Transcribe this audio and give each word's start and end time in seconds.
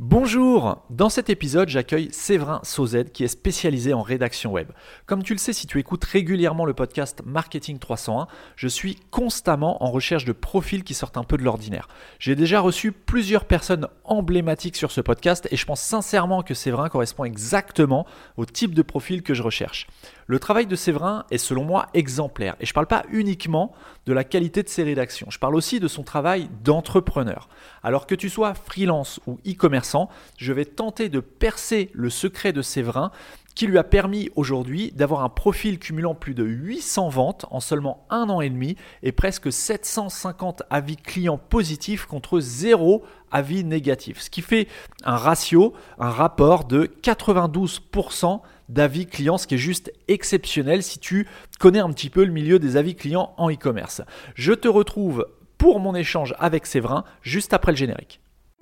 Bonjour 0.00 0.84
Dans 0.90 1.08
cet 1.08 1.30
épisode, 1.30 1.68
j'accueille 1.68 2.08
Séverin 2.10 2.58
Sauzet 2.64 3.04
qui 3.04 3.22
est 3.22 3.28
spécialisé 3.28 3.94
en 3.94 4.02
rédaction 4.02 4.50
web. 4.50 4.72
Comme 5.06 5.22
tu 5.22 5.34
le 5.34 5.38
sais, 5.38 5.52
si 5.52 5.68
tu 5.68 5.78
écoutes 5.78 6.02
régulièrement 6.02 6.64
le 6.64 6.74
podcast 6.74 7.22
Marketing 7.24 7.78
301, 7.78 8.26
je 8.56 8.66
suis 8.66 8.96
constamment 9.12 9.84
en 9.84 9.92
recherche 9.92 10.24
de 10.24 10.32
profils 10.32 10.82
qui 10.82 10.94
sortent 10.94 11.16
un 11.16 11.22
peu 11.22 11.36
de 11.36 11.44
l'ordinaire. 11.44 11.86
J'ai 12.18 12.34
déjà 12.34 12.58
reçu 12.58 12.90
plusieurs 12.90 13.44
personnes 13.44 13.86
emblématiques 14.02 14.74
sur 14.74 14.90
ce 14.90 15.00
podcast 15.00 15.46
et 15.52 15.56
je 15.56 15.64
pense 15.64 15.80
sincèrement 15.80 16.42
que 16.42 16.54
Séverin 16.54 16.88
correspond 16.88 17.22
exactement 17.22 18.04
au 18.36 18.46
type 18.46 18.74
de 18.74 18.82
profil 18.82 19.22
que 19.22 19.32
je 19.32 19.44
recherche. 19.44 19.86
Le 20.26 20.40
travail 20.40 20.66
de 20.66 20.74
Séverin 20.74 21.24
est 21.30 21.38
selon 21.38 21.64
moi 21.64 21.86
exemplaire 21.94 22.56
et 22.58 22.66
je 22.66 22.70
ne 22.70 22.74
parle 22.74 22.88
pas 22.88 23.04
uniquement 23.12 23.72
de 24.06 24.12
la 24.12 24.24
qualité 24.24 24.64
de 24.64 24.68
ses 24.68 24.82
rédactions, 24.82 25.28
je 25.30 25.38
parle 25.38 25.54
aussi 25.54 25.78
de 25.78 25.86
son 25.86 26.02
travail 26.02 26.48
d'entrepreneur. 26.64 27.48
Alors 27.82 28.06
que 28.06 28.14
tu 28.14 28.28
sois 28.28 28.54
freelance 28.54 29.20
ou 29.26 29.38
je 30.36 30.52
vais 30.52 30.64
tenter 30.64 31.08
de 31.08 31.20
percer 31.20 31.90
le 31.92 32.10
secret 32.10 32.52
de 32.52 32.62
Séverin 32.62 33.10
qui 33.54 33.66
lui 33.66 33.78
a 33.78 33.84
permis 33.84 34.30
aujourd'hui 34.34 34.92
d'avoir 34.92 35.22
un 35.22 35.28
profil 35.28 35.78
cumulant 35.78 36.14
plus 36.14 36.34
de 36.34 36.44
800 36.44 37.08
ventes 37.08 37.46
en 37.50 37.60
seulement 37.60 38.06
un 38.10 38.28
an 38.28 38.40
et 38.40 38.50
demi 38.50 38.76
et 39.02 39.12
presque 39.12 39.52
750 39.52 40.64
avis 40.70 40.96
clients 40.96 41.38
positifs 41.38 42.06
contre 42.06 42.40
zéro 42.40 43.04
avis 43.30 43.64
négatif. 43.64 44.20
Ce 44.20 44.30
qui 44.30 44.42
fait 44.42 44.68
un 45.04 45.16
ratio, 45.16 45.72
un 45.98 46.10
rapport 46.10 46.64
de 46.64 46.90
92% 47.02 48.40
d'avis 48.68 49.06
clients, 49.06 49.38
ce 49.38 49.46
qui 49.46 49.54
est 49.54 49.58
juste 49.58 49.92
exceptionnel 50.08 50.82
si 50.82 50.98
tu 50.98 51.28
connais 51.60 51.80
un 51.80 51.92
petit 51.92 52.10
peu 52.10 52.24
le 52.24 52.32
milieu 52.32 52.58
des 52.58 52.76
avis 52.76 52.96
clients 52.96 53.34
en 53.36 53.50
e-commerce. 53.50 54.02
Je 54.34 54.52
te 54.52 54.68
retrouve 54.68 55.26
pour 55.58 55.80
mon 55.80 55.94
échange 55.94 56.34
avec 56.38 56.66
Séverin 56.66 57.04
juste 57.22 57.52
après 57.52 57.72
le 57.72 57.76
générique. 57.76 58.20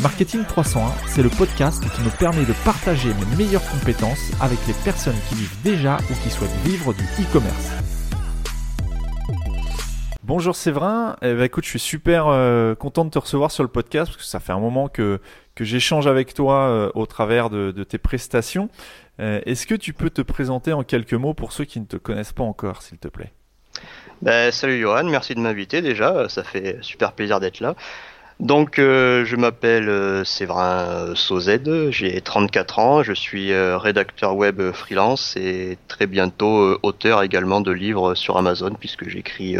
Marketing 0.00 0.44
301, 0.44 0.92
c'est 1.08 1.22
le 1.22 1.28
podcast 1.28 1.82
qui 1.94 2.00
me 2.02 2.10
permet 2.18 2.44
de 2.44 2.52
partager 2.64 3.08
mes 3.08 3.36
meilleures 3.36 3.68
compétences 3.70 4.30
avec 4.40 4.58
les 4.66 4.74
personnes 4.84 5.18
qui 5.28 5.34
vivent 5.34 5.62
déjà 5.62 5.98
ou 6.10 6.14
qui 6.22 6.30
souhaitent 6.30 6.50
vivre 6.64 6.92
du 6.94 7.04
e-commerce. 7.20 7.70
Bonjour 10.24 10.56
Séverin, 10.56 11.16
eh 11.20 11.34
ben, 11.34 11.42
écoute, 11.42 11.64
je 11.64 11.70
suis 11.70 11.78
super 11.80 12.28
euh, 12.28 12.74
content 12.74 13.04
de 13.04 13.10
te 13.10 13.18
recevoir 13.18 13.50
sur 13.50 13.64
le 13.64 13.68
podcast 13.68 14.12
parce 14.12 14.24
que 14.24 14.28
ça 14.28 14.40
fait 14.40 14.52
un 14.52 14.60
moment 14.60 14.88
que, 14.88 15.20
que 15.54 15.64
j'échange 15.64 16.06
avec 16.06 16.32
toi 16.32 16.68
euh, 16.68 16.90
au 16.94 17.06
travers 17.06 17.50
de, 17.50 17.70
tes 17.84 17.98
prestations. 17.98 18.70
Euh, 19.20 19.40
est-ce 19.46 19.66
que 19.66 19.74
tu 19.74 19.92
peux 19.92 20.10
te 20.10 20.22
présenter 20.22 20.72
en 20.72 20.84
quelques 20.84 21.14
mots 21.14 21.34
pour 21.34 21.52
ceux 21.52 21.64
qui 21.64 21.80
ne 21.80 21.86
te 21.86 21.96
connaissent 21.96 22.32
pas 22.32 22.44
encore, 22.44 22.82
s'il 22.82 22.98
te 22.98 23.08
plaît? 23.08 23.32
Ben, 24.22 24.52
Salut 24.52 24.80
Johan, 24.80 25.04
merci 25.04 25.34
de 25.34 25.40
m'inviter 25.40 25.82
déjà, 25.82 26.28
ça 26.28 26.44
fait 26.44 26.78
super 26.80 27.12
plaisir 27.12 27.40
d'être 27.40 27.58
là. 27.58 27.74
Donc, 28.42 28.80
euh, 28.80 29.24
je 29.24 29.36
m'appelle 29.36 29.88
euh, 29.88 30.24
Séverin 30.24 31.14
Sauzed, 31.14 31.90
j'ai 31.90 32.20
34 32.20 32.78
ans, 32.80 33.02
je 33.04 33.12
suis 33.12 33.52
euh, 33.52 33.78
rédacteur 33.78 34.34
web 34.34 34.60
freelance 34.72 35.36
et 35.36 35.78
très 35.86 36.08
bientôt 36.08 36.76
auteur 36.82 37.22
également 37.22 37.60
de 37.60 37.70
livres 37.70 38.16
sur 38.16 38.36
Amazon, 38.36 38.74
puisque 38.78 39.08
j'écris 39.08 39.56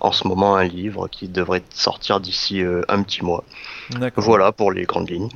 en 0.00 0.12
ce 0.12 0.26
moment 0.26 0.56
un 0.56 0.64
livre 0.64 1.08
qui 1.08 1.28
devrait 1.28 1.62
sortir 1.74 2.20
d'ici 2.20 2.62
un 2.88 3.02
petit 3.02 3.22
mois. 3.22 3.44
Voilà 4.16 4.50
pour 4.50 4.72
les 4.72 4.84
grandes 4.84 5.10
lignes. 5.10 5.28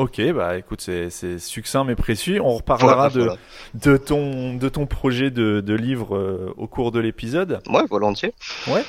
Ok, 0.00 0.18
bah 0.32 0.56
écoute, 0.56 0.80
c'est 0.80 1.38
succinct 1.38 1.84
mais 1.84 1.94
précis. 1.94 2.38
On 2.42 2.54
reparlera 2.54 3.10
de, 3.10 3.28
de, 3.74 3.98
ton, 3.98 4.54
de 4.54 4.68
ton 4.70 4.86
projet 4.86 5.30
de, 5.30 5.60
de 5.60 5.74
livre 5.74 6.16
euh, 6.16 6.54
au 6.56 6.66
cours 6.66 6.90
de 6.90 6.98
l'épisode. 7.00 7.60
Ouais, 7.68 7.82
volontiers. 7.86 8.32
Ouais. 8.66 8.82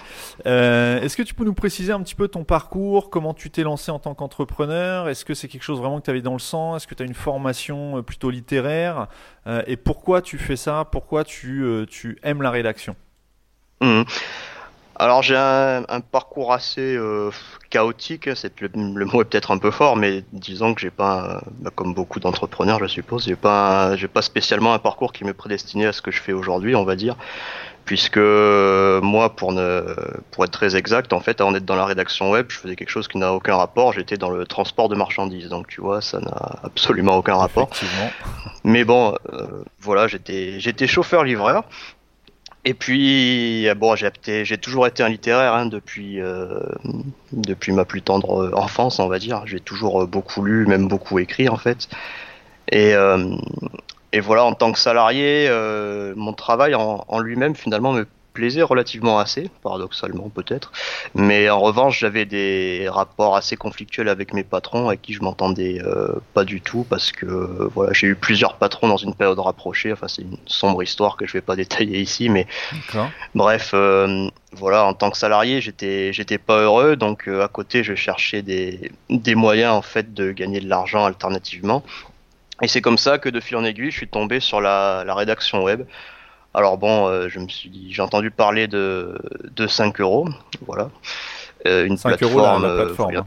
Euh, 0.46 1.02
Est-ce 1.02 1.18
que 1.18 1.24
tu 1.24 1.34
peux 1.34 1.44
nous 1.44 1.54
préciser 1.54 1.92
un 1.92 2.02
petit 2.02 2.16
peu 2.16 2.30
ton 2.30 2.46
parcours, 2.46 3.10
comment 3.10 3.34
tu 3.34 3.50
t'es 3.50 3.64
lancé 3.64 3.92
en 3.92 4.00
tant 4.00 4.14
qu'entrepreneur? 4.14 5.10
Est-ce 5.10 5.26
que 5.26 5.34
c'est 5.34 5.50
quelque 5.50 5.64
chose 5.64 5.80
vraiment 5.80 6.00
que 6.00 6.06
tu 6.06 6.12
avais 6.12 6.22
dans 6.22 6.32
le 6.32 6.40
sang? 6.40 6.78
Est-ce 6.78 6.88
que 6.88 6.96
tu 6.96 7.04
as 7.04 7.06
une 7.06 7.14
formation 7.14 7.98
euh, 7.98 8.02
plutôt 8.02 8.30
littéraire? 8.30 9.08
Euh, 9.48 9.64
Et 9.68 9.76
pourquoi 9.76 10.22
tu 10.22 10.38
fais 10.38 10.56
ça? 10.56 10.88
Pourquoi 10.90 11.26
tu, 11.26 11.62
euh, 11.66 11.86
tu 11.86 12.20
aimes 12.24 12.42
la 12.42 12.52
rédaction? 12.52 12.96
Mmh. 13.82 14.04
Alors 15.02 15.24
j'ai 15.24 15.36
un, 15.36 15.84
parcours 16.12 16.54
assez 16.54 16.96
euh, 16.96 17.32
chaotique, 17.72 18.28
le, 18.28 18.70
le, 18.72 19.06
mot 19.06 19.24
est 19.24 19.26
peut-être 19.26 19.50
un 19.50 19.58
peu 19.58 19.72
fort, 19.72 19.96
mais 19.96 20.24
disons 20.32 20.76
que 20.76 20.82
j'ai 20.82 20.92
pas, 20.92 21.42
bah, 21.54 21.72
comme 21.74 21.96
beaucoup 21.96 22.20
d'entrepreneurs 22.20 22.78
je 22.78 22.86
suppose, 22.86 23.26
j'ai 23.26 23.36
pas, 23.36 23.96
j'ai 23.96 24.08
pas 24.08 24.22
spécialement 24.22 24.76
un 24.76 24.78
parcours 24.78 25.12
qui 25.12 25.24
me 25.24 25.34
prédestiné 25.34 25.88
à 25.88 25.92
ce 25.92 26.04
que 26.04 26.12
je 26.12 26.22
fais 26.22 26.34
aujourd'hui, 26.34 26.76
on 26.76 26.84
va 26.84 26.96
dire, 26.96 27.16
puisque 27.86 28.18
euh, 28.18 29.02
moi, 29.02 29.36
pour 29.36 29.54
ne, 29.54 29.82
pour 30.30 30.46
être 30.46 30.52
très 30.52 30.76
exact, 30.76 31.14
en 31.14 31.20
fait, 31.20 31.42
avant 31.42 31.52
d'être 31.52 31.66
dans 31.66 31.76
la 31.76 31.86
rédaction 31.86 32.30
web, 32.30 32.46
je 32.50 32.60
faisais 32.60 32.76
quelque 32.76 32.90
chose 32.90 33.08
qui 33.08 33.18
n'a 33.18 33.34
aucun 33.34 33.56
rapport. 33.56 33.94
J'étais 33.94 34.18
dans 34.18 34.30
le 34.30 34.46
transport 34.46 34.88
de 34.88 34.96
marchandises, 34.96 35.50
donc 35.50 35.66
tu 35.66 35.82
vois, 35.82 36.02
ça 36.02 36.20
n'a 36.20 36.60
absolument 36.64 37.18
aucun 37.18 37.38
rapport. 37.38 37.72
Mais 38.64 38.84
bon, 38.84 39.16
euh, 39.34 39.64
voilà, 39.80 40.08
j'étais, 40.08 40.60
j'étais 40.60 40.86
chauffeur-livreur. 40.86 41.64
Et 42.64 42.74
puis, 42.76 43.68
euh, 43.68 43.74
bon, 43.74 43.96
j'ai, 43.96 44.58
toujours 44.58 44.86
été 44.86 45.02
un 45.02 45.10
littéraire 45.10 45.54
hein, 45.54 45.66
depuis, 45.66 46.22
euh, 46.22 46.60
depuis 47.32 47.72
ma 47.72 47.86
plus 47.86 48.02
tendre 48.04 48.44
euh, 48.44 48.52
enfance, 48.56 49.00
on 49.00 49.08
va 49.08 49.18
dire. 49.18 49.44
J'ai 49.46 49.60
toujours 49.60 50.06
beaucoup 50.08 50.44
lu, 50.44 50.68
même 50.68 50.88
beaucoup 50.88 51.18
écrit, 51.20 51.50
en 51.50 51.58
fait. 51.58 51.90
Et, 52.72 52.94
voilà, 54.20 54.44
en 54.44 54.54
tant 54.54 54.72
que 54.72 54.80
salarié, 54.80 55.50
mon 56.16 56.34
travail 56.34 56.76
en 56.76 57.20
lui-même, 57.20 57.56
finalement, 57.56 57.94
me 57.94 58.06
plaisait 58.34 58.62
relativement 58.62 59.20
assez, 59.20 59.50
paradoxalement 59.64 60.30
peut-être. 60.30 60.72
Mais 61.16 61.50
en 61.50 61.60
revanche, 61.60 62.00
j'avais 62.00 62.26
des 62.26 62.88
rapports 62.90 63.36
assez 63.36 63.58
conflictuels 63.58 64.10
avec 64.10 64.34
mes 64.34 64.44
patrons 64.44 64.88
avec 64.88 65.02
qui 65.02 65.14
je 65.14 65.22
m'entendais 65.22 65.82
euh, 65.84 66.14
pas 66.34 66.44
du 66.44 66.62
tout 66.62 66.86
parce 66.90 67.12
que 67.12 67.26
voilà, 67.74 67.94
j'ai 67.94 68.08
eu 68.08 68.16
plusieurs 68.16 68.56
patrons 68.56 68.88
dans 68.88 68.98
une 68.98 69.14
période 69.14 69.40
rapprochée. 69.40 69.92
Enfin, 69.92 70.08
c'est 70.08 70.22
une 70.22 70.38
sombre 70.46 70.84
histoire 70.84 71.18
que 71.18 71.26
je 71.26 71.34
vais 71.34 71.42
pas 71.42 71.56
détailler 71.56 72.00
ici, 72.00 72.30
mais 72.30 72.48
bref, 73.36 73.72
euh, 73.74 74.30
voilà, 74.54 74.86
en 74.86 74.94
tant 74.94 75.12
que 75.12 75.18
salarié, 75.18 75.62
j'étais 75.62 76.14
j'étais 76.14 76.38
pas 76.38 76.62
heureux, 76.62 76.96
donc 76.96 77.28
euh, 77.28 77.44
à 77.44 77.48
côté, 77.48 77.84
je 77.84 77.96
cherchais 77.96 78.42
des 78.42 78.92
des 79.10 79.36
moyens 79.36 79.74
en 79.74 79.82
fait 79.82 80.14
de 80.14 80.32
gagner 80.32 80.60
de 80.60 80.70
l'argent 80.70 81.06
alternativement. 81.06 81.84
Et 82.62 82.68
c'est 82.68 82.82
comme 82.82 82.98
ça 82.98 83.18
que 83.18 83.30
de 83.30 83.40
fil 83.40 83.58
en 83.58 83.64
aiguille, 83.64 83.90
je 83.92 83.98
suis 83.98 84.08
tombé 84.08 84.40
sur 84.40 84.62
la, 84.62 85.04
la 85.06 85.16
rédaction 85.16 85.64
web. 85.64 85.84
Alors 86.54 86.78
bon, 86.78 87.08
euh, 87.08 87.30
je 87.30 87.40
me 87.40 87.48
suis 87.48 87.70
dit, 87.70 87.94
j'ai 87.94 88.02
entendu 88.02 88.30
parler 88.30 88.68
de, 88.68 89.18
de 89.56 89.68
5 89.68 90.02
euros, 90.02 90.28
voilà. 90.66 90.90
Euh, 91.66 91.86
une 91.86 91.98
plateforme, 91.98 92.64
la, 92.64 92.84
plateforme. 92.84 93.16
Euh, 93.16 93.22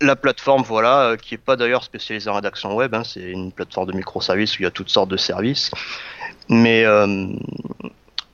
la 0.00 0.16
plateforme, 0.16 0.62
voilà, 0.62 1.16
qui 1.20 1.34
est 1.34 1.38
pas 1.38 1.56
d'ailleurs 1.56 1.82
spécialisée 1.82 2.30
en 2.30 2.34
rédaction 2.34 2.76
web, 2.76 2.94
hein, 2.94 3.02
c'est 3.02 3.22
une 3.22 3.50
plateforme 3.50 3.88
de 3.88 3.96
microservices 3.96 4.58
où 4.58 4.62
il 4.62 4.64
y 4.64 4.68
a 4.68 4.70
toutes 4.70 4.90
sortes 4.90 5.08
de 5.08 5.16
services. 5.16 5.72
Mais 6.48 6.84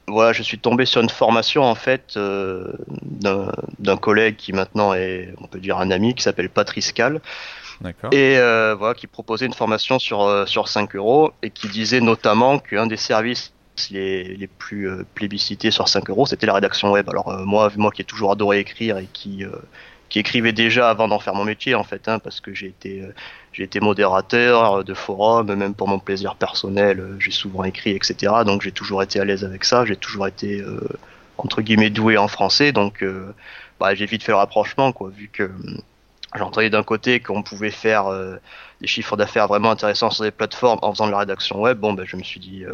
voilà, 0.08 0.34
je 0.34 0.42
suis 0.42 0.58
tombé 0.58 0.84
sur 0.84 1.00
une 1.00 1.08
formation 1.08 1.62
en 1.62 1.74
fait 1.74 2.18
d'un 2.18 3.96
collègue 3.96 4.36
qui 4.36 4.52
maintenant 4.52 4.92
est, 4.92 5.32
on 5.38 5.46
peut 5.46 5.60
dire, 5.60 5.78
un 5.78 5.90
ami, 5.90 6.14
qui 6.14 6.22
s'appelle 6.22 6.50
Patrice 6.50 6.92
Cal. 6.92 7.22
Et 8.10 8.36
voilà, 8.36 8.92
qui 8.94 9.06
proposait 9.06 9.46
une 9.46 9.54
formation 9.54 9.98
sur, 9.98 10.46
sur 10.46 10.68
5 10.68 10.96
euros 10.96 11.32
et 11.42 11.48
qui 11.48 11.68
disait 11.68 12.00
notamment 12.02 12.58
qu'un 12.58 12.86
des 12.86 12.98
services 12.98 13.54
les, 13.90 14.48
plus 14.58 14.88
euh, 14.88 15.04
plébiscités 15.14 15.70
sur 15.70 15.88
5 15.88 16.10
euros, 16.10 16.26
c'était 16.26 16.46
la 16.46 16.54
rédaction 16.54 16.92
web. 16.92 17.08
Alors 17.08 17.28
euh, 17.28 17.44
moi, 17.44 17.70
moi 17.76 17.90
qui 17.90 18.02
ai 18.02 18.04
toujours 18.04 18.32
adoré 18.32 18.60
écrire 18.60 18.98
et 18.98 19.08
qui 19.12 19.44
euh, 19.44 19.50
qui 20.08 20.18
écrivait 20.18 20.52
déjà 20.52 20.90
avant 20.90 21.08
d'en 21.08 21.18
faire 21.18 21.34
mon 21.34 21.44
métier 21.44 21.74
en 21.74 21.84
fait, 21.84 22.06
hein, 22.06 22.18
parce 22.18 22.40
que 22.40 22.52
j'ai 22.52 22.66
été 22.66 23.02
j'ai 23.52 23.62
été 23.62 23.80
modérateur 23.80 24.84
de 24.84 24.94
forum, 24.94 25.54
même 25.54 25.74
pour 25.74 25.88
mon 25.88 25.98
plaisir 25.98 26.34
personnel, 26.34 27.16
j'ai 27.18 27.30
souvent 27.30 27.64
écrit, 27.64 27.92
etc. 27.92 28.32
Donc 28.44 28.60
j'ai 28.60 28.72
toujours 28.72 29.02
été 29.02 29.20
à 29.20 29.24
l'aise 29.24 29.42
avec 29.42 29.64
ça, 29.64 29.86
j'ai 29.86 29.96
toujours 29.96 30.26
été 30.26 30.62
entre 31.38 31.62
guillemets 31.62 31.88
doué 31.88 32.18
en 32.18 32.28
français, 32.28 32.72
donc 32.72 33.02
bah, 33.80 33.94
j'ai 33.94 34.04
vite 34.04 34.22
fait 34.22 34.32
le 34.32 34.36
rapprochement, 34.36 34.92
quoi, 34.92 35.08
vu 35.08 35.30
que 35.32 35.50
j'entendais 36.34 36.68
d'un 36.68 36.82
côté 36.82 37.20
qu'on 37.20 37.42
pouvait 37.42 37.70
faire 37.70 38.04
des 38.82 38.86
chiffres 38.86 39.16
d'affaires 39.16 39.48
vraiment 39.48 39.70
intéressants 39.70 40.10
sur 40.10 40.24
des 40.24 40.30
plateformes 40.30 40.78
en 40.82 40.92
faisant 40.92 41.06
de 41.06 41.12
la 41.12 41.20
rédaction 41.20 41.58
web. 41.58 41.78
Bon, 41.78 41.94
ben, 41.94 42.04
je 42.04 42.16
me 42.18 42.22
suis 42.22 42.38
dit, 42.40 42.66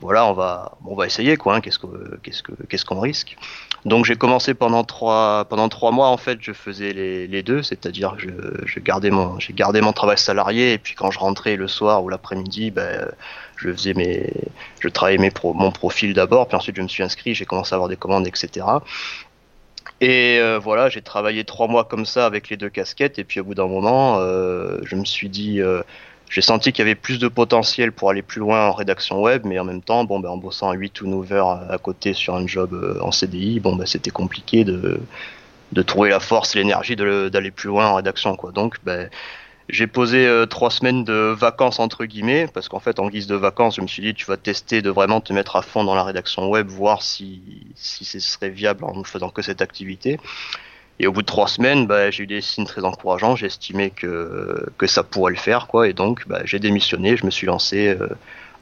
voilà, 0.00 0.26
on 0.26 0.32
va, 0.32 0.78
on 0.86 0.94
va 0.94 1.06
essayer, 1.06 1.36
quoi. 1.36 1.56
Hein, 1.56 1.60
qu'est-ce 1.60 1.78
que, 1.78 2.18
qu'est-ce 2.22 2.42
que, 2.42 2.52
qu'est-ce 2.68 2.84
qu'on 2.84 3.00
risque 3.00 3.36
Donc 3.84 4.04
j'ai 4.04 4.16
commencé 4.16 4.54
pendant 4.54 4.84
trois, 4.84 5.44
pendant 5.44 5.68
trois 5.68 5.90
mois 5.90 6.08
en 6.08 6.16
fait, 6.16 6.38
je 6.40 6.52
faisais 6.52 6.92
les, 6.92 7.42
deux, 7.42 7.62
c'est-à-dire 7.62 8.16
je, 8.18 8.80
gardais 8.80 9.10
mon, 9.10 9.38
j'ai 9.38 9.52
gardé 9.52 9.80
mon 9.80 9.92
travail 9.92 10.18
salarié 10.18 10.72
et 10.74 10.78
puis 10.78 10.94
quand 10.94 11.10
je 11.10 11.18
rentrais 11.18 11.56
le 11.56 11.68
soir 11.68 12.02
ou 12.02 12.08
l'après-midi, 12.08 12.70
ben, 12.70 13.10
je 13.56 13.70
faisais 13.72 13.94
mes, 13.94 14.32
je 14.80 14.88
travaillais 14.88 15.18
mes 15.18 15.32
mon 15.42 15.70
profil 15.70 16.14
d'abord, 16.14 16.48
puis 16.48 16.56
ensuite 16.56 16.76
je 16.76 16.82
me 16.82 16.88
suis 16.88 17.02
inscrit, 17.02 17.34
j'ai 17.34 17.44
commencé 17.44 17.74
à 17.74 17.76
avoir 17.76 17.88
des 17.88 17.96
commandes, 17.96 18.26
etc. 18.26 18.66
Et 20.00 20.38
euh, 20.38 20.58
voilà, 20.58 20.88
j'ai 20.88 21.02
travaillé 21.02 21.44
trois 21.44 21.68
mois 21.68 21.84
comme 21.84 22.06
ça 22.06 22.24
avec 22.24 22.48
les 22.48 22.56
deux 22.56 22.70
casquettes, 22.70 23.18
et 23.18 23.24
puis 23.24 23.40
au 23.40 23.44
bout 23.44 23.54
d'un 23.54 23.66
moment, 23.66 24.18
euh, 24.18 24.78
je 24.84 24.96
me 24.96 25.04
suis 25.04 25.28
dit, 25.28 25.60
euh, 25.60 25.82
j'ai 26.30 26.40
senti 26.42 26.72
qu'il 26.72 26.84
y 26.84 26.88
avait 26.88 26.94
plus 26.94 27.18
de 27.18 27.28
potentiel 27.28 27.90
pour 27.90 28.08
aller 28.08 28.22
plus 28.22 28.38
loin 28.38 28.68
en 28.68 28.72
rédaction 28.72 29.20
web, 29.20 29.42
mais 29.44 29.58
en 29.58 29.64
même 29.64 29.82
temps, 29.82 30.04
bon, 30.04 30.20
ben, 30.20 30.30
en 30.30 30.36
bossant 30.36 30.72
8 30.72 31.02
ou 31.02 31.08
9 31.08 31.32
heures 31.32 31.50
à 31.70 31.76
côté 31.78 32.14
sur 32.14 32.36
un 32.36 32.46
job 32.46 32.72
euh, 32.72 32.98
en 33.02 33.10
CDI, 33.10 33.58
bon, 33.58 33.74
ben, 33.74 33.84
c'était 33.84 34.12
compliqué 34.12 34.64
de, 34.64 35.00
de 35.72 35.82
trouver 35.82 36.08
la 36.10 36.20
force 36.20 36.54
l'énergie 36.54 36.94
d'aller 36.94 37.50
plus 37.50 37.66
loin 37.66 37.88
en 37.88 37.96
rédaction, 37.96 38.36
quoi. 38.36 38.52
Donc, 38.52 38.76
ben, 38.84 39.10
j'ai 39.68 39.88
posé 39.88 40.24
euh, 40.24 40.46
trois 40.46 40.70
semaines 40.70 41.02
de 41.02 41.34
vacances 41.36 41.80
entre 41.80 42.04
guillemets, 42.04 42.46
parce 42.54 42.68
qu'en 42.68 42.80
fait, 42.80 43.00
en 43.00 43.08
guise 43.08 43.26
de 43.26 43.34
vacances, 43.34 43.76
je 43.76 43.80
me 43.80 43.88
suis 43.88 44.02
dit, 44.02 44.14
tu 44.14 44.26
vas 44.26 44.36
tester 44.36 44.82
de 44.82 44.90
vraiment 44.90 45.20
te 45.20 45.32
mettre 45.32 45.56
à 45.56 45.62
fond 45.62 45.82
dans 45.82 45.96
la 45.96 46.04
rédaction 46.04 46.48
web, 46.48 46.68
voir 46.68 47.02
si, 47.02 47.42
si 47.74 48.04
ce 48.04 48.20
serait 48.20 48.50
viable 48.50 48.84
en 48.84 48.96
ne 48.96 49.04
faisant 49.04 49.30
que 49.30 49.42
cette 49.42 49.62
activité. 49.62 50.20
Et 51.00 51.06
au 51.06 51.12
bout 51.12 51.22
de 51.22 51.26
trois 51.26 51.48
semaines, 51.48 51.86
bah, 51.86 52.10
j'ai 52.10 52.24
eu 52.24 52.26
des 52.26 52.42
signes 52.42 52.66
très 52.66 52.84
encourageants. 52.84 53.34
J'ai 53.34 53.46
estimé 53.46 53.90
que, 53.90 54.66
que 54.76 54.86
ça 54.86 55.02
pourrait 55.02 55.32
le 55.32 55.38
faire, 55.38 55.66
quoi. 55.66 55.88
Et 55.88 55.94
donc, 55.94 56.28
bah, 56.28 56.42
j'ai 56.44 56.58
démissionné. 56.58 57.16
Je 57.16 57.24
me 57.24 57.30
suis 57.30 57.46
lancé 57.46 57.88
euh, 57.88 58.08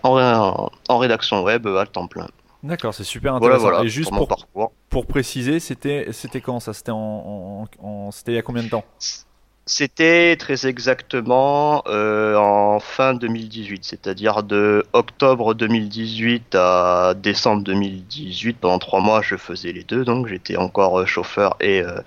en, 0.04 0.70
en, 0.88 0.98
rédaction 0.98 1.42
web 1.42 1.66
à 1.66 1.84
temps 1.84 2.06
plein. 2.06 2.28
D'accord, 2.62 2.94
c'est 2.94 3.02
super 3.02 3.34
intéressant. 3.34 3.60
Voilà, 3.62 3.82
Et 3.82 3.88
juste 3.88 4.10
pour, 4.10 4.72
pour, 4.88 5.06
préciser, 5.06 5.58
c'était 5.58 6.12
c'était 6.12 6.40
quand 6.40 6.60
ça? 6.60 6.72
C'était 6.72 6.92
en, 6.92 7.66
en, 7.82 8.10
c'était 8.12 8.32
il 8.32 8.34
y 8.36 8.38
a 8.38 8.42
combien 8.42 8.62
de 8.62 8.68
temps? 8.68 8.84
C'était 9.66 10.36
très 10.36 10.66
exactement 10.66 11.82
euh, 11.88 12.36
en 12.36 12.78
fin 12.78 13.14
2018, 13.14 13.84
c'est-à-dire 13.84 14.42
de 14.42 14.84
octobre 14.92 15.54
2018 15.54 16.54
à 16.54 17.14
décembre 17.16 17.64
2018. 17.64 18.58
Pendant 18.58 18.78
trois 18.78 19.00
mois, 19.00 19.22
je 19.22 19.36
faisais 19.36 19.72
les 19.72 19.84
deux, 19.84 20.04
donc 20.04 20.28
j'étais 20.28 20.56
encore 20.56 21.00
euh, 21.00 21.04
chauffeur 21.04 21.56
et 21.60 21.82
euh, 21.82 22.00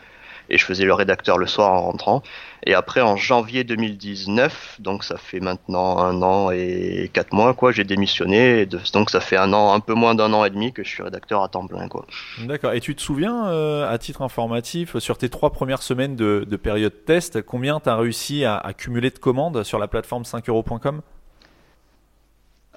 et 0.51 0.57
je 0.57 0.65
faisais 0.65 0.83
le 0.83 0.94
rédacteur 0.94 1.38
le 1.38 1.48
soir 1.48 1.71
en 1.71 1.81
rentrant. 1.81 2.21
Et 2.63 2.75
après, 2.75 3.01
en 3.01 3.15
janvier 3.15 3.63
2019, 3.63 4.77
donc 4.80 5.03
ça 5.03 5.18
fait 5.18 5.39
maintenant 5.39 5.98
un 5.98 6.21
an 6.21 6.51
et 6.51 7.09
quatre 7.12 7.33
mois, 7.33 7.56
quoi, 7.56 7.71
j'ai 7.71 7.86
démissionné. 7.86 8.68
donc 8.94 9.09
ça 9.09 9.19
fait 9.19 9.38
un 9.38 9.51
an, 9.53 9.74
un 9.74 9.80
peu 9.80 9.94
moins 9.94 10.13
d'un 10.13 10.31
an 10.33 10.45
et 10.45 10.50
demi 10.51 10.74
que 10.74 10.83
je 10.83 10.89
suis 10.89 11.01
rédacteur 11.01 11.42
à 11.42 11.48
temps 11.48 11.65
plein, 11.65 11.88
quoi. 11.88 12.06
D'accord. 12.44 12.74
Et 12.74 12.81
tu 12.81 12.94
te 12.94 13.01
souviens, 13.01 13.48
euh, 13.48 13.92
à 13.92 13.98
titre 13.98 14.21
informatif, 14.21 14.98
sur 15.00 15.18
tes 15.18 15.30
trois 15.30 15.51
premières 15.51 15.81
semaines 15.81 16.15
de, 16.15 16.45
période 16.62 16.94
test, 17.06 17.42
combien 17.42 17.80
tu 17.80 17.89
as 17.89 17.95
réussi 17.95 18.45
à, 18.45 18.62
cumuler 18.77 19.09
de 19.09 19.18
commandes 19.18 19.63
sur 19.63 19.80
la 19.80 19.88
plateforme 19.88 20.24
5euros.com 20.24 21.01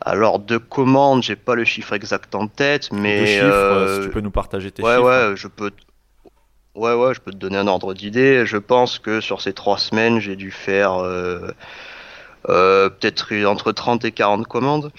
alors 0.01 0.41
de 0.41 0.59
commandes, 0.59 1.23
j'ai 1.23 1.37
pas 1.37 1.55
le 1.55 1.65
chiffre 1.65 1.93
exact 1.93 2.35
en 2.35 2.49
tête, 2.49 2.91
mais 2.93 3.21
de 3.21 3.27
chiffres, 3.27 3.45
euh, 3.45 4.01
si 4.01 4.09
tu 4.09 4.13
peux 4.13 4.21
nous 4.21 4.33
partager 4.33 4.71
tes 4.73 4.83
chiffres. 4.83 4.99
Ouais, 5.01 5.29
ouais, 5.31 5.37
je 5.37 5.47
peux. 5.47 5.71
Ouais, 6.75 6.93
ouais, 6.93 7.15
je 7.15 7.21
peux 7.21 7.31
te 7.31 7.37
donner 7.37 7.57
un 7.57 7.69
ordre 7.69 7.95
d'idée. 7.95 8.45
Je 8.47 8.57
pense 8.57 8.99
que 8.99 9.21
sur 9.21 9.41
ces 9.41 9.53
trois 9.53 9.79
semaines, 9.79 10.19
j'ai 10.19 10.35
dû 10.35 10.51
faire 10.51 10.95
euh, 10.95 11.51
euh, 12.49 12.89
peut-être 12.89 13.33
entre 13.47 13.73
30 13.73 14.05
et 14.05 14.13
40 14.13 14.47
commandes. 14.47 14.91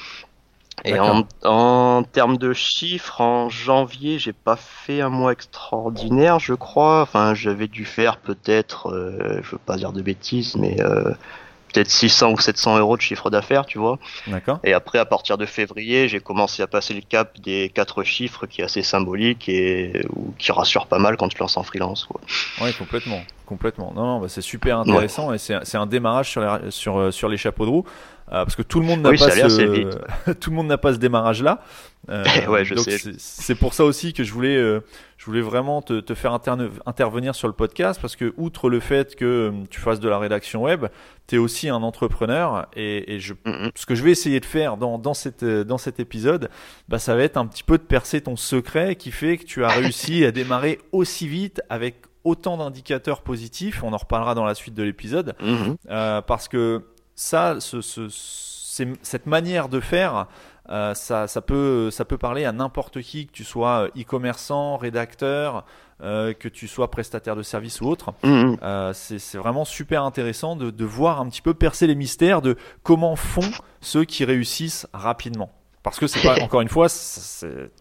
Et 0.83 0.99
en, 0.99 1.25
en, 1.43 2.03
termes 2.03 2.37
de 2.37 2.53
chiffres, 2.53 3.21
en 3.21 3.49
janvier, 3.49 4.19
j'ai 4.19 4.33
pas 4.33 4.57
fait 4.57 5.01
un 5.01 5.09
mois 5.09 5.31
extraordinaire, 5.31 6.39
je 6.39 6.53
crois. 6.53 7.01
Enfin, 7.01 7.33
j'avais 7.33 7.67
dû 7.67 7.85
faire 7.85 8.17
peut-être, 8.17 8.91
euh, 8.91 9.39
je 9.41 9.51
veux 9.51 9.57
pas 9.57 9.77
dire 9.77 9.93
de 9.93 10.01
bêtises, 10.01 10.55
mais 10.55 10.81
euh, 10.81 11.13
peut-être 11.75 11.91
600 11.91 12.31
ou 12.31 12.39
700 12.39 12.77
euros 12.79 12.95
de 12.95 13.01
chiffre 13.01 13.29
d'affaires, 13.29 13.65
tu 13.65 13.77
vois. 13.77 13.99
D'accord. 14.27 14.59
Et 14.63 14.73
après, 14.73 14.97
à 14.99 15.05
partir 15.05 15.37
de 15.37 15.45
février, 15.45 16.07
j'ai 16.07 16.19
commencé 16.19 16.63
à 16.63 16.67
passer 16.67 16.93
le 16.93 17.01
cap 17.01 17.39
des 17.39 17.69
quatre 17.73 18.03
chiffres 18.03 18.45
qui 18.45 18.61
est 18.61 18.63
assez 18.63 18.81
symbolique 18.81 19.49
et 19.49 20.05
ou 20.15 20.33
qui 20.37 20.51
rassure 20.51 20.87
pas 20.87 20.99
mal 20.99 21.17
quand 21.17 21.27
tu 21.27 21.37
lances 21.39 21.57
en 21.57 21.63
freelance. 21.63 22.05
Quoi. 22.05 22.21
Ouais, 22.61 22.71
complètement. 22.73 23.21
Complètement. 23.45 23.93
Non, 23.95 24.05
non 24.05 24.19
bah 24.19 24.27
c'est 24.27 24.41
super 24.41 24.79
intéressant 24.79 25.31
et 25.31 25.37
c'est 25.37 25.75
un 25.75 25.85
démarrage 25.85 26.29
sur 26.31 26.41
les, 26.41 26.71
sur, 26.71 26.97
euh, 26.97 27.11
sur 27.11 27.29
les 27.29 27.37
chapeaux 27.37 27.65
de 27.65 27.69
roue. 27.69 27.85
Euh, 28.29 28.43
parce 28.43 28.55
que 28.55 28.63
tout 28.63 28.79
le 28.79 28.87
monde 28.87 29.01
n'a 29.01 29.11
pas 29.11 29.17
ce, 29.17 30.31
tout 30.39 30.49
le 30.49 30.55
monde 30.55 30.67
n'a 30.67 30.79
pas 30.79 30.93
ce 30.93 30.97
démarrage 30.97 31.43
là. 31.43 31.61
Euh, 32.07 32.23
ouais, 32.49 32.63
je 32.63 32.75
sais. 32.75 33.13
C'est 33.17 33.55
pour 33.55 33.73
ça 33.73 33.83
aussi 33.83 34.13
que 34.13 34.23
je 34.23 34.31
voulais, 34.31 34.55
euh, 34.55 34.79
je 35.17 35.25
voulais 35.25 35.41
vraiment 35.41 35.81
te, 35.81 35.99
te 35.99 36.13
faire 36.13 36.33
intervenir 36.33 37.33
sur 37.33 37.47
le 37.47 37.55
podcast 37.55 37.99
parce 37.99 38.15
que 38.15 38.31
outre 38.37 38.69
le 38.69 38.79
fait 38.79 39.15
que 39.15 39.51
tu 39.71 39.79
fasses 39.81 39.99
de 39.99 40.07
la 40.07 40.19
rédaction 40.19 40.61
web, 40.61 40.85
tu 41.25 41.33
es 41.33 41.37
aussi 41.39 41.67
un 41.67 41.81
entrepreneur 41.81 42.67
et, 42.75 43.15
et 43.15 43.19
je, 43.19 43.33
ce 43.73 43.87
que 43.87 43.95
je 43.95 44.03
vais 44.03 44.11
essayer 44.11 44.39
de 44.39 44.45
faire 44.45 44.77
dans, 44.77 44.99
dans, 44.99 45.15
cette, 45.15 45.43
dans 45.43 45.79
cet 45.79 45.99
épisode, 45.99 46.51
bah, 46.89 46.99
ça 46.99 47.15
va 47.15 47.23
être 47.23 47.37
un 47.37 47.47
petit 47.47 47.63
peu 47.63 47.79
de 47.79 47.83
percer 47.83 48.21
ton 48.21 48.35
secret 48.35 48.95
qui 48.97 49.09
fait 49.09 49.39
que 49.39 49.45
tu 49.45 49.65
as 49.65 49.69
réussi 49.69 50.25
à 50.25 50.31
démarrer 50.31 50.77
aussi 50.91 51.27
vite 51.27 51.63
avec 51.69 52.03
autant 52.23 52.57
d'indicateurs 52.57 53.21
positifs. 53.21 53.83
On 53.83 53.93
en 53.93 53.97
reparlera 53.97 54.35
dans 54.35 54.45
la 54.45 54.53
suite 54.53 54.75
de 54.75 54.83
l'épisode 54.83 55.33
mm-hmm. 55.41 55.75
euh, 55.89 56.21
parce 56.21 56.47
que 56.47 56.83
ça, 57.15 57.59
ce, 57.59 57.81
ce, 57.81 58.07
cette 58.09 59.25
manière 59.25 59.69
de 59.69 59.79
faire, 59.79 60.27
euh, 60.69 60.93
ça, 60.93 61.27
ça, 61.27 61.41
peut, 61.41 61.89
ça 61.91 62.05
peut 62.05 62.17
parler 62.17 62.45
à 62.45 62.51
n'importe 62.51 63.01
qui, 63.01 63.27
que 63.27 63.31
tu 63.31 63.43
sois 63.43 63.89
e-commerçant, 63.97 64.77
rédacteur, 64.77 65.65
euh, 66.03 66.33
que 66.33 66.49
tu 66.49 66.67
sois 66.67 66.91
prestataire 66.91 67.37
de 67.37 67.43
service 67.43 67.79
ou 67.79 67.87
autre. 67.87 68.13
Mhm. 68.23 68.57
Euh, 68.61 68.91
c'est 68.93 69.37
vraiment 69.37 69.63
super 69.63 70.03
intéressant 70.03 70.57
de, 70.57 70.69
de, 70.69 70.85
voir 70.85 71.21
un 71.21 71.29
petit 71.29 71.41
peu 71.41 71.53
percer 71.53 71.87
les 71.87 71.95
mystères 71.95 72.41
de 72.41 72.57
comment 72.83 73.15
font 73.15 73.49
ceux 73.79 74.03
qui 74.03 74.25
réussissent 74.25 74.87
rapidement. 74.93 75.51
Parce 75.83 75.99
que 75.99 76.07
c'est 76.07 76.21
pas, 76.21 76.35
encore 76.43 76.61
une 76.61 76.67
fois, 76.67 76.87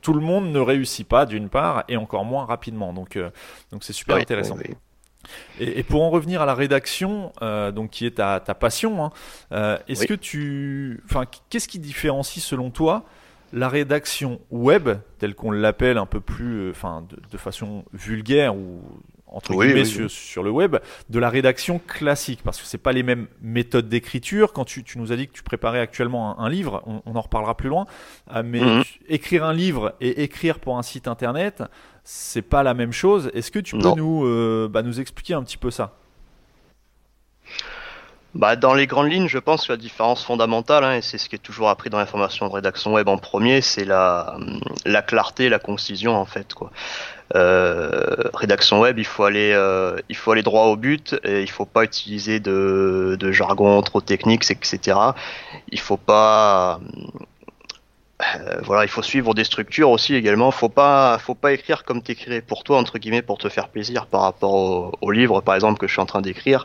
tout 0.02 0.12
le 0.12 0.20
monde 0.20 0.52
ne 0.52 0.60
réussit 0.60 1.08
pas 1.08 1.26
d'une 1.26 1.48
part 1.48 1.84
et 1.88 1.96
encore 1.96 2.25
moins 2.25 2.44
rapidement. 2.44 2.92
Donc, 2.92 3.16
euh, 3.16 3.30
donc 3.72 3.82
c'est 3.82 3.94
super 3.94 4.16
intéressant. 4.16 4.56
Et, 5.61 5.83
pour 5.83 6.02
en 6.02 6.11
revenir 6.11 6.43
à 6.43 6.47
la 6.47 6.54
rédaction, 6.54 7.33
euh, 7.43 7.73
donc 7.73 7.90
qui 7.90 8.07
est 8.07 8.16
ta, 8.16 8.40
ta 8.40 8.54
passion, 8.54 9.04
hein, 9.04 9.12
euh, 9.52 9.78
est-ce 9.88 10.07
que 10.07 10.14
tu, 10.14 11.02
enfin, 11.07 11.25
qu'est-ce 11.50 11.69
qui 11.69 11.78
différencie 11.78 12.45
selon 12.45 12.71
toi 12.71 13.04
la 13.52 13.69
rédaction 13.69 14.40
web, 14.50 14.88
telle 15.19 15.37
qu'on 15.37 15.52
l'appelle 15.52 15.97
un 15.97 16.07
peu 16.07 16.21
plus, 16.21 16.54
euh, 16.54 16.71
enfin, 16.71 17.07
de, 17.09 17.16
de, 17.31 17.37
façon 17.37 17.85
vulgaire 17.93 18.57
ou 18.57 18.83
entre 19.35 19.53
guillemets 19.55 19.85
sur, 19.85 20.43
le 20.43 20.50
web, 20.50 20.76
de 21.11 21.19
la 21.19 21.29
rédaction 21.29 21.81
classique, 21.87 22.41
parce 22.45 22.61
que 22.61 22.67
c'est 22.67 22.79
pas 22.79 22.93
les 22.93 23.03
mêmes 23.03 23.26
méthodes 23.43 23.88
d'écriture. 23.88 24.53
Quand 24.53 24.64
tu, 24.64 24.85
tu, 24.85 24.99
nous 24.99 25.12
as 25.12 25.17
dit 25.17 25.26
que 25.26 25.33
tu 25.33 25.43
préparais 25.43 25.81
actuellement 25.81 26.38
un, 26.41 26.49
livre, 26.49 26.83
on, 26.87 27.03
on, 27.05 27.17
en 27.17 27.21
reparlera 27.21 27.57
plus 27.57 27.69
loin, 27.69 27.87
euh, 28.35 28.43
mais 28.45 28.61
mhm. 28.61 28.85
écrire 29.09 29.45
un 29.45 29.53
livre 29.53 29.95
et 30.00 30.23
écrire 30.23 30.61
pour 30.61 30.79
un 30.79 30.83
site 30.83 31.09
internet, 31.09 31.62
c'est 32.05 32.43
pas 32.43 32.62
la 32.62 32.75
même 32.75 32.93
chose. 32.93 33.31
Est-ce 33.35 33.50
que 33.50 33.59
tu 33.59 33.76
peux 33.76 33.95
nous, 33.97 34.25
euh, 34.25 34.69
bah, 34.71 34.83
nous 34.83 35.00
expliquer 35.00 35.35
un 35.35 35.43
petit 35.43 35.59
peu 35.59 35.71
ça? 35.71 35.97
Bah, 38.35 38.57
dans 38.57 38.75
les 38.75 38.87
grandes 38.87 39.11
lignes, 39.11 39.29
je 39.29 39.38
pense 39.38 39.67
que 39.67 39.73
la 39.73 39.76
différence 39.76 40.25
fondamentale, 40.25 40.83
hein, 40.83 40.95
et 40.95 41.03
c'est 41.03 41.19
ce 41.19 41.29
qui 41.29 41.37
est 41.37 41.38
toujours 41.38 41.69
appris 41.69 41.88
dans 41.88 41.99
l'information 41.99 42.49
de 42.49 42.53
rédaction 42.53 42.93
web 42.93 43.09
en 43.09 43.17
premier, 43.17 43.61
c'est 43.61 43.85
la, 43.85 44.37
la 44.85 45.03
clarté, 45.03 45.49
la 45.49 45.61
concision 45.61 46.17
en 46.17 46.25
fait. 46.25 46.53
Quoi. 46.53 46.73
Euh, 47.37 48.17
rédaction 48.35 48.81
web, 48.81 48.99
il 48.99 49.07
faut 49.07 49.25
aller, 49.25 49.53
euh, 49.53 49.97
il 50.09 50.17
faut 50.17 50.33
aller 50.33 50.43
droit 50.43 50.64
au 50.64 50.76
but, 50.76 51.14
et 51.23 51.43
il 51.43 51.50
faut 51.50 51.64
pas 51.64 51.85
utiliser 51.85 52.41
de, 52.41 53.17
de 53.19 53.33
jargon 53.33 53.81
trop 53.83 54.00
technique, 54.00 54.50
etc. 54.50 54.99
Il 55.71 55.81
faut 55.81 55.97
pas 55.97 56.81
euh, 58.37 58.61
voilà, 58.62 58.85
il 58.85 58.88
faut 58.88 59.02
suivre 59.02 59.35
des 59.35 59.45
structures 59.45 59.90
aussi 59.90 60.14
également. 60.14 60.50
Faut 60.50 60.69
pas, 60.69 61.19
faut 61.19 61.35
pas 61.35 61.52
écrire 61.52 61.85
comme 61.85 62.02
t'écrirais 62.02 62.40
pour 62.40 62.64
toi 62.64 62.78
entre 62.78 62.99
guillemets 62.99 63.23
pour 63.23 63.38
te 63.38 63.49
faire 63.49 63.69
plaisir 63.69 64.07
par 64.07 64.23
rapport 64.23 64.97
au, 65.00 65.11
livre 65.11 65.40
par 65.40 65.54
exemple 65.54 65.78
que 65.78 65.87
je 65.87 65.93
suis 65.93 66.00
en 66.00 66.07
train 66.07 66.23
d'écrire. 66.23 66.64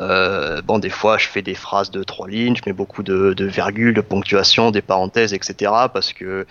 Euh, 0.00 0.60
bon, 0.62 0.78
des 0.78 0.90
fois 0.90 1.18
je 1.18 1.28
fais 1.28 1.42
des 1.42 1.54
phrases 1.54 1.90
de 1.90 2.02
trois 2.02 2.28
lignes, 2.28 2.56
je 2.56 2.62
mets 2.66 2.72
beaucoup 2.72 3.02
de, 3.02 3.32
de 3.34 3.44
virgules, 3.46 3.94
de 3.94 4.00
ponctuation, 4.00 4.70
des 4.70 4.82
parenthèses, 4.82 5.32
etc. 5.34 5.72
Parce 5.92 6.12
que 6.12 6.46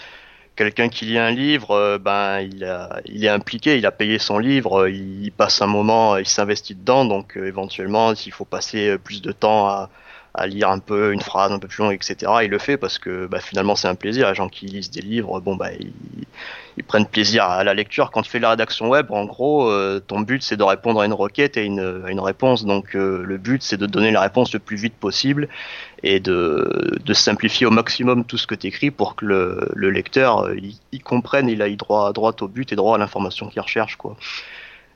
quelqu'un 0.56 0.90
qui 0.90 1.06
lit 1.06 1.20
un 1.20 1.32
livre, 1.32 1.72
euh, 1.72 1.98
ben 1.98 2.40
il, 2.40 2.64
a, 2.64 3.02
il 3.06 3.26
est 3.26 3.30
impliqué, 3.30 3.78
il 3.78 3.86
a 3.86 3.92
payé 3.92 4.20
son 4.20 4.40
livre, 4.40 4.88
il 4.88 5.32
passe 5.32 5.62
un 5.62 5.68
moment, 5.68 6.18
il 6.18 6.28
s'investit 6.28 6.76
dedans, 6.76 7.06
donc 7.06 7.38
éventuellement 7.38 8.16
s'il 8.16 8.32
faut 8.32 8.46
passer 8.46 8.98
plus 8.98 9.22
de 9.22 9.32
temps 9.32 9.68
à 9.68 9.90
à 10.38 10.48
lire 10.48 10.70
un 10.70 10.80
peu 10.80 11.14
une 11.14 11.22
phrase 11.22 11.52
un 11.52 11.60
peu 11.60 11.68
plus 11.68 11.84
longue, 11.84 11.94
etc. 11.94 12.32
Il 12.44 12.50
le 12.50 12.60
fait 12.60 12.78
parce 12.78 13.00
que 13.00 13.28
bah, 13.28 13.40
finalement 13.40 13.76
c'est 13.76 13.88
un 13.88 13.96
plaisir. 13.96 14.30
Les 14.30 14.36
gens 14.36 14.50
qui 14.50 14.66
lisent 14.66 14.92
des 14.92 15.02
livres, 15.02 15.40
bon 15.40 15.56
bah 15.56 15.72
ils, 15.80 15.94
ils 16.78 16.84
prennent 16.84 17.06
plaisir 17.06 17.46
à 17.46 17.64
la 17.64 17.74
lecture. 17.74 18.12
Quand 18.12 18.22
tu 18.22 18.30
fais 18.30 18.40
la 18.40 18.50
rédaction 18.52 18.90
web, 18.90 19.08
en 19.12 19.26
gros, 19.26 19.70
euh, 19.70 20.00
ton 20.00 20.20
but 20.22 20.44
c'est 20.44 20.58
de 20.58 20.64
répondre 20.64 21.00
à 21.02 21.06
une 21.06 21.14
requête 21.14 21.58
et 21.58 21.64
une, 21.64 22.04
à 22.06 22.12
une 22.12 22.20
réponse. 22.20 22.66
Donc 22.66 22.96
euh, 22.96 23.24
le 23.24 23.38
but 23.38 23.64
c'est 23.64 23.78
de 23.78 23.86
donner 23.86 24.12
la 24.12 24.22
réponse 24.22 24.54
le 24.54 24.60
plus 24.60 24.78
vite 24.78 24.96
possible 24.96 25.48
et 26.04 26.20
de, 26.20 27.00
de 27.04 27.14
simplifier 27.14 27.66
au 27.66 27.72
maximum 27.72 28.26
tout 28.26 28.38
ce 28.38 28.48
que 28.48 28.56
tu 28.56 28.68
écris 28.68 28.92
pour 28.92 29.16
que 29.16 29.26
le, 29.26 29.70
le 29.74 29.90
lecteur 29.90 30.46
euh, 30.46 30.56
il, 30.92 31.02
comprenne, 31.02 31.48
il 31.50 31.62
aille 31.62 31.78
droit, 31.78 32.12
droit 32.14 32.36
au 32.42 32.48
but 32.48 32.72
et 32.72 32.76
droit 32.76 32.96
à 32.96 32.98
l'information 32.98 33.48
qu'il 33.48 33.62
recherche. 33.62 33.96
quoi. 33.96 34.18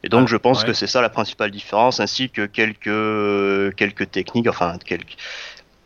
Et 0.03 0.09
donc 0.09 0.27
je 0.27 0.37
pense 0.37 0.63
que 0.63 0.73
c'est 0.73 0.87
ça 0.87 1.01
la 1.01 1.09
principale 1.09 1.51
différence, 1.51 1.99
ainsi 1.99 2.29
que 2.29 2.45
quelques 2.45 3.75
quelques 3.75 4.11
techniques, 4.11 4.47
enfin 4.47 4.77
quelques 4.85 5.17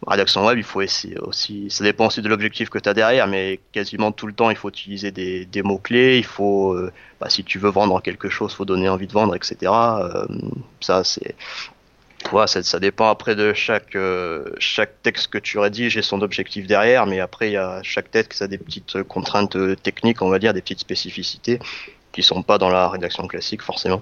rédaction 0.08 0.46
web, 0.46 0.58
il 0.58 0.63
faut 0.63 0.82
essayer 0.82 1.17
aussi. 1.20 1.70
Ça 1.70 1.84
dépend 1.84 2.08
aussi 2.08 2.22
de 2.22 2.29
l'objectif 2.29 2.70
que 2.70 2.79
tu 2.79 2.89
as 2.89 2.93
derrière, 2.93 3.27
mais 3.27 3.60
quasiment 3.72 4.12
tout 4.12 4.27
le 4.27 4.34
temps, 4.34 4.50
il 4.50 4.55
faut 4.55 4.70
utiliser 4.70 5.12
des, 5.12 5.46
des 5.46 5.62
mots 5.62 5.77
clés. 5.77 6.17
Il 6.17 6.25
faut, 6.25 6.74
euh, 6.74 6.91
bah, 7.20 7.29
si 7.29 7.43
tu 7.43 7.60
veux 7.60 7.70
vendre 7.70 8.01
quelque 8.01 8.29
chose, 8.29 8.53
faut 8.53 8.65
donner 8.65 8.89
envie 8.89 9.08
de 9.08 9.13
vendre, 9.13 9.36
etc. 9.36 9.72
Euh, 9.72 10.25
ça, 10.82 11.03
c'est, 11.03 11.36
ouais, 12.32 12.48
ça, 12.48 12.63
ça, 12.63 12.79
dépend 12.79 13.10
après 13.10 13.36
de 13.36 13.53
chaque 13.53 13.96
euh, 13.96 14.46
chaque 14.60 15.01
texte 15.01 15.27
que 15.27 15.38
tu 15.38 15.58
rédiges 15.60 15.98
et 15.98 16.01
son 16.01 16.22
objectif 16.22 16.67
derrière. 16.67 17.05
Mais 17.05 17.20
après, 17.20 17.50
il 17.50 17.53
y 17.53 17.58
a 17.58 17.82
chaque 17.84 18.12
texte 18.12 18.39
qui 18.39 18.43
a 18.43 18.48
des 18.48 18.58
petites 18.58 19.03
contraintes 19.03 19.58
techniques, 19.82 20.22
on 20.22 20.29
va 20.29 20.39
dire, 20.39 20.53
des 20.53 20.62
petites 20.62 20.79
spécificités 20.79 21.60
qui 22.13 22.24
sont 22.24 22.43
pas 22.43 22.58
dans 22.58 22.70
la 22.70 22.88
rédaction 22.88 23.27
classique 23.27 23.62
forcément. 23.62 24.01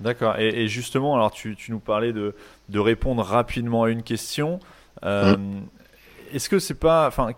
D'accord. 0.00 0.38
Et, 0.38 0.48
et, 0.48 0.68
justement, 0.68 1.14
alors 1.14 1.30
tu, 1.30 1.54
tu 1.56 1.70
nous 1.70 1.78
parlais 1.78 2.12
de, 2.12 2.34
de 2.68 2.78
répondre 2.78 3.22
rapidement 3.22 3.84
à 3.84 3.90
une 3.90 4.02
question. 4.02 4.58
Euh, 5.04 5.36
est-ce 6.34 6.48
que 6.48 6.58
c'est 6.58 6.74
pas, 6.74 7.06
enfin, 7.06 7.30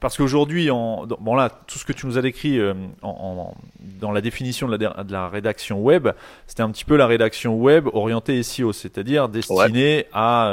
parce 0.00 0.16
qu'aujourd'hui, 0.16 0.68
bon 0.68 1.34
là, 1.34 1.48
tout 1.66 1.78
ce 1.78 1.84
que 1.84 1.92
tu 1.92 2.06
nous 2.06 2.18
as 2.18 2.22
décrit 2.22 2.58
euh, 2.58 2.74
en, 3.02 3.54
dans 3.80 4.10
la 4.10 4.20
définition 4.20 4.68
de 4.68 4.76
la, 4.76 5.04
de 5.04 5.12
la 5.12 5.28
rédaction 5.28 5.80
web, 5.80 6.08
c'était 6.46 6.62
un 6.62 6.70
petit 6.70 6.84
peu 6.84 6.96
la 6.96 7.06
rédaction 7.06 7.56
web 7.56 7.86
orientée 7.92 8.42
SEO, 8.42 8.72
c'est-à-dire 8.72 9.28
destinée 9.28 10.06
à 10.12 10.48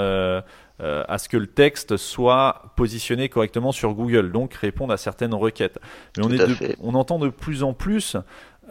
euh, 0.82 1.03
à 1.10 1.18
ce 1.18 1.27
que 1.27 1.36
le 1.36 1.48
texte 1.48 1.98
soit 1.98 2.72
positionné 2.77 3.27
correctement 3.27 3.74
sur 3.74 3.94
Google, 3.94 4.32
donc 4.32 4.53
répondre 4.53 4.94
à 4.94 4.98
certaines 4.98 5.34
requêtes. 5.34 5.77
Mais 6.15 6.24
on, 6.24 6.32
est 6.32 6.77
on 6.79 6.96
entend 6.96 7.20
de 7.20 7.27
plus 7.27 7.63
en 7.63 7.74
plus 7.74 8.15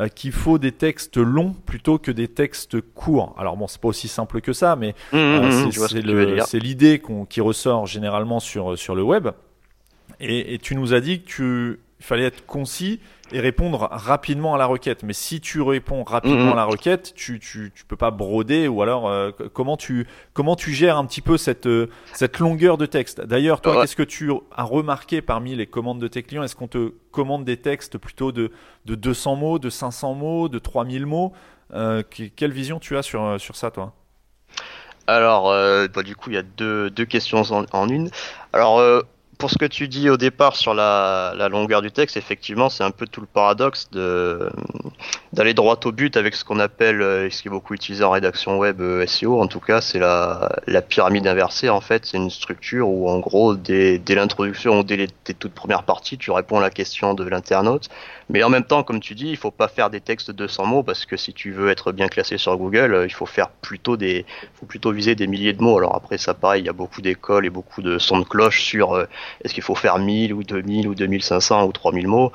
euh, 0.01 0.09
qu'il 0.09 0.33
faut 0.33 0.59
des 0.59 0.73
textes 0.73 1.17
longs 1.17 1.55
plutôt 1.67 1.99
que 1.99 2.11
des 2.11 2.29
textes 2.29 2.81
courts. 2.81 3.35
Alors 3.39 3.57
bon, 3.57 3.67
c'est 3.67 3.81
pas 3.81 3.89
aussi 3.89 4.09
simple 4.09 4.41
que 4.41 4.53
ça, 4.53 4.77
mais 4.77 4.95
mmh, 5.13 5.17
euh, 5.17 5.67
mmh, 5.67 6.43
c'est 6.47 6.59
l'idée 6.59 7.03
qui 7.29 7.41
ressort 7.41 7.87
généralement 7.87 8.41
sur, 8.41 8.79
sur 8.79 8.95
le 8.95 9.03
web. 9.03 9.29
Et, 10.21 10.55
et 10.55 10.59
tu 10.59 10.75
nous 10.75 10.95
as 10.95 11.01
dit 11.01 11.23
qu'il 11.99 12.07
fallait 12.07 12.25
être 12.25 12.47
concis 12.47 13.01
et 13.33 13.41
répondre 13.41 13.89
rapidement 13.91 14.55
à 14.55 14.59
la 14.59 14.65
requête. 14.65 15.03
Mais 15.03 15.13
si 15.13 15.41
tu 15.41 15.61
réponds 15.61 16.03
rapidement 16.05 16.47
mhm. 16.47 16.53
à 16.53 16.57
la 16.57 16.65
requête, 16.65 17.13
tu, 17.15 17.39
tu, 17.39 17.73
tu 17.75 17.85
peux 17.85 17.97
pas 17.97 18.11
broder 18.11 18.69
ou 18.69 18.81
alors 18.81 19.09
euh, 19.09 19.31
comment 19.53 19.77
tu 19.77 20.07
comment 20.33 20.57
tu 20.57 20.73
gères 20.73 20.97
un 20.97 21.05
petit 21.05 21.21
peu 21.21 21.37
cette 21.37 21.67
euh, 21.67 21.91
cette 22.15 22.39
longueur 22.39 22.79
de 22.79 22.87
texte? 22.87 23.21
D'ailleurs, 23.21 23.61
toi, 23.61 23.81
qu'est-ce 23.81 23.97
que 23.97 24.03
tu 24.03 24.31
as 24.57 24.65
remarqué 24.65 25.21
parmi 25.21 25.55
les 25.55 25.67
commandes 25.67 26.01
de 26.01 26.09
tes 26.09 26.23
clients? 26.23 26.43
Est-ce 26.43 26.57
qu'on 26.57 26.69
te 26.69 26.93
commande 27.11 27.45
des 27.45 27.59
textes 27.59 27.99
plutôt 27.99 28.33
de 28.33 28.51
de 28.87 28.95
200 28.95 29.37
mots, 29.37 29.59
de 29.59 29.69
500 29.69 30.15
mots, 30.15 30.49
de 30.49 30.59
3000 30.59 31.05
mots? 31.05 31.33
Euh, 31.75 32.03
Quelle 32.35 32.53
vision 32.53 32.79
tu 32.79 32.97
as 32.97 33.03
sur 33.03 33.39
sur 33.39 33.57
ça, 33.57 33.71
toi? 33.71 33.93
Alors, 35.09 35.49
euh, 35.49 35.89
bah, 35.89 36.03
du 36.03 36.15
coup, 36.15 36.29
il 36.29 36.35
y 36.35 36.39
a 36.39 36.43
deux, 36.43 36.91
deux 36.91 37.07
questions 37.07 37.41
en, 37.51 37.65
en 37.73 37.89
une. 37.89 38.11
Alors, 38.53 38.79
euh, 38.79 39.01
pour 39.39 39.51
ce 39.51 39.57
que 39.57 39.65
tu 39.65 39.87
dis 39.87 40.11
au 40.11 40.17
départ 40.17 40.57
sur 40.57 40.75
la, 40.75 41.33
la 41.37 41.49
longueur 41.49 41.81
du 41.81 41.93
texte, 41.93 42.17
effectivement, 42.17 42.69
c'est 42.69 42.83
un 42.83 42.91
peu 42.91 43.07
tout 43.07 43.21
le 43.21 43.27
paradoxe 43.27 43.89
de 43.93 44.51
d'aller 45.33 45.55
droit 45.55 45.79
au 45.85 45.93
but 45.93 46.17
avec 46.17 46.35
ce 46.35 46.45
qu'on 46.45 46.59
appelle, 46.59 47.01
euh, 47.03 47.31
ce 47.31 47.43
qui 47.43 47.49
est 47.49 47.51
beaucoup 47.51 47.75
utilisé 47.75 48.03
en 48.03 48.11
rédaction 48.11 48.59
web 48.59 48.81
euh, 48.81 49.07
SEO, 49.07 49.41
en 49.41 49.47
tout 49.47 49.61
cas, 49.61 49.81
c'est 49.81 49.99
la, 49.99 50.49
la 50.67 50.83
pyramide 50.83 51.27
inversée. 51.27 51.69
En 51.69 51.81
fait, 51.81 52.07
c'est 52.07 52.17
une 52.17 52.31
structure 52.31 52.89
où, 52.89 53.09
en 53.09 53.19
gros, 53.19 53.55
dès, 53.55 53.99
dès 53.99 54.15
l'introduction 54.15 54.81
ou 54.81 54.83
dès 54.83 54.97
les 54.97 55.09
toutes 55.39 55.53
premières 55.53 55.85
parties, 55.85 56.19
tu 56.19 56.31
réponds 56.31 56.59
à 56.59 56.63
la 56.63 56.71
question 56.71 57.15
de 57.15 57.25
l'internaute. 57.25 57.89
Mais 58.31 58.43
en 58.43 58.49
même 58.49 58.65
temps, 58.65 58.83
comme 58.83 59.01
tu 59.01 59.15
dis, 59.15 59.29
il 59.29 59.37
faut 59.37 59.51
pas 59.51 59.69
faire 59.69 59.91
des 59.91 60.01
textes 60.01 60.29
de 60.31 60.37
200 60.37 60.67
mots 60.67 60.83
parce 60.83 61.07
que 61.07 61.17
si 61.17 61.33
tu 61.33 61.53
veux 61.53 61.71
être 61.71 61.93
bien 61.93 62.09
classé 62.09 62.39
sur 62.39 62.57
Google, 62.57 62.95
euh, 62.95 63.07
il 63.07 63.13
faut 63.13 63.27
faire 63.27 63.49
plutôt 63.49 63.97
des, 63.97 64.27
faut 64.55 64.67
plutôt 64.67 64.93
viser 64.93 65.15
des 65.15 65.27
milliers 65.27 65.53
de 65.53 65.63
mots. 65.63 65.79
Alors 65.79 65.95
après, 65.95 66.19
ça 66.19 66.35
pareil, 66.35 66.63
il 66.63 66.67
y 66.67 66.71
a 66.71 66.75
beaucoup 66.75 67.01
d'écoles 67.01 67.47
et 67.47 67.51
beaucoup 67.51 67.83
de 67.83 67.99
sons 67.99 68.19
de 68.19 68.25
cloche 68.25 68.63
sur 68.63 69.07
est-ce 69.43 69.55
qu'il 69.55 69.63
faut 69.63 69.75
faire 69.75 69.99
1000 69.99 70.33
ou 70.33 70.43
2000 70.43 70.89
ou 70.89 70.95
2500 70.95 71.65
ou 71.67 71.73
3000 71.73 72.09
mots? 72.09 72.33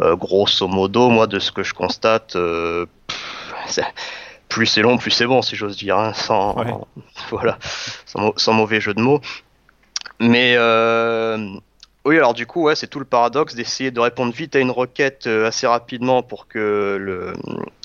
Euh, 0.00 0.16
Grosso 0.16 0.68
modo, 0.68 1.08
moi, 1.10 1.26
de 1.26 1.38
ce 1.38 1.50
que 1.50 1.62
je 1.62 1.74
constate, 1.74 2.36
euh, 2.36 2.86
plus 4.48 4.66
c'est 4.66 4.82
long, 4.82 4.98
plus 4.98 5.10
c'est 5.10 5.26
bon, 5.26 5.42
si 5.42 5.56
j'ose 5.56 5.76
dire, 5.76 5.98
hein, 5.98 6.12
sans, 6.12 6.56
voilà, 7.30 7.58
sans, 8.06 8.52
mauvais 8.52 8.80
jeu 8.80 8.94
de 8.94 9.00
mots. 9.00 9.20
Mais 10.20 10.54
euh, 10.56 11.38
oui, 12.04 12.16
alors 12.16 12.34
du 12.34 12.46
coup, 12.46 12.62
ouais, 12.62 12.76
c'est 12.76 12.86
tout 12.86 13.00
le 13.00 13.04
paradoxe 13.04 13.54
d'essayer 13.54 13.90
de 13.90 14.00
répondre 14.00 14.32
vite 14.32 14.54
à 14.54 14.60
une 14.60 14.70
requête 14.70 15.26
assez 15.26 15.66
rapidement 15.66 16.22
pour 16.22 16.46
que 16.46 16.96
le, 17.00 17.32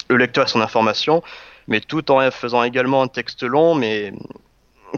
le 0.09 0.17
lecteur 0.17 0.45
ait 0.45 0.49
son 0.49 0.61
information, 0.61 1.23
mais 1.67 1.79
tout 1.81 2.11
en 2.11 2.29
faisant 2.29 2.63
également 2.63 3.01
un 3.01 3.07
texte 3.07 3.43
long, 3.43 3.73
mais 3.73 4.13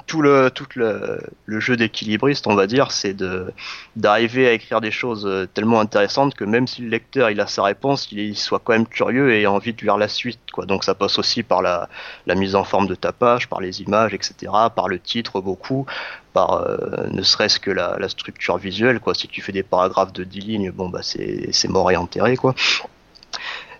tout 0.05 0.21
le 0.21 0.51
tout 0.51 0.67
le, 0.75 1.21
le 1.45 1.59
jeu 1.59 1.75
d'équilibriste, 1.75 2.47
on 2.47 2.55
va 2.55 2.67
dire, 2.67 2.91
c'est 2.91 3.13
de 3.13 3.51
d'arriver 3.95 4.47
à 4.47 4.53
écrire 4.53 4.81
des 4.81 4.91
choses 4.91 5.25
euh, 5.25 5.47
tellement 5.53 5.79
intéressantes 5.79 6.35
que 6.35 6.43
même 6.43 6.67
si 6.67 6.81
le 6.81 6.89
lecteur 6.89 7.29
il 7.29 7.39
a 7.41 7.47
sa 7.47 7.63
réponse, 7.63 8.11
il, 8.11 8.35
soit 8.37 8.59
quand 8.63 8.73
même 8.73 8.87
curieux 8.87 9.33
et 9.33 9.45
a 9.45 9.51
envie 9.51 9.73
de 9.73 9.81
lire 9.81 9.97
la 9.97 10.07
suite. 10.07 10.39
Quoi. 10.51 10.65
Donc 10.65 10.83
ça 10.83 10.95
passe 10.95 11.17
aussi 11.19 11.43
par 11.43 11.61
la, 11.61 11.89
la 12.25 12.35
mise 12.35 12.55
en 12.55 12.63
forme 12.63 12.87
de 12.87 12.95
ta 12.95 13.11
page, 13.11 13.47
par 13.47 13.61
les 13.61 13.81
images, 13.81 14.13
etc., 14.13 14.51
par 14.75 14.87
le 14.87 14.99
titre 14.99 15.41
beaucoup, 15.41 15.85
par 16.33 16.53
euh, 16.53 17.07
ne 17.09 17.21
serait-ce 17.23 17.59
que 17.59 17.71
la, 17.71 17.97
la, 17.99 18.09
structure 18.09 18.57
visuelle. 18.57 18.99
Quoi. 18.99 19.13
Si 19.13 19.27
tu 19.27 19.41
fais 19.41 19.51
des 19.51 19.63
paragraphes 19.63 20.13
de 20.13 20.23
10 20.23 20.39
lignes, 20.41 20.71
bon 20.71 20.89
bah 20.89 21.01
c'est 21.01 21.67
mort 21.69 21.91
et 21.91 21.97
enterré 21.97 22.37
quoi. 22.37 22.53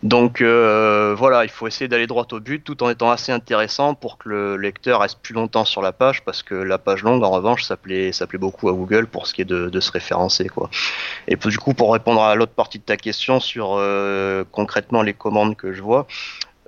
Donc 0.04 0.42
euh, 0.42 1.16
voilà, 1.18 1.44
il 1.44 1.50
faut 1.50 1.68
essayer 1.68 1.88
d'aller 1.88 2.08
droit 2.08 2.28
au 2.32 2.40
but 2.40 2.64
tout 2.64 2.84
en 2.84 2.90
étant 2.90 3.10
assez 3.10 3.32
intéressant 3.32 3.96
pour 3.96 4.18
que 4.18 4.30
le 4.30 4.58
lecteur 4.58 5.02
reste 5.02 5.20
plus 5.22 5.34
longtemps 5.34 5.66
sur 5.66 5.82
la 5.82 5.92
page 5.92 6.24
parce 6.24 6.44
que 6.44 6.54
la 6.56 6.78
page 6.78 7.04
longue 7.04 7.24
en 7.24 7.32
revanche 7.32 7.64
ça 7.64 7.78
plaît, 7.78 8.12
beaucoup 8.34 8.70
à 8.70 8.74
Google 8.74 9.08
pour 9.08 9.28
ce 9.28 9.34
qui 9.34 9.42
est 9.42 9.46
de, 9.46 9.80
se 9.80 9.92
référencer 9.92 10.50
quoi. 10.50 10.70
Et 11.28 11.36
du 11.36 11.58
coup 11.58 11.74
pour 11.74 11.94
répondre 11.94 12.22
à 12.22 12.36
l'autre 12.36 12.54
partie 12.54 12.80
de 12.80 12.84
ta 12.84 12.98
question 12.98 13.40
sur 13.40 13.76
euh, 13.76 14.44
concrètement 14.52 15.02
les 15.02 15.14
commandes 15.14 15.56
que 15.56 15.74
je 15.74 15.82
vois, 15.82 16.08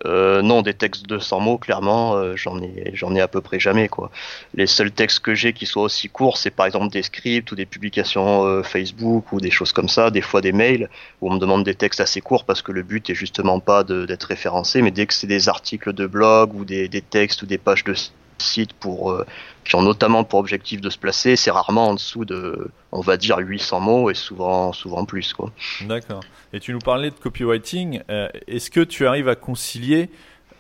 euh, 0.05 0.41
non, 0.41 0.61
des 0.61 0.73
textes 0.73 1.03
de 1.03 1.07
200 1.07 1.39
mots, 1.41 1.57
clairement, 1.57 2.15
euh, 2.15 2.35
j'en 2.35 2.61
ai, 2.61 2.91
j'en 2.93 3.15
ai 3.15 3.21
à 3.21 3.27
peu 3.27 3.41
près 3.41 3.59
jamais 3.59 3.89
quoi. 3.89 4.11
Les 4.53 4.67
seuls 4.67 4.91
textes 4.91 5.19
que 5.19 5.35
j'ai 5.35 5.53
qui 5.53 5.65
soient 5.65 5.83
aussi 5.83 6.09
courts, 6.09 6.37
c'est 6.37 6.51
par 6.51 6.65
exemple 6.65 6.89
des 6.89 7.03
scripts 7.03 7.51
ou 7.51 7.55
des 7.55 7.65
publications 7.65 8.45
euh, 8.45 8.63
Facebook 8.63 9.31
ou 9.33 9.41
des 9.41 9.51
choses 9.51 9.73
comme 9.73 9.89
ça, 9.89 10.09
des 10.09 10.21
fois 10.21 10.41
des 10.41 10.51
mails 10.53 10.89
où 11.21 11.29
on 11.29 11.33
me 11.33 11.39
demande 11.39 11.63
des 11.63 11.75
textes 11.75 11.99
assez 11.99 12.21
courts 12.21 12.45
parce 12.45 12.61
que 12.61 12.71
le 12.71 12.83
but 12.83 13.09
est 13.09 13.15
justement 13.15 13.59
pas 13.59 13.83
d'être 13.83 14.23
référencé, 14.23 14.81
mais 14.81 14.91
dès 14.91 15.05
que 15.05 15.13
c'est 15.13 15.27
des 15.27 15.49
articles 15.49 15.93
de 15.93 16.07
blog 16.07 16.55
ou 16.55 16.65
des, 16.65 16.87
des 16.87 17.01
textes 17.01 17.41
ou 17.41 17.45
des 17.45 17.57
pages 17.57 17.83
de 17.83 17.93
sites 18.41 18.73
pour 18.73 19.11
euh, 19.11 19.25
qui 19.63 19.75
ont 19.75 19.81
notamment 19.81 20.23
pour 20.23 20.39
objectif 20.39 20.81
de 20.81 20.89
se 20.89 20.97
placer, 20.97 21.35
c'est 21.35 21.51
rarement 21.51 21.89
en 21.89 21.93
dessous 21.93 22.25
de, 22.25 22.71
on 22.91 23.01
va 23.01 23.17
dire 23.17 23.37
800 23.37 23.79
mots 23.79 24.09
et 24.09 24.15
souvent 24.15 24.73
souvent 24.73 25.05
plus 25.05 25.33
quoi. 25.33 25.51
D'accord. 25.81 26.21
Et 26.53 26.59
tu 26.59 26.73
nous 26.73 26.79
parlais 26.79 27.11
de 27.11 27.15
copywriting. 27.15 28.01
Euh, 28.09 28.29
est-ce 28.47 28.71
que 28.71 28.81
tu 28.81 29.05
arrives 29.05 29.29
à 29.29 29.35
concilier 29.35 30.09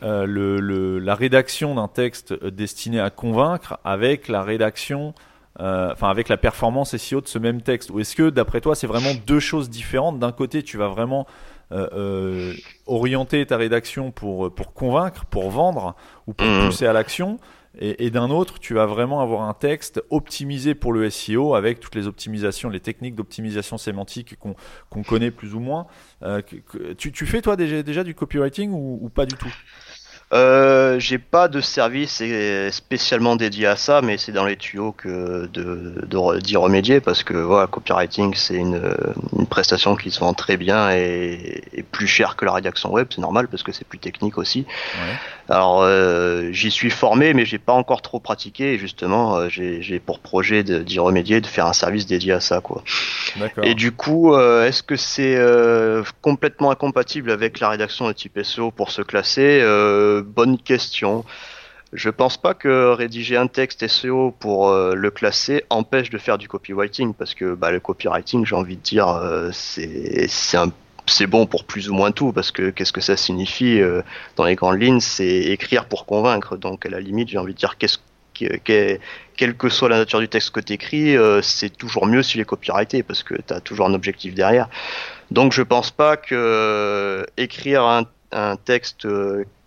euh, 0.03 0.25
le, 0.25 0.99
la 0.99 1.15
rédaction 1.15 1.75
d'un 1.75 1.87
texte 1.87 2.33
destiné 2.45 2.99
à 2.99 3.09
convaincre 3.09 3.79
avec 3.83 4.27
la 4.27 4.43
rédaction, 4.43 5.13
enfin 5.57 6.09
avec 6.09 6.29
la 6.29 6.37
performance 6.37 6.95
SEO 6.95 7.21
de 7.21 7.27
ce 7.27 7.39
même 7.39 7.61
texte? 7.61 7.89
Ou 7.89 7.99
est-ce 7.99 8.15
que 8.15 8.29
d'après 8.29 8.61
toi 8.61 8.75
c'est 8.75 8.87
vraiment 8.87 9.13
deux 9.25 9.39
choses 9.39 9.69
différentes? 9.69 10.19
D'un 10.19 10.31
côté 10.31 10.61
tu 10.61 10.77
vas 10.77 10.87
vraiment 10.87 11.25
orienter 12.87 13.45
ta 13.45 13.57
rédaction 13.57 14.11
pour, 14.11 14.53
pour 14.53 14.73
convaincre, 14.73 15.25
pour 15.25 15.49
vendre 15.49 15.95
ou 16.27 16.33
pour 16.33 16.47
mmh. 16.47 16.65
pousser 16.65 16.85
à 16.85 16.93
l'action 16.93 17.39
et, 17.77 18.09
d'un 18.09 18.29
autre, 18.31 18.59
tu 18.59 18.73
vas 18.73 18.87
vraiment 18.87 19.21
avoir 19.21 19.43
un 19.43 19.53
texte 19.53 20.03
optimisé 20.09 20.73
pour 20.73 20.91
le 20.91 21.07
SEO 21.09 21.53
avec 21.53 21.79
toutes 21.79 21.95
les 21.95 22.07
optimisations, 22.07 22.67
les 22.67 22.79
techniques 22.79 23.15
d'optimisation 23.15 23.77
sémantique 23.77 24.37
qu'on 24.39 25.03
connaît 25.03 25.31
plus 25.31 25.53
ou 25.53 25.59
moins. 25.59 25.85
Euh, 26.23 26.41
tu, 26.97 27.11
tu, 27.11 27.25
fais 27.27 27.41
toi 27.41 27.55
déjà, 27.55 27.83
déjà 27.83 28.03
du 28.03 28.15
copywriting 28.15 28.71
ou, 28.73 29.09
pas 29.13 29.25
du 29.25 29.35
tout? 29.35 29.53
Euh, 30.33 30.99
J'ai 30.99 31.19
pas 31.19 31.47
de 31.47 31.61
service 31.61 32.23
spécialement 32.71 33.35
dédié 33.35 33.67
à 33.67 33.75
ça, 33.75 34.01
mais 34.01 34.17
c'est 34.17 34.31
dans 34.31 34.45
les 34.45 34.57
tuyaux 34.57 34.91
que 34.91 35.47
de 35.47 36.39
d'y 36.39 36.57
remédier 36.57 36.99
parce 36.99 37.23
que 37.23 37.33
voilà, 37.33 37.67
copywriting 37.67 38.33
c'est 38.35 38.55
une, 38.55 38.81
une, 39.37 39.47
prestation 39.47 39.95
qui 39.95 40.11
se 40.11 40.19
vend 40.19 40.33
très 40.33 40.57
bien 40.57 40.91
et, 40.91 41.63
et 41.73 41.83
plus 41.83 42.07
cher 42.07 42.35
que 42.35 42.45
la 42.45 42.53
rédaction 42.53 42.91
web, 42.91 43.07
c'est 43.09 43.21
normal 43.21 43.47
parce 43.47 43.63
que 43.63 43.71
c'est 43.71 43.87
plus 43.87 43.99
technique 43.99 44.37
aussi. 44.37 44.65
Ouais. 44.95 45.15
Alors 45.49 45.81
euh, 45.81 46.51
j'y 46.51 46.69
suis 46.69 46.91
formé, 46.91 47.33
mais 47.33 47.43
j'ai 47.43 47.57
pas 47.57 47.73
encore 47.73 48.03
trop 48.03 48.19
pratiqué. 48.19 48.73
Et 48.73 48.77
justement, 48.77 49.37
euh, 49.37 49.47
j'ai 49.49 49.99
pour 49.99 50.19
projet 50.19 50.63
d'y 50.63 50.99
remédier, 50.99 51.41
de 51.41 51.47
faire 51.47 51.65
un 51.65 51.73
service 51.73 52.05
dédié 52.05 52.33
à 52.33 52.39
ça, 52.39 52.61
quoi. 52.61 52.83
Et 53.63 53.73
du 53.73 53.91
coup, 53.91 54.35
euh, 54.35 54.65
est-ce 54.65 54.83
que 54.83 54.95
c'est 54.95 55.37
complètement 56.21 56.71
incompatible 56.71 57.31
avec 57.31 57.59
la 57.59 57.69
rédaction 57.69 58.07
de 58.07 58.13
type 58.13 58.39
SEO 58.41 58.71
pour 58.71 58.91
se 58.91 59.01
classer? 59.01 59.61
Bonne 60.23 60.57
question. 60.57 61.25
Je 61.91 62.11
pense 62.11 62.37
pas 62.37 62.53
que 62.53 62.91
rédiger 62.91 63.35
un 63.35 63.47
texte 63.47 63.87
SEO 63.87 64.31
pour 64.39 64.71
le 64.71 65.09
classer 65.09 65.65
empêche 65.71 66.11
de 66.11 66.19
faire 66.19 66.37
du 66.37 66.47
copywriting 66.47 67.15
parce 67.15 67.33
que 67.33 67.55
bah, 67.55 67.71
le 67.71 67.79
copywriting, 67.79 68.45
j'ai 68.45 68.55
envie 68.55 68.77
de 68.77 68.81
dire, 68.81 69.19
c'est 69.51 70.57
un 70.57 70.71
c'est 71.09 71.27
bon 71.27 71.45
pour 71.45 71.65
plus 71.65 71.89
ou 71.89 71.93
moins 71.93 72.11
tout, 72.11 72.31
parce 72.31 72.51
que 72.51 72.69
qu'est-ce 72.69 72.93
que 72.93 73.01
ça 73.01 73.17
signifie 73.17 73.79
euh, 73.81 74.01
dans 74.35 74.43
les 74.45 74.55
grandes 74.55 74.81
lignes 74.81 74.99
C'est 74.99 75.27
écrire 75.27 75.85
pour 75.85 76.05
convaincre. 76.05 76.57
Donc 76.57 76.85
à 76.85 76.89
la 76.89 76.99
limite, 76.99 77.29
j'ai 77.29 77.37
envie 77.37 77.53
de 77.53 77.59
dire 77.59 77.77
qu'est-ce 77.77 77.97
quelle 79.35 79.57
que 79.57 79.67
soit 79.67 79.89
la 79.89 79.97
nature 79.97 80.21
du 80.21 80.29
texte 80.29 80.51
que 80.51 80.61
tu 80.61 80.71
écris, 80.71 81.17
euh, 81.17 81.41
c'est 81.41 81.69
toujours 81.69 82.05
mieux 82.05 82.23
s'il 82.23 82.39
est 82.39 82.45
copyrighté 82.45 83.03
parce 83.03 83.21
que 83.21 83.35
tu 83.35 83.53
as 83.53 83.59
toujours 83.59 83.85
un 83.87 83.93
objectif 83.93 84.33
derrière. 84.33 84.69
Donc 85.29 85.51
je 85.51 85.61
pense 85.61 85.91
pas 85.91 86.15
que 86.15 86.35
euh, 86.35 87.25
écrire 87.35 87.83
un, 87.83 88.03
un 88.31 88.55
texte 88.55 89.05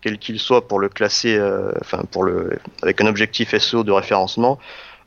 quel 0.00 0.16
qu'il 0.16 0.38
soit 0.38 0.66
pour 0.68 0.78
le 0.80 0.88
classer, 0.88 1.38
enfin 1.82 2.02
pour 2.11 2.25
le 2.25 2.58
avec 2.82 3.02
un 3.02 3.06
objectif 3.06 3.54
SEO 3.58 3.84
de 3.84 3.92
référencement, 3.92 4.58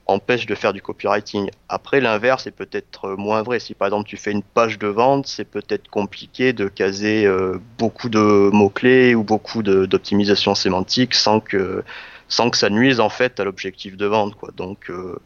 empêche 0.08 0.46
de 0.46 0.56
faire 0.56 0.74
du 0.74 0.82
copywriting. 0.82 1.50
Après, 1.70 2.00
l'inverse 2.00 2.48
est 2.48 2.52
peut-être 2.52 3.16
moins 3.18 3.42
vrai. 3.42 3.60
Si 3.60 3.74
par 3.74 3.88
exemple 3.88 4.08
tu 4.08 4.18
fais 4.18 4.32
une 4.32 4.44
page 4.44 4.78
de 4.78 4.88
vente, 4.88 5.28
c'est 5.28 5.46
peut-être 5.46 5.90
compliqué 5.90 6.54
de 6.54 6.68
caser 6.68 7.26
euh, 7.26 7.60
beaucoup 7.78 8.10
de 8.10 8.50
mots-clés 8.54 9.16
ou 9.16 9.24
beaucoup 9.24 9.64
d'optimisation 9.64 10.56
sémantique 10.56 11.16
sans 11.16 11.40
que, 11.40 11.84
sans 12.28 12.50
que 12.50 12.58
ça 12.58 12.70
nuise 12.70 13.00
en 13.00 13.10
fait 13.10 13.40
à 13.40 13.44
l'objectif 13.44 13.98
de 13.98 14.06
vente. 14.06 14.36
Quoi. 14.36 14.52
Donc 14.56 14.90
euh, 14.90 15.18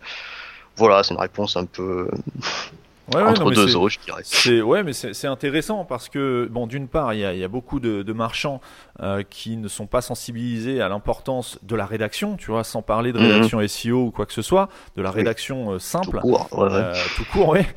voilà, 0.77 1.03
c'est 1.03 1.13
une 1.13 1.19
réponse 1.19 1.57
un 1.57 1.65
peu 1.65 2.09
Ouais, 3.13 3.21
entre 3.21 3.51
deux 3.51 3.75
eaux, 3.75 3.89
je 3.89 3.99
dirais. 3.99 4.21
C'est 4.23 4.61
ouais, 4.61 4.83
mais 4.83 4.93
c'est 4.93 5.27
intéressant 5.27 5.85
parce 5.85 6.09
que 6.09 6.47
bon, 6.51 6.67
d'une 6.67 6.87
part, 6.87 7.13
il 7.13 7.21
y 7.21 7.25
a, 7.25 7.33
y 7.33 7.43
a, 7.43 7.47
beaucoup 7.47 7.79
de, 7.79 8.03
de 8.03 8.13
marchands 8.13 8.61
euh, 9.01 9.23
qui 9.27 9.57
ne 9.57 9.67
sont 9.67 9.87
pas 9.87 10.01
sensibilisés 10.01 10.81
à 10.81 10.89
l'importance 10.89 11.59
de 11.63 11.75
la 11.75 11.85
rédaction, 11.85 12.37
tu 12.37 12.51
vois, 12.51 12.63
sans 12.63 12.81
parler 12.81 13.11
de 13.11 13.19
mhm. 13.19 13.25
rédaction 13.25 13.67
SEO 13.67 14.05
ou 14.05 14.11
quoi 14.11 14.25
que 14.25 14.33
ce 14.33 14.41
soit, 14.41 14.69
de 14.95 15.01
la 15.01 15.11
rédaction 15.11 15.71
euh, 15.71 15.79
simple, 15.79 16.19
tout 16.19 16.27
court, 16.27 16.47
ouais, 16.51 16.67
euh, 16.71 16.93
tout 17.15 17.25
court, 17.31 17.49
ouais. 17.49 17.67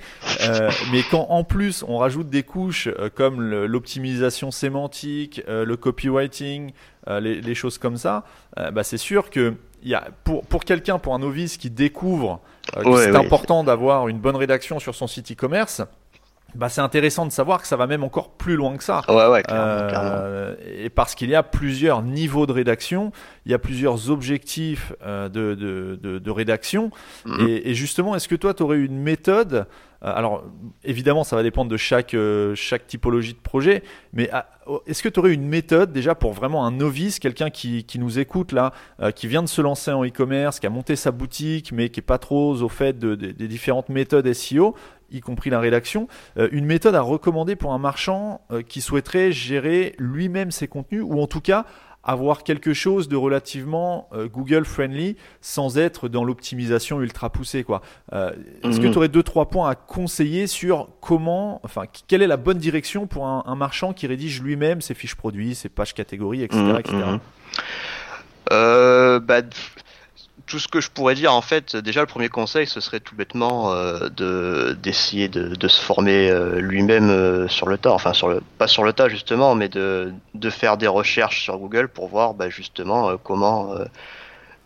Euh, 0.42 0.70
mais 0.92 1.02
quand 1.10 1.26
en 1.28 1.44
plus 1.44 1.84
on 1.86 1.98
rajoute 1.98 2.28
des 2.28 2.42
couches 2.42 2.88
comme 3.14 3.40
l'optimisation 3.42 4.50
sémantique, 4.50 5.42
le 5.48 5.76
copywriting, 5.76 6.72
les, 7.08 7.40
les, 7.40 7.54
choses 7.54 7.78
comme 7.78 7.96
ça, 7.96 8.24
bah 8.56 8.82
c'est 8.82 8.98
sûr 8.98 9.30
que 9.30 9.54
y 9.84 9.94
a, 9.94 10.08
pour, 10.24 10.44
pour 10.46 10.64
quelqu'un, 10.64 10.98
pour 10.98 11.14
un 11.14 11.18
novice 11.18 11.56
qui 11.56 11.70
découvre 11.70 12.40
euh, 12.76 12.96
c'est 12.96 13.16
important 13.16 13.64
d'avoir 13.64 14.08
une 14.08 14.18
bonne 14.18 14.36
rédaction 14.36 14.78
sur 14.78 14.94
son 14.94 15.06
site 15.06 15.32
e-commerce, 15.32 15.82
bah, 16.54 16.68
c'est 16.68 16.80
intéressant 16.80 17.24
de 17.24 17.32
savoir 17.32 17.62
que 17.62 17.66
ça 17.66 17.76
va 17.76 17.86
même 17.86 18.04
encore 18.04 18.30
plus 18.30 18.56
loin 18.56 18.76
que 18.76 18.84
ça. 18.84 19.02
Ouais, 19.08 19.26
ouais, 19.26 19.42
euh, 19.50 20.54
Et 20.66 20.90
parce 20.90 21.14
qu'il 21.14 21.30
y 21.30 21.34
a 21.34 21.42
plusieurs 21.42 22.02
niveaux 22.02 22.46
de 22.46 22.52
rédaction, 22.52 23.10
il 23.46 23.52
y 23.52 23.54
a 23.54 23.58
plusieurs 23.58 24.10
objectifs 24.10 24.92
euh, 25.02 25.28
de, 25.28 25.54
de, 25.54 25.98
de, 26.00 26.18
de, 26.18 26.30
rédaction. 26.30 26.90
Mhm. 27.24 27.48
Et, 27.48 27.70
et, 27.70 27.74
justement, 27.74 28.14
est-ce 28.14 28.28
que 28.28 28.34
toi, 28.34 28.52
tu 28.52 28.62
aurais 28.62 28.78
une 28.78 28.98
méthode 28.98 29.66
euh, 30.04 30.12
alors, 30.14 30.44
évidemment, 30.82 31.22
ça 31.22 31.36
va 31.36 31.44
dépendre 31.44 31.70
de 31.70 31.76
chaque, 31.76 32.16
chaque 32.56 32.88
typologie 32.88 33.34
de 33.34 33.38
projet, 33.38 33.84
mais 34.12 34.28
oh, 34.61 34.61
est-ce 34.86 35.02
que 35.02 35.08
tu 35.08 35.20
aurais 35.20 35.32
une 35.32 35.46
méthode 35.46 35.92
déjà 35.92 36.14
pour 36.14 36.32
vraiment 36.32 36.64
un 36.64 36.70
novice, 36.70 37.18
quelqu'un 37.18 37.50
qui, 37.50 37.84
qui, 37.84 37.98
nous 37.98 38.18
écoute 38.18 38.52
là, 38.52 38.72
euh, 39.00 39.10
qui 39.10 39.26
vient 39.26 39.42
de 39.42 39.48
se 39.48 39.60
lancer 39.60 39.90
en 39.90 40.04
e-commerce, 40.04 40.60
qui 40.60 40.66
a 40.66 40.70
monté 40.70 40.96
sa 40.96 41.10
boutique, 41.10 41.72
mais 41.72 41.88
qui 41.88 42.00
est 42.00 42.02
pas 42.02 42.18
trop 42.18 42.54
au 42.62 42.68
fait 42.68 42.98
de, 42.98 43.14
des 43.14 43.48
différentes 43.48 43.88
méthodes 43.88 44.32
SEO, 44.32 44.74
y 45.10 45.20
compris 45.20 45.50
la 45.50 45.60
rédaction, 45.60 46.08
une 46.36 46.64
méthode 46.64 46.94
à 46.94 47.02
recommander 47.02 47.54
pour 47.54 47.74
un 47.74 47.78
marchand 47.78 48.40
qui 48.66 48.80
souhaiterait 48.80 49.30
gérer 49.30 49.94
lui-même 49.98 50.50
ses 50.50 50.68
contenus, 50.68 51.02
ou 51.04 51.20
en 51.20 51.26
tout 51.26 51.42
cas 51.42 51.66
avoir 52.04 52.42
quelque 52.42 52.74
chose 52.74 53.08
de 53.08 53.16
relativement 53.16 54.08
euh, 54.12 54.28
Google 54.28 54.64
friendly 54.64 55.16
sans 55.40 55.78
être 55.78 56.08
dans 56.08 56.24
l'optimisation 56.24 57.00
ultra 57.00 57.30
poussée 57.30 57.62
quoi. 57.64 57.80
Euh, 58.12 58.32
est-ce 58.64 58.80
que 58.80 58.86
mhm. 58.86 58.92
tu 58.92 58.98
aurais 58.98 59.08
deux 59.08 59.22
trois 59.22 59.48
points 59.48 59.70
à 59.70 59.74
conseiller 59.74 60.46
sur 60.46 60.88
comment, 61.00 61.60
enfin, 61.62 61.84
quelle 62.08 62.22
est 62.22 62.26
la 62.26 62.36
bonne 62.36 62.58
direction 62.58 63.06
pour 63.06 63.26
un, 63.26 63.44
un 63.46 63.54
marchand 63.54 63.92
qui 63.92 64.06
rédige 64.06 64.42
lui-même 64.42 64.80
ses 64.80 64.94
fiches 64.94 65.14
produits, 65.14 65.54
ses 65.54 65.68
pages 65.68 65.94
catégories, 65.94 66.42
etc., 66.42 66.76
etc. 66.78 66.96
Mhm. 66.96 67.20
Euh, 68.50 69.20
bah, 69.20 69.42
tout 70.52 70.58
ce 70.58 70.68
que 70.68 70.82
je 70.82 70.90
pourrais 70.90 71.14
dire, 71.14 71.32
en 71.32 71.40
fait, 71.40 71.76
déjà 71.76 72.02
le 72.02 72.06
premier 72.06 72.28
conseil, 72.28 72.66
ce 72.66 72.78
serait 72.78 73.00
tout 73.00 73.16
bêtement 73.16 73.72
euh, 73.72 74.10
de 74.10 74.76
d'essayer 74.82 75.28
de, 75.28 75.66
se 75.66 75.80
former 75.80 76.28
euh, 76.28 76.60
lui-même 76.60 77.08
euh, 77.08 77.48
sur 77.48 77.66
le 77.66 77.78
tas, 77.78 77.92
enfin 77.92 78.12
sur 78.12 78.28
le 78.28 78.42
pas 78.58 78.66
sur 78.66 78.84
le 78.84 78.92
tas 78.92 79.08
justement, 79.08 79.54
mais 79.54 79.70
de 79.70 80.12
de 80.34 80.50
faire 80.50 80.76
des 80.76 80.88
recherches 80.88 81.42
sur 81.44 81.56
Google 81.56 81.88
pour 81.88 82.06
voir 82.08 82.34
bah, 82.34 82.50
justement 82.50 83.16
comment 83.16 83.74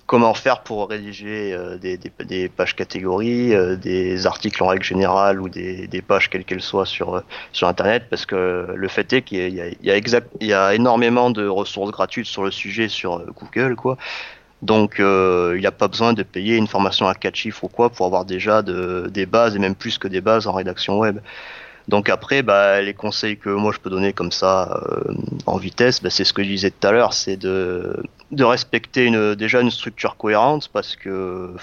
comment 0.07 0.35
faire 0.35 0.63
pour 0.63 0.89
rédiger 0.89 1.57
des, 1.81 1.99
des, 1.99 2.49
pages 2.49 2.75
catégories, 2.75 3.55
des 3.77 4.27
articles 4.27 4.63
en 4.63 4.69
règle 4.69 4.85
générale 4.85 5.41
ou 5.41 5.49
des, 5.49 5.89
des 5.89 6.03
pages 6.03 6.31
quelles 6.31 6.45
qu'elles 6.45 6.63
soient 6.63 6.87
sur 6.87 7.23
sur 7.53 7.69
Internet, 7.69 8.05
parce 8.11 8.27
que 8.27 8.67
le 8.75 8.89
fait 8.89 9.13
est 9.13 9.23
qu'il 9.23 9.55
y 9.55 9.61
a, 9.61 9.69
y 9.69 9.91
exact, 9.91 10.29
il 10.41 10.49
y 10.49 10.53
a 10.53 10.75
énormément 10.75 11.31
de 11.31 11.47
ressources 11.47 11.93
gratuites 11.93 12.27
sur 12.27 12.43
le 12.43 12.51
sujet 12.51 12.89
sur 12.89 13.25
Google, 13.41 13.77
quoi. 13.77 13.97
Donc 14.63 15.01
euh, 15.01 15.53
il 15.57 15.61
n'y 15.61 15.67
a 15.67 15.73
pas 15.73 15.89
besoin 15.89 16.13
de 16.13 16.23
payer 16.23 16.57
une 16.57 16.67
formation 16.67 17.07
à 17.07 17.15
4 17.15 17.35
chiffres 17.35 17.65
ou 17.65 17.69
quoi 17.69 17.91
pour 17.91 18.07
avoir 18.07 18.25
déjà 18.25 18.63
de, 18.63 19.09
des 19.13 19.27
bases 19.27 19.55
et 19.57 19.59
même 19.59 19.75
plus 19.75 19.99
que 19.99 20.09
des 20.09 20.21
bases 20.21 20.47
en 20.47 20.53
rédaction 20.53 20.99
web. 20.99 21.19
Donc 21.89 22.09
après, 22.09 22.43
bah, 22.43 22.81
les 22.83 22.95
conseils 22.95 23.37
que 23.39 23.51
moi 23.51 23.73
je 23.73 23.79
peux 23.79 23.91
donner 23.91 24.13
comme 24.13 24.33
ça 24.33 24.83
euh, 24.89 25.15
en 25.47 25.57
vitesse, 25.57 26.03
bah, 26.03 26.11
c'est 26.11 26.25
ce 26.25 26.33
que 26.33 26.43
je 26.43 26.49
disais 26.49 26.71
tout 26.71 26.87
à 26.87 26.93
l'heure, 26.93 27.13
c'est 27.13 27.37
de, 27.37 28.03
respecter 28.41 29.11
déjà 29.37 29.61
une 29.61 29.71
structure 29.71 30.17
cohérente 30.17 30.69
parce 30.73 30.97
que 30.97 31.55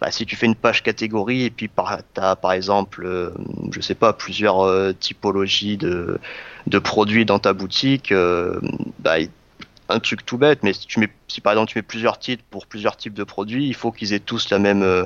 bah, 0.00 0.10
si 0.10 0.24
tu 0.24 0.34
fais 0.34 0.46
une 0.46 0.54
page 0.54 0.82
catégorie 0.82 1.44
et 1.44 1.50
puis 1.50 1.68
par, 1.68 1.98
as 2.16 2.36
par 2.36 2.52
exemple, 2.52 3.04
euh, 3.04 3.30
je 3.70 3.80
sais 3.80 3.94
pas, 3.94 4.14
plusieurs 4.14 4.60
euh, 4.60 4.92
typologies 4.92 5.76
de, 5.76 6.18
produits 6.82 7.26
dans 7.26 7.38
ta 7.38 7.52
boutique, 7.52 8.10
euh, 8.10 8.58
un 9.90 10.00
truc 10.00 10.24
tout 10.24 10.38
bête, 10.38 10.62
mais 10.62 10.72
si 10.72 10.86
tu 10.86 11.00
mets, 11.00 11.10
si 11.28 11.40
par 11.40 11.52
exemple 11.52 11.72
tu 11.72 11.78
mets 11.78 11.82
plusieurs 11.82 12.18
titres 12.18 12.44
pour 12.50 12.66
plusieurs 12.66 12.96
types 12.96 13.14
de 13.14 13.24
produits, 13.24 13.66
il 13.66 13.74
faut 13.74 13.92
qu'ils 13.92 14.12
aient 14.12 14.20
tous 14.20 14.50
la 14.50 14.58
même, 14.58 14.82
euh, 14.82 15.04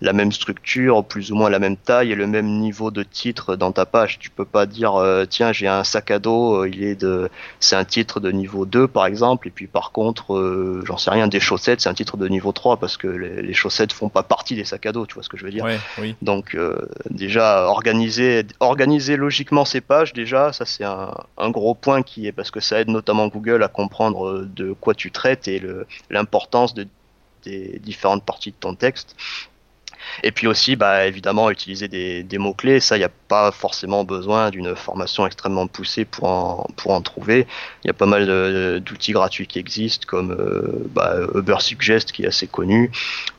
la 0.00 0.12
même 0.12 0.30
structure, 0.30 1.04
plus 1.04 1.32
ou 1.32 1.34
moins 1.34 1.50
la 1.50 1.58
même 1.58 1.76
taille 1.76 2.12
et 2.12 2.14
le 2.14 2.26
même 2.26 2.46
niveau 2.58 2.90
de 2.90 3.02
titre 3.02 3.56
dans 3.56 3.72
ta 3.72 3.84
page. 3.84 4.18
Tu 4.18 4.30
peux 4.30 4.44
pas 4.44 4.66
dire 4.66 4.94
euh, 4.94 5.24
tiens 5.24 5.52
j'ai 5.52 5.66
un 5.66 5.84
sac 5.84 6.10
à 6.10 6.18
dos, 6.18 6.62
euh, 6.62 6.68
il 6.68 6.84
est 6.84 6.94
de 6.94 7.28
c'est 7.58 7.76
un 7.76 7.84
titre 7.84 8.20
de 8.20 8.30
niveau 8.30 8.64
2 8.64 8.86
par 8.86 9.06
exemple 9.06 9.48
et 9.48 9.50
puis 9.50 9.66
par 9.66 9.90
contre 9.90 10.34
euh, 10.34 10.82
j'en 10.86 10.96
sais 10.98 11.10
rien 11.10 11.26
des 11.26 11.40
chaussettes 11.40 11.80
c'est 11.80 11.88
un 11.88 11.94
titre 11.94 12.16
de 12.16 12.28
niveau 12.28 12.52
3 12.52 12.76
parce 12.76 12.96
que 12.96 13.08
les, 13.08 13.42
les, 13.42 13.54
chaussettes 13.54 13.92
font 13.92 14.08
pas 14.08 14.22
partie 14.22 14.54
des 14.54 14.64
sacs 14.64 14.86
à 14.86 14.92
dos, 14.92 15.06
tu 15.06 15.14
vois 15.14 15.22
ce 15.22 15.28
que 15.28 15.36
je 15.36 15.44
veux 15.44 15.50
dire. 15.50 15.64
Ouais, 15.64 15.78
oui. 15.98 16.14
Donc 16.22 16.56
déjà 17.10 17.64
organiser 17.64 18.46
organiser 18.60 19.16
logiquement 19.16 19.64
ces 19.64 19.80
pages 19.80 20.12
déjà 20.12 20.52
ça 20.52 20.64
c'est 20.64 20.84
un, 20.84 21.12
un 21.36 21.50
gros 21.50 21.74
point 21.74 22.02
qui 22.02 22.26
est 22.26 22.32
parce 22.32 22.50
que 22.50 22.60
ça 22.60 22.80
aide 22.80 22.88
notamment 22.88 23.26
Google 23.28 23.62
à 23.62 23.68
comprendre 23.68 24.44
de 24.44 24.72
quoi 24.72 24.94
tu 24.94 25.10
traites 25.10 25.48
et 25.48 25.60
l'importance 26.10 26.74
de 26.74 26.86
des 27.44 27.78
différentes 27.82 28.24
parties 28.24 28.50
de 28.50 28.56
ton 28.58 28.74
texte. 28.74 29.16
Et 30.22 30.32
puis 30.32 30.46
aussi, 30.46 30.76
bah, 30.76 31.06
évidemment, 31.06 31.50
utiliser 31.50 31.88
des, 31.88 32.38
mots-clés. 32.38 32.80
Ça, 32.80 32.96
il 32.96 33.00
n'y 33.00 33.04
a 33.04 33.10
pas 33.28 33.50
forcément 33.50 34.04
besoin 34.04 34.50
d'une 34.50 34.74
formation 34.76 35.26
extrêmement 35.26 35.66
poussée 35.66 36.04
pour 36.04 36.24
en, 36.24 36.66
pour 36.76 36.92
en 36.92 37.00
trouver. 37.00 37.46
Il 37.84 37.88
y 37.88 37.90
a 37.90 37.94
pas 37.94 38.06
mal 38.06 38.80
d'outils 38.80 39.12
gratuits 39.12 39.46
qui 39.46 39.58
existent, 39.58 40.06
comme 40.06 40.32
euh, 40.32 40.86
bah, 40.90 41.14
Uber 41.34 41.56
Suggest, 41.60 42.12
qui 42.12 42.24
est 42.24 42.28
assez 42.28 42.46
connu, 42.46 42.90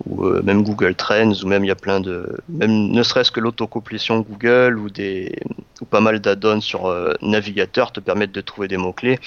ou 0.06 0.26
euh, 0.26 0.42
même 0.44 0.64
Google 0.64 0.96
Trends, 0.96 1.34
ou 1.44 1.48
même 1.48 1.64
il 1.64 1.68
y 1.68 1.72
a 1.72 1.76
plein 1.76 2.00
de... 2.00 2.38
Même 2.50 2.92
ne 2.92 3.04
serait-ce 3.04 3.32
que 3.32 3.40
l'autocomplétion 3.40 4.20
Google, 4.20 4.78
ou, 4.78 4.90
des, 4.90 5.36
ou 5.82 5.86
pas 5.86 6.02
mal 6.02 6.20
d'add-ons 6.20 6.62
sur 6.62 6.88
euh, 6.88 7.14
navigateur 7.22 7.92
te 7.92 8.00
permettent 8.00 8.32
de 8.32 8.42
trouver 8.42 8.68
des 8.68 8.78
mots-clés. 8.78 9.20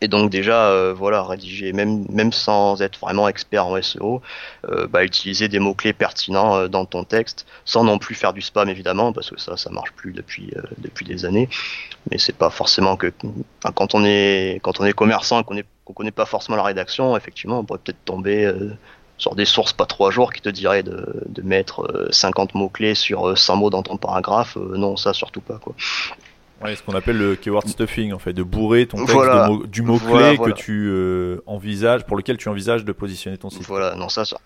Et 0.00 0.08
donc 0.08 0.30
déjà, 0.30 0.68
euh, 0.70 0.94
voilà, 0.96 1.22
rédiger, 1.22 1.72
même, 1.72 2.06
même 2.08 2.32
sans 2.32 2.80
être 2.82 2.98
vraiment 3.00 3.28
expert 3.28 3.66
en 3.66 3.80
SEO, 3.80 4.22
euh, 4.68 4.86
bah, 4.86 5.04
utiliser 5.04 5.48
des 5.48 5.58
mots-clés 5.58 5.92
pertinents 5.92 6.56
euh, 6.56 6.68
dans 6.68 6.84
ton 6.84 7.04
texte, 7.04 7.46
sans 7.64 7.84
non 7.84 7.98
plus 7.98 8.14
faire 8.14 8.32
du 8.32 8.40
spam 8.40 8.68
évidemment, 8.68 9.12
parce 9.12 9.30
que 9.30 9.40
ça, 9.40 9.56
ça 9.56 9.70
marche 9.70 9.92
plus 9.92 10.12
depuis, 10.12 10.52
depuis 10.78 11.04
des 11.04 11.24
années. 11.24 11.48
Mais 12.10 12.18
c'est 12.18 12.36
pas 12.36 12.50
forcément 12.50 12.96
que 12.96 13.12
quand 13.62 13.94
on 13.94 14.04
est 14.04 14.60
quand 14.62 14.80
on 14.80 14.84
est 14.84 14.92
commerçant 14.92 15.40
et 15.40 15.44
qu'on 15.44 15.56
qu'on 15.84 15.92
connaît 15.94 16.10
pas 16.10 16.26
forcément 16.26 16.56
la 16.56 16.62
rédaction, 16.62 17.16
effectivement, 17.16 17.60
on 17.60 17.64
pourrait 17.64 17.80
peut-être 17.82 18.04
tomber 18.04 18.50
sur 19.16 19.34
des 19.34 19.46
sources 19.46 19.72
pas 19.72 19.86
trois 19.86 20.10
jours 20.10 20.32
qui 20.32 20.42
te 20.42 20.48
diraient 20.48 20.82
de, 20.82 21.24
de 21.26 21.42
mettre 21.42 22.08
50 22.10 22.54
mots-clés 22.54 22.94
sur 22.94 23.36
100 23.36 23.56
mots 23.56 23.70
dans 23.70 23.82
ton 23.82 23.96
paragraphe. 23.96 24.56
non, 24.56 24.96
ça 24.96 25.12
surtout 25.12 25.40
pas 25.40 25.58
quoi. 25.58 25.74
Ouais, 26.62 26.74
ce 26.74 26.82
qu'on 26.82 26.94
appelle 26.94 27.18
le 27.18 27.36
keyword 27.36 27.68
stuffing, 27.68 28.12
en 28.12 28.18
fait, 28.18 28.32
de 28.32 28.42
bourrer 28.42 28.86
ton 28.86 29.04
texte 29.04 29.70
du 29.70 29.82
mot-clé 29.82 30.38
que 30.38 30.50
tu 30.50 30.88
euh, 30.88 31.40
envisages, 31.46 32.04
pour 32.04 32.16
lequel 32.16 32.36
tu 32.36 32.48
envisages 32.48 32.84
de 32.84 32.92
positionner 32.92 33.38
ton 33.38 33.50
site. 33.50 33.62
Voilà, 33.66 33.94
non, 33.94 34.08
ça, 34.08 34.24
ça. 34.24 34.38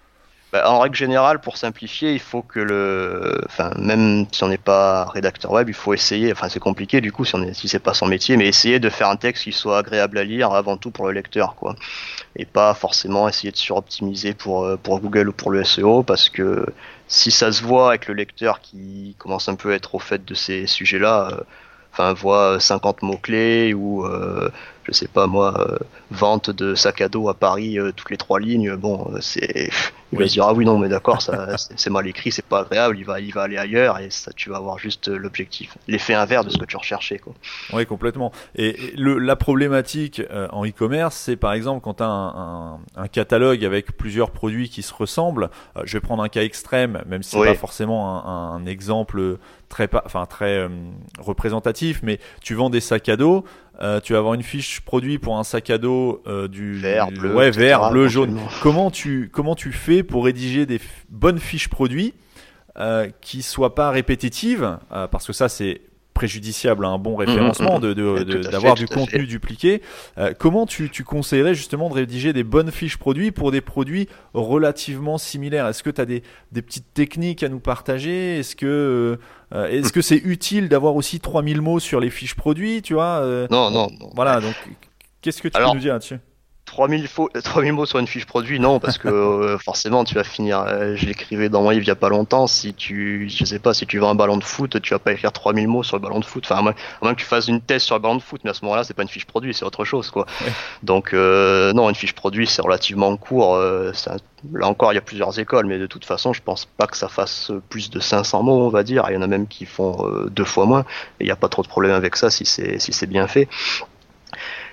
Bah, 0.53 0.71
en 0.71 0.81
règle 0.81 0.95
générale, 0.95 1.41
pour 1.41 1.57
simplifier, 1.57 2.13
il 2.13 2.21
faut 2.21 2.43
que 2.43 2.61
le, 2.61 3.41
enfin, 3.47 3.71
même 3.79 4.27
si 4.33 4.45
on 4.45 4.49
n'est 4.49 4.59
pas 4.59 5.07
rédacteur 5.07 5.51
web, 5.51 5.71
il 5.71 5.75
faut 5.75 5.95
essayer, 5.95 6.31
enfin, 6.31 6.51
c'est 6.51 6.61
compliqué 6.61 7.01
du 7.01 7.11
coup 7.11 7.25
si 7.25 7.35
on 7.35 7.43
est, 7.43 7.55
si 7.55 7.69
c'est 7.69 7.79
pas 7.79 7.95
son 7.95 8.05
métier, 8.05 8.37
mais 8.37 8.49
essayer 8.49 8.79
de 8.79 8.91
faire 8.91 9.09
un 9.09 9.17
texte 9.17 9.45
qui 9.45 9.53
soit 9.53 9.79
agréable 9.79 10.19
à 10.19 10.25
lire 10.25 10.53
avant 10.53 10.77
tout 10.77 10.91
pour 10.91 11.07
le 11.07 11.13
lecteur, 11.13 11.55
quoi. 11.55 11.75
Et 12.37 12.45
pas 12.45 12.75
forcément 12.75 13.31
essayer 13.31 13.51
de 13.51 13.57
suroptimiser 13.57 14.35
pour, 14.35 14.65
euh, 14.67 14.77
pour 14.77 15.01
Google 15.01 15.31
ou 15.31 15.33
pour 15.33 15.51
le 15.51 15.65
SEO 15.65 16.03
parce 16.03 16.29
que 16.29 16.67
si 17.09 17.31
ça 17.31 17.51
se 17.51 17.63
voit 17.63 17.89
avec 17.89 18.07
le 18.07 18.13
lecteur 18.13 18.61
qui 18.61 19.17
commence 19.19 19.49
un 19.49 19.55
peu 19.55 19.73
à 19.73 19.75
être 19.75 19.95
au 19.95 19.99
fait 19.99 20.23
de 20.23 20.35
ces 20.35 20.67
sujets-là, 20.67 21.31
euh, 21.33 21.41
enfin 21.93 22.13
voit 22.15 22.59
50 22.59 23.03
mots 23.03 23.19
clés 23.19 23.75
ou 23.75 24.05
euh, 24.07 24.51
je 24.85 24.93
sais 24.93 25.09
pas 25.09 25.27
moi 25.27 25.55
euh, 25.59 25.79
vente 26.11 26.51
de 26.51 26.75
sac 26.75 27.01
à 27.01 27.09
dos 27.09 27.29
à 27.29 27.35
Paris 27.35 27.79
euh, 27.79 27.93
toutes 27.95 28.11
les 28.11 28.17
trois 28.17 28.41
lignes 28.41 28.75
bon 28.77 29.13
c'est 29.21 29.71
il 30.13 30.19
va 30.19 30.27
se 30.27 30.33
dire 30.33 30.45
ah 30.45 30.53
oui 30.53 30.65
non 30.65 30.79
mais 30.79 30.89
d'accord 30.89 31.23
ça 31.23 31.57
c'est 31.77 31.91
mal 31.91 32.07
écrit 32.07 32.33
c'est 32.33 32.45
pas 32.45 32.61
agréable 32.61 32.99
il 32.99 33.05
va 33.05 33.21
il 33.21 33.33
va 33.33 33.43
aller 33.43 33.57
ailleurs 33.57 33.99
et 33.99 34.11
ça 34.11 34.33
tu 34.35 34.51
vas 34.51 34.57
avoir 34.57 34.79
juste 34.79 35.09
l'objectif 35.09 35.77
l'effet 35.89 36.15
inverse 36.15 36.47
de 36.47 36.51
ce 36.51 36.59
que 36.59 36.65
tu 36.65 36.77
recherchais 36.77 37.19
quoi. 37.19 37.35
Oui 37.73 37.87
complètement. 37.87 38.33
Et, 38.55 38.93
le, 38.97 39.19
la 39.19 39.37
problématique 39.37 40.23
en 40.51 40.67
e-commerce 40.67 41.17
c'est 41.17 41.37
par 41.37 41.53
exemple 41.53 41.81
quand 41.83 41.95
tu 41.95 42.03
as 42.03 42.07
un, 42.07 42.79
un, 42.97 43.09
catalogue 43.09 43.65
avec 43.65 43.97
plusieurs 43.97 44.31
produits 44.31 44.69
qui 44.69 44.83
se 44.83 44.93
ressemblent 44.93 45.51
je 45.85 45.93
vais 45.95 46.01
prendre 46.01 46.23
un 46.23 46.29
cas 46.29 46.43
extrême 46.43 47.03
même 47.07 47.23
si 47.23 47.31
c'est 47.31 47.45
pas 47.45 47.55
forcément 47.55 48.27
un, 48.27 48.57
un 48.57 48.67
exemple 48.67 49.39
très, 49.73 49.89
enfin, 50.05 50.27
très 50.27 50.59
euh, 50.59 50.69
représentatif, 51.19 52.01
mais 52.03 52.21
tu 52.43 52.55
vends 52.55 52.71
des 52.71 52.81
sacs 52.81 53.09
à 53.09 53.17
dos, 53.17 53.45
euh, 53.81 54.01
tu 54.01 54.13
vas 54.13 54.19
avoir 54.19 54.35
une 54.35 54.43
fiche 54.43 54.81
produit 54.81 55.19
pour 55.19 55.39
un 55.39 55.45
sac 55.45 55.71
à 55.71 55.79
dos 55.79 56.23
euh, 56.27 56.49
du 56.49 56.75
vert, 56.75 57.11
bleu, 57.11 57.35
ouais, 57.35 57.51
vert, 57.51 57.91
bleu, 57.91 58.09
jaune. 58.09 58.39
Comment 58.63 58.91
tu 58.91 59.31
comment 59.33 59.55
tu 59.55 59.73
fais 59.73 60.03
pour 60.03 60.25
rédiger 60.25 60.67
des 60.67 60.81
bonnes 61.09 61.39
fiches 61.39 61.69
produits 61.69 62.15
qui 63.21 63.43
soient 63.43 63.75
pas 63.75 63.91
répétitives 63.91 64.79
parce 65.11 65.27
que 65.27 65.35
ça 65.35 65.51
c'est 65.51 65.83
préjudiciable 66.23 66.85
à 66.85 66.89
un 66.89 66.99
bon 66.99 67.17
référencement 67.17 67.81
mmh, 67.81 67.95
mmh, 67.95 68.21
mmh. 68.21 68.41
d'avoir 68.43 68.77
du 68.77 68.87
contenu 68.87 69.27
dupliqué. 69.27 69.83
Euh, 70.19 70.33
comment 70.39 70.67
tu, 70.67 70.89
tu, 70.89 71.03
conseillerais 71.03 71.57
justement 71.57 71.89
de 71.89 71.95
rédiger 71.95 72.33
des 72.33 72.45
bonnes 72.45 72.71
fiches 72.71 72.97
produits 72.97 73.33
pour 73.33 73.51
des 73.51 73.61
produits 73.61 74.09
relativement 74.33 75.19
similaires? 75.19 75.67
Est-ce 75.67 75.83
que 75.83 75.91
tu 75.91 76.01
as 76.01 76.05
des, 76.05 76.23
des, 76.53 76.63
petites 76.63 76.95
techniques 76.95 77.43
à 77.43 77.49
nous 77.49 77.59
partager? 77.59 78.39
Est-ce 78.39 78.55
que 78.55 79.19
euh, 79.53 79.67
est-ce 79.67 79.93
que 79.93 80.01
c'est 80.01 80.17
utile 80.17 80.69
d'avoir 80.69 80.95
aussi 80.95 81.19
3000 81.19 81.61
mots 81.61 81.81
sur 81.81 81.99
les 81.99 82.11
fiches 82.11 82.37
produits 82.37 82.83
Tu 82.83 82.95
vois 82.95 83.19
euh, 83.23 83.49
non, 83.51 83.73
non, 83.73 83.89
Voilà, 84.15 84.41
donc 84.41 84.55
qu'est-ce 85.23 85.43
que 85.43 85.49
tu 85.49 85.59
peux 85.59 85.75
nous 85.75 85.81
dire 85.81 85.95
là-dessus? 85.95 86.21
3000, 86.73 87.07
3000 87.45 87.73
mots 87.75 87.85
sur 87.85 87.99
une 87.99 88.07
fiche 88.07 88.25
produit, 88.25 88.59
non, 88.59 88.81
parce 88.81 88.97
que 88.97 89.09
euh, 89.09 89.59
forcément 89.59 90.05
tu 90.05 90.15
vas 90.15 90.25
finir. 90.25 90.65
Euh, 90.67 90.97
je 90.97 91.05
l'écrivais 91.05 91.51
dans 91.51 91.63
mon 91.63 91.69
livre 91.69 91.85
il 91.85 91.89
y 91.89 91.91
a 91.91 91.97
pas 91.97 92.09
longtemps. 92.09 92.47
Si 92.47 92.73
tu, 92.73 93.29
je 93.29 93.45
sais 93.45 93.59
pas, 93.59 93.75
si 93.75 93.87
tu 93.87 93.99
veux 93.99 94.07
un 94.07 94.15
ballon 94.15 94.39
de 94.39 94.45
foot, 94.45 94.81
tu 94.81 94.95
vas 94.95 94.99
pas 94.99 95.13
écrire 95.13 95.33
3000 95.33 95.69
mots 95.69 95.83
sur 95.83 95.97
le 95.99 96.03
ballon 96.03 96.19
de 96.19 96.25
foot. 96.25 96.45
Enfin, 96.47 96.57
à 96.57 96.63
moins, 96.63 97.15
que 97.15 97.21
tu 97.21 97.27
fasses 97.27 97.49
une 97.49 97.61
thèse 97.61 97.83
sur 97.83 97.95
le 97.95 98.01
ballon 98.01 98.17
de 98.17 98.23
foot, 98.23 98.41
mais 98.45 98.51
à 98.51 98.55
ce 98.55 98.65
moment-là, 98.65 98.85
c'est 98.85 98.95
pas 98.95 99.03
une 99.03 99.09
fiche 99.09 99.27
produit, 99.27 99.53
c'est 99.53 99.67
autre 99.67 99.85
chose, 99.85 100.11
quoi. 100.11 100.25
Donc 100.83 101.13
euh, 101.13 101.75
non, 101.75 101.91
une 101.91 101.95
fiche 101.95 102.15
produit, 102.15 102.47
c'est 102.47 102.63
relativement 102.63 103.15
court. 103.19 103.59
là 103.59 104.67
encore, 104.67 104.93
il 104.93 104.95
y 104.95 104.99
a 104.99 105.03
plusieurs 105.03 105.39
écoles, 105.39 105.67
mais 105.67 105.79
de 105.79 105.87
toute 105.87 106.07
façon, 106.07 106.33
je 106.33 106.41
pense 106.41 106.65
pas 106.65 106.87
que 106.87 106.97
ça 106.97 107.09
fasse 107.09 107.53
plus 107.69 107.91
de 107.91 108.01
500 108.01 108.43
mots, 108.43 108.65
on 108.65 108.71
va 108.71 108.83
dire. 108.83 109.05
Il 109.11 109.15
y 109.15 109.17
en 109.19 109.23
a 109.23 109.27
même 109.27 109.47
qui 109.47 109.67
font 109.67 110.09
deux 110.31 110.45
fois 110.45 110.65
moins. 110.65 110.87
Et 111.21 111.25
il 111.25 111.27
n'y 111.27 111.33
a 111.33 111.37
pas 111.37 111.49
trop 111.49 111.63
de 111.63 111.69
problème 111.69 111.93
avec 111.93 112.17
ça 112.17 112.31
si 112.31 112.47
c'est 112.47 112.79
si 112.79 112.95
c'est 112.95 113.07
bien 113.07 113.29
fait. 113.29 113.47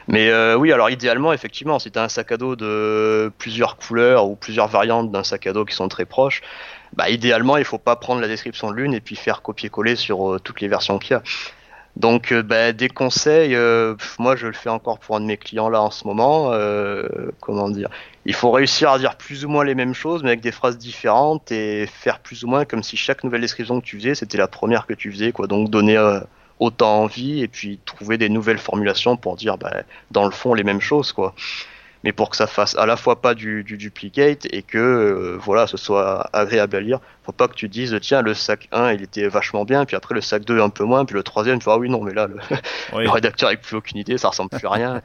Mais 0.09 0.29
euh, 0.31 0.55
oui, 0.55 0.73
alors 0.73 0.89
idéalement, 0.89 1.33
effectivement, 1.33 1.77
si 1.77 1.91
tu 1.91 1.99
as 1.99 2.03
un 2.03 2.09
sac 2.09 2.31
à 2.31 2.37
dos 2.37 2.55
de 2.55 3.31
plusieurs 3.37 3.77
couleurs 3.77 4.27
ou 4.27 4.35
plusieurs 4.35 4.67
variantes 4.67 5.11
d'un 5.11 5.23
sac 5.23 5.45
à 5.45 5.53
dos 5.53 5.65
qui 5.65 5.75
sont 5.75 5.87
très 5.87 6.05
proches, 6.05 6.41
bah 6.93 7.11
idéalement, 7.11 7.57
il 7.57 7.63
faut 7.63 7.77
pas 7.77 7.95
prendre 7.95 8.19
la 8.19 8.27
description 8.27 8.71
de 8.71 8.75
l'une 8.75 8.95
et 8.95 9.01
puis 9.01 9.15
faire 9.15 9.43
copier-coller 9.43 9.95
sur 9.95 10.33
euh, 10.33 10.39
toutes 10.39 10.61
les 10.61 10.67
versions 10.67 10.97
qu'il 10.97 11.11
y 11.11 11.13
a. 11.13 11.21
Donc, 11.95 12.31
euh, 12.31 12.41
bah, 12.41 12.71
des 12.71 12.89
conseils, 12.89 13.55
moi 14.17 14.35
je 14.35 14.47
le 14.47 14.53
fais 14.53 14.69
encore 14.69 14.97
pour 14.97 15.15
un 15.15 15.19
de 15.19 15.25
mes 15.25 15.37
clients 15.37 15.69
là 15.69 15.81
en 15.83 15.91
ce 15.91 16.07
moment. 16.07 16.53
comment 17.39 17.69
dire 17.69 17.89
Il 18.25 18.33
faut 18.33 18.49
réussir 18.49 18.89
à 18.89 18.97
dire 18.97 19.15
plus 19.15 19.45
ou 19.45 19.49
moins 19.49 19.63
les 19.63 19.75
mêmes 19.75 19.93
choses, 19.93 20.23
mais 20.23 20.29
avec 20.29 20.41
des 20.41 20.51
phrases 20.51 20.79
différentes 20.79 21.51
et 21.51 21.85
faire 21.85 22.17
plus 22.19 22.43
ou 22.43 22.47
moins 22.47 22.65
comme 22.65 22.81
si 22.81 22.97
chaque 22.97 23.23
nouvelle 23.23 23.41
description 23.41 23.79
que 23.79 23.85
tu 23.85 23.97
faisais, 23.97 24.15
c'était 24.15 24.39
la 24.39 24.47
première 24.47 24.87
que 24.87 24.95
tu 24.95 25.11
faisais, 25.11 25.31
quoi. 25.31 25.45
Donc, 25.45 25.69
donner 25.69 25.97
autant 26.59 27.01
envie 27.01 27.41
et 27.41 27.47
puis 27.47 27.79
trouver 27.85 28.17
des 28.17 28.29
nouvelles 28.29 28.57
formulations 28.57 29.17
pour 29.17 29.35
dire 29.35 29.57
bah, 29.57 29.83
dans 30.11 30.25
le 30.25 30.31
fond 30.31 30.53
les 30.53 30.63
mêmes 30.63 30.81
choses 30.81 31.11
quoi. 31.11 31.33
Mais 32.03 32.13
pour 32.13 32.29
que 32.29 32.37
ça 32.37 32.47
fasse 32.47 32.77
à 32.77 32.85
la 32.85 32.95
fois 32.95 33.21
pas 33.21 33.33
du, 33.33 33.63
du 33.63 33.75
duplicate 33.77 34.47
et 34.51 34.61
que 34.61 34.77
euh, 34.77 35.37
voilà 35.37 35.67
ce 35.67 35.75
soit 35.75 36.29
agréable 36.31 36.75
à 36.77 36.79
lire 36.79 36.99
faut 37.23 37.31
pas 37.31 37.47
que 37.47 37.55
tu 37.55 37.67
dises 37.67 37.97
tiens 38.01 38.21
le 38.21 38.33
sac 38.33 38.67
1 38.71 38.93
il 38.93 39.03
était 39.03 39.27
vachement 39.27 39.65
bien 39.65 39.85
puis 39.85 39.95
après 39.95 40.15
le 40.15 40.21
sac 40.21 40.45
2 40.45 40.61
un 40.61 40.69
peu 40.69 40.85
moins 40.85 41.03
puis 41.05 41.15
le 41.15 41.23
troisième 41.23 41.59
tu 41.59 41.65
vois 41.65 41.73
ah 41.73 41.77
oui 41.77 41.89
non 41.89 42.01
mais 42.01 42.13
là 42.13 42.27
le, 42.27 42.37
rédacteur 43.09 43.49
avec 43.49 43.61
plus 43.61 43.75
aucune 43.75 43.97
idée 43.97 44.17
ça 44.17 44.29
ressemble 44.29 44.49
plus 44.49 44.65
à 44.67 44.71
rien. 44.71 45.01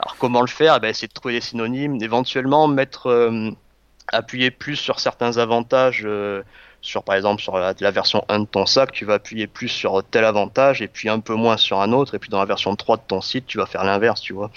Alors 0.00 0.16
comment 0.18 0.40
le 0.40 0.46
faire? 0.46 0.76
Eh 0.76 0.80
ben, 0.80 0.88
essayer 0.88 1.08
de 1.08 1.12
trouver 1.12 1.34
des 1.34 1.40
synonymes 1.42 2.02
éventuellement 2.02 2.68
mettre 2.68 3.08
euh, 3.08 3.50
appuyer 4.12 4.50
plus 4.50 4.76
sur 4.76 4.98
certains 4.98 5.36
avantages 5.38 6.02
euh, 6.04 6.42
sur 6.82 7.02
par 7.02 7.14
exemple 7.14 7.42
sur 7.42 7.58
la, 7.58 7.72
version 7.90 8.24
1 8.28 8.40
de 8.40 8.44
ton 8.46 8.66
sac, 8.66 8.92
tu 8.92 9.04
vas 9.04 9.14
appuyer 9.14 9.46
plus 9.46 9.68
sur 9.68 10.02
tel 10.10 10.24
avantage 10.24 10.82
et 10.82 10.88
puis 10.88 11.08
un 11.08 11.20
peu 11.20 11.34
moins 11.34 11.56
sur 11.56 11.80
un 11.80 11.92
autre 11.92 12.14
et 12.14 12.18
puis 12.18 12.30
dans 12.30 12.38
la 12.38 12.44
version 12.44 12.74
3 12.74 12.96
de 12.98 13.02
ton 13.06 13.20
site, 13.20 13.46
tu 13.46 13.58
vas 13.58 13.66
faire 13.66 13.84
l'inverse, 13.84 14.20
tu 14.20 14.32
vois. 14.32 14.50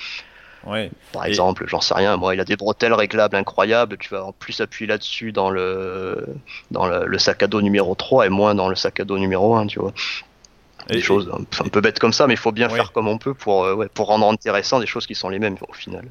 Ouais. 0.66 0.90
Par 1.12 1.26
exemple, 1.26 1.66
j'en 1.68 1.82
sais 1.82 1.94
rien, 1.94 2.16
moi, 2.16 2.34
il 2.34 2.40
a 2.40 2.46
des 2.46 2.56
bretelles 2.56 2.94
réglables 2.94 3.36
incroyables, 3.36 3.98
tu 3.98 4.10
vas 4.10 4.24
en 4.24 4.32
plus 4.32 4.62
appuyer 4.62 4.88
là-dessus 4.88 5.34
dans 5.34 5.50
le 5.50 6.26
dans 6.72 6.86
le, 6.86 7.06
le, 7.06 7.20
sac 7.20 7.44
à 7.44 7.48
dos 7.48 7.62
numéro 7.62 7.96
3 7.96 8.28
et 8.28 8.30
moins 8.30 8.56
dans 8.56 8.70
le 8.70 8.76
sac 8.76 9.02
à 9.02 9.04
dos 9.04 9.18
numéro 9.18 9.56
1, 9.56 9.68
tu 9.68 9.80
vois 9.80 9.94
des 10.90 11.02
choses 11.02 11.32
un, 11.32 11.70
peu 11.70 11.82
bêtes 11.82 12.00
comme 12.00 12.14
ça, 12.14 12.28
mais 12.28 12.34
il 12.34 12.40
faut 12.40 12.52
bien 12.52 12.70
faire 12.70 12.92
comme 12.92 13.08
on 13.08 13.18
peut 13.18 13.34
pour, 13.34 13.64
euh, 13.64 13.76
ouais, 13.76 13.88
pour 13.94 14.08
rendre 14.08 14.28
intéressant 14.30 14.80
des 14.80 14.86
choses 14.86 15.08
qui 15.08 15.16
sont 15.16 15.30
les 15.30 15.40
mêmes 15.40 15.58
au 15.68 15.74
final. 15.74 16.06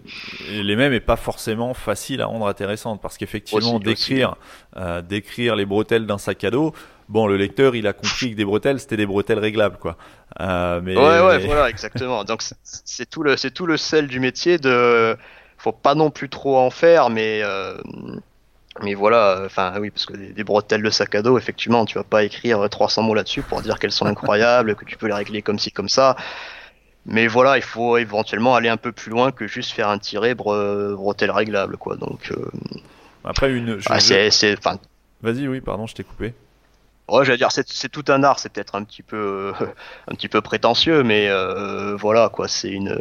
les 0.51 0.77
mêmes 0.77 0.93
et 0.93 1.01
pas 1.01 1.17
forcément 1.17 1.75
facile 1.75 2.21
à 2.21 2.27
rendre 2.27 2.47
intéressantes 2.47 3.01
parce 3.01 3.19
qu'effectivement 3.19 3.79
décrire 3.79 4.37
euh, 4.77 5.03
décrire 5.03 5.57
les 5.57 5.67
bretelles 5.67 6.07
d'un 6.07 6.19
sac 6.19 6.45
à 6.45 6.51
dos, 6.51 6.73
bon 7.09 7.27
le 7.27 7.37
lecteur 7.37 7.75
il 7.75 7.87
a 7.87 7.93
compris 7.93 8.31
que 8.31 8.37
des 8.37 8.45
bretelles 8.45 8.81
c'était 8.81 8.97
des 8.97 9.07
bretelles 9.07 9.39
réglables 9.39 9.79
quoi. 9.79 9.97
Euh, 10.41 10.81
mais, 10.83 10.97
ouais 10.97 11.21
ouais 11.21 11.39
voilà 11.39 11.69
exactement. 11.69 12.25
Donc 12.33 12.43
c'est 12.43 13.09
tout 13.09 13.23
le 13.23 13.37
c'est 13.37 13.53
tout 13.53 13.67
le 13.67 13.77
sel 13.77 14.07
du 14.07 14.21
métier 14.21 14.59
de 14.59 15.17
faut 15.59 15.73
pas 15.73 15.95
non 15.95 16.11
plus 16.11 16.29
trop 16.29 16.59
en 16.59 16.71
faire 16.71 17.11
mais 17.11 17.41
euh, 17.43 17.77
mais 18.81 18.95
voilà, 18.95 19.43
enfin 19.45 19.75
oui, 19.79 19.91
parce 19.91 20.07
que 20.07 20.15
des, 20.15 20.45
bretelles 20.45 20.83
de 20.83 20.91
sac 20.91 21.15
à 21.15 21.23
dos, 21.23 21.37
effectivement, 21.37 21.85
tu 21.85 21.99
vas 21.99 22.05
pas 22.05 22.25
écrire 22.25 22.69
300 22.69 23.03
mots 23.03 23.15
là-dessus 23.15 23.43
pour 23.43 23.61
dire 23.61 23.79
qu'elles 23.79 23.93
sont 23.93 24.07
incroyables, 24.15 24.75
que 24.77 24.85
tu 24.85 24.97
peux 24.97 25.07
les 25.07 25.13
régler 25.13 25.43
comme 25.43 25.59
ci, 25.59 25.73
comme 25.73 25.91
ça. 25.91 26.17
Mais 27.05 27.27
voilà, 27.27 27.59
il 27.59 27.63
faut 27.63 27.99
éventuellement 27.99 28.55
aller 28.55 28.69
un 28.69 28.77
peu 28.77 28.93
plus 28.93 29.11
loin 29.11 29.33
que 29.33 29.47
juste 29.47 29.73
faire 29.73 29.89
un 29.89 29.99
tiré 29.99 30.35
bretelle 30.35 31.33
réglable, 31.33 31.77
quoi. 31.77 31.97
Donc 31.97 32.31
euh, 32.31 32.51
après 33.25 33.53
une, 33.53 33.79
ah, 33.87 34.01
c'est. 34.01 34.57
Vas-y, 35.23 35.49
oui, 35.49 35.61
pardon, 35.61 35.87
je 35.87 35.95
t'ai 35.95 36.05
coupé. 36.05 36.33
Ouais, 37.09 37.25
j'allais 37.25 37.39
dire, 37.39 37.51
c'est, 37.53 37.89
tout 37.89 38.05
un 38.09 38.23
art, 38.23 38.39
c'est 38.39 38.49
peut-être 38.49 38.75
un 38.75 38.85
petit 38.85 39.03
peu, 39.03 39.53
un 40.09 40.15
petit 40.15 40.29
peu 40.29 40.41
prétentieux, 40.41 41.03
mais 41.03 41.29
euh, 41.29 41.95
voilà, 41.97 42.31
quoi, 42.31 42.49
c'est 42.49 42.71
une 42.71 42.97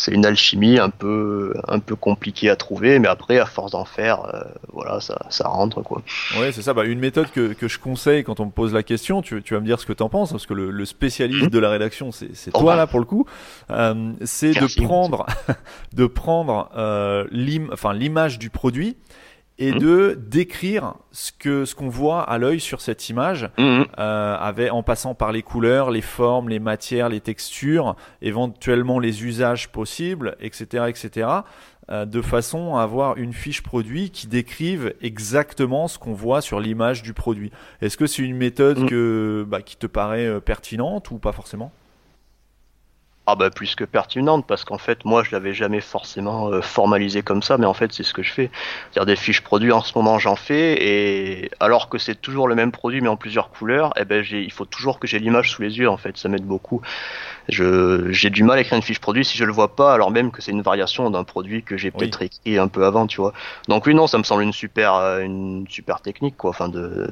c'est 0.00 0.12
une 0.12 0.24
alchimie 0.24 0.78
un 0.78 0.88
peu 0.88 1.52
un 1.68 1.78
peu 1.78 1.94
compliquée 1.94 2.48
à 2.48 2.56
trouver 2.56 2.98
mais 2.98 3.08
après 3.08 3.38
à 3.38 3.44
force 3.44 3.72
d'en 3.72 3.84
faire 3.84 4.24
euh, 4.34 4.40
voilà 4.72 4.98
ça, 5.00 5.26
ça 5.28 5.46
rentre 5.46 5.82
quoi. 5.82 6.00
Ouais 6.38 6.52
c'est 6.52 6.62
ça. 6.62 6.72
Bah, 6.72 6.84
une 6.84 7.00
méthode 7.00 7.30
que, 7.30 7.52
que 7.52 7.68
je 7.68 7.78
conseille 7.78 8.24
quand 8.24 8.40
on 8.40 8.46
me 8.46 8.50
pose 8.50 8.72
la 8.72 8.82
question 8.82 9.20
tu, 9.20 9.42
tu 9.42 9.52
vas 9.52 9.60
me 9.60 9.66
dire 9.66 9.78
ce 9.78 9.84
que 9.84 9.92
tu 9.92 10.02
en 10.02 10.08
penses 10.08 10.30
parce 10.30 10.46
que 10.46 10.54
le, 10.54 10.70
le 10.70 10.84
spécialiste 10.86 11.48
mmh. 11.48 11.50
de 11.50 11.58
la 11.58 11.68
rédaction 11.68 12.12
c'est 12.12 12.34
c'est 12.34 12.50
toi 12.50 12.76
là 12.76 12.86
pour 12.86 12.98
le 12.98 13.04
coup. 13.04 13.26
Euh, 13.70 14.12
c'est 14.24 14.52
de 14.52 14.84
prendre 14.84 15.26
de 15.92 16.06
prendre 16.06 16.70
euh, 16.76 17.26
l'im 17.30 17.68
enfin 17.70 17.92
l'image 17.92 18.38
du 18.38 18.48
produit 18.48 18.96
et 19.60 19.72
de 19.72 20.18
décrire 20.18 20.94
ce 21.12 21.30
que 21.32 21.64
ce 21.64 21.74
qu'on 21.74 21.88
voit 21.90 22.22
à 22.22 22.38
l'œil 22.38 22.58
sur 22.60 22.80
cette 22.80 23.08
image, 23.10 23.48
Mhm. 23.58 23.84
euh, 23.98 24.36
avec, 24.36 24.72
en 24.72 24.82
passant 24.82 25.14
par 25.14 25.30
les 25.32 25.42
couleurs, 25.42 25.90
les 25.90 26.00
formes, 26.00 26.48
les 26.48 26.58
matières, 26.58 27.08
les 27.10 27.20
textures, 27.20 27.94
éventuellement 28.22 28.98
les 28.98 29.24
usages 29.24 29.68
possibles, 29.70 30.36
etc., 30.40 30.84
etc., 30.88 31.28
euh, 31.90 32.06
de 32.06 32.22
façon 32.22 32.76
à 32.76 32.82
avoir 32.82 33.16
une 33.16 33.32
fiche 33.32 33.62
produit 33.62 34.10
qui 34.10 34.28
décrive 34.28 34.94
exactement 35.02 35.88
ce 35.88 35.98
qu'on 35.98 36.12
voit 36.14 36.40
sur 36.40 36.60
l'image 36.60 37.02
du 37.02 37.12
produit. 37.12 37.50
Est-ce 37.82 37.96
que 37.96 38.06
c'est 38.06 38.22
une 38.22 38.36
méthode 38.36 38.78
Mhm. 38.78 38.88
que, 38.88 39.44
bah, 39.48 39.60
qui 39.60 39.76
te 39.76 39.86
paraît 39.86 40.26
euh, 40.26 40.40
pertinente 40.40 41.10
ou 41.10 41.18
pas 41.18 41.32
forcément? 41.32 41.72
Ah 43.32 43.36
bah 43.36 43.48
plus 43.48 43.76
que 43.76 43.84
pertinente 43.84 44.44
parce 44.44 44.64
qu'en 44.64 44.76
fait 44.76 45.04
moi 45.04 45.22
je 45.22 45.30
l'avais 45.30 45.54
jamais 45.54 45.80
forcément 45.80 46.48
euh, 46.48 46.60
formalisé 46.62 47.22
comme 47.22 47.44
ça 47.44 47.58
mais 47.58 47.66
en 47.66 47.74
fait 47.74 47.92
c'est 47.92 48.02
ce 48.02 48.12
que 48.12 48.24
je 48.24 48.32
fais. 48.32 48.50
C'est-à-dire 48.90 49.06
des 49.06 49.14
fiches 49.14 49.42
produits 49.42 49.70
en 49.70 49.82
ce 49.82 49.92
moment 49.96 50.18
j'en 50.18 50.34
fais 50.34 50.82
et 50.84 51.50
alors 51.60 51.88
que 51.88 51.96
c'est 51.96 52.20
toujours 52.20 52.48
le 52.48 52.56
même 52.56 52.72
produit 52.72 53.00
mais 53.00 53.08
en 53.08 53.16
plusieurs 53.16 53.50
couleurs, 53.50 53.92
eh 53.96 54.04
ben 54.04 54.24
il 54.28 54.50
faut 54.50 54.64
toujours 54.64 54.98
que 54.98 55.06
j'ai 55.06 55.20
l'image 55.20 55.52
sous 55.52 55.62
les 55.62 55.78
yeux 55.78 55.88
en 55.88 55.96
fait, 55.96 56.16
ça 56.16 56.28
m'aide 56.28 56.44
beaucoup. 56.44 56.82
J'ai 57.48 58.30
du 58.30 58.42
mal 58.42 58.58
à 58.58 58.62
écrire 58.62 58.76
une 58.76 58.82
fiche 58.82 58.98
produit 58.98 59.24
si 59.24 59.38
je 59.38 59.44
le 59.44 59.52
vois 59.52 59.76
pas 59.76 59.94
alors 59.94 60.10
même 60.10 60.32
que 60.32 60.42
c'est 60.42 60.50
une 60.50 60.62
variation 60.62 61.08
d'un 61.08 61.22
produit 61.22 61.62
que 61.62 61.76
j'ai 61.76 61.92
peut-être 61.92 62.22
écrit 62.22 62.58
un 62.58 62.66
peu 62.66 62.84
avant, 62.84 63.06
tu 63.06 63.20
vois. 63.20 63.32
Donc 63.68 63.86
oui 63.86 63.94
non, 63.94 64.08
ça 64.08 64.18
me 64.18 64.24
semble 64.24 64.42
une 64.42 64.52
super 64.52 64.94
euh, 64.94 65.20
une 65.20 65.66
super 65.68 66.00
technique 66.00 66.36
quoi 66.36 66.50
enfin 66.50 66.68
de 66.68 67.08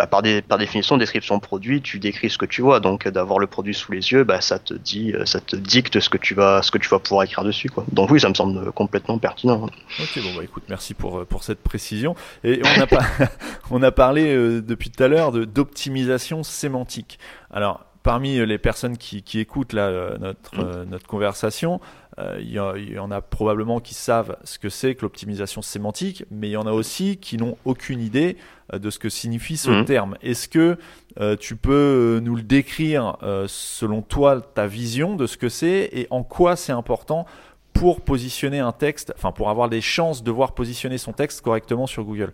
bah, 0.00 0.06
par, 0.06 0.22
des, 0.22 0.40
par 0.40 0.56
définition, 0.56 0.96
description 0.96 1.36
de 1.36 1.42
produit, 1.42 1.82
tu 1.82 1.98
décris 1.98 2.30
ce 2.30 2.38
que 2.38 2.46
tu 2.46 2.62
vois. 2.62 2.80
Donc, 2.80 3.06
d'avoir 3.06 3.38
le 3.38 3.46
produit 3.46 3.74
sous 3.74 3.92
les 3.92 4.12
yeux, 4.12 4.24
bah, 4.24 4.40
ça 4.40 4.58
te 4.58 4.72
dit, 4.72 5.12
euh, 5.12 5.26
ça 5.26 5.40
te 5.40 5.56
dicte 5.56 6.00
ce 6.00 6.08
que 6.08 6.16
tu 6.16 6.32
vas, 6.32 6.62
ce 6.62 6.70
que 6.70 6.78
tu 6.78 6.88
vas 6.88 6.98
pouvoir 6.98 7.24
écrire 7.24 7.44
dessus, 7.44 7.68
quoi. 7.68 7.84
Donc 7.92 8.10
oui, 8.10 8.18
ça 8.18 8.30
me 8.30 8.34
semble 8.34 8.72
complètement 8.72 9.18
pertinent. 9.18 9.66
Ok, 10.00 10.22
bon 10.22 10.34
bah 10.34 10.42
écoute, 10.42 10.62
merci 10.70 10.94
pour, 10.94 11.18
euh, 11.18 11.24
pour 11.26 11.44
cette 11.44 11.62
précision. 11.62 12.14
Et 12.44 12.62
on 12.64 12.80
a, 12.80 12.86
pas, 12.86 13.04
on 13.70 13.82
a 13.82 13.92
parlé 13.92 14.34
euh, 14.34 14.62
depuis 14.62 14.88
tout 14.88 15.02
à 15.02 15.08
l'heure 15.08 15.32
d'optimisation 15.32 16.44
sémantique. 16.44 17.18
Alors, 17.50 17.84
parmi 18.02 18.38
euh, 18.38 18.44
les 18.44 18.58
personnes 18.58 18.96
qui, 18.96 19.22
qui 19.22 19.38
écoutent 19.38 19.72
là, 19.72 19.88
euh, 19.88 20.18
notre, 20.18 20.58
euh, 20.58 20.84
notre 20.84 21.06
conversation, 21.06 21.74
euh, 21.74 21.99
il 22.40 22.50
y, 22.50 22.58
a- 22.58 22.74
il 22.76 22.92
y 22.92 22.98
en 22.98 23.10
a 23.10 23.20
probablement 23.20 23.80
qui 23.80 23.94
savent 23.94 24.36
ce 24.44 24.58
que 24.58 24.68
c'est 24.68 24.94
que 24.94 25.02
l'optimisation 25.02 25.62
sémantique, 25.62 26.24
mais 26.30 26.48
il 26.48 26.52
y 26.52 26.56
en 26.56 26.66
a 26.66 26.72
aussi 26.72 27.16
qui 27.16 27.36
n'ont 27.36 27.56
aucune 27.64 28.00
idée 28.00 28.36
euh, 28.74 28.78
de 28.78 28.90
ce 28.90 28.98
que 28.98 29.08
signifie 29.08 29.56
ce 29.56 29.70
Mhm. 29.70 29.84
terme. 29.84 30.16
Est-ce 30.22 30.48
que 30.48 30.76
euh, 31.20 31.36
tu 31.36 31.56
peux 31.56 31.72
euh, 32.18 32.20
nous 32.20 32.36
le 32.36 32.42
décrire 32.42 33.16
euh, 33.22 33.46
selon 33.48 34.02
toi, 34.02 34.40
ta 34.40 34.66
vision 34.66 35.16
de 35.16 35.26
ce 35.26 35.36
que 35.36 35.48
c'est 35.48 35.88
et 35.92 36.06
en 36.10 36.22
quoi 36.22 36.56
c'est 36.56 36.72
important 36.72 37.26
pour 37.72 38.00
positionner 38.02 38.58
un 38.58 38.72
texte, 38.72 39.12
enfin 39.16 39.32
pour 39.32 39.48
avoir 39.48 39.68
des 39.68 39.80
chances 39.80 40.22
de 40.22 40.30
voir 40.30 40.52
positionner 40.54 40.98
son 40.98 41.12
texte 41.12 41.40
correctement 41.40 41.86
sur 41.86 42.04
Google? 42.04 42.32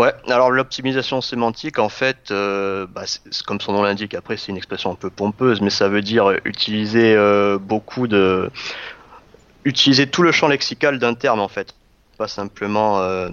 Ouais. 0.00 0.14
Alors 0.28 0.50
l'optimisation 0.50 1.20
sémantique, 1.20 1.78
en 1.78 1.90
fait, 1.90 2.30
euh, 2.30 2.86
bah, 2.86 3.02
comme 3.46 3.60
son 3.60 3.72
nom 3.72 3.82
l'indique. 3.82 4.14
Après, 4.14 4.38
c'est 4.38 4.48
une 4.48 4.56
expression 4.56 4.90
un 4.90 4.94
peu 4.94 5.10
pompeuse, 5.10 5.60
mais 5.60 5.68
ça 5.68 5.90
veut 5.90 6.00
dire 6.00 6.32
utiliser 6.46 7.14
euh, 7.14 7.58
beaucoup 7.58 8.08
de, 8.08 8.50
utiliser 9.66 10.06
tout 10.06 10.22
le 10.22 10.32
champ 10.32 10.48
lexical 10.48 10.98
d'un 10.98 11.12
terme, 11.12 11.40
en 11.40 11.48
fait. 11.48 11.74
Pas 12.20 12.28
simplement, 12.28 13.00
euh, 13.00 13.30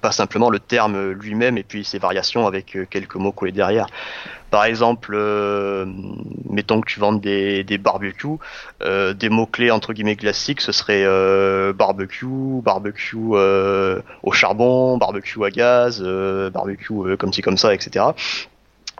pas 0.00 0.12
simplement 0.12 0.48
le 0.48 0.60
terme 0.60 1.10
lui-même 1.10 1.58
et 1.58 1.64
puis 1.64 1.82
ses 1.82 1.98
variations 1.98 2.46
avec 2.46 2.76
euh, 2.76 2.86
quelques 2.88 3.16
mots 3.16 3.32
collés 3.32 3.50
derrière. 3.50 3.88
Par 4.52 4.64
exemple, 4.64 5.10
euh, 5.12 5.84
mettons 6.48 6.80
que 6.80 6.88
tu 6.88 7.00
vendes 7.00 7.20
des, 7.20 7.64
barbecues, 7.78 8.38
des 8.80 9.28
mots-clés 9.28 9.72
entre 9.72 9.92
guillemets 9.92 10.14
classiques, 10.14 10.60
ce 10.60 10.70
serait 10.70 11.04
barbecue, 11.72 12.60
barbecue 12.62 13.16
au 13.16 14.30
charbon, 14.30 14.98
barbecue 14.98 15.44
à 15.44 15.50
gaz, 15.50 16.00
barbecue 16.00 17.16
comme 17.18 17.32
ci 17.32 17.42
comme 17.42 17.56
ça, 17.56 17.74
etc. 17.74 18.04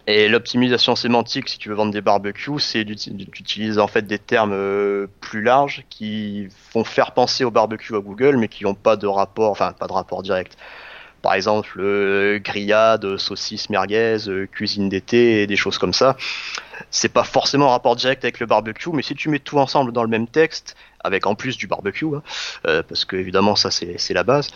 Et 0.08 0.28
l'optimisation 0.28 0.96
sémantique, 0.96 1.48
si 1.48 1.58
tu 1.58 1.68
veux 1.68 1.76
vendre 1.76 1.92
des 1.92 2.00
barbecues, 2.00 2.58
c'est 2.58 2.82
d'uti- 2.84 3.12
d'utiliser 3.12 3.80
en 3.80 3.86
fait 3.86 4.02
des 4.02 4.18
termes 4.18 4.52
euh, 4.52 5.06
plus 5.20 5.42
larges 5.42 5.84
qui 5.90 6.48
font 6.72 6.82
faire 6.82 7.12
penser 7.12 7.44
au 7.44 7.52
barbecue 7.52 7.94
à 7.94 8.00
Google, 8.00 8.36
mais 8.36 8.48
qui 8.48 8.64
n'ont 8.64 8.74
pas 8.74 8.96
de 8.96 9.06
rapport, 9.06 9.50
enfin 9.50 9.72
pas 9.72 9.86
de 9.86 9.92
rapport 9.92 10.22
direct. 10.22 10.56
Par 11.22 11.34
exemple, 11.34 11.78
euh, 11.78 12.40
grillade, 12.40 13.16
saucisse 13.16 13.70
merguez, 13.70 14.28
euh, 14.28 14.46
cuisine 14.46 14.88
d'été, 14.88 15.42
et 15.42 15.46
des 15.46 15.54
choses 15.54 15.78
comme 15.78 15.92
ça. 15.92 16.16
C'est 16.90 17.08
pas 17.12 17.22
forcément 17.22 17.66
en 17.66 17.70
rapport 17.70 17.94
direct 17.94 18.24
avec 18.24 18.40
le 18.40 18.46
barbecue, 18.46 18.90
mais 18.92 19.02
si 19.02 19.14
tu 19.14 19.28
mets 19.28 19.38
tout 19.38 19.58
ensemble 19.58 19.92
dans 19.92 20.02
le 20.02 20.08
même 20.08 20.26
texte, 20.26 20.74
avec 21.04 21.26
en 21.28 21.36
plus 21.36 21.56
du 21.56 21.68
barbecue, 21.68 22.06
hein, 22.06 22.22
euh, 22.66 22.82
parce 22.82 23.04
que 23.04 23.14
évidemment 23.14 23.54
ça 23.54 23.70
c'est 23.70 24.14
la 24.14 24.24
base. 24.24 24.48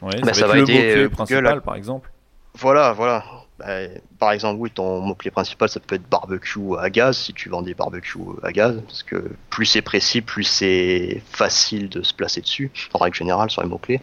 Ouais, 0.00 0.20
Bah, 0.20 0.32
ça, 0.32 0.34
ça 0.34 0.46
va 0.46 0.52
va 0.52 0.58
être 0.60 0.68
le 0.68 0.74
aider, 0.74 0.86
mot-clé 0.86 1.02
Google 1.02 1.10
principal, 1.10 1.60
par 1.62 1.74
exemple. 1.74 2.08
Voilà, 2.54 2.92
voilà. 2.92 3.24
Bah, 3.64 3.78
par 4.18 4.32
exemple, 4.32 4.60
oui, 4.60 4.70
ton 4.70 5.00
mot-clé 5.00 5.30
principal, 5.30 5.68
ça 5.68 5.78
peut 5.78 5.94
être 5.94 6.08
barbecue 6.08 6.76
à 6.78 6.90
gaz, 6.90 7.16
si 7.16 7.32
tu 7.32 7.48
vends 7.48 7.62
des 7.62 7.74
barbecues 7.74 8.18
à 8.42 8.52
gaz, 8.52 8.80
parce 8.86 9.02
que 9.02 9.30
plus 9.50 9.66
c'est 9.66 9.82
précis, 9.82 10.20
plus 10.20 10.44
c'est 10.44 11.22
facile 11.30 11.88
de 11.88 12.02
se 12.02 12.12
placer 12.12 12.40
dessus, 12.40 12.72
en 12.92 12.98
règle 12.98 13.16
générale, 13.16 13.50
sur 13.50 13.62
les 13.62 13.68
mots-clés. 13.68 14.00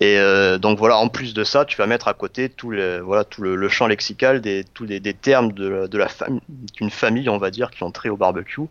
Et 0.00 0.18
euh, 0.18 0.58
donc 0.58 0.78
voilà, 0.78 0.96
en 0.96 1.08
plus 1.08 1.34
de 1.34 1.44
ça, 1.44 1.64
tu 1.64 1.76
vas 1.76 1.86
mettre 1.86 2.08
à 2.08 2.14
côté 2.14 2.48
tout 2.48 2.70
le, 2.70 3.68
champ 3.68 3.86
lexical 3.86 4.40
des, 4.40 4.64
tous 4.74 4.84
les, 4.84 5.00
termes 5.14 5.52
de, 5.52 5.68
la- 5.68 6.08
d'une 6.74 6.90
famille, 6.90 7.28
on 7.28 7.38
va 7.38 7.50
dire, 7.50 7.70
qui 7.70 7.82
ont 7.82 7.90
trait 7.90 8.08
au 8.08 8.16
barbecue. 8.16 8.62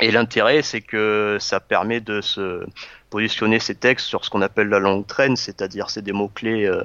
Et 0.00 0.10
l'intérêt, 0.10 0.62
c'est 0.62 0.82
que 0.82 1.38
ça 1.40 1.58
permet 1.58 2.00
de 2.00 2.20
se 2.20 2.64
positionner 3.10 3.58
ces 3.60 3.74
textes 3.74 4.06
sur 4.06 4.24
ce 4.24 4.30
qu'on 4.30 4.42
appelle 4.42 4.68
la 4.68 4.78
longue 4.78 5.06
traîne, 5.06 5.36
c'est-à-dire 5.36 5.90
c'est 5.90 6.02
des 6.02 6.12
mots-clés. 6.12 6.66
euh, 6.66 6.82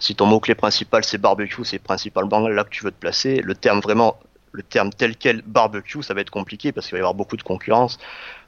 si 0.00 0.14
ton 0.16 0.26
mot-clé 0.26 0.54
principal 0.54 1.04
c'est 1.04 1.18
barbecue, 1.18 1.64
c'est 1.64 1.78
principalement 1.78 2.48
là 2.48 2.64
que 2.64 2.70
tu 2.70 2.84
veux 2.84 2.90
te 2.90 2.98
placer. 2.98 3.42
Le 3.44 3.54
terme 3.54 3.80
vraiment, 3.80 4.18
le 4.52 4.62
terme 4.62 4.90
tel 4.90 5.16
quel 5.16 5.42
barbecue, 5.42 6.02
ça 6.02 6.14
va 6.14 6.22
être 6.22 6.30
compliqué 6.30 6.72
parce 6.72 6.86
qu'il 6.86 6.94
va 6.94 6.98
y 6.98 7.00
avoir 7.00 7.14
beaucoup 7.14 7.36
de 7.36 7.42
concurrence. 7.42 7.98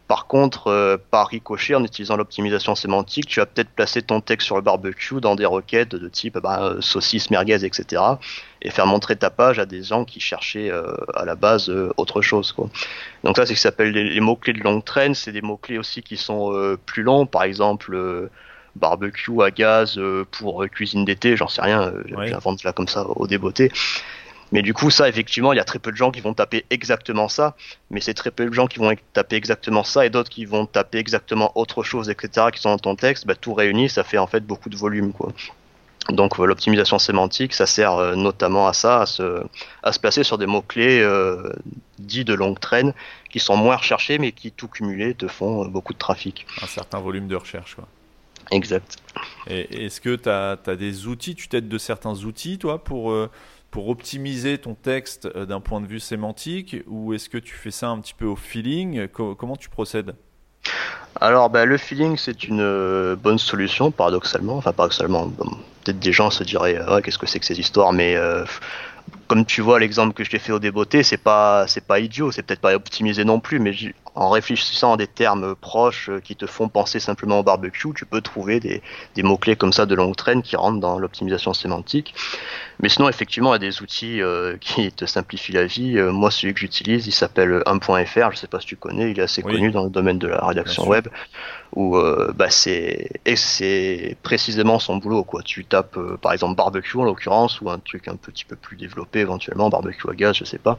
Par 0.08 0.26
contre, 0.26 0.66
euh, 0.66 0.96
par 1.10 1.28
ricochet, 1.28 1.74
en 1.74 1.84
utilisant 1.84 2.16
l'optimisation 2.16 2.74
sémantique, 2.74 3.26
tu 3.26 3.40
vas 3.40 3.46
peut-être 3.46 3.70
placer 3.70 4.02
ton 4.02 4.20
texte 4.20 4.46
sur 4.46 4.56
le 4.56 4.62
barbecue 4.62 5.20
dans 5.20 5.36
des 5.36 5.46
requêtes 5.46 5.94
de 5.94 6.08
type 6.08 6.38
bah, 6.38 6.64
euh, 6.64 6.80
saucisse, 6.80 7.30
merguez, 7.30 7.64
etc. 7.64 8.02
Et 8.62 8.70
faire 8.70 8.86
montrer 8.86 9.16
ta 9.16 9.30
page 9.30 9.58
à 9.58 9.64
des 9.64 9.82
gens 9.82 10.04
qui 10.04 10.20
cherchaient 10.20 10.70
euh, 10.70 10.92
à 11.14 11.24
la 11.24 11.34
base 11.34 11.72
autre 11.96 12.20
chose. 12.20 12.52
Quoi. 12.52 12.68
Donc 13.24 13.36
ça, 13.36 13.46
c'est 13.46 13.54
ce 13.54 13.58
qui 13.58 13.62
s'appelle 13.62 13.92
les, 13.92 14.04
les 14.04 14.20
mots-clés 14.20 14.52
de 14.52 14.60
longue 14.60 14.84
traîne. 14.84 15.14
C'est 15.14 15.32
des 15.32 15.40
mots-clés 15.40 15.78
aussi 15.78 16.02
qui 16.02 16.16
sont 16.16 16.76
plus 16.84 17.02
longs. 17.02 17.24
Par 17.24 17.44
exemple, 17.44 17.96
barbecue 18.76 19.42
à 19.42 19.50
gaz 19.50 19.98
euh, 19.98 20.24
pour 20.30 20.62
euh, 20.62 20.68
cuisine 20.68 21.04
d'été, 21.04 21.36
j'en 21.36 21.48
sais 21.48 21.62
rien. 21.62 21.82
euh, 21.82 22.02
Ouais. 22.16 22.28
J'invente 22.28 22.62
là 22.64 22.72
comme 22.72 22.88
ça 22.88 23.06
au 23.08 23.26
débeauté. 23.26 23.70
Mais 24.50 24.60
du 24.60 24.74
coup, 24.74 24.90
ça, 24.90 25.08
effectivement, 25.08 25.54
il 25.54 25.56
y 25.56 25.60
a 25.60 25.64
très 25.64 25.78
peu 25.78 25.90
de 25.90 25.96
gens 25.96 26.10
qui 26.10 26.20
vont 26.20 26.34
taper 26.34 26.66
exactement 26.68 27.26
ça, 27.28 27.56
mais 27.90 28.02
c'est 28.02 28.12
très 28.12 28.30
peu 28.30 28.44
de 28.44 28.52
gens 28.52 28.66
qui 28.66 28.78
vont 28.80 28.94
taper 29.14 29.36
exactement 29.36 29.82
ça 29.82 30.04
et 30.04 30.10
d'autres 30.10 30.28
qui 30.28 30.44
vont 30.44 30.66
taper 30.66 30.98
exactement 30.98 31.52
autre 31.54 31.82
chose, 31.82 32.10
etc., 32.10 32.48
qui 32.52 32.60
sont 32.60 32.68
dans 32.70 32.78
ton 32.78 32.94
texte. 32.94 33.26
Bah, 33.26 33.34
tout 33.34 33.54
réuni, 33.54 33.88
ça 33.88 34.04
fait 34.04 34.18
en 34.18 34.26
fait 34.26 34.40
beaucoup 34.46 34.68
de 34.68 34.76
volume, 34.76 35.12
quoi. 35.14 35.32
Donc 36.10 36.38
euh, 36.38 36.44
l'optimisation 36.46 36.98
sémantique, 36.98 37.54
ça 37.54 37.64
sert 37.64 37.92
euh, 37.94 38.14
notamment 38.16 38.66
à 38.66 38.72
ça, 38.72 39.02
à 39.02 39.06
se, 39.06 39.42
à 39.84 39.92
se 39.92 40.00
placer 40.00 40.24
sur 40.24 40.36
des 40.36 40.46
mots-clés 40.46 41.00
euh, 41.00 41.50
dits 41.98 42.24
de 42.24 42.34
longue 42.34 42.58
traîne, 42.58 42.92
qui 43.30 43.38
sont 43.38 43.56
moins 43.56 43.76
recherchés, 43.76 44.18
mais 44.18 44.32
qui 44.32 44.50
tout 44.50 44.68
cumulé 44.68 45.14
te 45.14 45.28
font 45.28 45.64
beaucoup 45.64 45.92
de 45.94 45.98
trafic. 45.98 46.44
Un 46.60 46.66
certain 46.66 46.98
volume 46.98 47.28
de 47.28 47.36
recherche. 47.36 47.76
Quoi. 47.76 47.86
Exact. 48.52 48.98
Et 49.48 49.86
est-ce 49.86 50.00
que 50.00 50.14
tu 50.14 50.28
as, 50.28 50.56
des 50.76 51.06
outils, 51.06 51.34
tu 51.34 51.48
t'aides 51.48 51.68
de 51.68 51.78
certains 51.78 52.14
outils, 52.24 52.58
toi, 52.58 52.84
pour, 52.84 53.10
euh, 53.10 53.28
pour 53.70 53.88
optimiser 53.88 54.58
ton 54.58 54.74
texte 54.74 55.28
euh, 55.34 55.46
d'un 55.46 55.60
point 55.60 55.80
de 55.80 55.86
vue 55.86 56.00
sémantique, 56.00 56.76
ou 56.86 57.14
est-ce 57.14 57.28
que 57.28 57.38
tu 57.38 57.54
fais 57.54 57.70
ça 57.70 57.88
un 57.88 58.00
petit 58.00 58.14
peu 58.14 58.26
au 58.26 58.36
feeling? 58.36 59.08
Co- 59.08 59.34
Comment 59.34 59.56
tu 59.56 59.68
procèdes? 59.68 60.14
Alors, 61.20 61.50
bah, 61.50 61.64
le 61.64 61.76
feeling, 61.76 62.16
c'est 62.16 62.44
une 62.44 62.60
euh, 62.60 63.16
bonne 63.16 63.38
solution, 63.38 63.90
paradoxalement. 63.90 64.56
Enfin, 64.56 64.72
paradoxalement, 64.72 65.26
bon, 65.26 65.50
peut-être 65.84 65.98
des 65.98 66.12
gens 66.12 66.30
se 66.30 66.44
diraient, 66.44 66.82
ouais, 66.88 67.02
qu'est-ce 67.02 67.18
que 67.18 67.26
c'est 67.26 67.40
que 67.40 67.46
ces 67.46 67.58
histoires, 67.58 67.92
mais 67.92 68.16
euh, 68.16 68.44
comme 69.28 69.44
tu 69.44 69.60
vois 69.60 69.78
l'exemple 69.78 70.14
que 70.14 70.24
je 70.24 70.30
t'ai 70.30 70.38
fait 70.38 70.52
au 70.52 70.58
débeauté, 70.58 71.02
c'est 71.02 71.16
pas, 71.18 71.66
c'est 71.68 71.86
pas 71.86 72.00
idiot, 72.00 72.32
c'est 72.32 72.42
peut-être 72.42 72.60
pas 72.60 72.74
optimisé 72.74 73.24
non 73.24 73.40
plus, 73.40 73.58
mais 73.58 73.72
en 74.14 74.30
réfléchissant 74.30 74.94
à 74.94 74.96
des 74.96 75.06
termes 75.06 75.54
proches 75.54 76.10
euh, 76.10 76.20
qui 76.20 76.36
te 76.36 76.46
font 76.46 76.68
penser 76.68 77.00
simplement 77.00 77.40
au 77.40 77.42
barbecue, 77.42 77.88
tu 77.94 78.04
peux 78.04 78.20
trouver 78.20 78.60
des, 78.60 78.82
des 79.14 79.22
mots-clés 79.22 79.56
comme 79.56 79.72
ça 79.72 79.86
de 79.86 79.94
longue 79.94 80.16
traîne 80.16 80.42
qui 80.42 80.56
rentrent 80.56 80.80
dans 80.80 80.98
l'optimisation 80.98 81.54
sémantique. 81.54 82.14
Mais 82.82 82.88
sinon, 82.88 83.08
effectivement, 83.08 83.50
il 83.50 83.62
y 83.62 83.66
a 83.66 83.70
des 83.70 83.82
outils 83.82 84.20
euh, 84.20 84.56
qui 84.60 84.90
te 84.92 85.06
simplifient 85.06 85.52
la 85.52 85.66
vie. 85.66 85.96
Euh, 85.98 86.12
moi, 86.12 86.30
celui 86.30 86.52
que 86.52 86.60
j'utilise, 86.60 87.06
il 87.06 87.12
s'appelle 87.12 87.62
1.fr, 87.66 88.32
je 88.32 88.36
sais 88.36 88.48
pas 88.48 88.60
si 88.60 88.66
tu 88.66 88.76
connais, 88.76 89.10
il 89.10 89.18
est 89.18 89.22
assez 89.22 89.42
Oui. 89.44 89.54
connu 89.54 89.70
dans 89.70 89.84
le 89.84 89.90
domaine 89.90 90.18
de 90.18 90.28
la 90.28 90.44
rédaction 90.44 90.86
web 90.86 91.08
où 91.74 91.96
euh, 91.96 92.32
bah, 92.34 92.50
c'est 92.50 93.08
et 93.24 93.34
c'est 93.36 94.16
précisément 94.22 94.78
son 94.78 94.96
boulot 94.96 95.24
quoi. 95.24 95.42
Tu 95.42 95.64
tapes 95.64 95.98
par 96.20 96.32
exemple 96.34 96.54
barbecue 96.54 96.98
en 96.98 97.04
l'occurrence 97.04 97.62
ou 97.62 97.70
un 97.70 97.78
truc 97.78 98.08
un 98.08 98.16
petit 98.16 98.44
peu 98.44 98.56
plus 98.56 98.76
développé 98.76 99.20
éventuellement 99.20 99.70
barbecue 99.70 100.10
à 100.10 100.14
gaz, 100.14 100.36
je 100.36 100.44
sais 100.44 100.58
pas, 100.58 100.76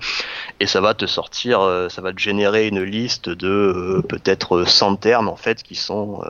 et 0.59 0.67
ça 0.67 0.81
va 0.81 0.93
te 0.93 1.07
sortir, 1.07 1.61
ça 1.89 2.01
va 2.01 2.13
te 2.13 2.19
générer 2.19 2.67
une 2.67 2.83
liste 2.83 2.93
liste 3.03 3.29
de 3.29 4.03
peut-être 4.07 4.63
100 4.63 4.97
termes 4.97 5.27
en 5.27 5.35
fait 5.35 5.63
qui 5.63 5.75
sont 5.75 6.21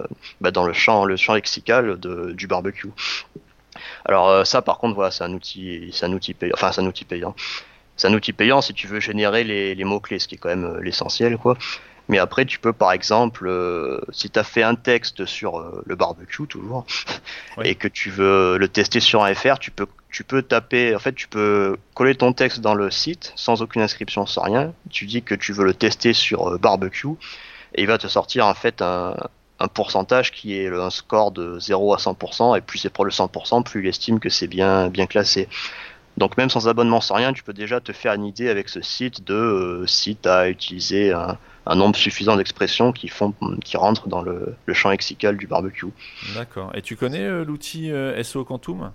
bah, 0.42 0.52
dans 0.52 0.64
le 0.64 0.74
champ, 0.74 1.06
le 1.06 1.18
champ 1.18 1.34
lexical 1.34 2.00
de, 2.00 2.32
du 2.32 2.48
barbecue. 2.48 2.90
Alors 4.06 4.46
ça, 4.46 4.62
par 4.62 4.78
contre, 4.78 4.96
voilà, 4.96 5.12
c'est 5.12 5.24
un 5.24 5.34
outil, 5.34 5.90
c'est 5.94 6.06
un 6.06 6.14
outil 6.14 6.34
payant. 6.34 6.54
Enfin, 6.56 6.72
c'est 6.72 6.82
un 6.82 6.86
outil 6.86 7.06
payant. 7.06 7.36
C'est 7.96 8.08
un 8.08 8.14
outil 8.14 8.34
payant 8.34 8.62
si 8.62 8.74
tu 8.74 8.88
veux 8.88 9.00
générer 9.00 9.44
les, 9.44 9.76
les 9.76 9.84
mots 9.84 10.00
clés, 10.00 10.20
ce 10.20 10.28
qui 10.28 10.36
est 10.36 10.38
quand 10.38 10.50
même 10.50 10.78
l'essentiel, 10.80 11.38
quoi. 11.38 11.58
Mais 12.10 12.18
après, 12.20 12.46
tu 12.46 12.60
peux 12.60 12.74
par 12.74 12.92
exemple, 12.92 13.48
euh, 13.48 14.02
si 14.12 14.30
tu 14.30 14.38
as 14.38 14.44
fait 14.44 14.64
un 14.64 14.76
texte 14.76 15.26
sur 15.26 15.60
euh, 15.60 15.82
le 15.86 15.96
barbecue 15.96 16.48
toujours, 16.48 16.86
et 17.64 17.76
que 17.76 17.88
tu 17.88 18.10
veux 18.10 18.58
le 18.58 18.68
tester 18.68 19.00
sur 19.00 19.24
un 19.24 19.34
FR, 19.34 19.58
tu 19.60 19.72
peux, 19.72 19.88
tu 20.10 20.24
peux 20.24 20.42
taper, 20.42 20.96
en 20.96 21.00
fait, 21.00 21.14
tu 21.14 21.28
peux 21.28 21.78
coller 21.94 22.16
ton 22.16 22.34
texte 22.34 22.60
dans 22.60 22.76
le 22.76 22.92
site 22.92 23.32
sans 23.36 23.62
aucune 23.62 23.82
inscription, 23.82 24.26
sans 24.26 24.44
rien. 24.44 24.74
Tu 24.90 25.06
dis 25.06 25.24
que 25.24 25.36
tu 25.36 25.54
veux 25.54 25.64
le 25.66 25.74
tester 25.74 26.14
sur 26.14 26.50
euh, 26.54 26.58
barbecue, 26.58 27.08
et 27.76 27.82
il 27.82 27.88
va 27.88 27.98
te 27.98 28.08
sortir 28.08 28.48
en 28.48 28.54
fait 28.54 28.82
un, 28.82 29.16
un 29.64 29.68
pourcentage 29.68 30.32
qui 30.32 30.58
est 30.58 30.68
un 30.68 30.90
score 30.90 31.32
de 31.32 31.58
0 31.60 31.94
à 31.94 31.98
100%, 31.98 32.58
et 32.58 32.62
plus 32.62 32.80
c'est 32.80 32.90
pour 32.90 33.06
le 33.06 33.12
100%, 33.12 33.64
plus 33.64 33.82
il 33.82 33.88
estime 33.88 34.20
que 34.20 34.30
c'est 34.30 34.48
bien, 34.48 34.90
bien 34.90 35.06
classé. 35.06 35.48
Donc 36.18 36.38
même 36.38 36.50
sans 36.50 36.68
abonnement, 36.68 37.02
sans 37.02 37.16
rien, 37.16 37.34
tu 37.34 37.44
peux 37.44 37.54
déjà 37.54 37.80
te 37.80 37.92
faire 37.92 38.14
une 38.14 38.26
idée 38.26 38.50
avec 38.50 38.70
ce 38.70 38.82
site 38.82 39.24
de 39.24 39.84
si 39.88 40.16
tu 40.16 40.30
as 40.30 40.50
utilisé 40.50 41.12
un, 41.12 41.38
un 41.66 41.76
nombre 41.76 41.96
suffisant 41.96 42.36
d'expressions 42.36 42.92
qui 42.92 43.08
font 43.08 43.34
qui 43.64 43.78
rentrent 43.78 44.08
dans 44.08 44.22
le, 44.22 44.56
champ 44.74 44.90
lexical 44.90 45.38
du 45.38 45.48
barbecue. 45.48 45.88
D'accord. 46.36 46.72
Et 46.76 46.82
tu 46.82 46.96
connais 46.96 47.24
euh, 47.24 47.46
l'outil 47.46 47.92
euh, 47.92 48.22
SO 48.24 48.44
Quantum? 48.44 48.92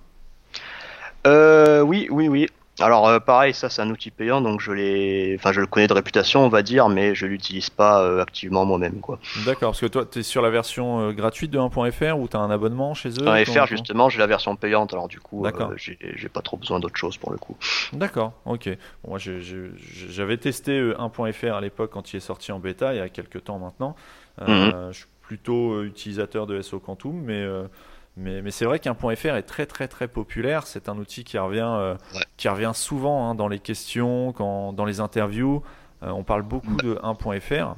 Euh, 1.27 1.81
Oui, 1.81 2.07
oui, 2.11 2.27
oui. 2.27 2.47
Alors 2.79 3.07
euh, 3.07 3.19
pareil, 3.19 3.53
ça 3.53 3.69
c'est 3.69 3.81
un 3.81 3.89
outil 3.89 4.11
payant, 4.11 4.41
donc 4.41 4.61
je 4.61 4.71
l'ai, 4.71 5.35
enfin 5.37 5.51
je 5.51 5.61
le 5.61 5.67
connais 5.67 5.87
de 5.87 5.93
réputation, 5.93 6.45
on 6.45 6.49
va 6.49 6.61
dire, 6.61 6.89
mais 6.89 7.15
je 7.15 7.25
l'utilise 7.25 7.69
pas 7.69 8.01
euh, 8.01 8.21
activement 8.21 8.65
moi-même, 8.65 8.99
quoi. 8.99 9.19
D'accord, 9.45 9.71
parce 9.71 9.81
que 9.81 9.85
toi 9.87 10.05
tu 10.05 10.19
es 10.19 10.23
sur 10.23 10.41
la 10.41 10.49
version 10.49 11.01
euh, 11.01 11.11
gratuite 11.11 11.51
de 11.51 11.59
1.fr 11.59 12.17
ou 12.17 12.27
tu 12.27 12.37
as 12.37 12.39
un 12.39 12.51
abonnement 12.51 12.93
chez 12.93 13.09
eux 13.09 13.25
1.fr 13.25 13.67
justement, 13.67 14.09
j'ai 14.09 14.19
la 14.19 14.27
version 14.27 14.55
payante, 14.55 14.93
alors 14.93 15.07
du 15.07 15.19
coup, 15.19 15.45
j'ai 15.77 16.29
pas 16.29 16.41
trop 16.41 16.57
besoin 16.57 16.79
d'autre 16.79 16.97
chose 16.97 17.17
pour 17.17 17.31
le 17.31 17.37
coup. 17.37 17.57
D'accord, 17.93 18.33
ok. 18.45 18.69
Bon, 19.03 19.09
moi 19.09 19.19
j'avais 19.19 20.37
testé 20.37 20.79
1.fr 20.79 21.53
à 21.53 21.61
l'époque 21.61 21.91
quand 21.91 22.13
il 22.13 22.17
est 22.17 22.21
sorti 22.21 22.51
en 22.51 22.59
bêta, 22.59 22.93
il 22.93 22.97
y 22.97 23.01
a 23.01 23.09
quelques 23.09 23.43
temps 23.43 23.59
maintenant. 23.59 23.95
Mhm. 24.41 24.89
Je 24.91 24.97
suis 24.97 25.07
plutôt 25.21 25.83
utilisateur 25.83 26.47
de 26.47 26.61
SO 26.61 26.79
Quantum, 26.79 27.21
mais 27.21 27.45
mais, 28.19 28.51
c'est 28.51 28.65
vrai 28.65 28.79
qu'un 28.79 28.95
point 28.95 29.15
.fr 29.15 29.35
est 29.35 29.43
très 29.43 29.65
très 29.65 29.87
très 29.87 30.07
populaire. 30.07 30.67
C'est 30.67 30.89
un 30.89 30.97
outil 30.97 31.23
qui 31.23 31.37
revient, 31.37 31.75
euh, 31.77 31.95
qui 32.37 32.49
revient 32.49 32.71
souvent 32.73 33.29
hein, 33.29 33.35
dans 33.35 33.47
les 33.47 33.59
questions, 33.59 34.33
quand, 34.33 34.73
dans 34.73 34.85
les 34.85 34.99
interviews. 34.99 35.63
Euh, 36.03 36.09
on 36.09 36.23
parle 36.23 36.43
beaucoup 36.43 36.75
de 36.75 36.95
1.fr. 36.95 37.75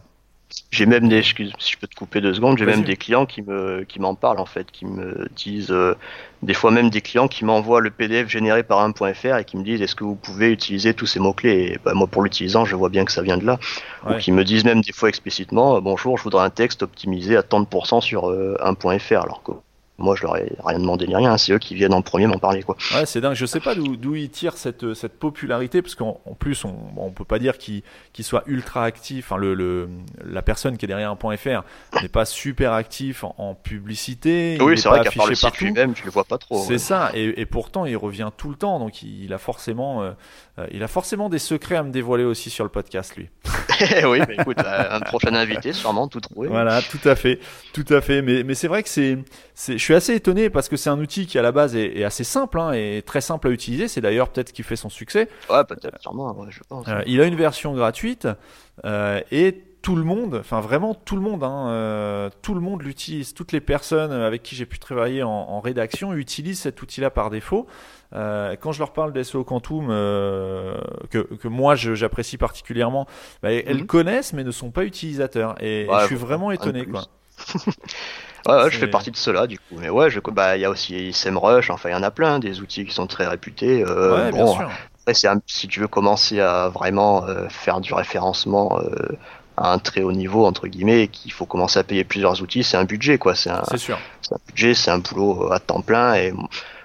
J'ai 0.69 0.85
même 0.85 1.07
des, 1.07 1.17
excuse, 1.17 1.53
si 1.59 1.73
je 1.73 1.77
peux 1.77 1.87
te 1.87 1.95
couper 1.95 2.19
deux 2.19 2.33
secondes, 2.33 2.57
j'ai 2.57 2.65
même 2.65 2.83
des 2.83 2.97
clients 2.97 3.25
qui 3.25 3.41
me, 3.41 3.85
qui 3.85 4.01
m'en 4.01 4.15
parlent 4.15 4.39
en 4.39 4.45
fait, 4.45 4.69
qui 4.69 4.85
me 4.85 5.29
disent, 5.33 5.71
euh, 5.71 5.95
des 6.43 6.53
fois 6.53 6.71
même 6.71 6.89
des 6.89 6.99
clients 6.99 7.29
qui 7.29 7.45
m'envoient 7.45 7.79
le 7.79 7.89
PDF 7.89 8.27
généré 8.27 8.61
par 8.63 8.85
1.fr 8.85 9.37
et 9.37 9.45
qui 9.45 9.55
me 9.55 9.63
disent 9.63 9.81
est-ce 9.81 9.95
que 9.95 10.03
vous 10.03 10.15
pouvez 10.15 10.51
utiliser 10.51 10.93
tous 10.93 11.05
ces 11.05 11.21
mots 11.21 11.31
clés 11.31 11.71
et 11.73 11.79
bah, 11.85 11.93
moi 11.93 12.05
pour 12.05 12.21
l'utilisant 12.21 12.65
je 12.65 12.75
vois 12.75 12.89
bien 12.89 13.05
que 13.05 13.13
ça 13.13 13.21
vient 13.21 13.37
de 13.37 13.45
là. 13.45 13.59
Ou 14.09 14.15
qui 14.15 14.33
me 14.33 14.43
disent 14.43 14.65
même 14.65 14.81
des 14.81 14.91
fois 14.91 15.07
explicitement 15.07 15.79
bonjour 15.79 16.17
je 16.17 16.23
voudrais 16.23 16.43
un 16.43 16.49
texte 16.49 16.83
optimisé 16.83 17.37
à 17.37 17.43
30% 17.43 18.01
sur 18.01 18.29
1.fr 18.29 19.21
alors 19.21 19.43
que 19.43 19.53
moi, 20.01 20.15
je 20.15 20.23
leur 20.23 20.37
ai 20.37 20.51
rien 20.63 20.79
demandé 20.79 21.07
ni 21.07 21.15
rien. 21.15 21.37
C'est 21.37 21.53
eux 21.53 21.59
qui 21.59 21.75
viennent 21.75 21.93
en 21.93 22.01
premier 22.01 22.27
m'en 22.27 22.39
parler, 22.39 22.63
quoi. 22.63 22.75
Ouais, 22.93 23.05
c'est 23.05 23.21
dingue. 23.21 23.35
Je 23.35 23.45
sais 23.45 23.59
pas 23.59 23.75
d'où 23.75 24.15
ils 24.15 24.29
tirent 24.29 24.57
cette, 24.57 24.93
cette 24.93 25.17
popularité, 25.19 25.81
parce 25.81 25.95
qu'en 25.95 26.19
plus, 26.37 26.65
on, 26.65 26.75
on 26.97 27.11
peut 27.11 27.25
pas 27.25 27.39
dire 27.39 27.57
qu'ils 27.57 27.83
soient 28.21 28.43
ultra 28.47 28.83
actifs. 28.83 29.31
Enfin, 29.31 29.37
le, 29.37 29.53
le, 29.53 29.89
la 30.23 30.41
personne 30.41 30.77
qui 30.77 30.85
est 30.85 30.87
derrière 30.87 31.11
un 31.11 31.15
point 31.15 31.37
.fr 31.37 31.63
n'est 32.01 32.09
pas 32.09 32.25
super 32.25 32.73
actif 32.73 33.23
en, 33.23 33.55
publicité. 33.61 34.57
Oui, 34.61 34.77
c'est 34.77 34.89
vrai 34.89 35.01
qu'à 35.01 35.11
part 35.11 35.27
le 35.27 35.35
site 35.35 35.57
lui-même, 35.59 35.93
tu 35.93 36.05
le 36.05 36.11
vois 36.11 36.23
pas 36.23 36.37
trop. 36.37 36.63
C'est 36.63 36.77
ça. 36.77 37.11
Et, 37.13 37.41
et, 37.41 37.45
pourtant, 37.45 37.85
il 37.85 37.97
revient 37.97 38.29
tout 38.35 38.49
le 38.49 38.55
temps. 38.55 38.79
Donc, 38.79 39.03
il, 39.03 39.33
a 39.33 39.37
forcément, 39.37 40.01
euh, 40.01 40.11
il 40.71 40.83
a 40.83 40.87
forcément 40.87 41.29
des 41.29 41.39
secrets 41.39 41.75
à 41.75 41.83
me 41.83 41.91
dévoiler 41.91 42.23
aussi 42.23 42.49
sur 42.49 42.63
le 42.63 42.69
podcast, 42.69 43.15
lui. 43.15 43.29
oui, 44.05 44.19
mais 44.27 44.35
écoute, 44.35 44.59
euh, 44.59 44.83
un 44.91 44.99
prochain 44.99 45.33
invité, 45.33 45.73
sûrement 45.73 46.07
tout 46.07 46.19
trouvé. 46.19 46.47
Voilà, 46.47 46.81
tout 46.81 46.99
à 47.05 47.15
fait, 47.15 47.39
tout 47.73 47.85
à 47.89 48.01
fait. 48.01 48.21
Mais, 48.21 48.43
mais 48.43 48.53
c'est 48.53 48.67
vrai 48.67 48.83
que 48.83 48.89
c'est, 48.89 49.17
je 49.67 49.77
suis 49.77 49.93
assez 49.93 50.15
étonné 50.15 50.49
parce 50.49 50.69
que 50.69 50.77
c'est 50.77 50.89
un 50.89 50.99
outil 50.99 51.25
qui 51.25 51.37
à 51.39 51.41
la 51.41 51.51
base 51.51 51.75
est, 51.75 52.03
assez 52.03 52.23
simple 52.23 52.59
hein, 52.59 52.73
et 52.73 53.03
très 53.05 53.21
simple 53.21 53.47
à 53.47 53.51
utiliser. 53.51 53.87
C'est 53.87 54.01
d'ailleurs 54.01 54.29
peut-être 54.29 54.49
ce 54.49 54.53
qui 54.53 54.63
fait 54.63 54.75
son 54.75 54.89
succès. 54.89 55.29
Ouais, 55.49 55.63
peut-être, 55.63 56.01
sûrement, 56.01 56.35
je 56.49 56.59
pense. 56.67 56.87
Euh, 56.87 57.01
il 57.05 57.21
a 57.21 57.25
une 57.25 57.35
version 57.35 57.73
gratuite 57.73 58.27
euh, 58.85 59.21
et 59.31 59.63
tout 59.81 59.95
le 59.95 60.03
monde, 60.03 60.37
enfin 60.39 60.59
vraiment 60.59 60.93
tout 60.93 61.15
le 61.15 61.21
monde, 61.21 61.43
hein, 61.43 61.67
euh, 61.69 62.29
tout 62.41 62.53
le 62.53 62.59
monde 62.59 62.83
l'utilise. 62.83 63.33
Toutes 63.33 63.51
les 63.51 63.61
personnes 63.61 64.11
avec 64.11 64.43
qui 64.43 64.55
j'ai 64.55 64.67
pu 64.67 64.77
travailler 64.77 65.23
en, 65.23 65.59
rédaction 65.59 66.13
utilisent 66.13 66.61
cet 66.61 66.81
outil-là 66.81 67.09
par 67.09 67.29
défaut. 67.29 67.67
Euh, 68.13 68.55
quand 68.59 68.71
je 68.71 68.79
leur 68.79 68.93
parle 68.93 69.13
d'SO 69.13 69.43
Quantum, 69.43 69.87
euh, 69.89 70.77
que, 71.09 71.19
que, 71.19 71.47
moi 71.47 71.75
j'apprécie 71.75 72.37
particulièrement, 72.37 73.07
bah, 73.41 73.51
elles 73.51 73.77
mhm. 73.77 73.85
connaissent 73.85 74.33
mais 74.33 74.43
ne 74.43 74.51
sont 74.51 74.71
pas 74.71 74.83
utilisateurs. 74.83 75.55
Et, 75.61 75.87
je 76.01 76.05
suis 76.05 76.15
vraiment 76.15 76.51
étonné. 76.51 76.85
Quoi. 76.85 77.05
ouais, 78.47 78.71
je 78.71 78.77
fais 78.77 78.87
partie 78.87 79.11
de 79.11 79.17
cela 79.17 79.47
du 79.47 79.57
coup. 79.57 79.75
Mais 79.77 79.89
ouais, 79.89 80.09
bah 80.31 80.57
il 80.57 80.61
y 80.61 80.65
a 80.65 80.69
aussi 80.69 81.11
SEMrush, 81.13 81.69
enfin 81.69 81.89
il 81.89 81.93
y 81.93 81.95
en 81.95 82.03
a 82.03 82.11
plein, 82.11 82.39
des 82.39 82.61
outils 82.61 82.85
qui 82.85 82.93
sont 82.93 83.07
très 83.07 83.27
réputés. 83.27 83.83
ouais, 83.83 84.31
bien 84.31 84.47
sûr. 84.47 84.69
Après, 85.07 85.15
si 85.47 85.67
tu 85.67 85.79
veux 85.79 85.87
commencer 85.87 86.39
à 86.39 86.69
vraiment 86.69 87.25
faire 87.49 87.81
du 87.81 87.93
référencement 87.93 88.79
à 89.57 89.73
un 89.73 89.79
très 89.79 90.01
haut 90.01 90.11
niveau 90.11 90.45
entre 90.45 90.67
guillemets 90.67 91.03
et 91.03 91.07
qu'il 91.07 91.31
faut 91.31 91.45
commencer 91.45 91.79
à 91.79 91.83
payer 91.83 92.03
plusieurs 92.03 92.41
outils, 92.41 92.63
c'est 92.63 92.77
un 92.77 92.85
budget 92.85 93.17
quoi. 93.17 93.35
C'est 93.35 93.49
un, 93.49 93.63
sûr. 93.77 93.97
un 94.31 94.37
budget, 94.47 94.73
c'est 94.73 94.91
un 94.91 94.99
boulot 94.99 95.51
à 95.51 95.59
temps 95.59 95.81
plein 95.81 96.15
et 96.15 96.33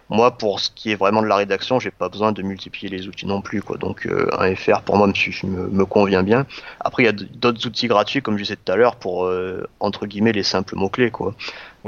moi 0.08 0.30
pour 0.30 0.60
ce 0.60 0.70
qui 0.70 0.92
est 0.92 0.94
vraiment 0.94 1.20
de 1.20 1.26
la 1.26 1.36
rédaction, 1.36 1.80
j'ai 1.80 1.90
pas 1.90 2.08
besoin 2.08 2.32
de 2.32 2.42
multiplier 2.42 2.88
les 2.88 3.08
outils 3.08 3.26
non 3.26 3.40
plus 3.40 3.62
quoi. 3.62 3.76
Donc 3.76 4.06
euh, 4.06 4.28
un 4.38 4.54
FR 4.54 4.82
pour 4.82 4.96
moi 4.96 5.06
me, 5.08 5.68
me, 5.68 5.84
convient 5.84 6.22
bien. 6.22 6.46
Après 6.80 7.02
il 7.02 7.06
y 7.06 7.08
a 7.08 7.12
d'autres 7.12 7.66
outils 7.66 7.88
gratuits 7.88 8.22
comme 8.22 8.36
je 8.36 8.42
disais 8.44 8.56
tout 8.56 8.70
à 8.70 8.76
l'heure 8.76 8.96
pour 8.96 9.24
euh, 9.24 9.66
entre 9.80 10.06
guillemets 10.06 10.32
les 10.32 10.44
simples 10.44 10.76
mots 10.76 10.88
clés 10.88 11.10
quoi. 11.10 11.34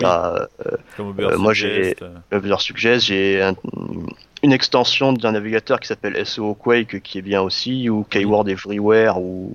Euh, 0.03 0.47
moi 1.37 1.53
j'ai 1.55 1.97
Uber 2.33 2.57
Suggest, 2.59 3.07
j'ai 3.07 3.53
une 4.43 4.53
extension 4.53 5.13
d'un 5.13 5.33
navigateur 5.33 5.81
qui 5.81 5.89
s'appelle 5.89 6.25
SEO 6.27 6.55
Quake 6.55 7.01
qui 7.03 7.19
est 7.19 7.23
bien 7.23 7.43
aussi 7.43 7.89
ou 7.89 8.05
Keyword 8.05 8.49
Everywhere 8.49 9.19
ou 9.19 9.53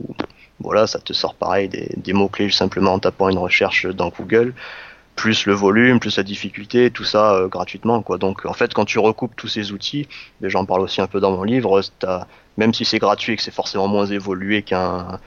voilà, 0.63 0.87
ça 0.87 0.99
te 0.99 1.13
sort 1.13 1.35
pareil 1.35 1.69
des, 1.69 2.13
mots-clés 2.13 2.49
simplement 2.49 2.93
en 2.93 2.99
tapant 2.99 3.29
une 3.29 3.37
recherche 3.37 3.85
dans 3.85 4.09
Google, 4.09 4.53
plus 5.15 5.45
le 5.45 5.53
volume, 5.53 5.99
plus 5.99 6.17
la 6.17 6.23
difficulté, 6.23 6.89
tout 6.89 7.03
ça 7.03 7.35
euh, 7.35 7.47
gratuitement. 7.47 8.01
Quoi. 8.01 8.17
Donc 8.17 8.45
en 8.45 8.53
fait, 8.53 8.73
quand 8.73 8.85
tu 8.85 8.99
recoupes 8.99 9.35
tous 9.35 9.47
ces 9.47 9.71
outils, 9.71 10.07
et 10.41 10.49
j'en 10.49 10.65
parle 10.65 10.81
aussi 10.81 11.01
un 11.01 11.07
peu 11.07 11.19
dans 11.19 11.31
mon 11.31 11.43
livre, 11.43 11.81
même 12.57 12.73
si 12.73 12.85
c'est 12.85 12.99
gratuit 12.99 13.33
et 13.33 13.35
que 13.35 13.43
c'est 13.43 13.53
forcément 13.53 13.87
moins 13.87 14.05
évolué 14.05 14.63
qu'un 14.63 15.19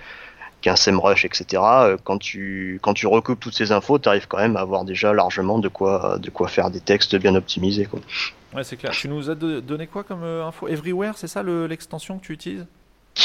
qu'un 0.63 0.75
SEMrush, 0.75 1.25
etc. 1.27 1.63
Euh, 1.63 1.97
quand 2.03 2.19
tu 2.19 2.81
quand 2.83 2.95
tu 2.95 3.07
recoupes 3.07 3.39
toutes 3.39 3.55
ces 3.55 3.73
infos, 3.73 3.99
tu 3.99 4.09
arrives 4.09 4.27
quand 4.27 4.39
même 4.39 4.57
à 4.57 4.61
avoir 4.61 4.85
déjà 4.85 5.13
largement 5.13 5.59
de 5.59 5.69
quoi 5.69 6.19
de 6.19 6.31
quoi 6.31 6.49
faire 6.49 6.71
des 6.71 6.81
textes 6.81 7.15
bien 7.17 7.35
optimisés. 7.35 7.85
Quoi. 7.85 8.01
Ouais, 8.55 8.65
c'est 8.65 8.77
clair. 8.77 8.93
Tu 8.93 9.09
nous 9.09 9.31
as 9.31 9.35
donné 9.35 9.87
quoi 9.87 10.03
comme 10.03 10.23
euh, 10.23 10.47
info? 10.47 10.67
Everywhere, 10.67 11.13
c'est 11.17 11.29
ça 11.29 11.43
l'extension 11.43 12.19
que 12.19 12.25
tu 12.25 12.33
utilises? 12.33 12.67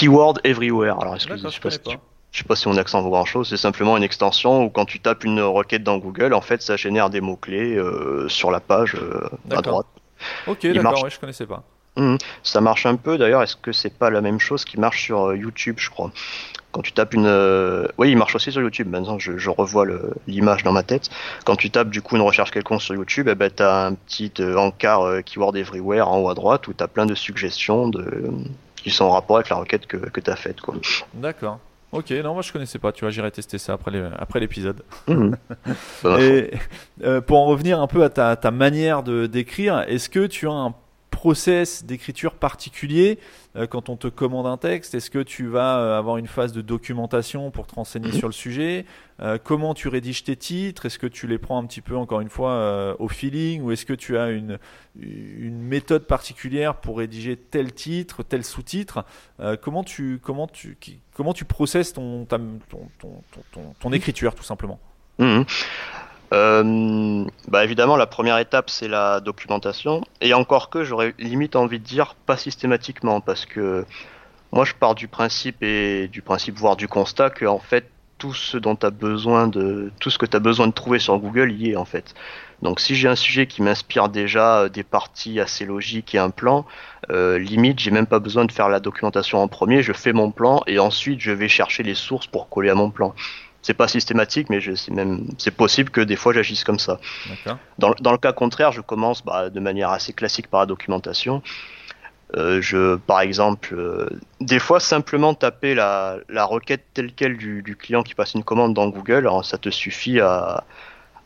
Keyword 0.01 0.39
Everywhere. 0.43 0.99
Alors, 0.99 1.13
excusez, 1.13 1.47
je, 1.47 1.69
je 2.31 2.39
sais 2.39 2.43
pas 2.43 2.55
si 2.55 2.67
mon 2.67 2.75
accent 2.77 3.03
vaut 3.03 3.11
grand 3.11 3.25
chose. 3.25 3.47
C'est 3.49 3.57
simplement 3.57 3.95
une 3.97 4.03
extension 4.03 4.63
où 4.63 4.69
quand 4.71 4.85
tu 4.85 4.99
tapes 4.99 5.23
une 5.23 5.39
requête 5.41 5.83
dans 5.83 5.99
Google, 5.99 6.33
en 6.33 6.41
fait, 6.41 6.63
ça 6.63 6.75
génère 6.75 7.11
des 7.11 7.21
mots 7.21 7.35
clés 7.35 7.75
euh, 7.75 8.27
sur 8.27 8.49
la 8.49 8.59
page 8.59 8.95
euh, 8.95 9.29
à 9.51 9.61
droite. 9.61 9.85
Ok, 10.47 10.65
d'accord. 10.65 11.03
Ouais, 11.03 11.11
je 11.11 11.19
connaissais 11.19 11.45
pas. 11.45 11.61
Mmh. 11.97 12.15
ça 12.41 12.61
marche 12.61 12.87
un 12.87 12.95
peu. 12.95 13.19
D'ailleurs, 13.19 13.43
est-ce 13.43 13.55
que 13.55 13.73
c'est 13.73 13.93
pas 13.93 14.09
la 14.09 14.21
même 14.21 14.39
chose 14.39 14.65
qui 14.65 14.79
marche 14.79 15.03
sur 15.03 15.27
euh, 15.27 15.37
YouTube, 15.37 15.75
je 15.77 15.91
crois? 15.91 16.11
Quand 16.71 16.81
tu 16.81 16.93
tapes 16.93 17.13
une, 17.13 17.27
oui, 17.99 18.09
il 18.09 18.17
marche 18.17 18.33
aussi 18.33 18.51
sur 18.51 18.61
YouTube. 18.61 18.89
Maintenant, 18.89 19.19
je, 19.19 19.37
je 19.37 19.49
revois 19.51 19.85
l'image 20.25 20.63
dans 20.63 20.71
ma 20.71 20.81
tête. 20.81 21.11
Quand 21.45 21.57
tu 21.57 21.69
tapes 21.69 21.89
du 21.89 22.01
coup 22.01 22.15
une 22.15 22.21
recherche 22.23 22.49
quelconque 22.49 22.81
sur 22.81 22.95
YouTube, 22.95 23.27
eh 23.29 23.35
ben 23.35 23.51
t'as 23.53 23.87
un 23.87 23.93
petit 23.93 24.31
encart 24.55 25.21
keyword 25.25 25.57
everywhere 25.57 26.07
en 26.07 26.19
haut 26.21 26.29
à 26.29 26.33
droite 26.33 26.69
où 26.69 26.73
t'as 26.73 26.87
plein 26.87 27.05
de 27.05 27.13
suggestions 27.13 27.89
de 27.89 28.31
qui 28.84 28.89
sont 28.89 29.06
en 29.06 29.12
rapport 29.12 29.38
avec 29.38 29.50
la 29.50 29.58
requête 29.58 29.86
que, 29.88 29.98
que 29.98 30.20
tu 30.20 30.30
as 30.30 30.36
faite. 30.36 30.58
D'accord. 31.13 31.60
Ok, 31.91 32.12
non, 32.12 32.34
moi 32.34 32.41
je 32.41 32.54
connaissais 32.54 32.80
pas, 32.80 32.94
tu 32.94 33.02
vois, 33.02 33.12
j'irai 33.12 33.32
tester 33.32 33.58
ça 33.58 33.74
après 33.74 34.39
l'épisode. 34.39 34.84
Mhm. 35.08 35.36
Et 36.20 36.52
euh, 37.04 37.20
pour 37.20 37.39
en 37.39 37.46
revenir 37.46 37.82
un 37.82 37.88
peu 37.88 38.04
à 38.04 38.10
ta, 38.10 38.36
ta 38.38 38.50
manière 38.50 39.04
de 39.04 39.26
d'écrire, 39.26 39.84
est-ce 39.88 40.08
que 40.10 40.26
tu 40.26 40.48
as 40.48 40.54
un 40.54 40.74
process 41.21 41.86
d'écriture 41.86 42.34
particulier 42.34 43.19
euh, 43.55 43.67
quand 43.67 43.89
on 43.89 43.95
te 43.95 44.07
commande 44.07 44.47
un 44.47 44.57
texte 44.57 44.95
Est-ce 44.95 45.12
que 45.12 45.19
tu 45.19 45.45
vas 45.45 45.77
euh, 45.77 45.99
avoir 45.99 46.17
une 46.17 46.25
phase 46.25 46.51
de 46.51 46.62
documentation 46.62 47.51
pour 47.51 47.67
te 47.67 47.75
renseigner 47.75 48.12
sur 48.12 48.27
le 48.27 48.34
sujet 48.34 48.88
euh, 49.19 49.38
Comment 49.38 49.75
tu 49.75 49.88
rédiges 49.88 50.23
tes 50.23 50.36
titres 50.36 50.88
Est-ce 50.88 50.97
que 50.97 51.05
tu 51.05 51.27
les 51.27 51.38
prends 51.38 51.60
un 51.60 51.65
petit 51.67 51.81
peu, 51.81 51.95
encore 51.95 52.21
une 52.21 52.29
fois, 52.29 52.95
au 52.99 53.07
feeling 53.07 53.62
Ou 53.62 53.71
est-ce 53.71 53.86
que 53.86 53.93
tu 53.93 54.17
as 54.17 54.31
une, 54.31 54.57
méthode 54.95 56.07
particulière 56.07 56.77
pour 56.77 56.97
rédiger 56.97 57.38
tel 57.38 57.71
titre, 57.71 58.23
tel 58.23 58.43
sous-titre 58.43 59.05
comment, 59.62 59.84
tu, 59.84 60.19
comment, 60.23 60.47
tu, 60.47 60.75
comment 61.13 61.36
tu 61.36 61.45
processes 61.45 61.93
ton, 61.93 62.25
ton, 62.25 62.57
ton, 62.97 63.21
ton, 63.79 63.93
écriture, 63.93 64.34
tout 64.34 64.43
simplement? 64.43 64.79
Mhm. 65.19 65.45
Euh, 66.34 67.26
bah 67.48 67.63
évidemment, 67.63 67.98
la 67.98 68.08
première 68.08 68.38
étape, 68.38 68.70
c'est 68.70 68.88
la 68.88 69.20
documentation. 69.20 70.02
Et 70.22 70.34
encore 70.34 70.70
que, 70.70 70.84
j'aurais 70.84 71.13
limite 71.20 71.56
envie 71.56 71.80
de 71.80 71.84
dire 71.84 72.15
pas 72.26 72.38
systématiquement, 72.38 73.22
parce 73.22 73.46
que 73.46 73.86
moi, 74.52 74.65
je 74.65 74.73
pars 74.73 74.96
du 74.96 75.08
principe 75.08 75.62
et 75.63 76.08
du 76.08 76.21
principe, 76.21 76.58
voire 76.58 76.75
du 76.75 76.88
constat, 76.88 77.29
que 77.29 77.46
en 77.46 77.60
fait, 77.60 77.90
tout 78.21 78.34
ce 78.36 78.58
dont 78.58 78.77
as 78.84 78.92
besoin 78.92 79.48
de, 79.48 79.92
tout 80.00 80.12
ce 80.12 80.19
que 80.19 80.27
tu 80.27 80.38
as 80.38 80.40
besoin 80.40 80.67
de 80.67 80.73
trouver 80.73 81.00
sur 81.00 81.17
Google 81.17 81.52
y 81.54 81.71
est 81.71 81.75
en 81.75 81.86
fait. 81.86 82.13
Donc 82.62 82.79
si 82.79 82.94
j'ai 82.94 83.08
un 83.08 83.15
sujet 83.15 83.48
qui 83.48 83.63
m'inspire 83.63 84.10
déjà 84.10 84.60
euh, 84.60 84.69
des 84.69 84.84
parties 84.84 85.40
assez 85.40 85.65
logiques 85.65 86.13
et 86.13 86.19
un 86.19 86.29
plan, 86.29 86.67
euh, 87.10 87.40
limite 87.40 87.79
j'ai 87.79 87.90
même 87.90 88.06
pas 88.06 88.19
besoin 88.19 88.46
de 88.46 88.52
faire 88.52 88.69
la 88.69 88.79
documentation 88.79 89.40
en 89.40 89.48
premier, 89.48 89.82
je 89.82 89.92
fais 89.92 90.13
mon 90.13 90.29
plan 90.29 90.62
et 90.67 90.77
ensuite 90.77 91.19
je 91.19 91.32
vais 91.32 91.48
chercher 91.48 91.82
les 91.82 91.96
sources 91.96 92.27
pour 92.27 92.48
coller 92.48 92.69
à 92.69 92.75
mon 92.75 92.92
plan 92.92 93.15
c'est 93.62 93.73
pas 93.73 93.87
systématique, 93.87 94.49
mais 94.49 94.59
c'est 94.75 94.91
même 94.91 95.27
c'est 95.37 95.51
possible 95.51 95.89
que 95.89 96.01
des 96.01 96.15
fois 96.15 96.33
j'agisse 96.33 96.63
comme 96.63 96.79
ça. 96.79 96.99
Dans, 97.77 97.93
dans, 97.99 98.12
le 98.12 98.17
cas 98.17 98.33
contraire, 98.33 98.71
je 98.71 98.81
commence 98.81 99.23
bah, 99.23 99.49
de 99.49 99.59
manière 99.59 99.91
assez 99.91 100.13
classique 100.13 100.47
par 100.47 100.62
la 100.62 100.65
documentation. 100.65 101.41
Euh, 102.37 102.62
je, 102.62 102.95
par 102.95 103.19
exemple, 103.19 103.75
euh, 103.75 104.07
des 104.39 104.59
fois 104.59 104.79
simplement 104.79 105.33
taper 105.33 105.75
la, 105.75 106.17
la 106.29 106.45
requête 106.45 106.85
telle 106.93 107.13
quelle 107.13 107.37
du, 107.37 107.62
du, 107.62 107.75
client 107.75 108.03
qui 108.03 108.15
passe 108.15 108.35
une 108.35 108.43
commande 108.43 108.73
dans 108.73 108.87
Google, 108.87 109.17
alors 109.17 109.43
ça 109.43 109.57
te 109.57 109.69
suffit 109.69 110.21
à, 110.21 110.63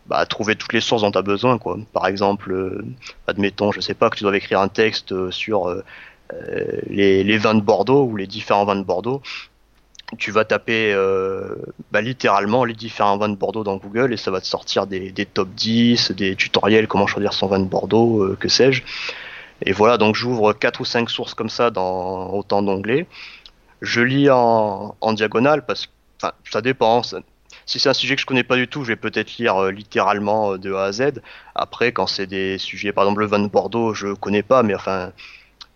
bah, 0.08 0.26
trouver 0.26 0.56
toutes 0.56 0.74
les 0.74 0.82
sources 0.82 1.04
dont 1.04 1.12
tu 1.12 1.18
as 1.20 1.22
besoin. 1.22 1.60
Quoi. 1.60 1.78
Par 1.94 2.08
exemple, 2.08 2.52
euh, 2.52 2.84
admettons, 3.28 3.72
je 3.72 3.82
sais 3.82 3.94
pas, 3.94 4.10
que 4.10 4.18
tu 4.18 4.24
dois 4.24 4.36
écrire 4.36 4.60
un 4.60 4.68
texte 4.68 5.30
sur 5.30 5.74
les, 6.90 7.24
les 7.24 7.38
vins 7.38 7.54
de 7.54 7.62
Bordeaux 7.62 8.04
ou 8.06 8.16
les 8.16 8.26
différents 8.26 8.66
vins 8.66 8.76
de 8.76 8.84
Bordeaux 8.84 9.22
tu 10.18 10.32
vas 10.32 10.46
taper 10.46 10.94
euh, 10.94 11.56
bah, 11.92 12.02
littéralement 12.02 12.64
les 12.64 12.74
différents 12.74 13.18
vins 13.18 13.30
de 13.30 13.36
Bordeaux 13.36 13.64
dans 13.64 13.78
Google 13.78 14.14
et 14.14 14.18
ça 14.18 14.32
va 14.32 14.40
te 14.40 14.46
sortir 14.46 14.88
des, 14.88 15.12
top 15.26 15.50
10, 15.50 16.12
des 16.12 16.36
tutoriels, 16.36 16.88
comment 16.88 17.08
choisir 17.08 17.34
son 17.34 17.48
vin 17.48 17.60
de 17.60 17.66
Bordeaux, 17.66 18.24
euh, 18.24 18.38
que 18.40 18.48
sais-je. 18.48 18.84
Et 19.64 19.72
voilà, 19.72 19.98
donc 19.98 20.16
j'ouvre 20.16 20.54
4 20.54 20.82
ou 20.82 20.86
5 20.86 21.10
sources 21.10 21.34
comme 21.34 21.50
ça 21.50 21.72
dans 21.72 22.30
autant 22.34 22.62
d'onglets. 22.62 23.08
Je 23.82 24.02
lis 24.02 24.30
en, 24.30 24.96
diagonale 25.14 25.66
parce 25.66 25.88
que 25.88 25.92
ça 26.52 26.62
dépend. 26.62 27.02
si 27.04 27.80
c'est 27.80 27.90
un 27.90 27.94
sujet 27.94 28.16
que 28.16 28.22
je 28.22 28.26
connais 28.26 28.44
pas 28.44 28.56
du 28.56 28.68
tout, 28.68 28.84
je 28.84 28.90
vais 28.90 28.96
peut-être 28.96 29.38
lire 29.38 29.58
euh, 29.58 29.72
littéralement 29.72 30.58
de 30.58 30.74
A 30.74 30.86
à 30.86 30.92
Z. 30.92 31.22
Après, 31.56 31.92
quand 31.92 32.08
c'est 32.08 32.28
des 32.28 32.58
sujets, 32.58 32.92
par 32.92 33.06
exemple 33.06 33.22
le 33.22 33.28
vin 33.28 33.40
de 33.40 33.48
Bordeaux, 33.48 33.94
je 33.94 34.14
connais 34.14 34.44
pas, 34.44 34.62
mais 34.62 34.76
enfin, 34.76 35.12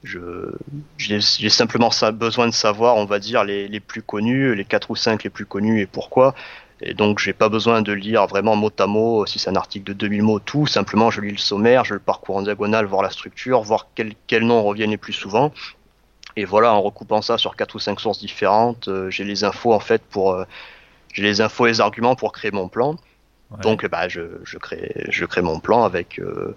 j'ai 0.03 1.49
simplement 1.49 1.91
ça, 1.91 2.11
besoin 2.11 2.47
de 2.47 2.53
savoir, 2.53 2.95
on 2.95 3.05
va 3.05 3.19
dire, 3.19 3.43
les, 3.43 3.67
les 3.67 3.79
plus 3.79 4.01
connus, 4.01 4.55
les 4.55 4.65
quatre 4.65 4.91
ou 4.91 4.95
cinq 4.95 5.23
les 5.23 5.29
plus 5.29 5.45
connus 5.45 5.81
et 5.81 5.85
pourquoi. 5.85 6.33
Et 6.81 6.93
donc, 6.93 7.19
j'ai 7.19 7.33
pas 7.33 7.49
besoin 7.49 7.81
de 7.81 7.91
lire 7.91 8.25
vraiment 8.27 8.55
mot 8.55 8.71
à 8.79 8.87
mot, 8.87 9.25
si 9.25 9.37
c'est 9.37 9.49
un 9.49 9.55
article 9.55 9.85
de 9.85 9.93
2000 9.93 10.23
mots, 10.23 10.39
tout. 10.39 10.65
Simplement, 10.65 11.11
je 11.11 11.19
lis 11.19 11.31
le 11.31 11.37
sommaire, 11.37 11.83
je 11.83 11.93
le 11.93 11.99
parcours 11.99 12.37
en 12.37 12.41
diagonale, 12.41 12.85
voir 12.85 13.01
la 13.01 13.09
structure, 13.09 13.61
voir 13.61 13.87
quel, 13.95 14.13
quel 14.27 14.45
nom 14.45 14.63
reviennent 14.63 14.91
les 14.91 14.97
plus 14.97 15.13
souvent. 15.13 15.51
Et 16.37 16.45
voilà, 16.45 16.73
en 16.73 16.81
recoupant 16.81 17.21
ça 17.21 17.37
sur 17.37 17.57
quatre 17.57 17.75
ou 17.75 17.79
cinq 17.79 17.99
sources 17.99 18.19
différentes, 18.19 18.87
euh, 18.87 19.09
j'ai 19.09 19.25
les 19.25 19.43
infos 19.43 19.73
en 19.73 19.81
fait 19.81 20.01
pour, 20.09 20.31
euh, 20.31 20.45
j'ai 21.11 21.23
les 21.23 21.41
infos 21.41 21.65
et 21.67 21.71
les 21.71 21.81
arguments 21.81 22.15
pour 22.15 22.31
créer 22.31 22.51
mon 22.51 22.69
plan. 22.69 22.95
Donc, 23.63 23.85
bah, 23.87 24.07
je, 24.07 24.21
je 24.43 24.57
crée, 24.57 25.07
je 25.09 25.25
crée 25.25 25.41
mon 25.41 25.59
plan 25.59 25.83
avec 25.83 26.19
euh, 26.19 26.55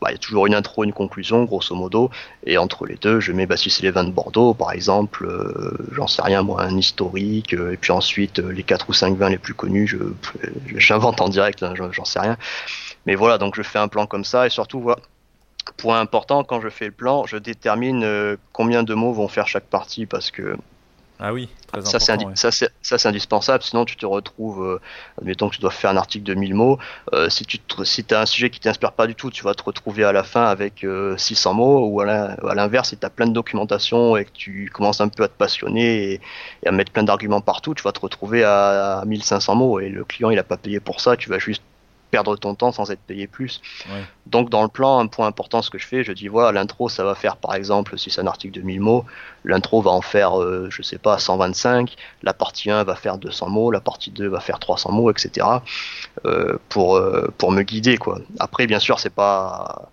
bah, 0.00 0.08
il 0.10 0.12
y 0.12 0.14
a 0.14 0.18
toujours 0.18 0.46
une 0.46 0.54
intro, 0.54 0.84
une 0.84 0.92
conclusion, 0.92 1.44
grosso 1.44 1.74
modo, 1.74 2.10
et 2.46 2.56
entre 2.56 2.86
les 2.86 2.96
deux, 2.96 3.20
je 3.20 3.32
mets 3.32 3.46
bah, 3.46 3.56
si 3.56 3.70
c'est 3.70 3.82
les 3.82 3.90
vins 3.90 4.04
de 4.04 4.10
Bordeaux, 4.10 4.54
par 4.54 4.72
exemple, 4.72 5.26
euh, 5.26 5.76
j'en 5.92 6.06
sais 6.06 6.22
rien, 6.22 6.42
moi, 6.42 6.62
un 6.62 6.76
historique, 6.76 7.54
euh, 7.54 7.72
et 7.72 7.76
puis 7.76 7.92
ensuite 7.92 8.38
euh, 8.38 8.50
les 8.50 8.62
quatre 8.62 8.88
ou 8.88 8.92
cinq 8.94 9.16
vins 9.16 9.28
les 9.28 9.38
plus 9.38 9.54
connus, 9.54 9.98
j'invente 10.76 11.20
en 11.20 11.28
direct, 11.28 11.62
hein, 11.62 11.74
j'en 11.92 12.04
sais 12.04 12.20
rien. 12.20 12.38
Mais 13.06 13.14
voilà, 13.14 13.38
donc 13.38 13.54
je 13.56 13.62
fais 13.62 13.78
un 13.78 13.88
plan 13.88 14.06
comme 14.06 14.24
ça, 14.24 14.46
et 14.46 14.50
surtout, 14.50 14.80
voilà, 14.80 15.00
point 15.76 16.00
important, 16.00 16.44
quand 16.44 16.60
je 16.60 16.70
fais 16.70 16.86
le 16.86 16.92
plan, 16.92 17.26
je 17.26 17.36
détermine 17.36 18.36
combien 18.52 18.82
de 18.82 18.94
mots 18.94 19.12
vont 19.12 19.28
faire 19.28 19.48
chaque 19.48 19.64
partie, 19.64 20.06
parce 20.06 20.30
que 20.30 20.56
ah 21.22 21.34
oui, 21.34 21.50
très 21.66 21.82
ça, 21.84 21.98
c'est 22.00 23.06
indispensable, 23.06 23.62
sinon 23.62 23.84
tu 23.84 23.96
te 23.96 24.06
retrouves, 24.06 24.64
euh, 24.64 24.80
admettons 25.18 25.50
que 25.50 25.56
tu 25.56 25.60
dois 25.60 25.70
faire 25.70 25.90
un 25.90 25.98
article 25.98 26.24
de 26.24 26.34
1000 26.34 26.54
mots, 26.54 26.78
euh, 27.12 27.28
si 27.28 27.44
tu 27.44 27.58
si 27.84 28.06
as 28.10 28.20
un 28.20 28.26
sujet 28.26 28.48
qui 28.48 28.58
t'inspire 28.58 28.92
pas 28.92 29.06
du 29.06 29.14
tout, 29.14 29.30
tu 29.30 29.44
vas 29.44 29.52
te 29.52 29.62
retrouver 29.62 30.02
à 30.04 30.12
la 30.12 30.22
fin 30.22 30.44
avec 30.44 30.86
600 31.16 31.50
euh, 31.50 31.54
mots, 31.54 31.86
ou 31.88 32.00
à 32.00 32.54
l'inverse, 32.54 32.88
si 32.88 32.96
tu 32.96 33.04
as 33.04 33.10
plein 33.10 33.26
de 33.26 33.34
documentation 33.34 34.16
et 34.16 34.24
que 34.24 34.32
tu 34.32 34.70
commences 34.72 35.02
un 35.02 35.08
peu 35.08 35.22
à 35.22 35.28
te 35.28 35.36
passionner 35.36 36.14
et, 36.14 36.20
à 36.66 36.72
mettre 36.72 36.90
plein 36.90 37.02
d'arguments 37.02 37.42
partout, 37.42 37.74
tu 37.74 37.82
vas 37.82 37.92
te 37.92 38.00
retrouver 38.00 38.42
à, 38.42 39.00
à 39.00 39.04
1500 39.04 39.54
mots 39.56 39.78
et 39.78 39.90
le 39.90 40.04
client 40.04 40.30
il 40.30 40.38
a 40.38 40.44
pas 40.44 40.56
payé 40.56 40.80
pour 40.80 41.02
ça, 41.02 41.18
tu 41.18 41.28
vas 41.28 41.38
juste 41.38 41.62
perdre 42.10 42.36
ton 42.36 42.54
temps 42.54 42.72
sans 42.72 42.90
être 42.90 43.00
payé 43.00 43.26
plus. 43.26 43.60
Donc 44.26 44.50
dans 44.50 44.62
le 44.62 44.68
plan, 44.68 44.98
un 44.98 45.06
point 45.06 45.26
important, 45.26 45.62
ce 45.62 45.70
que 45.70 45.78
je 45.78 45.86
fais, 45.86 46.04
je 46.04 46.12
dis 46.12 46.28
voilà, 46.28 46.52
l'intro, 46.52 46.88
ça 46.88 47.04
va 47.04 47.14
faire 47.14 47.36
par 47.36 47.54
exemple, 47.54 47.98
si 47.98 48.10
c'est 48.10 48.20
un 48.20 48.26
article 48.26 48.58
de 48.58 48.64
1000 48.64 48.80
mots, 48.80 49.04
l'intro 49.44 49.80
va 49.82 49.90
en 49.90 50.02
faire, 50.02 50.40
euh, 50.40 50.68
je 50.70 50.82
sais 50.82 50.98
pas, 50.98 51.18
125, 51.18 51.94
la 52.22 52.34
partie 52.34 52.70
1 52.70 52.84
va 52.84 52.94
faire 52.94 53.18
200 53.18 53.48
mots, 53.48 53.70
la 53.70 53.80
partie 53.80 54.10
2 54.10 54.28
va 54.28 54.40
faire 54.40 54.58
300 54.58 54.92
mots, 54.92 55.10
etc. 55.10 55.46
Euh, 56.26 56.58
pour, 56.68 56.96
euh, 56.96 57.32
pour 57.38 57.52
me 57.52 57.62
guider, 57.62 57.96
quoi. 57.96 58.18
Après, 58.38 58.66
bien 58.66 58.78
sûr, 58.78 58.98
c'est 58.98 59.14
pas 59.14 59.90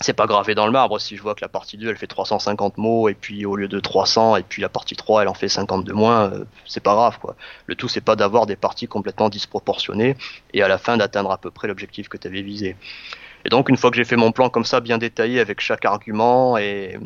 c'est 0.00 0.12
pas 0.12 0.26
gravé 0.26 0.54
dans 0.54 0.66
le 0.66 0.72
marbre. 0.72 1.00
Si 1.00 1.16
je 1.16 1.22
vois 1.22 1.34
que 1.34 1.40
la 1.40 1.48
partie 1.48 1.76
2 1.76 1.88
elle 1.88 1.96
fait 1.96 2.06
350 2.06 2.78
mots 2.78 3.08
et 3.08 3.14
puis 3.14 3.46
au 3.46 3.56
lieu 3.56 3.68
de 3.68 3.80
300 3.80 4.36
et 4.36 4.42
puis 4.42 4.62
la 4.62 4.68
partie 4.68 4.96
3 4.96 5.22
elle 5.22 5.28
en 5.28 5.34
fait 5.34 5.48
50 5.48 5.84
de 5.84 5.92
moins 5.92 6.30
euh, 6.30 6.44
c'est 6.66 6.82
pas 6.82 6.94
grave 6.94 7.18
quoi. 7.18 7.36
Le 7.66 7.74
tout 7.74 7.88
c'est 7.88 8.00
pas 8.00 8.16
d'avoir 8.16 8.46
des 8.46 8.56
parties 8.56 8.86
complètement 8.86 9.28
disproportionnées 9.28 10.16
et 10.54 10.62
à 10.62 10.68
la 10.68 10.78
fin 10.78 10.96
d'atteindre 10.96 11.32
à 11.32 11.38
peu 11.38 11.50
près 11.50 11.68
l'objectif 11.68 12.08
que 12.08 12.16
tu 12.16 12.28
avais 12.28 12.42
visé. 12.42 12.76
Et 13.44 13.48
donc 13.48 13.68
une 13.68 13.76
fois 13.76 13.90
que 13.90 13.96
j'ai 13.96 14.04
fait 14.04 14.16
mon 14.16 14.32
plan 14.32 14.50
comme 14.50 14.64
ça 14.64 14.80
bien 14.80 14.98
détaillé 14.98 15.40
avec 15.40 15.60
chaque 15.60 15.84
argument 15.84 16.56
et 16.58 16.98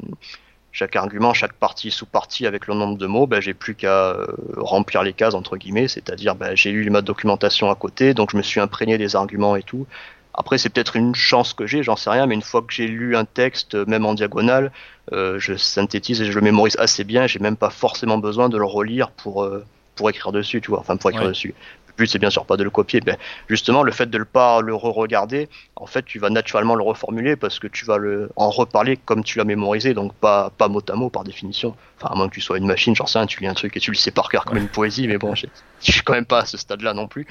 chaque 0.72 0.97
argument, 0.97 1.34
chaque 1.34 1.53
partie 1.53 1.90
sous-partie 1.90 2.47
avec 2.47 2.66
le 2.66 2.74
nombre 2.74 2.97
de 2.97 3.07
mots, 3.07 3.26
ben, 3.26 3.40
j'ai 3.40 3.53
plus 3.53 3.74
qu'à 3.74 4.12
euh, 4.12 4.26
remplir 4.57 5.03
les 5.03 5.12
cases 5.12 5.34
entre 5.34 5.59
guillemets, 5.59 5.86
c'est-à-dire 5.86 6.34
ben, 6.34 6.57
j'ai 6.57 6.72
lu 6.72 6.88
ma 6.88 7.03
documentation 7.03 7.70
à 7.70 7.74
côté, 7.74 8.14
donc 8.14 8.30
je 8.32 8.38
me 8.38 8.43
suis 8.43 8.59
imprégné 8.59 8.97
des 8.97 9.14
arguments 9.14 9.55
et 9.55 9.62
tout. 9.62 9.86
Après, 10.35 10.59
c'est 10.59 10.70
peut-être 10.70 10.97
une 10.97 11.14
chance 11.14 11.53
que 11.53 11.66
j'ai, 11.66 11.83
j'en 11.83 11.97
sais 11.97 12.11
rien, 12.11 12.26
mais 12.26 12.35
une 12.35 12.43
fois 12.43 12.62
que 12.62 12.72
j'ai 12.72 12.89
lu 12.89 13.16
un 13.16 13.24
texte, 13.24 13.74
même 13.74 14.07
en 14.07 14.14
diagonale, 14.14 14.72
euh, 15.12 15.39
je 15.39 15.57
synthétise 15.57 16.22
et 16.22 16.26
je 16.26 16.33
le 16.33 16.41
mémorise 16.41 16.76
assez 16.78 17.05
bien. 17.05 17.26
J'ai 17.26 17.39
même 17.39 17.57
pas 17.57 17.70
forcément 17.70 18.18
besoin 18.18 18.49
de 18.49 18.57
le 18.57 18.64
relire 18.64 19.11
pour 19.11 19.43
euh, 19.43 19.64
pour 19.95 20.09
écrire 20.09 20.33
dessus, 20.33 20.61
tu 20.61 20.70
vois. 20.70 20.80
Enfin, 20.80 20.97
pour 20.97 21.11
écrire 21.11 21.28
dessus. 21.28 21.55
Le 21.89 21.93
but, 21.97 22.07
c'est 22.07 22.18
bien 22.18 22.30
sûr 22.30 22.47
pas 22.47 22.57
de 22.57 22.64
le 22.64 22.70
copier, 22.70 23.03
mais 23.05 23.18
justement, 23.49 23.83
le 23.83 23.93
fait 23.93 24.09
de 24.09 24.16
le 24.16 24.24
pas 24.24 24.62
le 24.62 24.74
re-regarder, 24.74 25.51
en 25.76 25.85
fait, 25.85 26.03
tu 26.07 26.18
vas 26.18 26.30
naturellement 26.30 26.74
le 26.74 26.83
reformuler 26.83 27.37
parce 27.37 27.59
que 27.59 27.66
tu 27.66 27.85
vas 27.85 27.99
le 27.99 28.30
en 28.37 28.49
reparler 28.49 28.97
comme 28.97 29.22
tu 29.22 29.37
l'as 29.37 29.45
mémorisé, 29.45 29.93
donc 29.93 30.14
pas 30.14 30.51
pas 30.57 30.68
mot 30.68 30.83
à 30.89 30.95
mot 30.95 31.11
par 31.11 31.24
définition. 31.24 31.76
Enfin, 31.99 32.14
à 32.14 32.16
moins 32.16 32.28
que 32.28 32.35
tu 32.35 32.41
sois 32.41 32.57
une 32.57 32.66
machine, 32.66 32.97
j'en 32.97 33.07
sais 33.07 33.18
rien, 33.18 33.26
tu 33.26 33.41
lis 33.41 33.47
un 33.47 33.55
truc 33.55 33.76
et 33.76 33.80
tu 33.80 33.91
le 33.91 33.97
sais 33.97 34.11
par 34.11 34.30
cœur 34.30 34.47
comme 34.47 34.57
une 34.57 34.68
poésie, 34.68 35.07
mais 35.07 35.18
bon, 35.18 35.35
je 35.35 35.47
suis 35.80 36.01
quand 36.01 36.14
même 36.14 36.24
pas 36.24 36.41
à 36.41 36.47
ce 36.47 36.57
stade-là 36.57 36.95
non 36.95 37.09
plus. 37.09 37.26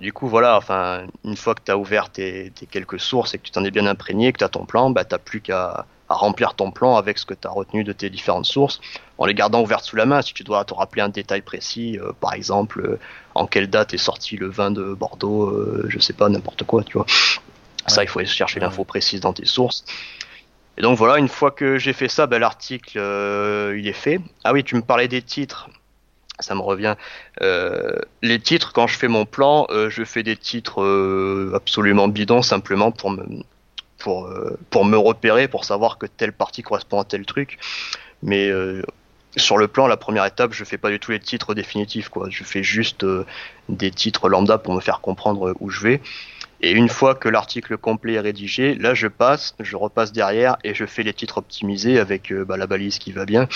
Et 0.00 0.02
du 0.02 0.14
coup, 0.14 0.28
voilà, 0.28 0.56
enfin, 0.56 1.06
une 1.26 1.36
fois 1.36 1.54
que 1.54 1.60
tu 1.62 1.70
as 1.70 1.76
ouvert 1.76 2.08
tes, 2.08 2.54
quelques 2.70 2.98
sources 2.98 3.34
et 3.34 3.38
que 3.38 3.42
tu 3.42 3.50
t'en 3.50 3.62
es 3.64 3.70
bien 3.70 3.84
imprégné, 3.86 4.32
que 4.32 4.38
tu 4.38 4.44
as 4.44 4.48
ton 4.48 4.64
plan, 4.64 4.88
bah, 4.88 5.04
tu 5.04 5.14
n'as 5.14 5.18
plus 5.18 5.42
qu'à 5.42 5.84
remplir 6.08 6.54
ton 6.54 6.70
plan 6.70 6.96
avec 6.96 7.18
ce 7.18 7.26
que 7.26 7.34
tu 7.34 7.46
as 7.46 7.50
retenu 7.50 7.84
de 7.84 7.92
tes 7.92 8.08
différentes 8.08 8.46
sources, 8.46 8.80
en 9.18 9.26
les 9.26 9.34
gardant 9.34 9.60
ouvertes 9.60 9.84
sous 9.84 9.96
la 9.96 10.06
main. 10.06 10.22
Si 10.22 10.32
tu 10.32 10.42
dois 10.42 10.64
te 10.64 10.72
rappeler 10.72 11.02
un 11.02 11.10
détail 11.10 11.42
précis, 11.42 11.98
euh, 11.98 12.12
par 12.18 12.32
exemple, 12.32 12.80
euh, 12.80 12.98
en 13.34 13.46
quelle 13.46 13.68
date 13.68 13.92
est 13.92 13.98
sorti 13.98 14.38
le 14.38 14.48
vin 14.48 14.70
de 14.70 14.94
Bordeaux, 14.94 15.50
euh, 15.50 15.84
je 15.90 15.98
sais 15.98 16.14
pas, 16.14 16.30
n'importe 16.30 16.64
quoi, 16.64 16.82
tu 16.82 16.94
vois. 16.94 17.04
Ça, 17.86 18.02
il 18.02 18.08
faut 18.08 18.20
aller 18.20 18.28
chercher 18.28 18.58
l'info 18.58 18.84
précise 18.84 19.20
dans 19.20 19.34
tes 19.34 19.44
sources. 19.44 19.84
Et 20.78 20.82
donc 20.82 20.96
voilà, 20.96 21.18
une 21.18 21.28
fois 21.28 21.50
que 21.50 21.76
j'ai 21.76 21.92
fait 21.92 22.08
ça, 22.08 22.26
bah, 22.26 22.38
l'article, 22.38 22.96
il 23.76 23.86
est 23.86 23.92
fait. 23.92 24.18
Ah 24.44 24.54
oui, 24.54 24.64
tu 24.64 24.76
me 24.76 24.82
parlais 24.82 25.08
des 25.08 25.20
titres 25.20 25.68
ça 26.42 26.54
me 26.54 26.60
revient. 26.60 26.94
Euh, 27.42 27.96
les 28.22 28.40
titres, 28.40 28.72
quand 28.72 28.86
je 28.86 28.96
fais 28.96 29.08
mon 29.08 29.26
plan, 29.26 29.66
euh, 29.70 29.90
je 29.90 30.04
fais 30.04 30.22
des 30.22 30.36
titres 30.36 30.82
euh, 30.82 31.52
absolument 31.54 32.08
bidons 32.08 32.42
simplement 32.42 32.90
pour 32.90 33.10
me 33.10 34.96
repérer, 34.96 35.48
pour 35.48 35.64
savoir 35.64 35.98
que 35.98 36.06
telle 36.06 36.32
partie 36.32 36.62
correspond 36.62 37.00
à 37.00 37.04
tel 37.04 37.26
truc. 37.26 37.58
Mais 38.22 38.50
sur 39.36 39.56
le 39.56 39.68
plan, 39.68 39.86
la 39.86 39.96
première 39.96 40.24
étape, 40.26 40.52
je 40.52 40.64
fais 40.64 40.78
pas 40.78 40.90
du 40.90 40.98
tout 40.98 41.12
les 41.12 41.20
titres 41.20 41.54
définitifs, 41.54 42.08
quoi. 42.08 42.28
Je 42.30 42.44
fais 42.44 42.62
juste 42.62 43.06
des 43.68 43.90
titres 43.90 44.28
lambda 44.28 44.58
pour 44.58 44.74
me 44.74 44.80
faire 44.80 45.00
comprendre 45.00 45.54
où 45.60 45.70
je 45.70 45.80
vais. 45.80 46.00
Et 46.62 46.72
une 46.72 46.90
fois 46.90 47.14
que 47.14 47.30
l'article 47.30 47.78
complet 47.78 48.14
est 48.14 48.20
rédigé, 48.20 48.74
là 48.74 48.92
je 48.92 49.06
passe, 49.06 49.54
je 49.60 49.76
repasse 49.76 50.12
derrière 50.12 50.58
et 50.62 50.74
je 50.74 50.84
fais 50.84 51.02
les 51.02 51.14
titres 51.14 51.38
optimisés 51.38 51.98
avec 51.98 52.34
bah, 52.34 52.58
la 52.58 52.66
balise 52.66 52.98
qui 52.98 53.12
va 53.12 53.24
bien. 53.24 53.48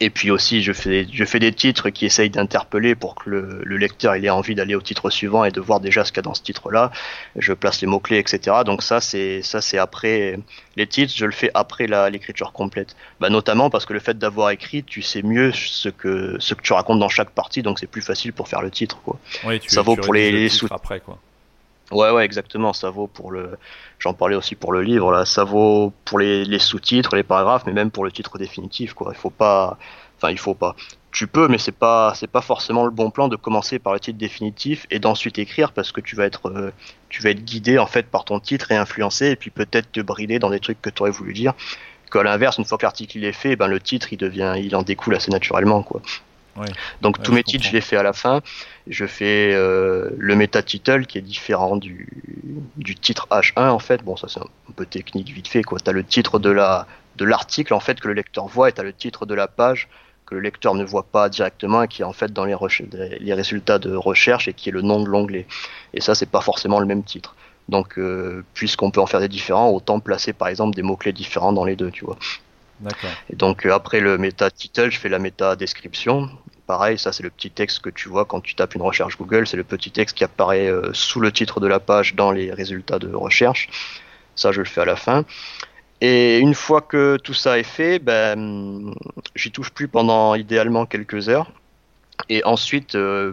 Et 0.00 0.10
puis 0.10 0.30
aussi, 0.30 0.62
je 0.62 0.72
fais, 0.72 1.06
je 1.10 1.24
fais 1.24 1.38
des 1.38 1.52
titres 1.52 1.88
qui 1.90 2.04
essayent 2.04 2.30
d'interpeller 2.30 2.94
pour 2.94 3.14
que 3.14 3.30
le, 3.30 3.60
le, 3.64 3.76
lecteur 3.76 4.14
il 4.16 4.24
ait 4.24 4.30
envie 4.30 4.54
d'aller 4.54 4.74
au 4.74 4.82
titre 4.82 5.08
suivant 5.10 5.44
et 5.44 5.50
de 5.50 5.60
voir 5.60 5.80
déjà 5.80 6.04
ce 6.04 6.12
qu'il 6.12 6.18
y 6.18 6.20
a 6.20 6.22
dans 6.22 6.34
ce 6.34 6.42
titre-là. 6.42 6.90
Je 7.36 7.52
place 7.52 7.80
les 7.80 7.86
mots-clés, 7.86 8.18
etc. 8.18 8.58
Donc 8.64 8.82
ça, 8.82 9.00
c'est 9.00 9.40
ça, 9.42 9.60
c'est 9.60 9.78
après 9.78 10.38
les 10.76 10.86
titres. 10.86 11.12
Je 11.16 11.24
le 11.24 11.32
fais 11.32 11.50
après 11.54 11.86
l'écriture 12.10 12.52
complète. 12.52 12.94
Bah, 13.20 13.30
notamment 13.30 13.70
parce 13.70 13.86
que 13.86 13.94
le 13.94 14.00
fait 14.00 14.18
d'avoir 14.18 14.50
écrit, 14.50 14.84
tu 14.84 15.00
sais 15.00 15.22
mieux 15.22 15.52
ce 15.52 15.88
que 15.88 16.36
ce 16.38 16.54
que 16.54 16.62
tu 16.62 16.72
racontes 16.74 16.98
dans 16.98 17.08
chaque 17.08 17.30
partie, 17.30 17.62
donc 17.62 17.78
c'est 17.78 17.86
plus 17.86 18.02
facile 18.02 18.32
pour 18.32 18.48
faire 18.48 18.62
le 18.62 18.70
titre. 18.70 18.98
Quoi. 19.02 19.18
Oui, 19.44 19.60
tu, 19.60 19.70
ça 19.70 19.82
vaut 19.82 19.96
pour 19.96 20.12
les, 20.12 20.30
les 20.30 20.48
sous 20.50 20.68
après 20.70 21.00
quoi. 21.00 21.18
Ouais, 21.92 22.10
ouais, 22.10 22.24
exactement. 22.24 22.72
Ça 22.72 22.90
vaut 22.90 23.06
pour 23.06 23.30
le. 23.30 23.58
J'en 23.98 24.12
parlais 24.12 24.36
aussi 24.36 24.54
pour 24.54 24.72
le 24.72 24.82
livre. 24.82 25.12
Là, 25.12 25.24
ça 25.24 25.44
vaut 25.44 25.92
pour 26.04 26.18
les, 26.18 26.58
sous-titres, 26.58 27.14
les 27.14 27.22
paragraphes, 27.22 27.64
mais 27.66 27.72
même 27.72 27.90
pour 27.90 28.04
le 28.04 28.10
titre 28.10 28.38
définitif. 28.38 28.92
Quoi. 28.94 29.12
Il 29.14 29.18
faut 29.18 29.30
pas. 29.30 29.78
Enfin, 30.16 30.30
il 30.30 30.38
faut 30.38 30.54
pas. 30.54 30.74
Tu 31.12 31.26
peux, 31.26 31.48
mais 31.48 31.58
c'est 31.58 31.72
pas 31.72 32.12
c'est 32.14 32.26
pas 32.26 32.42
forcément 32.42 32.84
le 32.84 32.90
bon 32.90 33.10
plan 33.10 33.28
de 33.28 33.36
commencer 33.36 33.78
par 33.78 33.94
le 33.94 34.00
titre 34.00 34.18
définitif 34.18 34.86
et 34.90 34.98
d'ensuite 34.98 35.38
écrire 35.38 35.72
parce 35.72 35.92
que 35.92 36.00
tu 36.00 36.14
vas 36.16 36.24
être 36.26 36.50
euh, 36.50 36.72
tu 37.08 37.22
vas 37.22 37.30
être 37.30 37.42
guidé 37.44 37.78
en 37.78 37.86
fait 37.86 38.06
par 38.06 38.24
ton 38.24 38.38
titre 38.38 38.70
et 38.72 38.76
influencé 38.76 39.28
et 39.28 39.36
puis 39.36 39.50
peut-être 39.50 39.90
te 39.92 40.00
brider 40.00 40.38
dans 40.38 40.50
des 40.50 40.60
trucs 40.60 40.82
que 40.82 40.90
tu 40.90 41.02
aurais 41.02 41.10
voulu 41.10 41.32
dire. 41.32 41.54
Qu'à 42.10 42.22
l'inverse, 42.22 42.58
une 42.58 42.64
fois 42.64 42.76
que 42.78 42.84
l'article 42.84 43.24
est 43.24 43.32
fait, 43.32 43.56
ben 43.56 43.66
le 43.66 43.80
titre 43.80 44.12
il 44.12 44.18
devient 44.18 44.54
il 44.58 44.76
en 44.76 44.82
découle 44.82 45.14
assez 45.14 45.30
naturellement 45.30 45.82
quoi. 45.82 46.02
Donc 47.02 47.22
tous 47.22 47.32
mes 47.32 47.42
titres, 47.42 47.64
je 47.64 47.72
les 47.72 47.80
fais 47.80 47.96
à 47.96 48.02
la 48.02 48.12
fin. 48.12 48.40
Je 48.86 49.06
fais 49.06 49.52
euh, 49.52 50.10
le 50.16 50.36
meta 50.36 50.62
title 50.62 51.06
qui 51.06 51.18
est 51.18 51.22
différent 51.22 51.76
du, 51.76 52.08
du 52.76 52.94
titre 52.94 53.26
H1 53.30 53.70
en 53.70 53.78
fait. 53.78 54.02
Bon, 54.02 54.16
ça 54.16 54.28
c'est 54.28 54.40
un, 54.40 54.46
peu 54.74 54.86
technique 54.86 55.28
vite 55.30 55.48
fait 55.48 55.62
quoi. 55.62 55.78
T'as 55.80 55.92
le 55.92 56.04
titre 56.04 56.38
de 56.38 56.50
la 56.50 56.86
de 57.16 57.24
l'article 57.24 57.72
en 57.72 57.80
fait 57.80 57.98
que 57.98 58.08
le 58.08 58.14
lecteur 58.14 58.46
voit 58.46 58.68
et 58.68 58.72
t'as 58.72 58.82
le 58.82 58.92
titre 58.92 59.24
de 59.26 59.34
la 59.34 59.48
page 59.48 59.88
que 60.26 60.34
le 60.34 60.40
lecteur 60.40 60.74
ne 60.74 60.84
voit 60.84 61.04
pas 61.04 61.28
directement 61.28 61.84
et 61.84 61.88
qui 61.88 62.02
est 62.02 62.04
en 62.04 62.12
fait 62.12 62.32
dans 62.32 62.44
les, 62.44 62.56
les 63.20 63.34
résultats 63.34 63.78
de 63.78 63.94
recherche 63.94 64.48
et 64.48 64.52
qui 64.52 64.68
est 64.68 64.72
le 64.72 64.82
nom 64.82 65.00
de 65.00 65.08
l'onglet. 65.08 65.46
Et 65.94 66.00
ça 66.00 66.14
c'est 66.14 66.26
pas 66.26 66.40
forcément 66.40 66.80
le 66.80 66.86
même 66.86 67.04
titre. 67.04 67.34
Donc 67.68 67.98
euh, 67.98 68.44
puisqu'on 68.54 68.90
peut 68.90 69.00
en 69.00 69.06
faire 69.06 69.20
des 69.20 69.28
différents, 69.28 69.70
autant 69.70 70.00
placer 70.00 70.32
par 70.32 70.48
exemple 70.48 70.74
des 70.74 70.82
mots 70.82 70.96
clés 70.96 71.12
différents 71.12 71.52
dans 71.52 71.64
les 71.64 71.76
deux, 71.76 71.90
tu 71.90 72.04
vois. 72.04 72.18
Et 73.30 73.36
donc 73.36 73.66
euh, 73.66 73.74
après 73.74 74.00
le 74.00 74.18
méta 74.18 74.50
title, 74.50 74.90
je 74.90 74.98
fais 74.98 75.08
la 75.08 75.18
méta 75.18 75.56
description. 75.56 76.28
Pareil, 76.66 76.98
ça 76.98 77.12
c'est 77.12 77.22
le 77.22 77.30
petit 77.30 77.50
texte 77.50 77.80
que 77.80 77.90
tu 77.90 78.08
vois 78.08 78.24
quand 78.24 78.40
tu 78.40 78.54
tapes 78.54 78.74
une 78.74 78.82
recherche 78.82 79.16
Google, 79.16 79.46
c'est 79.46 79.56
le 79.56 79.64
petit 79.64 79.90
texte 79.90 80.16
qui 80.16 80.24
apparaît 80.24 80.68
euh, 80.68 80.90
sous 80.92 81.20
le 81.20 81.30
titre 81.30 81.60
de 81.60 81.66
la 81.66 81.80
page 81.80 82.14
dans 82.14 82.32
les 82.32 82.52
résultats 82.52 82.98
de 82.98 83.12
recherche. 83.14 83.68
Ça 84.34 84.52
je 84.52 84.60
le 84.60 84.66
fais 84.66 84.80
à 84.80 84.84
la 84.84 84.96
fin. 84.96 85.24
Et 86.00 86.38
une 86.38 86.54
fois 86.54 86.82
que 86.82 87.16
tout 87.22 87.34
ça 87.34 87.58
est 87.58 87.62
fait, 87.62 87.98
ben 87.98 88.94
j'y 89.34 89.50
touche 89.50 89.70
plus 89.70 89.88
pendant 89.88 90.34
idéalement 90.34 90.84
quelques 90.84 91.28
heures. 91.30 91.50
Et 92.28 92.44
ensuite, 92.44 92.94
euh, 92.96 93.32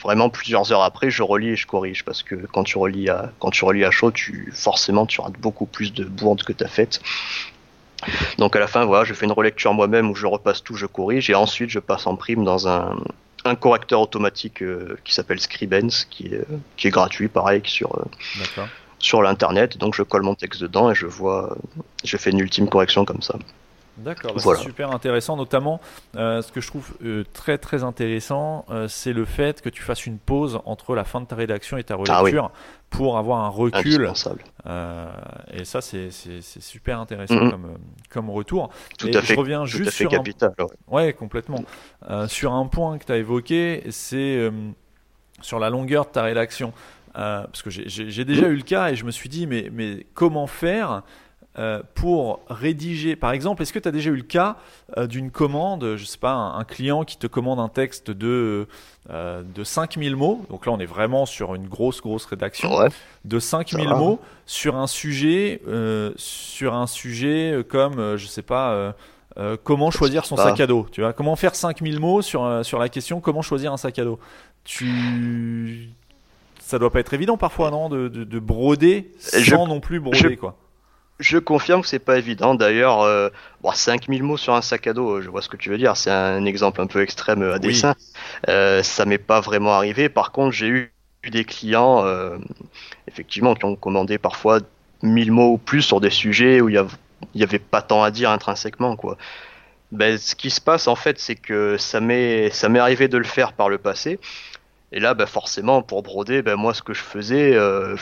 vraiment 0.00 0.30
plusieurs 0.30 0.72
heures 0.72 0.82
après, 0.82 1.10
je 1.10 1.22
relis 1.22 1.50
et 1.50 1.56
je 1.56 1.66
corrige 1.66 2.04
parce 2.04 2.22
que 2.22 2.34
quand 2.34 2.64
tu 2.64 2.78
relis 2.78 3.08
à 3.08 3.32
quand 3.38 3.50
tu 3.50 3.64
relis 3.64 3.84
à 3.84 3.90
chaud, 3.90 4.10
tu 4.10 4.50
forcément 4.54 5.06
tu 5.06 5.20
rates 5.20 5.38
beaucoup 5.38 5.66
plus 5.66 5.92
de 5.92 6.04
bourdes 6.04 6.42
que 6.42 6.52
tu 6.52 6.64
as 6.64 6.68
faites. 6.68 7.00
Donc 8.38 8.56
à 8.56 8.60
la 8.60 8.66
fin, 8.66 8.84
voilà, 8.84 9.04
je 9.04 9.14
fais 9.14 9.26
une 9.26 9.32
relecture 9.32 9.72
moi-même 9.72 10.10
où 10.10 10.14
je 10.14 10.26
repasse 10.26 10.62
tout, 10.62 10.74
je 10.74 10.86
corrige, 10.86 11.30
et 11.30 11.34
ensuite 11.34 11.70
je 11.70 11.78
passe 11.78 12.06
en 12.06 12.16
prime 12.16 12.44
dans 12.44 12.68
un, 12.68 12.96
un 13.44 13.54
correcteur 13.54 14.00
automatique 14.00 14.62
euh, 14.62 14.98
qui 15.04 15.14
s'appelle 15.14 15.40
Scribens, 15.40 16.06
qui 16.10 16.26
est, 16.26 16.44
qui 16.76 16.88
est 16.88 16.90
gratuit, 16.90 17.28
pareil, 17.28 17.62
sur, 17.64 17.94
euh, 17.96 18.62
sur 18.98 19.22
l'internet. 19.22 19.78
Donc 19.78 19.94
je 19.94 20.02
colle 20.02 20.22
mon 20.22 20.34
texte 20.34 20.60
dedans 20.60 20.90
et 20.90 20.94
je 20.94 21.06
vois, 21.06 21.56
je 22.04 22.16
fais 22.16 22.30
une 22.30 22.40
ultime 22.40 22.68
correction 22.68 23.04
comme 23.04 23.22
ça. 23.22 23.36
D'accord, 23.98 24.34
bah, 24.34 24.40
c'est 24.44 24.62
super 24.62 24.90
intéressant, 24.90 25.36
notamment 25.36 25.80
euh, 26.16 26.42
ce 26.42 26.52
que 26.52 26.60
je 26.60 26.68
trouve 26.68 26.94
euh, 27.04 27.24
très 27.32 27.56
très 27.56 27.82
intéressant, 27.82 28.66
euh, 28.70 28.88
c'est 28.88 29.12
le 29.12 29.24
fait 29.24 29.62
que 29.62 29.68
tu 29.68 29.82
fasses 29.82 30.06
une 30.06 30.18
pause 30.18 30.60
entre 30.66 30.94
la 30.94 31.04
fin 31.04 31.20
de 31.20 31.26
ta 31.26 31.36
rédaction 31.36 31.78
et 31.78 31.84
ta 31.84 31.94
ah 31.94 32.18
relecture 32.18 32.50
pour 32.90 33.16
avoir 33.16 33.44
un 33.44 33.48
recul. 33.48 34.12
et 35.52 35.64
ça, 35.64 35.80
c'est 35.80 36.10
super 36.60 37.00
intéressant 37.00 37.34
mm-hmm. 37.34 37.50
comme, 37.50 37.78
comme 38.10 38.30
retour. 38.30 38.70
Tout 38.98 39.08
à 39.08 39.22
fait, 39.22 39.34
je 39.34 39.38
reviens 39.38 39.64
juste 39.64 39.90
sur 39.90 40.10
capital. 40.10 40.54
Ouais. 40.88 41.12
complètement. 41.12 41.64
sur 42.28 42.52
un 42.52 42.66
point 42.66 42.98
que 42.98 43.04
tu 43.04 43.12
as 43.12 43.16
évoqué, 43.16 43.84
c'est 43.90 44.50
sur 45.40 45.58
la 45.58 45.70
longueur 45.70 46.04
de 46.04 46.10
ta 46.10 46.22
rédaction. 46.22 46.72
parce 47.14 47.62
que 47.62 47.70
j'ai 47.70 48.24
déjà 48.24 48.42
mm-hmm. 48.42 48.50
eu 48.50 48.56
le 48.56 48.62
cas 48.62 48.90
et 48.90 48.94
je 48.94 49.04
me 49.04 49.10
suis 49.10 49.28
dit, 49.28 49.46
mais, 49.46 49.70
mais 49.72 50.06
comment 50.14 50.46
faire 50.46 51.02
euh, 51.58 51.80
pour 51.94 52.40
rédiger, 52.50 53.16
par 53.16 53.32
exemple, 53.32 53.62
est-ce 53.62 53.72
que 53.72 53.78
tu 53.78 53.88
as 53.88 53.92
déjà 53.92 54.10
eu 54.10 54.16
le 54.16 54.22
cas 54.22 54.56
euh, 54.98 55.06
d'une 55.06 55.30
commande, 55.30 55.96
je 55.96 56.04
sais 56.04 56.18
pas, 56.18 56.32
un, 56.32 56.64
client 56.64 57.04
qui 57.04 57.16
te 57.16 57.26
commande 57.26 57.58
un 57.58 57.68
texte 57.68 58.10
de, 58.10 58.68
euh, 59.10 59.42
de 59.42 59.64
5000 59.64 60.16
mots, 60.16 60.44
donc 60.50 60.66
là 60.66 60.72
on 60.72 60.78
est 60.78 60.86
vraiment 60.86 61.24
sur 61.24 61.54
une 61.54 61.66
grosse, 61.66 62.02
grosse 62.02 62.26
rédaction, 62.26 62.68
de 63.24 63.38
5000 63.38 63.88
mots 63.88 64.20
sur 64.44 64.76
un 64.76 64.86
sujet, 64.86 65.62
sur 66.16 66.74
un 66.74 66.86
sujet 66.86 67.64
comme, 67.68 68.16
je 68.16 68.26
sais 68.26 68.42
pas, 68.42 68.94
comment 69.64 69.90
choisir 69.90 70.26
son 70.26 70.36
sac 70.36 70.60
à 70.60 70.66
dos, 70.66 70.86
tu 70.92 71.00
vois, 71.00 71.14
comment 71.14 71.36
faire 71.36 71.54
5000 71.54 71.98
mots 72.00 72.20
sur, 72.20 72.64
sur 72.64 72.78
la 72.78 72.90
question 72.90 73.20
comment 73.20 73.42
choisir 73.42 73.72
un 73.72 73.78
sac 73.78 73.98
à 73.98 74.04
dos? 74.04 74.18
Tu... 74.64 75.88
Ça 76.60 76.78
doit 76.78 76.90
pas 76.90 76.98
être 76.98 77.14
évident 77.14 77.36
parfois, 77.36 77.70
non, 77.70 77.88
de, 77.88 78.08
de, 78.08 78.38
broder 78.40 79.12
sans 79.20 79.68
non 79.68 79.78
plus 79.78 80.00
broder, 80.00 80.36
quoi. 80.36 80.56
Je 81.18 81.38
confirme 81.38 81.82
que 81.82 81.88
c'est 81.88 81.98
pas 81.98 82.18
évident. 82.18 82.54
D'ailleurs, 82.54 83.00
euh, 83.02 83.30
bon, 83.62 83.72
5000 83.72 84.22
mots 84.22 84.36
sur 84.36 84.54
un 84.54 84.62
sac 84.62 84.86
à 84.86 84.92
dos, 84.92 85.22
je 85.22 85.30
vois 85.30 85.40
ce 85.40 85.48
que 85.48 85.56
tu 85.56 85.70
veux 85.70 85.78
dire. 85.78 85.96
C'est 85.96 86.10
un 86.10 86.44
exemple 86.44 86.80
un 86.80 86.86
peu 86.86 87.00
extrême 87.00 87.42
à 87.42 87.58
dessin. 87.58 87.94
Euh, 88.48 88.82
ça 88.82 89.06
m'est 89.06 89.18
pas 89.18 89.40
vraiment 89.40 89.72
arrivé. 89.72 90.08
Par 90.08 90.30
contre, 90.30 90.52
j'ai 90.52 90.68
eu 90.68 90.92
des 91.30 91.44
clients, 91.44 92.04
euh, 92.04 92.36
effectivement, 93.08 93.54
qui 93.54 93.64
ont 93.64 93.76
commandé 93.76 94.18
parfois 94.18 94.60
1000 95.02 95.32
mots 95.32 95.52
ou 95.52 95.58
plus 95.58 95.82
sur 95.82 96.00
des 96.00 96.10
sujets 96.10 96.60
où 96.60 96.68
il 96.68 96.80
y, 97.34 97.42
avait 97.42 97.58
pas 97.58 97.82
tant 97.82 98.02
à 98.02 98.10
dire 98.10 98.30
intrinsèquement, 98.30 98.96
quoi. 98.96 99.16
Ben, 99.92 100.18
ce 100.18 100.34
qui 100.34 100.50
se 100.50 100.60
passe 100.60 100.88
en 100.88 100.96
fait, 100.96 101.18
c'est 101.18 101.36
que 101.36 101.76
ça 101.78 102.00
m'est 102.00 102.50
ça 102.50 102.68
m'est 102.68 102.80
arrivé 102.80 103.06
de 103.06 103.18
le 103.18 103.24
faire 103.24 103.52
par 103.52 103.68
le 103.68 103.78
passé. 103.78 104.18
Et 104.96 104.98
là, 104.98 105.12
bah 105.12 105.26
forcément, 105.26 105.82
pour 105.82 106.02
broder, 106.02 106.40
ben 106.40 106.56
moi, 106.56 106.72
ce 106.72 106.80
que 106.80 106.94
je 106.94 107.02
faisais, 107.02 107.54
euh, 107.54 107.96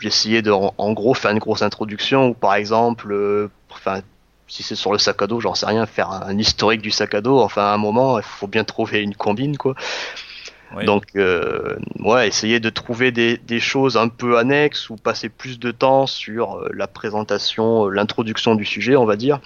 j'essayais 0.00 0.40
de, 0.40 0.50
en, 0.50 0.92
gros, 0.94 1.12
faire 1.12 1.30
une 1.30 1.38
grosse 1.38 1.60
introduction, 1.60 2.28
ou 2.28 2.32
par 2.32 2.54
exemple, 2.54 3.12
euh, 3.12 3.50
enfin, 3.68 4.00
si 4.48 4.62
c'est 4.62 4.76
sur 4.76 4.92
le 4.92 4.98
sac 4.98 5.20
à 5.20 5.26
dos, 5.26 5.40
j'en 5.40 5.54
sais 5.54 5.66
rien, 5.66 5.84
faire 5.84 6.10
un, 6.10 6.38
historique 6.38 6.80
du 6.80 6.90
sac 6.90 7.14
à 7.14 7.20
dos. 7.20 7.38
Enfin, 7.38 7.64
à 7.64 7.74
un 7.74 7.76
moment, 7.76 8.18
il 8.18 8.24
faut 8.24 8.46
bien 8.46 8.64
trouver 8.64 9.02
une 9.02 9.14
combine, 9.14 9.58
quoi. 9.58 9.74
Donc, 10.86 11.04
euh, 11.16 11.76
ouais, 11.98 12.28
essayer 12.28 12.60
de 12.60 12.70
trouver 12.70 13.12
des, 13.12 13.36
des, 13.36 13.60
choses 13.60 13.98
un 13.98 14.08
peu 14.08 14.38
annexes 14.38 14.88
ou 14.88 14.96
passer 14.96 15.28
plus 15.28 15.58
de 15.58 15.70
temps 15.70 16.06
sur 16.06 16.66
la 16.72 16.86
présentation, 16.86 17.88
l'introduction 17.88 18.54
du 18.54 18.64
sujet, 18.64 18.96
on 18.96 19.04
va 19.04 19.16
dire. 19.16 19.40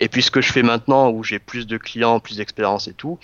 Et 0.00 0.08
puis 0.08 0.22
ce 0.22 0.30
que 0.30 0.40
je 0.40 0.50
fais 0.50 0.62
maintenant, 0.62 1.10
où 1.10 1.22
j'ai 1.22 1.38
plus 1.38 1.66
de 1.66 1.76
clients, 1.76 2.20
plus 2.20 2.38
d'expérience 2.38 2.88
et 2.88 2.94
tout, 2.94 3.18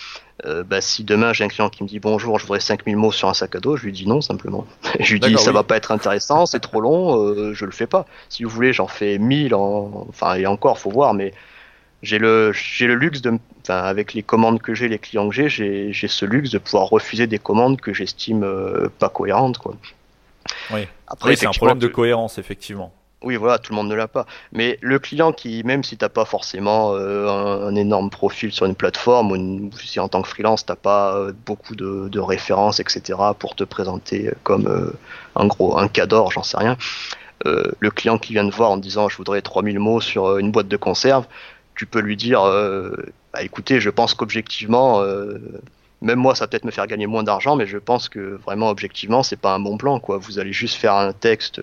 euh, 0.44 0.62
bah, 0.62 0.82
si 0.82 1.04
demain 1.04 1.32
j'ai 1.32 1.42
un 1.42 1.48
client 1.48 1.70
qui 1.70 1.82
me 1.82 1.88
dit 1.88 1.98
bonjour, 1.98 2.38
je 2.38 2.44
voudrais 2.44 2.60
5000 2.60 2.96
mots 2.96 3.12
sur 3.12 3.28
un 3.28 3.34
sac 3.34 3.54
à 3.54 3.60
dos, 3.60 3.76
je 3.76 3.84
lui 3.84 3.92
dis 3.92 4.06
non 4.06 4.20
simplement. 4.20 4.66
je 5.00 5.12
lui 5.12 5.20
dis 5.20 5.36
ça 5.38 5.52
va 5.52 5.62
pas 5.62 5.76
être 5.76 5.90
intéressant, 5.90 6.44
c'est 6.44 6.60
trop 6.60 6.80
long, 6.80 7.18
euh, 7.18 7.54
je 7.54 7.64
le 7.64 7.72
fais 7.72 7.86
pas. 7.86 8.06
Si 8.28 8.44
vous 8.44 8.50
voulez, 8.50 8.74
j'en 8.74 8.88
fais 8.88 9.18
1000, 9.18 9.54
en... 9.54 10.06
enfin 10.08 10.34
et 10.34 10.46
encore, 10.46 10.78
faut 10.78 10.90
voir, 10.90 11.14
mais 11.14 11.32
j'ai 12.02 12.18
le 12.18 12.52
j'ai 12.52 12.86
le 12.86 12.94
luxe 12.94 13.22
de, 13.22 13.38
enfin 13.62 13.78
avec 13.78 14.12
les 14.12 14.22
commandes 14.22 14.60
que 14.60 14.74
j'ai, 14.74 14.88
les 14.88 14.98
clients 14.98 15.28
que 15.30 15.34
j'ai, 15.34 15.92
j'ai 15.92 16.08
ce 16.08 16.26
luxe 16.26 16.50
de 16.50 16.58
pouvoir 16.58 16.90
refuser 16.90 17.26
des 17.26 17.38
commandes 17.38 17.80
que 17.80 17.94
j'estime 17.94 18.44
euh, 18.44 18.88
pas 18.98 19.08
cohérentes 19.08 19.56
quoi. 19.56 19.74
Oui. 20.70 20.86
Après, 21.08 21.36
c'est 21.36 21.46
un 21.46 21.52
problème 21.52 21.78
de 21.78 21.88
cohérence 21.88 22.38
effectivement. 22.38 22.92
Oui, 23.22 23.36
voilà, 23.36 23.58
tout 23.58 23.72
le 23.72 23.76
monde 23.76 23.88
ne 23.88 23.94
l'a 23.94 24.08
pas. 24.08 24.26
Mais 24.52 24.78
le 24.82 24.98
client 24.98 25.32
qui, 25.32 25.64
même 25.64 25.82
si 25.82 25.96
t'as 25.96 26.10
pas 26.10 26.26
forcément 26.26 26.94
euh, 26.94 27.28
un, 27.66 27.74
énorme 27.74 28.10
profil 28.10 28.52
sur 28.52 28.66
une 28.66 28.74
plateforme, 28.74 29.32
ou 29.32 29.70
si 29.78 29.98
en 30.00 30.08
tant 30.08 30.20
que 30.20 30.28
freelance 30.28 30.66
t'as 30.66 30.76
pas 30.76 31.16
euh, 31.16 31.32
beaucoup 31.46 31.74
de, 31.74 32.18
références, 32.20 32.78
etc., 32.78 33.18
pour 33.38 33.56
te 33.56 33.64
présenter 33.64 34.30
comme 34.42 34.66
euh, 34.66 34.92
un 35.34 35.46
gros 35.46 35.78
un 35.78 35.88
cador, 35.88 36.30
j'en 36.30 36.42
sais 36.42 36.58
rien. 36.58 36.76
le 37.44 37.90
client 37.90 38.18
qui 38.18 38.32
vient 38.34 38.48
te 38.48 38.54
voir 38.54 38.70
en 38.70 38.76
disant 38.76 39.08
je 39.08 39.16
voudrais 39.16 39.42
3000 39.42 39.78
mots 39.78 40.00
sur 40.00 40.38
une 40.38 40.52
boîte 40.52 40.68
de 40.68 40.76
conserve, 40.76 41.26
tu 41.74 41.86
peux 41.86 42.00
lui 42.00 42.16
dire 42.16 42.42
bah, 43.32 43.42
écoutez, 43.42 43.80
je 43.80 43.90
pense 43.90 44.14
qu'objectivement 44.14 45.02
même 46.02 46.18
moi, 46.18 46.34
ça 46.34 46.46
peut-être 46.46 46.64
me 46.64 46.70
faire 46.70 46.86
gagner 46.86 47.06
moins 47.06 47.22
d'argent, 47.22 47.56
mais 47.56 47.66
je 47.66 47.78
pense 47.78 48.08
que 48.08 48.38
vraiment 48.44 48.68
objectivement, 48.68 49.22
c'est 49.22 49.36
pas 49.36 49.54
un 49.54 49.58
bon 49.58 49.78
plan. 49.78 49.98
Quoi. 49.98 50.18
Vous 50.18 50.38
allez 50.38 50.52
juste 50.52 50.76
faire 50.76 50.94
un 50.94 51.12
texte. 51.12 51.60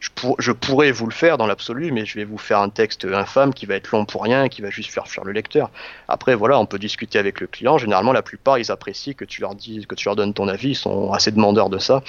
Je, 0.00 0.52
pourrais 0.52 0.90
vous 0.90 1.06
le 1.06 1.12
faire 1.12 1.36
dans 1.38 1.46
l'absolu, 1.46 1.92
mais 1.92 2.06
je 2.06 2.14
vais 2.14 2.24
vous 2.24 2.38
faire 2.38 2.60
un 2.60 2.70
texte 2.70 3.04
infâme 3.04 3.52
qui 3.52 3.66
va 3.66 3.74
être 3.74 3.90
long 3.90 4.06
pour 4.06 4.22
rien, 4.22 4.48
qui 4.48 4.62
va 4.62 4.70
juste 4.70 4.90
faire 4.90 5.06
fuir 5.06 5.24
le 5.24 5.32
lecteur. 5.32 5.70
Après, 6.08 6.34
voilà, 6.34 6.58
on 6.58 6.66
peut 6.66 6.78
discuter 6.78 7.18
avec 7.18 7.40
le 7.40 7.46
client. 7.46 7.76
Généralement, 7.76 8.12
la 8.12 8.22
plupart, 8.22 8.58
ils 8.58 8.70
apprécient 8.70 9.14
que 9.14 9.24
tu 9.24 9.42
leur 9.42 9.54
dis, 9.54 9.86
que 9.86 9.94
tu 9.94 10.08
leur 10.08 10.16
donnes 10.16 10.34
ton 10.34 10.48
avis. 10.48 10.70
Ils 10.70 10.76
sont 10.76 11.12
assez 11.12 11.30
demandeurs 11.30 11.68
de 11.68 11.78
ça. 11.78 12.02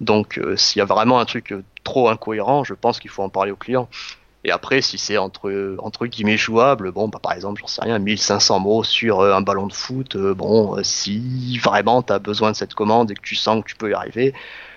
Donc 0.00 0.40
s'il 0.56 0.78
y 0.78 0.82
a 0.82 0.86
vraiment 0.86 1.20
un 1.20 1.26
truc 1.26 1.54
trop 1.84 2.08
incohérent, 2.08 2.64
je 2.64 2.74
pense 2.74 2.98
qu'il 3.00 3.10
faut 3.10 3.22
en 3.22 3.28
parler 3.28 3.50
au 3.50 3.56
client. 3.56 3.88
Et 4.44 4.50
après, 4.50 4.80
si 4.80 4.96
c'est 4.96 5.18
entre, 5.18 5.76
entre 5.78 6.06
guillemets 6.06 6.38
jouable, 6.38 6.92
bon, 6.92 7.08
bah, 7.08 7.18
par 7.22 7.32
exemple, 7.32 7.60
j'en 7.60 7.66
sais 7.66 7.82
rien, 7.82 7.98
1500 7.98 8.60
mots 8.60 8.84
sur 8.84 9.22
un 9.22 9.42
ballon 9.42 9.66
de 9.66 9.72
foot, 9.72 10.16
bon, 10.16 10.82
si 10.82 11.58
vraiment 11.58 12.02
tu 12.02 12.12
as 12.12 12.18
besoin 12.18 12.52
de 12.52 12.56
cette 12.56 12.74
commande 12.74 13.10
et 13.10 13.14
que 13.14 13.20
tu 13.20 13.36
sens 13.36 13.62
que 13.62 13.68
tu 13.68 13.76
peux 13.76 13.90
y 13.90 13.94
arriver, 13.94 14.32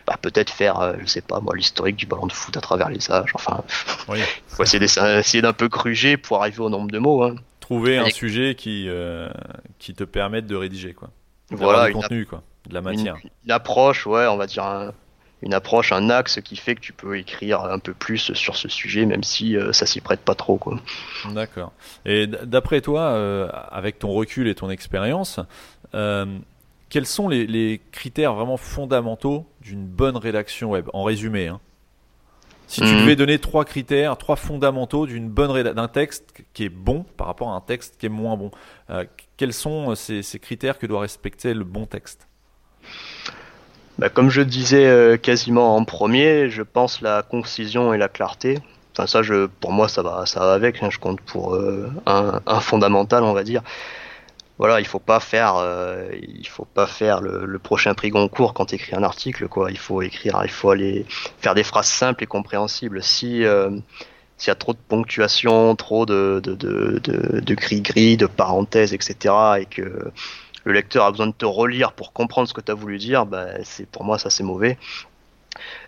bah, 0.05 0.17
peut-être 0.21 0.49
faire, 0.49 0.79
euh, 0.79 0.93
je 0.99 1.05
sais 1.05 1.21
pas 1.21 1.39
moi, 1.39 1.55
l'historique 1.55 1.95
du 1.95 2.05
ballon 2.05 2.27
de 2.27 2.33
foot 2.33 2.55
à 2.57 2.61
travers 2.61 2.89
les 2.89 3.11
âges. 3.11 3.31
Enfin, 3.33 3.63
il 4.13 4.23
faut 4.47 4.63
essayer 4.63 5.41
d'un 5.41 5.53
peu 5.53 5.69
cruger 5.69 6.17
pour 6.17 6.41
arriver 6.41 6.59
au 6.59 6.69
nombre 6.69 6.91
de 6.91 6.99
mots. 6.99 7.23
Hein. 7.23 7.35
Trouver 7.59 7.97
un 7.97 8.09
sujet 8.09 8.55
qui, 8.55 8.87
euh, 8.89 9.29
qui 9.79 9.93
te 9.93 10.03
permette 10.03 10.45
de 10.45 10.55
rédiger, 10.55 10.93
quoi. 10.93 11.09
Voilà, 11.49 11.87
du 11.87 11.93
contenu, 11.93 12.25
quoi, 12.25 12.43
de 12.67 12.73
la 12.73 12.81
matière. 12.81 13.15
Une, 13.45 13.51
approche, 13.51 14.05
ouais, 14.05 14.27
on 14.27 14.37
va 14.37 14.47
dire 14.47 14.91
une 15.43 15.53
approche, 15.53 15.91
un 15.91 16.09
axe 16.09 16.41
qui 16.41 16.55
fait 16.55 16.75
que 16.75 16.81
tu 16.81 16.93
peux 16.93 17.17
écrire 17.17 17.61
un 17.61 17.79
peu 17.79 17.93
plus 17.93 18.33
sur 18.33 18.55
ce 18.55 18.67
sujet, 18.67 19.05
même 19.05 19.23
si 19.23 19.55
euh, 19.55 19.71
ça 19.73 19.85
s'y 19.85 20.01
prête 20.01 20.21
pas 20.21 20.35
trop. 20.35 20.57
Quoi. 20.57 20.79
D'accord. 21.31 21.71
Et 22.05 22.27
d'après 22.27 22.81
toi, 22.81 23.49
avec 23.71 23.99
ton 23.99 24.09
recul 24.09 24.47
et 24.47 24.55
ton 24.55 24.69
expérience, 24.69 25.39
quels 26.93 27.07
sont 27.07 27.27
les, 27.27 27.81
critères 27.91 28.35
vraiment 28.35 28.55
fondamentaux 28.55 29.47
d'une 29.61 29.83
bonne 29.83 30.15
rédaction 30.15 30.69
web? 30.69 30.89
En 30.93 31.01
résumé, 31.01 31.47
hein. 31.47 31.59
si 32.67 32.81
tu 32.81 32.87
mhm. 32.87 32.99
devais 33.01 33.15
donner 33.15 33.39
trois 33.39 33.65
critères, 33.65 34.15
trois 34.15 34.35
fondamentaux 34.35 35.07
d'une 35.07 35.27
bonne 35.27 35.63
d'un 35.73 35.87
texte 35.87 36.43
qui 36.53 36.65
est 36.65 36.69
bon 36.69 37.03
par 37.17 37.25
rapport 37.25 37.49
à 37.49 37.55
un 37.55 37.61
texte 37.61 37.97
qui 37.97 38.05
est 38.05 38.09
moins 38.09 38.37
bon, 38.37 38.51
euh, 38.91 39.05
quels 39.37 39.53
sont 39.53 39.89
euh, 39.89 39.95
ces, 39.95 40.21
critères 40.37 40.77
que 40.77 40.85
doit 40.85 41.01
respecter 41.01 41.55
le 41.55 41.63
bon 41.63 41.87
texte? 41.87 42.27
Bah, 43.99 44.09
Comme 44.09 44.29
je 44.29 44.41
disais 44.41 44.85
euh, 44.85 45.17
quasiment 45.17 45.75
en 45.75 45.85
premier, 45.85 46.49
je 46.49 46.61
pense 46.61 47.01
la 47.01 47.23
concision 47.23 47.93
et 47.93 47.97
la 47.97 48.07
clarté. 48.07 48.59
Enfin, 48.93 49.07
ça, 49.07 49.23
je, 49.23 49.47
pour 49.47 49.71
moi, 49.71 49.87
ça 49.87 50.03
va, 50.03 50.25
ça 50.25 50.39
va 50.41 50.53
avec. 50.53 50.83
Hein. 50.83 50.89
je 50.91 50.99
compte 50.99 51.21
pour 51.21 51.57
un, 52.05 52.59
fondamental, 52.59 53.23
on 53.23 53.33
va 53.33 53.43
dire 53.43 53.63
voilà, 54.59 54.79
il 54.79 54.85
faut 54.85 54.99
pas 54.99 55.19
faire, 55.19 55.55
euh, 55.57 56.09
il 56.21 56.47
faut 56.47 56.65
pas 56.65 56.85
faire 56.85 57.21
le, 57.21 57.59
prochain 57.59 57.93
prix 57.93 58.09
Goncourt 58.11 58.53
quand 58.53 58.67
tu 58.67 58.75
écris 58.75 58.95
un 58.95 59.03
article, 59.03 59.47
quoi. 59.47 59.71
Il 59.71 59.77
faut 59.77 60.01
écrire, 60.01 60.41
il 60.43 60.51
faut 60.51 60.69
aller 60.69 61.05
faire 61.39 61.55
des 61.55 61.63
phrases 61.63 61.87
simples 61.87 62.23
et 62.23 62.27
compréhensibles. 62.27 63.01
Si 63.03 63.43
euh, 63.43 63.71
s'il 64.37 64.49
y 64.49 64.51
a 64.51 64.55
trop 64.55 64.73
de 64.73 64.79
ponctuation, 64.87 65.75
trop 65.75 66.05
de 66.05 66.39
de 66.43 66.53
de 66.53 66.99
de, 67.41 67.55
gris-gris, 67.55 68.17
de 68.17 68.27
parenthèses, 68.27 68.93
etc., 68.93 69.33
et 69.59 69.65
que 69.65 70.11
le 70.63 70.73
lecteur 70.73 71.05
a 71.05 71.11
besoin 71.11 71.27
de 71.27 71.33
te 71.33 71.45
relire 71.45 71.93
pour 71.93 72.13
comprendre 72.13 72.47
ce 72.47 72.53
que 72.53 72.61
tu 72.61 72.71
as 72.71 72.75
voulu 72.75 72.97
dire, 72.97 73.25
bah, 73.25 73.47
c'est 73.63 73.87
pour 73.87 74.03
moi 74.03 74.17
ça 74.17 74.29
c'est 74.29 74.43
mauvais. 74.43 74.77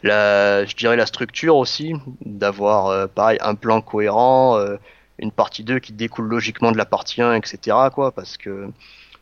La, 0.03 0.65
je 0.65 0.75
dirais 0.75 0.95
la 0.95 1.05
structure 1.05 1.55
aussi, 1.55 1.93
d'avoir 2.23 2.87
euh, 2.87 3.07
un 3.17 3.55
plan 3.55 3.81
cohérent, 3.81 4.59
une 5.17 5.31
partie 5.31 5.63
2 5.63 5.79
qui 5.79 5.93
découle 5.93 6.27
logiquement 6.27 6.71
de 6.71 6.77
la 6.77 6.85
partie 6.85 7.21
1, 7.21 7.33
etc. 7.33 7.77
Quoi, 7.93 8.11
parce 8.11 8.37
que 8.37 8.69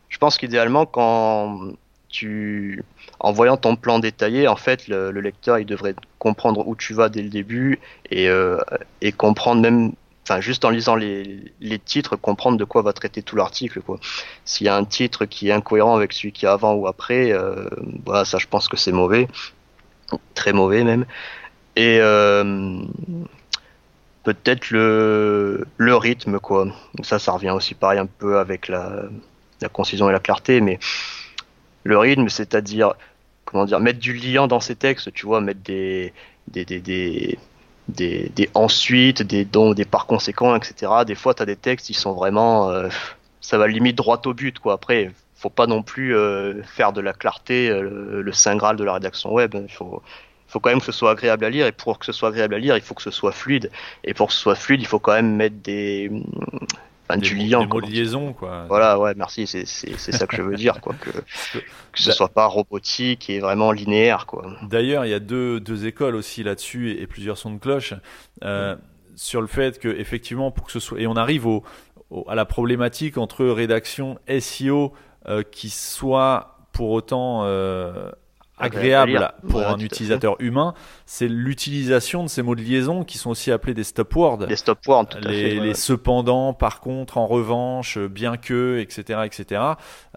je 0.09 0.17
pense 0.17 0.37
qu'idéalement, 0.37 0.85
quand 0.85 1.73
tu, 2.09 2.83
en 3.19 3.31
voyant 3.31 3.57
ton 3.57 3.75
plan 3.75 3.99
détaillé, 3.99 4.47
en 4.47 4.55
fait, 4.55 4.87
le, 4.87 5.11
lecteur 5.11 5.57
il 5.59 5.65
devrait 5.65 5.95
comprendre 6.19 6.67
où 6.67 6.75
tu 6.75 6.93
vas 6.93 7.09
dès 7.09 7.23
le 7.23 7.29
début 7.29 7.79
et, 8.11 8.29
euh, 8.29 8.59
et 9.01 9.11
comprendre 9.11 9.61
même, 9.61 9.93
enfin, 10.23 10.41
juste 10.41 10.65
en 10.65 10.69
lisant 10.69 10.95
les, 10.95 11.79
titres, 11.85 12.15
comprendre 12.15 12.57
de 12.57 12.63
quoi 12.63 12.81
va 12.81 12.93
traiter 12.93 13.21
tout 13.21 13.35
l'article. 13.35 13.81
S'il 14.45 14.65
y 14.65 14.69
a 14.69 14.75
un 14.75 14.85
titre 14.85 15.25
qui 15.25 15.49
est 15.49 15.51
incohérent 15.51 15.95
avec 15.95 16.13
celui 16.13 16.31
qui 16.31 16.45
est 16.45 16.49
avant 16.49 16.73
ou 16.73 16.87
après, 16.87 17.31
euh, 17.31 17.67
ça, 18.25 18.37
je 18.37 18.47
pense 18.47 18.67
que 18.67 18.77
c'est 18.77 18.91
mauvais, 18.91 19.27
très 20.33 20.53
mauvais 20.53 20.83
même. 20.83 21.05
Et 21.75 21.97
euh, 21.99 22.81
peut-être 24.23 24.69
le, 24.71 25.65
rythme, 25.79 26.39
quoi. 26.39 26.67
Ça, 27.03 27.19
ça 27.19 27.31
revient 27.33 27.51
aussi 27.51 27.73
pareil 27.73 27.99
un 27.99 28.05
peu 28.05 28.39
avec 28.39 28.67
la, 28.67 29.09
concision 29.71 30.09
et 30.09 30.13
la 30.13 30.19
clarté, 30.19 30.61
mais 30.61 30.79
le 31.83 31.97
rythme, 31.97 32.29
c'est-à-dire, 32.29 32.93
comment 33.45 33.65
dire, 33.65 33.79
mettre 33.79 33.99
du 33.99 34.13
liant 34.13 34.47
dans 34.47 34.59
ses 34.59 34.75
textes, 34.75 35.13
tu 35.13 35.25
vois, 35.25 35.41
mettre 35.41 35.61
des, 35.61 36.13
des, 37.87 38.31
des 38.35 38.49
ensuite, 38.53 39.21
des 39.21 39.45
dons, 39.45 39.73
des 39.73 39.85
par 39.85 40.05
conséquent, 40.05 40.55
etc. 40.55 40.91
Des 41.05 41.15
fois, 41.15 41.33
tu 41.33 41.43
as 41.43 41.45
des 41.45 41.55
textes 41.55 41.87
qui 41.87 41.93
sont 41.93 42.13
vraiment, 42.13 42.69
euh, 42.69 42.89
ça 43.41 43.57
va 43.57 43.67
limite 43.67 43.95
droit 43.95 44.21
au 44.25 44.33
but, 44.33 44.59
quoi. 44.59 44.73
Après, 44.73 45.11
faut 45.35 45.49
pas 45.49 45.67
non 45.67 45.83
plus 45.83 46.15
euh, 46.15 46.63
faire 46.63 46.93
de 46.93 47.01
la 47.01 47.11
clarté 47.13 47.69
euh, 47.69 48.21
le, 48.21 48.31
saint 48.31 48.55
graal 48.55 48.77
de 48.77 48.83
la 48.83 48.93
rédaction 48.93 49.33
web. 49.33 49.55
Il 49.61 49.71
faut, 49.71 50.01
faut 50.47 50.59
quand 50.61 50.69
même 50.69 50.79
que 50.79 50.85
ce 50.85 50.93
soit 50.93 51.11
agréable 51.11 51.43
à 51.43 51.49
lire 51.49 51.67
et 51.67 51.73
pour 51.73 51.99
que 51.99 52.05
ce 52.05 52.13
soit 52.13 52.29
agréable 52.29 52.55
à 52.55 52.59
lire, 52.59 52.77
il 52.77 52.81
faut 52.81 52.93
que 52.93 53.01
ce 53.01 53.11
soit 53.11 53.33
fluide. 53.33 53.69
Et 54.05 54.13
pour 54.13 54.27
que 54.27 54.33
ce 54.33 54.39
soit 54.39 54.55
fluide, 54.55 54.81
il 54.81 54.87
faut 54.87 54.99
quand 54.99 55.13
même 55.13 55.35
mettre 55.35 55.57
des 55.57 56.09
Enfin, 57.13 57.21
du 57.21 57.35
liant. 57.35 57.61
Des 57.61 57.67
mots 57.67 57.81
de 57.81 57.87
liaison, 57.87 58.33
quoi. 58.33 58.65
Voilà, 58.67 58.99
ouais, 58.99 59.13
merci, 59.15 59.47
c'est 59.47 59.65
ça 59.65 60.27
que 60.27 60.35
je 60.35 60.41
veux 60.41 60.55
dire, 60.55 60.81
quoi. 60.81 60.95
Que, 60.99 61.09
que 61.91 62.01
ce 62.01 62.11
soit 62.11 62.29
pas 62.29 62.45
robotique 62.45 63.29
et 63.29 63.39
vraiment 63.39 63.71
linéaire, 63.71 64.25
quoi. 64.25 64.45
D'ailleurs, 64.63 65.05
il 65.05 65.11
y 65.11 65.13
a 65.13 65.19
deux, 65.19 65.59
deux 65.59 65.85
écoles 65.85 66.15
aussi 66.15 66.43
là-dessus 66.43 66.91
et, 66.91 67.07
plusieurs 67.07 67.37
sons 67.37 67.51
de 67.51 67.59
cloche 67.59 67.93
euh, 68.43 68.75
sur 69.15 69.41
le 69.41 69.47
fait 69.47 69.79
que, 69.79 69.87
effectivement, 69.87 70.51
pour 70.51 70.65
que 70.65 70.71
ce 70.71 70.79
soit. 70.79 70.99
Et 70.99 71.07
on 71.07 71.15
arrive 71.15 71.45
au, 71.45 71.63
à 72.27 72.35
la 72.35 72.45
problématique 72.45 73.17
entre 73.17 73.45
rédaction 73.45 74.17
SEO 74.39 74.93
euh, 75.27 75.43
qui 75.43 75.69
soit 75.69 76.57
pour 76.71 76.91
autant 76.91 77.41
euh, 77.43 78.11
agréable 78.63 79.31
pour 79.49 79.61
un 79.61 79.77
utilisateur 79.77 80.35
humain, 80.39 80.73
c'est 81.05 81.27
l'utilisation 81.27 82.23
de 82.23 82.29
ces 82.29 82.41
mots 82.41 82.55
de 82.55 82.61
liaison 82.61 83.03
qui 83.03 83.17
sont 83.17 83.29
aussi 83.29 83.51
appelés 83.51 83.73
des 83.73 83.83
stop 83.83 84.15
words. 84.15 84.45
Les 84.47 84.55
stop 84.55 84.79
words, 84.87 85.09
tout 85.09 85.17
les, 85.19 85.45
à 85.45 85.49
fait. 85.49 85.59
Les 85.59 85.73
cependant, 85.73 86.53
par 86.53 86.79
contre, 86.79 87.17
en 87.17 87.27
revanche, 87.27 87.97
bien 87.97 88.37
que, 88.37 88.79
etc., 88.79 89.21
etc., 89.25 89.61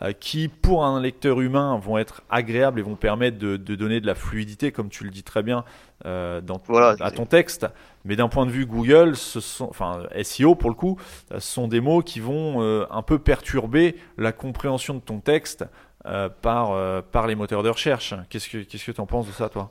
euh, 0.02 0.12
qui 0.12 0.48
pour 0.48 0.84
un 0.84 1.00
lecteur 1.00 1.40
humain 1.40 1.78
vont 1.82 1.98
être 1.98 2.22
agréables 2.30 2.80
et 2.80 2.82
vont 2.82 2.96
permettre 2.96 3.38
de, 3.38 3.56
donner 3.56 4.00
de 4.00 4.06
la 4.06 4.14
fluidité, 4.14 4.72
comme 4.72 4.88
tu 4.88 5.04
le 5.04 5.10
dis 5.10 5.22
très 5.22 5.42
bien, 5.42 5.64
euh, 6.04 6.40
dans, 6.40 6.60
à 7.00 7.10
ton 7.10 7.26
texte. 7.26 7.66
Mais 8.04 8.14
d'un 8.14 8.28
point 8.28 8.46
de 8.46 8.50
vue 8.50 8.66
Google, 8.66 9.16
ce 9.16 9.40
sont, 9.40 9.68
enfin 9.68 10.02
SEO 10.22 10.54
pour 10.54 10.70
le 10.70 10.76
coup, 10.76 10.96
ce 11.32 11.40
sont 11.40 11.66
des 11.66 11.80
mots 11.80 12.02
qui 12.02 12.20
vont 12.20 12.62
euh, 12.62 12.86
un 12.90 13.02
peu 13.02 13.18
perturber 13.18 13.96
la 14.16 14.32
compréhension 14.32 14.94
de 14.94 15.00
ton 15.00 15.18
texte 15.18 15.64
euh, 16.06 16.28
par, 16.42 16.72
euh, 16.72 17.02
par 17.02 17.26
les 17.26 17.34
moteurs 17.34 17.62
de 17.62 17.68
recherche. 17.68 18.14
Qu'est-ce 18.30 18.48
que 18.48 18.58
qu'est-ce 18.58 18.84
que 18.84 18.92
tu 18.92 19.00
en 19.00 19.06
penses 19.06 19.26
de 19.26 19.32
ça, 19.32 19.48
toi? 19.48 19.70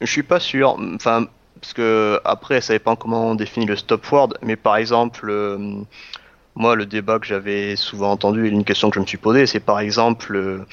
Je 0.00 0.10
suis 0.10 0.22
pas 0.22 0.40
sûr. 0.40 0.78
Enfin, 0.94 1.26
parce 1.60 1.72
que 1.72 2.20
après, 2.24 2.60
ça 2.60 2.74
dépend 2.74 2.96
comment 2.96 3.30
on 3.30 3.34
définit 3.34 3.66
le 3.66 3.76
stop 3.76 4.10
word. 4.12 4.34
Mais 4.42 4.56
par 4.56 4.76
exemple, 4.76 5.28
euh, 5.30 5.82
moi, 6.54 6.76
le 6.76 6.86
débat 6.86 7.18
que 7.18 7.26
j'avais 7.26 7.76
souvent 7.76 8.10
entendu 8.10 8.46
et 8.46 8.50
une 8.50 8.64
question 8.64 8.90
que 8.90 8.96
je 8.96 9.00
me 9.00 9.06
suis 9.06 9.18
posée, 9.18 9.46
c'est 9.46 9.60
par 9.60 9.80
exemple 9.80 10.66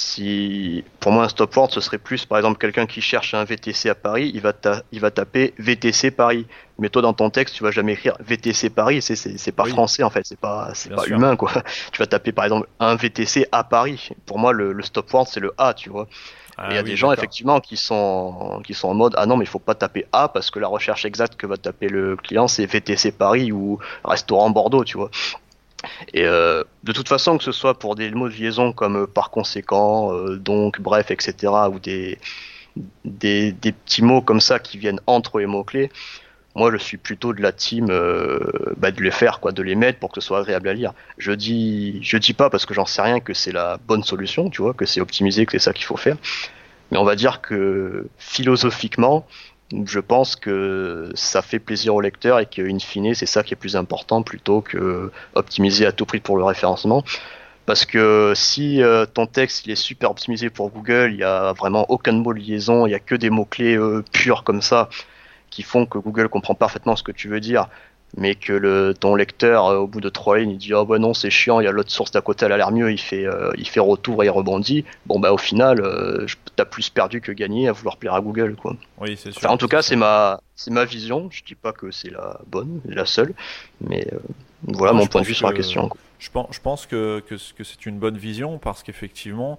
si 0.00 0.82
pour 0.98 1.12
moi 1.12 1.24
un 1.24 1.28
stop 1.28 1.54
word 1.54 1.70
ce 1.70 1.80
serait 1.80 1.98
plus 1.98 2.24
par 2.24 2.38
exemple 2.38 2.58
quelqu'un 2.58 2.86
qui 2.86 3.02
cherche 3.02 3.34
un 3.34 3.44
VTC 3.44 3.90
à 3.90 3.94
Paris 3.94 4.30
il 4.34 4.40
va 4.40 4.52
il 4.92 5.00
va 5.00 5.10
taper 5.10 5.52
VTC 5.58 6.10
Paris. 6.10 6.46
Mais 6.78 6.88
toi 6.88 7.02
dans 7.02 7.12
ton 7.12 7.28
texte 7.28 7.54
tu 7.54 7.62
vas 7.62 7.70
jamais 7.70 7.92
écrire 7.92 8.16
VTC 8.20 8.70
Paris 8.70 9.02
c'est 9.02 9.14
c'est 9.14 9.52
pas 9.52 9.66
français 9.66 10.02
en 10.02 10.10
fait. 10.10 10.22
C'est 10.24 10.38
pas 10.38 10.70
c'est 10.74 10.94
pas 10.94 11.06
humain 11.06 11.36
quoi. 11.36 11.52
Tu 11.92 11.98
vas 11.98 12.06
taper 12.06 12.32
par 12.32 12.46
exemple 12.46 12.66
un 12.78 12.94
VTC 12.94 13.46
à 13.52 13.62
Paris. 13.62 14.08
Pour 14.24 14.38
moi 14.38 14.52
le, 14.52 14.72
le 14.72 14.82
stop 14.82 15.12
word 15.12 15.26
c'est 15.28 15.40
le 15.40 15.52
A 15.58 15.74
tu 15.74 15.90
vois. 15.90 16.08
Ah 16.56 16.68
il 16.70 16.76
y 16.76 16.78
a 16.78 16.82
des 16.82 16.96
gens 16.96 17.12
effectivement 17.12 17.60
qui 17.60 17.76
sont 17.76 18.60
qui 18.64 18.74
sont 18.74 18.88
en 18.88 18.94
mode 18.94 19.14
ah 19.18 19.26
non 19.26 19.36
mais 19.36 19.44
il 19.44 19.48
faut 19.48 19.58
pas 19.58 19.74
taper 19.74 20.06
A 20.12 20.28
parce 20.28 20.50
que 20.50 20.58
la 20.58 20.68
recherche 20.68 21.04
exacte 21.04 21.36
que 21.36 21.46
va 21.46 21.58
taper 21.58 21.88
le 21.88 22.16
client 22.16 22.48
c'est 22.48 22.64
VTC 22.64 23.12
Paris 23.12 23.52
ou 23.52 23.78
restaurant 24.04 24.48
Bordeaux 24.50 24.84
tu 24.84 24.96
vois 24.96 25.10
et 26.12 26.24
euh, 26.24 26.62
de 26.84 26.92
toute 26.92 27.08
façon, 27.08 27.38
que 27.38 27.44
ce 27.44 27.52
soit 27.52 27.78
pour 27.78 27.94
des 27.94 28.10
mots 28.10 28.28
de 28.28 28.34
liaison 28.34 28.72
comme 28.72 29.02
euh, 29.02 29.06
par 29.06 29.30
conséquent, 29.30 30.12
euh, 30.12 30.36
donc, 30.36 30.80
bref, 30.80 31.10
etc., 31.10 31.52
ou 31.70 31.78
des, 31.78 32.18
petits 33.04 34.02
mots 34.02 34.22
comme 34.22 34.40
ça 34.40 34.58
qui 34.58 34.78
viennent 34.78 35.00
entre 35.06 35.38
les 35.40 35.46
mots-clés, 35.46 35.90
moi 36.54 36.70
je 36.72 36.78
suis 36.78 36.96
plutôt 36.96 37.32
de 37.32 37.40
la 37.40 37.52
team 37.52 37.86
bah, 38.76 38.90
de 38.90 39.00
les 39.02 39.10
faire, 39.10 39.40
quoi, 39.40 39.52
de 39.52 39.62
les 39.62 39.74
mettre 39.74 39.98
pour 39.98 40.10
que 40.10 40.20
ce 40.20 40.26
soit 40.26 40.40
agréable 40.40 40.68
à 40.68 40.74
lire. 40.74 40.92
Je 41.18 41.32
dis, 41.32 42.00
je 42.02 42.16
dis 42.16 42.32
pas 42.32 42.50
parce 42.50 42.66
que 42.66 42.74
j'en 42.74 42.86
sais 42.86 43.02
rien 43.02 43.20
que 43.20 43.34
c'est 43.34 43.52
la 43.52 43.78
bonne 43.86 44.02
solution, 44.02 44.50
tu 44.50 44.62
vois, 44.62 44.74
que 44.74 44.84
c'est 44.84 45.00
optimisé, 45.00 45.46
que 45.46 45.52
c'est 45.52 45.58
ça 45.58 45.72
qu'il 45.72 45.84
faut 45.84 45.96
faire. 45.96 46.16
Mais 46.90 46.98
on 46.98 47.04
va 47.04 47.14
dire 47.14 47.40
que 47.40 48.08
philosophiquement, 48.18 49.26
je 49.86 50.00
pense 50.00 50.36
que 50.36 51.10
ça 51.14 51.42
fait 51.42 51.58
plaisir 51.58 51.94
au 51.94 52.00
lecteur 52.00 52.40
et 52.40 52.46
qu'in 52.46 52.78
fine, 52.78 53.14
c'est 53.14 53.26
ça 53.26 53.42
qui 53.42 53.54
est 53.54 53.56
plus 53.56 53.76
important 53.76 54.22
plutôt 54.22 54.60
que 54.60 55.10
optimiser 55.34 55.86
à 55.86 55.92
tout 55.92 56.06
prix 56.06 56.20
pour 56.20 56.36
le 56.36 56.44
référencement. 56.44 57.04
Parce 57.66 57.84
que 57.84 58.32
si 58.34 58.82
euh, 58.82 59.06
ton 59.06 59.26
texte 59.26 59.66
il 59.66 59.70
est 59.70 59.76
super 59.76 60.10
optimisé 60.10 60.50
pour 60.50 60.70
Google, 60.70 61.10
il 61.12 61.18
n'y 61.18 61.22
a 61.22 61.52
vraiment 61.52 61.86
aucun 61.88 62.12
mot 62.12 62.34
de 62.34 62.40
liaison, 62.40 62.86
il 62.86 62.88
n'y 62.88 62.96
a 62.96 62.98
que 62.98 63.14
des 63.14 63.30
mots-clés 63.30 63.76
euh, 63.76 64.02
purs 64.12 64.42
comme 64.42 64.62
ça 64.62 64.88
qui 65.50 65.62
font 65.62 65.86
que 65.86 65.98
Google 65.98 66.28
comprend 66.28 66.54
parfaitement 66.54 66.96
ce 66.96 67.02
que 67.02 67.12
tu 67.12 67.28
veux 67.28 67.40
dire. 67.40 67.68
Mais 68.16 68.34
que 68.34 68.52
le, 68.52 68.94
ton 68.98 69.14
lecteur, 69.14 69.64
au 69.66 69.86
bout 69.86 70.00
de 70.00 70.08
trois 70.08 70.38
lignes, 70.38 70.52
il 70.52 70.58
dit 70.58 70.74
oh 70.74 70.84
bah 70.84 70.98
non 70.98 71.14
c'est 71.14 71.30
chiant, 71.30 71.60
il 71.60 71.64
y 71.64 71.66
a 71.66 71.72
l'autre 71.72 71.90
source 71.90 72.10
d'à 72.10 72.20
côté, 72.20 72.46
elle 72.46 72.52
a 72.52 72.56
l'air 72.56 72.72
mieux, 72.72 72.90
il 72.90 73.00
fait, 73.00 73.26
il 73.56 73.68
fait 73.68 73.80
retour 73.80 74.22
et 74.22 74.26
il 74.26 74.30
rebondit. 74.30 74.84
Bon 75.06 75.20
bah 75.20 75.32
au 75.32 75.38
final, 75.38 75.82
t'as 76.56 76.64
plus 76.64 76.90
perdu 76.90 77.20
que 77.20 77.32
gagné 77.32 77.68
à 77.68 77.72
vouloir 77.72 77.96
plaire 77.96 78.14
à 78.14 78.20
Google 78.20 78.56
quoi. 78.56 78.76
Oui 78.98 79.16
c'est 79.16 79.32
sûr. 79.32 79.50
en 79.50 79.56
tout 79.56 79.68
cas 79.68 79.82
c'est 79.82 79.96
ma, 79.96 80.40
c'est 80.56 80.70
ma 80.70 80.84
vision. 80.84 81.28
Je 81.30 81.42
dis 81.44 81.54
pas 81.54 81.72
que 81.72 81.90
c'est 81.90 82.10
la 82.10 82.40
bonne, 82.46 82.80
la 82.84 83.06
seule, 83.06 83.34
mais 83.80 84.06
voilà 84.62 84.92
mon 84.92 85.06
point 85.06 85.22
de 85.22 85.26
vue 85.26 85.34
sur 85.34 85.48
la 85.48 85.54
question. 85.54 85.90
Je 86.18 86.28
pense, 86.30 86.48
je 86.50 86.60
pense 86.60 86.86
que, 86.86 87.20
que, 87.20 87.36
que 87.56 87.64
c'est 87.64 87.86
une 87.86 87.98
bonne 87.98 88.18
vision 88.18 88.58
parce 88.58 88.82
qu'effectivement, 88.82 89.58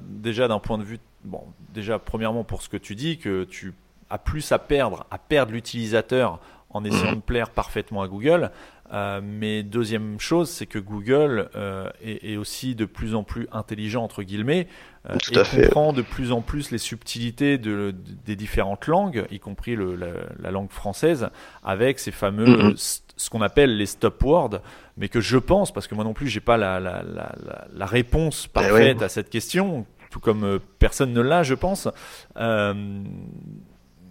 déjà 0.00 0.48
d'un 0.48 0.58
point 0.58 0.78
de 0.78 0.84
vue 0.84 0.98
bon, 1.24 1.44
déjà, 1.72 1.98
premièrement, 1.98 2.44
pour 2.44 2.62
ce 2.62 2.68
que 2.68 2.76
tu 2.76 2.94
dis, 2.94 3.18
que 3.18 3.44
tu 3.44 3.74
as 4.10 4.18
plus 4.18 4.52
à 4.52 4.58
perdre, 4.58 5.06
à 5.10 5.18
perdre 5.18 5.52
l'utilisateur 5.52 6.38
en 6.72 6.84
essayant 6.84 7.16
de 7.16 7.20
plaire 7.20 7.50
parfaitement 7.50 8.02
à 8.02 8.08
Google. 8.08 8.50
Euh, 8.92 9.20
mais 9.22 9.62
deuxième 9.62 10.20
chose, 10.20 10.50
c'est 10.50 10.66
que 10.66 10.78
Google 10.78 11.48
euh, 11.56 11.88
est, 12.02 12.36
aussi 12.36 12.74
de 12.74 12.84
plus 12.84 13.14
en 13.14 13.22
plus 13.22 13.48
intelligent 13.50 14.04
entre 14.04 14.22
guillemets 14.22 14.68
euh, 15.08 15.16
et 15.16 15.62
comprend 15.62 15.94
de 15.94 16.02
plus 16.02 16.30
en 16.30 16.42
plus 16.42 16.70
les 16.70 16.78
subtilités 16.78 17.56
de, 17.56 17.94
des 18.26 18.36
différentes 18.36 18.86
langues, 18.86 19.24
y 19.30 19.38
compris 19.38 19.76
le, 19.76 19.96
la, 19.96 20.50
langue 20.50 20.70
française, 20.70 21.30
avec 21.64 22.00
ces 22.00 22.10
fameux 22.10 22.44
mm-hmm. 22.44 23.00
ce 23.16 23.30
qu'on 23.30 23.40
appelle 23.40 23.78
les 23.78 23.86
stop 23.86 24.22
words, 24.22 24.60
mais 24.98 25.08
que 25.08 25.22
je 25.22 25.38
pense, 25.38 25.72
parce 25.72 25.86
que 25.86 25.94
moi 25.94 26.04
non 26.04 26.12
plus 26.12 26.28
j'ai 26.28 26.40
pas 26.40 26.58
la, 26.58 26.78
la, 26.78 27.02
la, 27.72 27.86
réponse 27.86 28.44
eh 28.46 28.52
parfaite 28.52 29.00
à 29.00 29.08
cette 29.08 29.30
question, 29.30 29.86
tout 30.10 30.20
comme 30.20 30.60
personne 30.78 31.14
ne 31.14 31.22
l'a, 31.22 31.42
je 31.42 31.54
pense. 31.54 31.88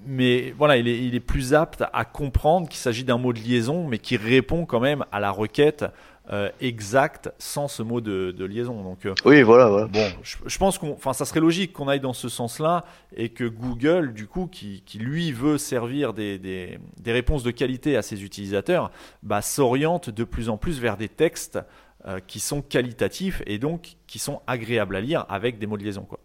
Euh, 0.02 0.06
mais 0.06 0.54
voilà, 0.58 0.78
il 0.78 0.88
est, 0.88 0.98
il 0.98 1.16
est, 1.16 1.20
plus 1.20 1.54
apte 1.54 1.84
à 1.94 2.06
comprendre 2.06 2.68
qu'il 2.68 2.80
s'agit 2.80 3.04
d'un 3.04 3.18
mot 3.18 3.34
de 3.34 3.40
liaison, 3.40 3.88
mais 3.88 3.98
qui 3.98 4.18
répond 4.18 4.66
quand 4.66 4.80
même 4.80 5.06
à 5.12 5.20
la 5.20 5.32
requête 5.32 5.86
euh, 6.32 6.50
exacte 6.62 7.32
sans 7.40 7.68
ce 7.68 7.84
mot 7.84 8.00
de, 8.00 8.46
liaison. 8.46 8.84
Donc, 8.84 9.08
oui, 9.26 9.42
voilà. 9.42 9.70
voilà. 9.70 9.88
Bon, 9.88 10.08
je, 10.24 10.58
pense 10.58 10.78
qu'on, 10.78 10.94
enfin, 10.94 11.14
ça 11.14 11.26
serait 11.26 11.40
logique 11.40 11.74
qu'on 11.74 11.88
aille 11.88 12.00
dans 12.00 12.14
ce 12.14 12.30
sens-là 12.30 12.86
et 13.16 13.30
que 13.30 13.44
Google, 13.44 14.14
du 14.14 14.28
coup, 14.28 14.48
qui, 14.48 14.84
qui 14.86 15.00
lui 15.00 15.32
veut 15.32 15.58
servir 15.58 16.14
des, 16.14 16.38
des, 16.38 16.80
des, 17.02 17.12
réponses 17.12 17.44
de 17.44 17.52
qualité 17.52 17.98
à 17.98 18.02
ses 18.02 18.24
utilisateurs, 18.24 18.92
bah, 19.24 19.42
s'oriente 19.42 20.10
de 20.10 20.24
plus 20.24 20.50
en 20.50 20.58
plus 20.58 20.80
vers 20.80 20.98
des 20.98 21.10
textes 21.10 21.60
euh, 22.06 22.20
qui 22.26 22.40
sont 22.40 22.64
qualitatifs 22.64 23.44
et 23.46 23.60
donc 23.60 23.96
qui 24.08 24.18
sont 24.18 24.42
agréables 24.48 24.96
à 24.96 25.02
lire 25.02 25.26
avec 25.30 25.60
des 25.60 25.68
mots 25.68 25.78
de 25.78 25.84
liaison. 25.84 26.02
Quoi. 26.02 26.20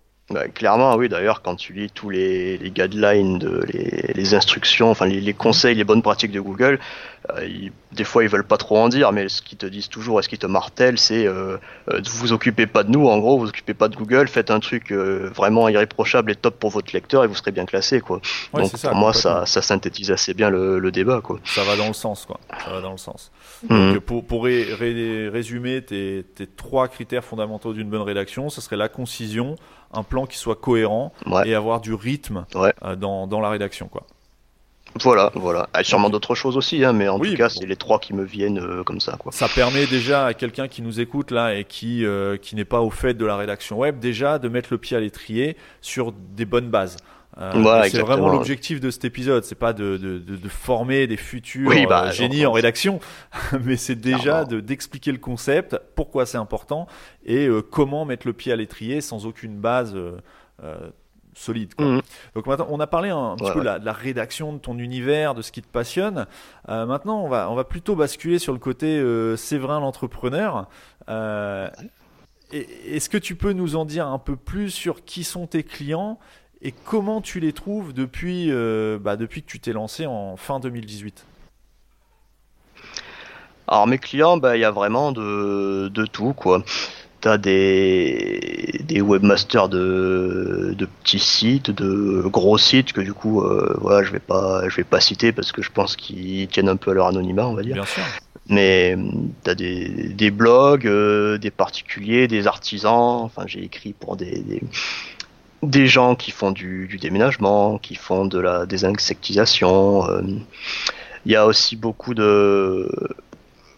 Clairement, 0.54 0.96
oui. 0.96 1.08
D'ailleurs, 1.08 1.40
quand 1.40 1.54
tu 1.54 1.72
lis 1.72 1.88
tous 1.88 2.10
les, 2.10 2.58
guidelines, 2.74 3.38
de, 3.38 3.64
les, 4.14 4.34
instructions, 4.34 4.90
enfin 4.90 5.06
les, 5.06 5.34
conseils, 5.34 5.76
les 5.76 5.84
bonnes 5.84 6.02
pratiques 6.02 6.32
de 6.32 6.40
Google, 6.40 6.80
euh, 7.30 7.68
des 7.92 8.04
fois 8.04 8.22
ils 8.22 8.28
veulent 8.28 8.46
pas 8.46 8.56
trop 8.56 8.78
en 8.78 8.88
dire, 8.88 9.12
mais 9.12 9.28
ce 9.28 9.42
qu'ils 9.42 9.58
te 9.58 9.66
disent 9.66 9.88
toujours 9.88 10.20
et 10.20 10.22
ce 10.22 10.28
qu'ils 10.28 10.38
te 10.38 10.46
martèlent, 10.46 10.98
c'est 10.98 11.26
euh, 11.26 11.56
euh, 11.90 12.00
vous 12.04 12.32
occupez 12.32 12.66
pas 12.66 12.84
de 12.84 12.90
nous, 12.90 13.06
en 13.08 13.18
gros, 13.18 13.38
vous 13.38 13.48
occupez 13.48 13.74
pas 13.74 13.88
de 13.88 13.96
Google, 13.96 14.28
faites 14.28 14.50
un 14.50 14.60
truc 14.60 14.92
euh, 14.92 15.30
vraiment 15.34 15.68
irréprochable 15.68 16.30
et 16.30 16.34
top 16.34 16.58
pour 16.58 16.70
votre 16.70 16.92
lecteur 16.92 17.24
et 17.24 17.26
vous 17.26 17.34
serez 17.34 17.52
bien 17.52 17.66
classé, 17.66 18.00
quoi. 18.00 18.20
Donc 18.52 18.72
pour 18.78 18.94
moi, 18.94 19.12
ça, 19.12 19.46
ça 19.46 19.62
synthétise 19.62 20.10
assez 20.10 20.34
bien 20.34 20.50
le, 20.50 20.78
le, 20.78 20.92
débat, 20.92 21.20
quoi. 21.20 21.38
Ça 21.44 21.64
va 21.64 21.76
dans 21.76 21.88
le 21.88 21.94
sens, 21.94 22.26
quoi. 22.26 22.38
Ça 22.64 22.70
va 22.70 22.80
dans 22.80 22.92
le 22.92 22.98
sens. 22.98 23.32
Mhm. 23.68 23.94
Donc, 23.94 24.02
pour, 24.04 24.24
pour 24.26 24.44
résumer 24.44 25.82
tes, 25.82 26.24
tes 26.34 26.46
trois 26.46 26.88
critères 26.88 27.24
fondamentaux 27.24 27.72
d'une 27.72 27.88
bonne 27.88 28.02
rédaction, 28.02 28.50
ce 28.50 28.60
serait 28.60 28.76
la 28.76 28.88
concision 28.88 29.56
un 29.92 30.02
plan 30.02 30.26
qui 30.26 30.36
soit 30.36 30.56
cohérent 30.56 31.12
et 31.44 31.54
avoir 31.54 31.80
du 31.80 31.94
rythme 31.94 32.46
euh, 32.54 32.96
dans, 32.96 33.26
dans, 33.26 33.40
la 33.40 33.50
rédaction. 33.50 33.88
Quoi. 33.88 34.02
Voilà, 35.02 35.30
voilà. 35.34 35.68
Il 35.74 35.78
y 35.78 35.80
a 35.80 35.84
sûrement 35.84 36.10
d'autres 36.10 36.34
choses 36.34 36.56
aussi, 36.56 36.84
hein, 36.84 36.92
mais 36.92 37.08
en 37.08 37.18
tout 37.18 37.34
cas, 37.34 37.48
c'est 37.48 37.66
les 37.66 37.76
trois 37.76 37.98
qui 37.98 38.14
me 38.14 38.24
viennent 38.24 38.58
euh, 38.58 38.82
comme 38.82 39.00
ça. 39.00 39.16
Quoi. 39.18 39.32
Ça 39.32 39.48
permet 39.48 39.86
déjà 39.86 40.26
à 40.26 40.34
quelqu'un 40.34 40.68
qui 40.68 40.82
nous 40.82 41.00
écoute 41.00 41.30
là 41.30 41.54
et 41.54 41.64
qui, 41.64 42.04
euh, 42.04 42.36
qui 42.36 42.56
n'est 42.56 42.64
pas 42.64 42.80
au 42.80 42.90
fait 42.90 43.14
de 43.14 43.24
la 43.24 43.36
rédaction 43.36 43.78
web, 43.78 43.98
déjà 43.98 44.38
de 44.38 44.48
mettre 44.48 44.68
le 44.70 44.78
pied 44.78 44.96
à 44.96 45.00
l'étrier 45.00 45.56
sur 45.80 46.12
des 46.12 46.44
bonnes 46.44 46.70
bases. 46.70 46.96
Euh, 47.38 47.82
c'est 47.90 48.00
vraiment 48.00 48.30
l'objectif 48.30 48.80
de 48.80 48.90
cet 48.90 49.04
épisode, 49.04 49.44
c'est 49.44 49.56
pas 49.56 49.74
de, 49.74 49.98
de, 49.98 50.18
de, 50.18 50.48
former 50.48 51.06
des 51.06 51.18
futurs 51.18 51.70
bah, 51.86 52.10
génies 52.10 52.46
en 52.46 52.52
rédaction, 52.52 52.98
mais 53.62 53.76
c'est 53.76 53.94
déjà 53.94 54.44
d'expliquer 54.46 55.12
le 55.12 55.18
concept, 55.18 55.78
pourquoi 55.96 56.24
c'est 56.24 56.38
important 56.38 56.86
et 57.26 57.46
euh, 57.46 57.60
comment 57.60 58.06
mettre 58.06 58.26
le 58.26 58.32
pied 58.32 58.52
à 58.52 58.56
l'étrier 58.56 59.02
sans 59.02 59.26
aucune 59.26 59.58
base 59.58 59.94
solide. 61.36 61.74
Quoi. 61.74 61.86
Mhm. 61.86 62.02
Donc 62.34 62.46
maintenant, 62.46 62.66
on 62.70 62.80
a 62.80 62.86
parlé 62.86 63.10
un, 63.10 63.36
petit 63.36 63.52
peu 63.52 63.60
de 63.60 63.64
la, 63.64 63.78
la, 63.78 63.92
rédaction 63.92 64.52
de 64.52 64.58
ton 64.58 64.78
univers, 64.78 65.34
de 65.34 65.42
ce 65.42 65.52
qui 65.52 65.62
te 65.62 65.68
passionne. 65.68 66.26
maintenant, 66.68 67.22
on 67.22 67.28
va, 67.28 67.50
on 67.50 67.54
va 67.54 67.64
plutôt 67.64 67.94
basculer 67.94 68.38
sur 68.38 68.52
le 68.52 68.58
côté 68.58 69.02
Séverin 69.36 69.80
l'entrepreneur. 69.80 70.68
Est-ce 72.52 73.08
que 73.08 73.18
tu 73.18 73.34
peux 73.34 73.52
nous 73.52 73.76
en 73.76 73.84
dire 73.84 74.06
un 74.06 74.18
peu 74.18 74.36
plus 74.36 74.70
sur 74.70 75.04
qui 75.04 75.24
sont 75.24 75.46
tes 75.46 75.64
clients 75.64 76.18
et 76.62 76.72
comment 76.72 77.20
tu 77.20 77.40
les 77.40 77.52
trouves 77.52 77.92
depuis, 77.92 78.50
euh, 78.50 78.98
bah, 79.00 79.16
depuis 79.16 79.42
que 79.42 79.46
tu 79.46 79.60
t'es 79.60 79.72
lancé 79.72 80.06
en 80.06 80.36
fin 80.36 80.60
2018 80.60 81.26
Alors 83.68 83.86
mes 83.86 83.98
clients, 83.98 84.36
bah, 84.36 84.56
il 84.56 84.60
y 84.60 84.64
a 84.64 84.70
vraiment 84.70 85.12
de, 85.12 85.88
de 85.88 86.06
tout 86.06 86.32
quoi. 86.32 86.64
T'as 87.20 87.38
des, 87.38 88.80
des 88.84 89.00
webmasters 89.00 89.68
de, 89.68 90.74
de 90.76 90.86
petits 91.02 91.18
sites, 91.18 91.70
de 91.70 92.22
gros 92.26 92.58
sites 92.58 92.92
que 92.92 93.00
du 93.00 93.14
coup 93.14 93.40
euh, 93.40 93.74
voilà 93.80 94.04
je 94.04 94.12
vais 94.12 94.20
pas 94.20 94.68
je 94.68 94.76
vais 94.76 94.84
pas 94.84 95.00
citer 95.00 95.32
parce 95.32 95.50
que 95.50 95.62
je 95.62 95.70
pense 95.70 95.96
qu'ils 95.96 96.46
tiennent 96.48 96.68
un 96.68 96.76
peu 96.76 96.90
à 96.90 96.94
leur 96.94 97.06
anonymat 97.06 97.48
on 97.48 97.54
va 97.54 97.62
dire. 97.62 97.74
Bien 97.74 97.84
sûr. 97.84 98.02
Mais 98.48 98.96
tu 99.44 99.50
as 99.50 99.54
des, 99.54 99.88
des 99.88 100.30
blogs, 100.30 100.86
euh, 100.86 101.36
des 101.38 101.50
particuliers, 101.50 102.28
des 102.28 102.46
artisans. 102.46 103.22
Enfin 103.22 103.44
j'ai 103.46 103.64
écrit 103.64 103.92
pour 103.92 104.16
des, 104.16 104.38
des 104.40 104.62
des 105.62 105.86
gens 105.86 106.14
qui 106.14 106.30
font 106.30 106.52
du, 106.52 106.86
du, 106.86 106.98
déménagement, 106.98 107.78
qui 107.78 107.94
font 107.94 108.26
de 108.26 108.38
la 108.38 108.66
désinsectisation. 108.66 110.08
Euh, 110.08 110.22
il 111.24 111.32
y 111.32 111.36
a 111.36 111.46
aussi 111.46 111.76
beaucoup 111.76 112.14
de 112.14 112.88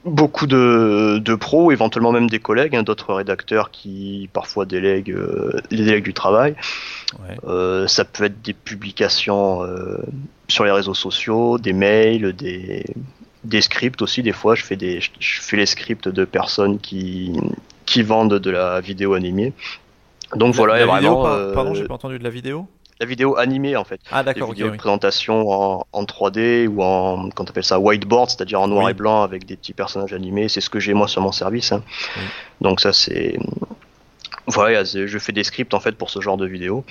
beaucoup 0.08 0.46
de, 0.46 1.18
de 1.18 1.34
pros, 1.34 1.72
éventuellement 1.72 2.12
même 2.12 2.28
des 2.28 2.38
collègues, 2.38 2.76
hein, 2.76 2.82
d'autres 2.82 3.14
rédacteurs 3.14 3.70
qui 3.70 4.28
parfois 4.32 4.64
délèguent 4.64 5.12
euh, 5.12 5.60
les 5.70 5.84
délègues 5.84 6.04
du 6.04 6.14
travail. 6.14 6.54
Euh, 7.46 7.86
ça 7.86 8.04
peut 8.04 8.24
être 8.24 8.42
des 8.42 8.52
publications 8.52 9.62
euh, 9.62 9.98
sur 10.48 10.64
les 10.64 10.70
réseaux 10.70 10.94
sociaux, 10.94 11.58
des 11.58 11.72
mails, 11.72 12.32
des, 12.32 12.84
des 13.44 13.60
scripts 13.60 14.02
aussi. 14.02 14.22
Des 14.22 14.32
fois, 14.32 14.54
je 14.54 14.64
fais 14.64 14.76
des 14.76 15.00
je 15.00 15.40
fais 15.40 15.56
les 15.56 15.66
scripts 15.66 16.08
de 16.08 16.24
personnes 16.24 16.78
qui 16.78 17.32
qui 17.86 18.02
vendent 18.02 18.38
de 18.38 18.50
la 18.50 18.80
vidéo 18.80 19.14
animée 19.14 19.54
donc 20.36 20.54
voilà, 20.54 20.78
la 20.78 20.86
vraiment. 20.86 21.26
Euh, 21.26 21.54
pardon, 21.54 21.74
j'ai 21.74 21.84
pas 21.84 21.94
entendu 21.94 22.18
de 22.18 22.24
la 22.24 22.30
vidéo. 22.30 22.66
La 23.00 23.06
vidéo 23.06 23.36
animée 23.36 23.76
en 23.76 23.84
fait. 23.84 24.00
Ah 24.10 24.22
d'accord. 24.22 24.50
Okay, 24.50 24.68
présentation 24.70 25.50
en, 25.50 25.86
en, 25.92 26.04
3D 26.04 26.66
ou 26.66 26.82
en 26.82 27.30
quand 27.30 27.48
appelle 27.48 27.64
ça 27.64 27.78
whiteboard, 27.78 28.30
c'est-à-dire 28.30 28.60
en 28.60 28.68
noir 28.68 28.88
et 28.90 28.94
blanc 28.94 29.22
avec 29.22 29.46
des 29.46 29.56
petits 29.56 29.72
personnages 29.72 30.12
animés. 30.12 30.48
C'est 30.48 30.60
ce 30.60 30.70
que 30.70 30.80
j'ai 30.80 30.94
moi 30.94 31.06
sur 31.06 31.22
mon 31.22 31.32
service. 31.32 31.72
Hein. 31.72 31.82
Donc 32.60 32.80
ça 32.80 32.92
c'est 32.92 33.38
voilà, 34.46 34.82
je 34.84 35.18
fais 35.18 35.32
des 35.32 35.44
scripts 35.44 35.74
en 35.74 35.80
fait 35.80 35.92
pour 35.92 36.10
ce 36.10 36.20
genre 36.20 36.36
de 36.36 36.46
vidéo. 36.46 36.84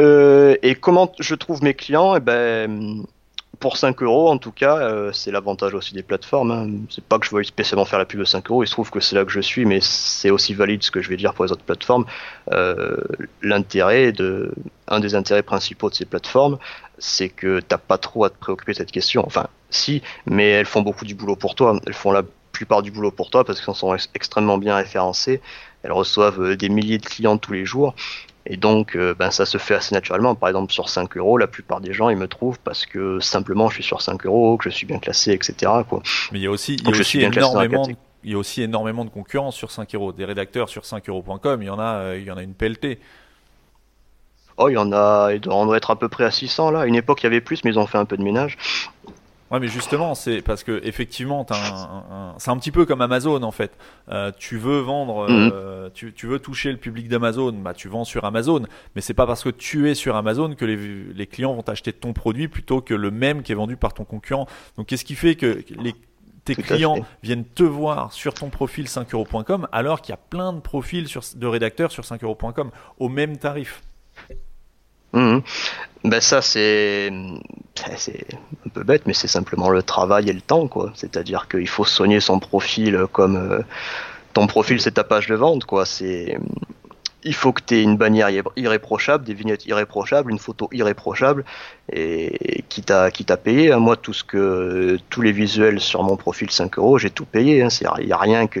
Euh, 0.00 0.56
et 0.62 0.74
comment 0.74 1.12
je 1.18 1.34
trouve 1.34 1.62
mes 1.62 1.74
clients? 1.74 2.16
Eh 2.16 2.20
ben 2.20 3.04
pour 3.62 3.76
5 3.76 4.02
euros, 4.02 4.28
en 4.28 4.38
tout 4.38 4.50
cas, 4.50 4.76
euh, 4.78 5.12
c'est 5.12 5.30
l'avantage 5.30 5.72
aussi 5.72 5.94
des 5.94 6.02
plateformes. 6.02 6.50
Hein. 6.50 6.68
C'est 6.90 7.04
pas 7.04 7.20
que 7.20 7.26
je 7.26 7.30
veuille 7.30 7.46
spécialement 7.46 7.84
faire 7.84 8.00
la 8.00 8.04
pub 8.04 8.18
de 8.18 8.24
5 8.24 8.50
euros, 8.50 8.64
il 8.64 8.66
se 8.66 8.72
trouve 8.72 8.90
que 8.90 8.98
c'est 8.98 9.14
là 9.14 9.24
que 9.24 9.30
je 9.30 9.38
suis, 9.40 9.64
mais 9.64 9.78
c'est 9.80 10.30
aussi 10.30 10.52
valide 10.52 10.82
ce 10.82 10.90
que 10.90 11.00
je 11.00 11.08
vais 11.08 11.16
dire 11.16 11.32
pour 11.32 11.44
les 11.44 11.52
autres 11.52 11.62
plateformes. 11.62 12.04
Euh, 12.50 12.96
l'intérêt 13.40 14.10
de, 14.10 14.52
un 14.88 14.98
des 14.98 15.14
intérêts 15.14 15.44
principaux 15.44 15.90
de 15.90 15.94
ces 15.94 16.04
plateformes, 16.04 16.58
c'est 16.98 17.28
que 17.28 17.60
t'as 17.60 17.78
pas 17.78 17.98
trop 17.98 18.24
à 18.24 18.30
te 18.30 18.36
préoccuper 18.36 18.72
de 18.72 18.78
cette 18.78 18.90
question. 18.90 19.24
Enfin, 19.24 19.46
si, 19.70 20.02
mais 20.26 20.50
elles 20.50 20.66
font 20.66 20.82
beaucoup 20.82 21.04
du 21.04 21.14
boulot 21.14 21.36
pour 21.36 21.54
toi. 21.54 21.78
Elles 21.86 21.94
font 21.94 22.10
la 22.10 22.24
plupart 22.50 22.82
du 22.82 22.90
boulot 22.90 23.12
pour 23.12 23.30
toi 23.30 23.44
parce 23.44 23.60
qu'elles 23.60 23.76
sont 23.76 23.96
extrêmement 24.14 24.58
bien 24.58 24.74
référencées. 24.74 25.40
Elles 25.84 25.92
reçoivent 25.92 26.42
euh, 26.42 26.56
des 26.56 26.68
milliers 26.68 26.98
de 26.98 27.06
clients 27.06 27.38
tous 27.38 27.52
les 27.52 27.64
jours 27.64 27.94
et 28.44 28.56
donc, 28.56 28.96
euh, 28.96 29.14
ben, 29.14 29.30
ça 29.30 29.46
se 29.46 29.58
fait 29.58 29.74
assez 29.74 29.94
naturellement. 29.94 30.34
Par 30.34 30.48
exemple, 30.48 30.72
sur 30.72 30.88
5 30.88 31.16
euros, 31.16 31.38
la 31.38 31.46
plupart 31.46 31.80
des 31.80 31.92
gens, 31.92 32.08
ils 32.08 32.16
me 32.16 32.26
trouvent 32.26 32.58
parce 32.58 32.86
que 32.86 33.20
simplement, 33.20 33.68
je 33.68 33.74
suis 33.74 33.84
sur 33.84 34.02
5 34.02 34.26
euros, 34.26 34.56
que 34.56 34.68
je 34.68 34.74
suis 34.74 34.86
bien 34.86 34.98
classé, 34.98 35.32
etc. 35.32 35.70
Quoi. 35.88 36.02
Mais 36.32 36.40
il 36.40 36.42
y 36.42 36.46
a 36.46 36.50
aussi, 36.50 36.74
il 36.74 36.88
y 36.88 36.92
a 36.92 36.98
aussi 36.98 37.20
énormément, 37.20 37.86
de, 37.86 37.94
il 38.24 38.32
y 38.32 38.34
a 38.34 38.38
aussi 38.38 38.62
énormément 38.62 39.04
de 39.04 39.10
concurrence 39.10 39.54
sur 39.54 39.70
5 39.70 39.94
euros. 39.94 40.12
Des 40.12 40.24
rédacteurs 40.24 40.68
sur 40.68 40.84
5 40.84 41.08
euros.com, 41.08 41.62
il 41.62 41.66
y 41.66 41.70
en 41.70 41.78
a, 41.78 41.94
euh, 41.94 42.18
il 42.18 42.24
y 42.24 42.30
en 42.32 42.36
a 42.36 42.42
une 42.42 42.54
pelletée. 42.54 42.98
Oh, 44.56 44.68
il 44.68 44.74
y 44.74 44.78
en 44.78 44.92
a, 44.92 45.30
il 45.32 45.40
doit 45.40 45.76
être 45.76 45.92
à 45.92 45.96
peu 45.96 46.08
près 46.08 46.24
à 46.24 46.30
600 46.30 46.72
là. 46.72 46.80
À 46.80 46.86
une 46.86 46.96
époque, 46.96 47.22
il 47.22 47.24
y 47.24 47.26
avait 47.28 47.40
plus, 47.40 47.64
mais 47.64 47.70
ils 47.70 47.78
ont 47.78 47.86
fait 47.86 47.98
un 47.98 48.04
peu 48.04 48.16
de 48.16 48.22
ménage. 48.22 48.58
Ouais, 49.52 49.60
mais 49.60 49.68
justement, 49.68 50.14
c'est 50.14 50.40
parce 50.40 50.64
que 50.64 50.80
effectivement, 50.82 51.46
c'est 52.38 52.50
un 52.50 52.56
petit 52.56 52.70
peu 52.70 52.86
comme 52.86 53.02
Amazon 53.02 53.42
en 53.42 53.50
fait. 53.50 53.76
Euh, 54.08 54.32
tu 54.36 54.56
veux 54.56 54.78
vendre, 54.78 55.30
euh, 55.30 55.90
mhm. 55.90 56.12
tu, 56.14 56.26
veux 56.26 56.38
toucher 56.38 56.72
le 56.72 56.78
public 56.78 57.06
d'Amazon, 57.06 57.52
bah 57.52 57.74
tu 57.74 57.88
vends 57.88 58.04
sur 58.04 58.24
Amazon, 58.24 58.62
mais 58.96 59.02
c'est 59.02 59.12
pas 59.12 59.26
parce 59.26 59.44
que 59.44 59.50
tu 59.50 59.90
es 59.90 59.94
sur 59.94 60.16
Amazon 60.16 60.54
que 60.54 60.64
les, 60.64 61.26
clients 61.26 61.52
vont 61.52 61.68
acheter 61.68 61.92
ton 61.92 62.14
produit 62.14 62.48
plutôt 62.48 62.80
que 62.80 62.94
le 62.94 63.10
même 63.10 63.42
qui 63.42 63.52
est 63.52 63.54
vendu 63.54 63.76
par 63.76 63.92
ton 63.92 64.04
concurrent. 64.04 64.46
Donc, 64.78 64.86
qu'est-ce 64.86 65.04
qui 65.04 65.14
fait 65.14 65.34
que 65.34 65.62
tes 66.44 66.54
clients 66.54 66.96
viennent 67.22 67.44
te 67.44 67.62
voir 67.62 68.10
sur 68.10 68.32
ton 68.32 68.48
profil 68.48 68.86
5euros.com 68.86 69.68
alors 69.70 70.00
qu'il 70.00 70.12
y 70.12 70.14
a 70.14 70.20
plein 70.30 70.54
de 70.54 70.60
profils 70.60 71.06
de 71.36 71.46
rédacteurs 71.46 71.92
sur 71.92 72.04
5euros.com 72.04 72.70
au 72.98 73.08
même 73.10 73.36
tarif? 73.36 73.82
Mhm. 75.12 75.42
Ben 76.04 76.20
ça 76.20 76.42
c'est 76.42 77.12
c'est 77.96 78.26
un 78.66 78.70
peu 78.70 78.82
bête 78.82 79.02
mais 79.06 79.14
c'est 79.14 79.28
simplement 79.28 79.68
le 79.70 79.82
travail 79.82 80.28
et 80.28 80.32
le 80.32 80.40
temps 80.40 80.66
quoi. 80.68 80.92
C'est-à-dire 80.94 81.48
qu'il 81.48 81.68
faut 81.68 81.84
soigner 81.84 82.20
son 82.20 82.40
profil 82.40 83.06
comme 83.12 83.36
euh, 83.36 83.60
ton 84.32 84.46
profil 84.46 84.80
c'est 84.80 84.92
ta 84.92 85.04
page 85.04 85.28
de 85.28 85.34
vente 85.34 85.64
quoi. 85.64 85.86
C'est 85.86 86.38
il 87.24 87.34
faut 87.34 87.52
que 87.52 87.62
tu 87.64 87.76
aies 87.76 87.82
une 87.82 87.96
bannière 87.96 88.30
irréprochable, 88.56 89.24
des 89.24 89.34
vignettes 89.34 89.64
irréprochables, 89.66 90.32
une 90.32 90.40
photo 90.40 90.68
irréprochable 90.72 91.44
et 91.92 92.64
qui 92.68 92.82
t'a 92.82 93.12
qui 93.12 93.24
t'a 93.24 93.36
payé. 93.36 93.74
Moi 93.76 93.96
tout 93.96 94.12
ce 94.12 94.24
que 94.24 94.98
tous 95.08 95.20
les 95.20 95.32
visuels 95.32 95.80
sur 95.80 96.02
mon 96.02 96.16
profil 96.16 96.50
5 96.50 96.78
euros 96.78 96.98
j'ai 96.98 97.10
tout 97.10 97.26
payé. 97.26 97.58
Il 97.58 97.62
hein. 97.62 97.94
y 98.00 98.12
a 98.12 98.18
rien 98.18 98.48
que 98.48 98.60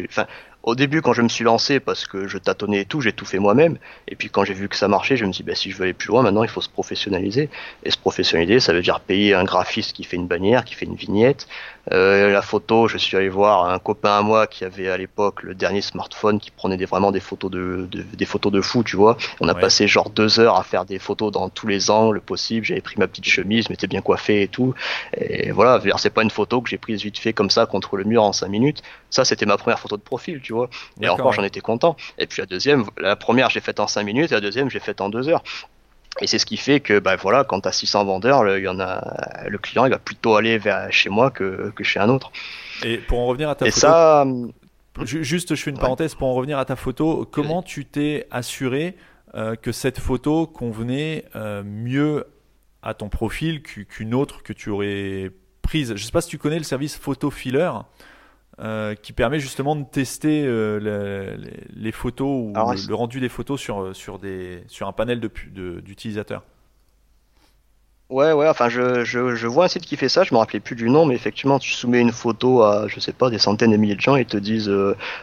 au 0.62 0.74
début, 0.74 1.02
quand 1.02 1.12
je 1.12 1.22
me 1.22 1.28
suis 1.28 1.44
lancé, 1.44 1.80
parce 1.80 2.06
que 2.06 2.28
je 2.28 2.38
tâtonnais 2.38 2.80
et 2.80 2.84
tout, 2.84 3.00
j'ai 3.00 3.12
tout 3.12 3.24
fait 3.24 3.38
moi-même. 3.38 3.78
Et 4.08 4.16
puis 4.16 4.30
quand 4.30 4.44
j'ai 4.44 4.54
vu 4.54 4.68
que 4.68 4.76
ça 4.76 4.88
marchait, 4.88 5.16
je 5.16 5.24
me 5.24 5.32
suis 5.32 5.42
dit, 5.42 5.50
bah, 5.50 5.56
si 5.56 5.70
je 5.70 5.76
veux 5.76 5.84
aller 5.84 5.92
plus 5.92 6.08
loin, 6.08 6.22
maintenant 6.22 6.44
il 6.44 6.48
faut 6.48 6.60
se 6.60 6.68
professionnaliser. 6.68 7.50
Et 7.84 7.90
se 7.90 7.98
professionnaliser, 7.98 8.60
ça 8.60 8.72
veut 8.72 8.82
dire 8.82 9.00
payer 9.00 9.34
un 9.34 9.44
graphiste 9.44 9.92
qui 9.94 10.04
fait 10.04 10.16
une 10.16 10.26
bannière, 10.28 10.64
qui 10.64 10.74
fait 10.74 10.86
une 10.86 10.94
vignette, 10.94 11.46
euh, 11.90 12.30
la 12.30 12.42
photo, 12.42 12.86
je 12.86 12.96
suis 12.96 13.16
allé 13.16 13.28
voir 13.28 13.68
un 13.68 13.78
copain 13.78 14.18
à 14.18 14.22
moi 14.22 14.46
qui 14.46 14.64
avait 14.64 14.88
à 14.88 14.96
l'époque 14.96 15.42
le 15.42 15.54
dernier 15.54 15.80
smartphone 15.80 16.38
qui 16.38 16.52
prenait 16.52 16.76
des, 16.76 16.84
vraiment 16.84 17.10
des 17.10 17.20
photos 17.20 17.50
de, 17.50 17.88
des 17.90 18.24
photos 18.24 18.52
de 18.52 18.60
fou, 18.60 18.84
tu 18.84 18.96
vois. 18.96 19.16
On 19.40 19.48
a 19.48 19.54
passé 19.54 19.88
genre 19.88 20.10
deux 20.10 20.38
heures 20.38 20.56
à 20.56 20.62
faire 20.62 20.84
des 20.84 21.00
photos 21.00 21.32
dans 21.32 21.48
tous 21.48 21.66
les 21.66 21.90
angles 21.90 22.20
possibles. 22.20 22.64
J'avais 22.64 22.80
pris 22.80 22.96
ma 22.98 23.08
petite 23.08 23.24
chemise, 23.24 23.68
m'étais 23.68 23.88
bien 23.88 24.00
coiffé 24.00 24.42
et 24.42 24.48
tout. 24.48 24.74
Et 25.16 25.50
voilà, 25.50 25.80
c'est 25.98 26.10
pas 26.10 26.22
une 26.22 26.30
photo 26.30 26.60
que 26.60 26.70
j'ai 26.70 26.78
prise 26.78 27.02
vite 27.02 27.18
fait 27.18 27.32
comme 27.32 27.50
ça 27.50 27.66
contre 27.66 27.96
le 27.96 28.04
mur 28.04 28.22
en 28.22 28.32
cinq 28.32 28.48
minutes. 28.48 28.82
Ça, 29.10 29.24
c'était 29.24 29.46
ma 29.46 29.56
première 29.56 29.80
photo 29.80 29.96
de 29.96 30.02
profil, 30.02 30.40
tu 30.40 30.51
vois. 30.52 30.68
Et 31.00 31.08
encore, 31.08 31.32
j'en 31.32 31.44
étais 31.44 31.60
content. 31.60 31.96
Et 32.18 32.26
puis 32.26 32.42
la 32.42 32.46
deuxième, 32.46 32.84
la 32.98 33.16
première, 33.16 33.50
j'ai 33.50 33.60
faite 33.60 33.80
en 33.80 33.86
cinq 33.86 34.04
minutes 34.04 34.32
et 34.32 34.34
la 34.34 34.40
deuxième, 34.40 34.70
j'ai 34.70 34.80
faite 34.80 35.00
en 35.00 35.08
deux 35.08 35.28
heures. 35.28 35.42
Et 36.20 36.26
c'est 36.26 36.38
ce 36.38 36.44
qui 36.44 36.58
fait 36.58 36.80
que, 36.80 36.98
ben 36.98 37.16
voilà, 37.16 37.44
quand 37.44 37.62
tu 37.62 37.68
as 37.68 37.72
600 37.72 38.04
vendeurs, 38.04 38.44
le, 38.44 38.60
y 38.60 38.68
en 38.68 38.78
a, 38.80 39.48
le 39.48 39.58
client 39.58 39.86
il 39.86 39.90
va 39.90 39.98
plutôt 39.98 40.36
aller 40.36 40.58
vers 40.58 40.92
chez 40.92 41.08
moi 41.08 41.30
que, 41.30 41.72
que 41.74 41.84
chez 41.84 42.00
un 42.00 42.08
autre. 42.10 42.30
Et 42.84 42.98
pour 42.98 43.18
en 43.20 43.26
revenir 43.26 43.48
à 43.48 43.54
ta 43.54 43.66
Et 43.66 43.70
photo, 43.70 43.80
ça, 43.80 44.26
juste, 45.04 45.54
je 45.54 45.62
fais 45.62 45.70
une 45.70 45.78
parenthèse 45.78 46.14
pour 46.14 46.28
en 46.28 46.34
revenir 46.34 46.58
à 46.58 46.64
ta 46.64 46.76
photo. 46.76 47.26
Comment 47.30 47.62
tu 47.62 47.86
t'es 47.86 48.26
assuré 48.30 48.96
euh, 49.34 49.56
que 49.56 49.72
cette 49.72 49.98
photo 49.98 50.46
convenait 50.46 51.24
euh, 51.34 51.62
mieux 51.64 52.26
à 52.82 52.92
ton 52.92 53.08
profil 53.08 53.62
qu'une 53.62 54.12
autre 54.12 54.42
que 54.42 54.52
tu 54.52 54.68
aurais 54.68 55.30
prise? 55.62 55.94
Je 55.96 56.04
sais 56.04 56.12
pas 56.12 56.20
si 56.20 56.28
tu 56.28 56.38
connais 56.38 56.58
le 56.58 56.64
service 56.64 56.96
Photo 56.96 57.30
Filler. 57.30 57.70
Euh, 58.60 58.94
qui 58.94 59.14
permet 59.14 59.40
justement 59.40 59.74
de 59.74 59.82
tester 59.82 60.44
euh, 60.44 61.38
les, 61.74 61.90
photos 61.90 62.28
ou 62.28 62.52
le, 62.52 62.94
rendu 62.94 63.18
des 63.18 63.30
photos 63.30 63.58
sur, 63.58 63.80
euh, 63.80 63.94
sur, 63.94 64.18
des, 64.18 64.62
sur 64.68 64.86
un 64.86 64.92
panel 64.92 65.20
d'utilisateurs. 65.20 66.42
Ouais, 68.10 68.32
ouais, 68.32 68.46
enfin, 68.46 68.68
je, 68.68 69.04
je, 69.04 69.34
je, 69.34 69.46
vois 69.46 69.64
un 69.64 69.68
site 69.68 69.86
qui 69.86 69.96
fait 69.96 70.10
ça, 70.10 70.22
je 70.22 70.34
me 70.34 70.38
rappelais 70.38 70.60
plus 70.60 70.76
du 70.76 70.90
nom, 70.90 71.06
mais 71.06 71.14
effectivement, 71.14 71.58
tu 71.58 71.70
soumets 71.70 72.00
une 72.00 72.12
photo 72.12 72.62
à, 72.62 72.88
je 72.88 73.00
sais 73.00 73.14
pas, 73.14 73.30
des 73.30 73.38
centaines 73.38 73.70
de 73.70 73.78
milliers 73.78 73.96
de 73.96 74.02
gens 74.02 74.16
et 74.16 74.20
ils 74.20 74.26
te 74.26 74.36
disent, 74.36 74.70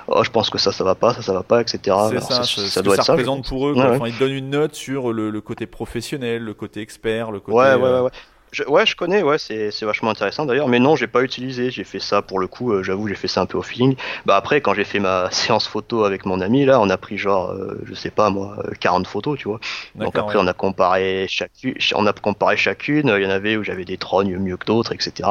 oh, 0.07 0.23
je 0.23 0.29
pense 0.31 0.49
que 0.49 0.57
ça, 0.57 0.71
ça 0.71 0.83
va 0.83 0.95
pas, 0.95 1.13
ça, 1.13 1.21
ça 1.21 1.33
va 1.33 1.43
pas, 1.43 1.61
etc. 1.61 1.95
C'est 2.09 2.21
ça, 2.21 2.43
ça, 2.43 2.81
doit 2.81 2.95
être 2.95 3.03
ça. 3.03 3.11
représente 3.13 3.47
pour 3.47 3.67
eux, 3.67 3.75
enfin, 3.77 4.07
ils 4.07 4.15
te 4.15 4.19
donnent 4.19 4.31
une 4.31 4.49
note 4.49 4.73
sur 4.73 5.13
le, 5.13 5.29
le, 5.29 5.41
côté 5.41 5.67
professionnel, 5.67 6.41
le 6.41 6.55
côté 6.55 6.81
expert, 6.81 7.29
le 7.29 7.39
côté. 7.39 7.55
Ouais, 7.55 7.75
ouais, 7.75 7.81
ouais. 7.91 7.99
ouais. 7.99 8.11
Je, 8.51 8.63
ouais, 8.63 8.85
je 8.85 8.95
connais, 8.95 9.21
ouais, 9.21 9.37
c'est, 9.37 9.69
c'est 9.69 9.85
vachement 9.85 10.09
intéressant 10.09 10.45
d'ailleurs, 10.45 10.67
mais 10.67 10.79
non, 10.79 10.95
j'ai 10.95 11.07
pas 11.07 11.21
utilisé, 11.21 11.69
j'ai 11.69 11.83
fait 11.83 11.99
ça 11.99 12.21
pour 12.21 12.39
le 12.39 12.47
coup, 12.47 12.71
euh, 12.71 12.81
j'avoue, 12.81 13.07
j'ai 13.07 13.15
fait 13.15 13.27
ça 13.27 13.41
un 13.41 13.45
peu 13.45 13.57
au 13.57 13.61
feeling. 13.61 13.95
Bah 14.25 14.35
après, 14.35 14.61
quand 14.61 14.73
j'ai 14.73 14.85
fait 14.85 14.99
ma 14.99 15.29
séance 15.31 15.67
photo 15.67 16.03
avec 16.03 16.25
mon 16.25 16.41
ami, 16.41 16.65
là, 16.65 16.79
on 16.81 16.89
a 16.89 16.97
pris 16.97 17.17
genre, 17.17 17.51
euh, 17.51 17.79
je 17.85 17.93
sais 17.93 18.09
pas 18.09 18.29
moi, 18.29 18.57
40 18.79 19.05
euh, 19.05 19.09
photos, 19.09 19.37
tu 19.37 19.47
vois. 19.47 19.59
Donc 19.95 20.17
après, 20.17 20.37
on 20.39 20.47
a 20.47 20.53
comparé 20.53 21.27
chacune, 21.29 21.75
on 21.93 22.07
a 22.07 22.13
comparé 22.13 22.57
chacune, 22.57 23.13
il 23.15 23.23
y 23.23 23.27
en 23.27 23.29
avait 23.29 23.55
où 23.55 23.63
j'avais 23.63 23.85
des 23.85 23.97
trognes 23.97 24.37
mieux 24.37 24.57
que 24.57 24.65
d'autres, 24.65 24.93
etc. 24.93 25.29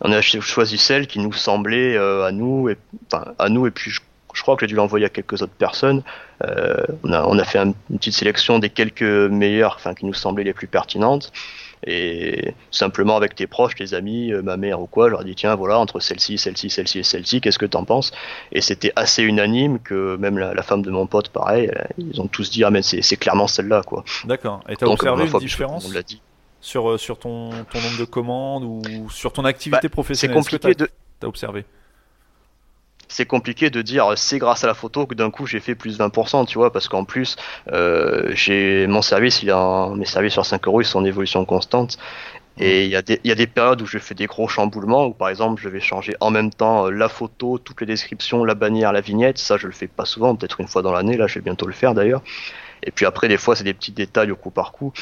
On 0.00 0.12
a 0.12 0.20
choisi 0.20 0.76
celle 0.76 1.06
qui 1.06 1.20
nous 1.20 1.32
semblait 1.32 1.96
à 1.96 2.32
nous, 2.32 2.68
et, 2.68 2.76
enfin, 3.06 3.32
à 3.38 3.48
nous, 3.48 3.66
et 3.66 3.70
puis 3.70 3.90
je, 3.92 4.00
je 4.34 4.42
crois 4.42 4.56
que 4.56 4.62
j'ai 4.62 4.66
dû 4.66 4.74
l'envoyer 4.74 5.06
à 5.06 5.08
quelques 5.08 5.40
autres 5.40 5.52
personnes. 5.52 6.02
on, 6.42 7.12
a, 7.12 7.22
on 7.22 7.38
a 7.38 7.44
fait 7.44 7.58
une 7.58 7.74
petite 7.74 8.14
sélection 8.14 8.58
des 8.58 8.70
quelques 8.70 9.02
meilleures, 9.02 9.76
enfin, 9.76 9.94
qui 9.94 10.04
nous 10.04 10.14
semblaient 10.14 10.44
les 10.44 10.52
plus 10.52 10.66
pertinentes 10.66 11.32
et 11.86 12.54
simplement 12.70 13.16
avec 13.16 13.34
tes 13.34 13.46
proches, 13.46 13.74
tes 13.74 13.94
amis, 13.94 14.32
euh, 14.32 14.42
ma 14.42 14.56
mère 14.56 14.80
ou 14.80 14.86
quoi, 14.86 15.08
je 15.08 15.12
leur 15.12 15.24
dis 15.24 15.34
tiens 15.34 15.54
voilà 15.54 15.78
entre 15.78 16.00
celle-ci, 16.00 16.38
celle-ci, 16.38 16.70
celle-ci 16.70 17.00
et 17.00 17.02
celle-ci, 17.02 17.40
qu'est-ce 17.40 17.58
que 17.58 17.66
t'en 17.66 17.84
penses? 17.84 18.12
Et 18.52 18.60
c'était 18.60 18.92
assez 18.96 19.22
unanime 19.22 19.78
que 19.78 20.16
même 20.16 20.38
la, 20.38 20.62
femme 20.62 20.82
de 20.82 20.90
mon 20.90 21.06
pote, 21.06 21.28
pareil, 21.28 21.70
ils 21.98 22.20
ont 22.20 22.26
tous 22.26 22.50
dit 22.50 22.64
ah 22.64 22.70
mais 22.70 22.82
c'est 22.82 23.16
clairement 23.16 23.46
celle-là 23.46 23.82
quoi. 23.82 24.04
D'accord. 24.24 24.62
Et 24.68 24.76
t'as 24.76 24.86
observé 24.86 25.26
une 25.26 25.38
différence 25.38 25.90
dit. 26.04 26.20
sur 26.60 26.90
euh, 26.90 26.98
sur 26.98 27.18
ton, 27.18 27.50
ton 27.50 27.80
nombre 27.80 27.98
de 27.98 28.04
commandes 28.04 28.64
ou 28.64 29.10
sur 29.10 29.32
ton 29.32 29.44
activité 29.44 29.88
bah, 29.88 29.92
professionnelle? 29.92 30.36
C'est 30.42 30.58
compliqué 30.58 30.74
de. 30.74 30.88
T'as 31.20 31.26
observé? 31.26 31.64
C'est 33.08 33.26
compliqué 33.26 33.70
de 33.70 33.82
dire 33.82 34.12
c'est 34.16 34.38
grâce 34.38 34.64
à 34.64 34.66
la 34.66 34.74
photo 34.74 35.06
que 35.06 35.14
d'un 35.14 35.30
coup 35.30 35.46
j'ai 35.46 35.60
fait 35.60 35.74
plus 35.74 35.98
20%, 35.98 36.46
tu 36.46 36.58
vois, 36.58 36.72
parce 36.72 36.88
qu'en 36.88 37.04
plus, 37.04 37.36
euh, 37.72 38.30
j'ai 38.34 38.86
mon 38.86 39.02
service, 39.02 39.42
il 39.42 39.50
a 39.50 39.90
mes 39.94 40.04
services 40.04 40.32
sur 40.34 40.46
5 40.46 40.66
euros, 40.66 40.80
ils 40.80 40.86
sont 40.86 41.00
en 41.00 41.04
évolution 41.04 41.44
constante. 41.44 41.98
Et 42.56 42.84
il 42.84 42.90
y, 42.90 42.94
a 42.94 43.02
des, 43.02 43.20
y 43.24 43.32
a 43.32 43.34
des 43.34 43.48
périodes 43.48 43.82
où 43.82 43.86
je 43.86 43.98
fais 43.98 44.14
des 44.14 44.26
gros 44.26 44.46
chamboulements, 44.46 45.06
où 45.06 45.12
par 45.12 45.28
exemple 45.28 45.60
je 45.60 45.68
vais 45.68 45.80
changer 45.80 46.14
en 46.20 46.30
même 46.30 46.50
temps 46.50 46.86
euh, 46.86 46.90
la 46.90 47.08
photo, 47.08 47.58
toutes 47.58 47.80
les 47.80 47.86
descriptions, 47.86 48.44
la 48.44 48.54
bannière, 48.54 48.92
la 48.92 49.00
vignette. 49.00 49.38
Ça, 49.38 49.56
je 49.56 49.66
le 49.66 49.72
fais 49.72 49.88
pas 49.88 50.04
souvent, 50.04 50.36
peut-être 50.36 50.60
une 50.60 50.68
fois 50.68 50.82
dans 50.82 50.92
l'année. 50.92 51.16
Là, 51.16 51.26
je 51.26 51.34
vais 51.34 51.40
bientôt 51.40 51.66
le 51.66 51.72
faire 51.72 51.94
d'ailleurs. 51.94 52.22
Et 52.84 52.92
puis 52.92 53.06
après, 53.06 53.26
des 53.26 53.38
fois, 53.38 53.56
c'est 53.56 53.64
des 53.64 53.74
petits 53.74 53.90
détails 53.90 54.30
au 54.30 54.36
coup 54.36 54.50
par 54.50 54.70
coup. 54.70 54.92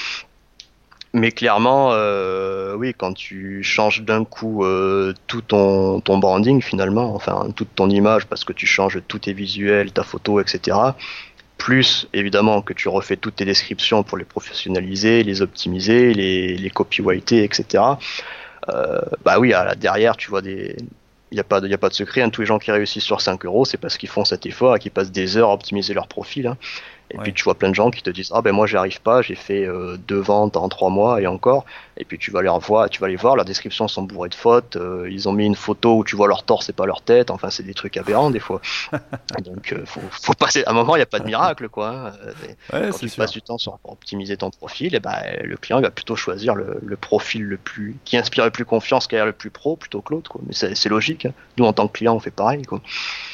Mais 1.14 1.30
clairement, 1.30 1.90
euh, 1.92 2.74
oui, 2.74 2.94
quand 2.96 3.12
tu 3.12 3.62
changes 3.62 4.02
d'un 4.02 4.24
coup 4.24 4.64
euh, 4.64 5.12
tout 5.26 5.42
ton, 5.42 6.00
ton 6.00 6.16
branding 6.16 6.62
finalement, 6.62 7.14
enfin 7.14 7.48
toute 7.54 7.74
ton 7.74 7.90
image 7.90 8.26
parce 8.26 8.44
que 8.44 8.54
tu 8.54 8.66
changes 8.66 8.98
tous 9.08 9.18
tes 9.18 9.34
visuels, 9.34 9.92
ta 9.92 10.04
photo, 10.04 10.40
etc. 10.40 10.78
Plus 11.58 12.08
évidemment 12.14 12.62
que 12.62 12.72
tu 12.72 12.88
refais 12.88 13.16
toutes 13.16 13.36
tes 13.36 13.44
descriptions 13.44 14.02
pour 14.02 14.16
les 14.16 14.24
professionnaliser, 14.24 15.22
les 15.22 15.42
optimiser, 15.42 16.14
les, 16.14 16.56
les 16.56 16.72
etc. 17.44 17.84
Euh, 18.70 19.00
bah 19.22 19.38
oui, 19.38 19.52
à 19.52 19.74
derrière, 19.74 20.16
tu 20.16 20.30
vois 20.30 20.40
des, 20.40 20.76
il 21.32 21.36
n'y 21.36 21.40
a, 21.40 21.44
pas 21.44 21.60
de, 21.60 21.68
y 21.68 21.74
a 21.74 21.78
pas 21.78 21.88
de 21.88 21.94
secret. 21.94 22.20
Hein. 22.20 22.30
Tous 22.30 22.42
les 22.42 22.46
gens 22.46 22.58
qui 22.58 22.70
réussissent 22.70 23.04
sur 23.04 23.20
5 23.22 23.44
euros, 23.46 23.64
c'est 23.64 23.78
parce 23.78 23.96
qu'ils 23.96 24.10
font 24.10 24.24
cet 24.24 24.44
effort 24.44 24.76
et 24.76 24.78
qu'ils 24.78 24.90
passent 24.90 25.10
des 25.10 25.38
heures 25.38 25.48
à 25.48 25.54
optimiser 25.54 25.94
leur 25.94 26.06
profil. 26.06 26.46
Hein. 26.46 26.56
Et 27.12 27.18
puis 27.18 27.32
tu 27.32 27.44
vois 27.44 27.54
plein 27.54 27.68
de 27.68 27.74
gens 27.74 27.90
qui 27.90 28.02
te 28.02 28.10
disent 28.10 28.30
ah 28.34 28.42
ben 28.42 28.52
moi 28.52 28.66
j'y 28.66 28.76
arrive 28.76 29.00
pas, 29.00 29.22
j'ai 29.22 29.34
fait 29.34 29.66
euh, 29.66 29.96
deux 30.08 30.20
ventes 30.20 30.56
en 30.56 30.68
trois 30.68 30.90
mois 30.90 31.20
et 31.20 31.26
encore. 31.26 31.64
Et 31.98 32.04
puis 32.04 32.18
tu 32.18 32.30
vas 32.30 32.42
les 32.42 32.48
revoir, 32.48 32.88
tu 32.88 33.00
vas 33.00 33.08
les 33.08 33.16
voir, 33.16 33.36
leurs 33.36 33.44
descriptions 33.44 33.86
sont 33.86 34.02
bourrées 34.02 34.30
de 34.30 34.34
fautes. 34.34 34.76
Euh, 34.76 35.08
ils 35.10 35.28
ont 35.28 35.32
mis 35.32 35.46
une 35.46 35.54
photo 35.54 35.98
où 35.98 36.04
tu 36.04 36.16
vois 36.16 36.26
leur 36.26 36.42
torse 36.42 36.68
et 36.70 36.72
pas 36.72 36.86
leur 36.86 37.02
tête. 37.02 37.30
Enfin 37.30 37.50
c'est 37.50 37.62
des 37.62 37.74
trucs 37.74 37.96
aberrants 37.96 38.30
des 38.30 38.40
fois. 38.40 38.60
Donc 39.44 39.72
euh, 39.72 39.84
faut, 39.84 40.00
faut, 40.10 40.34
passer. 40.34 40.64
À 40.64 40.70
un 40.70 40.74
moment 40.74 40.96
il 40.96 41.00
n'y 41.00 41.04
a 41.04 41.06
pas 41.06 41.20
de 41.20 41.26
miracle 41.26 41.68
quoi. 41.68 41.88
Hein. 41.90 42.12
quand 42.70 42.98
tu 42.98 43.08
passes 43.10 43.32
du 43.32 43.42
temps 43.42 43.58
sur 43.58 43.78
pour 43.78 43.92
optimiser 43.92 44.36
ton 44.36 44.50
profil, 44.50 44.94
et 44.94 45.00
ben 45.00 45.16
le 45.42 45.56
client 45.56 45.78
il 45.78 45.82
va 45.82 45.90
plutôt 45.90 46.16
choisir 46.16 46.54
le, 46.54 46.78
le, 46.82 46.96
profil 46.96 47.42
le 47.42 47.56
plus 47.56 47.96
qui 48.04 48.16
inspire 48.16 48.44
le 48.44 48.50
plus 48.50 48.64
confiance, 48.64 49.06
qui 49.06 49.16
a 49.16 49.24
le 49.24 49.32
plus 49.32 49.50
pro 49.50 49.76
plutôt 49.76 50.00
que 50.00 50.14
l'autre 50.14 50.30
quoi. 50.30 50.40
Mais 50.46 50.54
c'est 50.54 50.88
logique. 50.88 51.26
Hein. 51.26 51.32
Nous 51.58 51.64
en 51.64 51.72
tant 51.72 51.88
que 51.88 51.92
client 51.92 52.14
on 52.14 52.20
fait 52.20 52.30
pareil 52.30 52.62
quoi. 52.62 52.80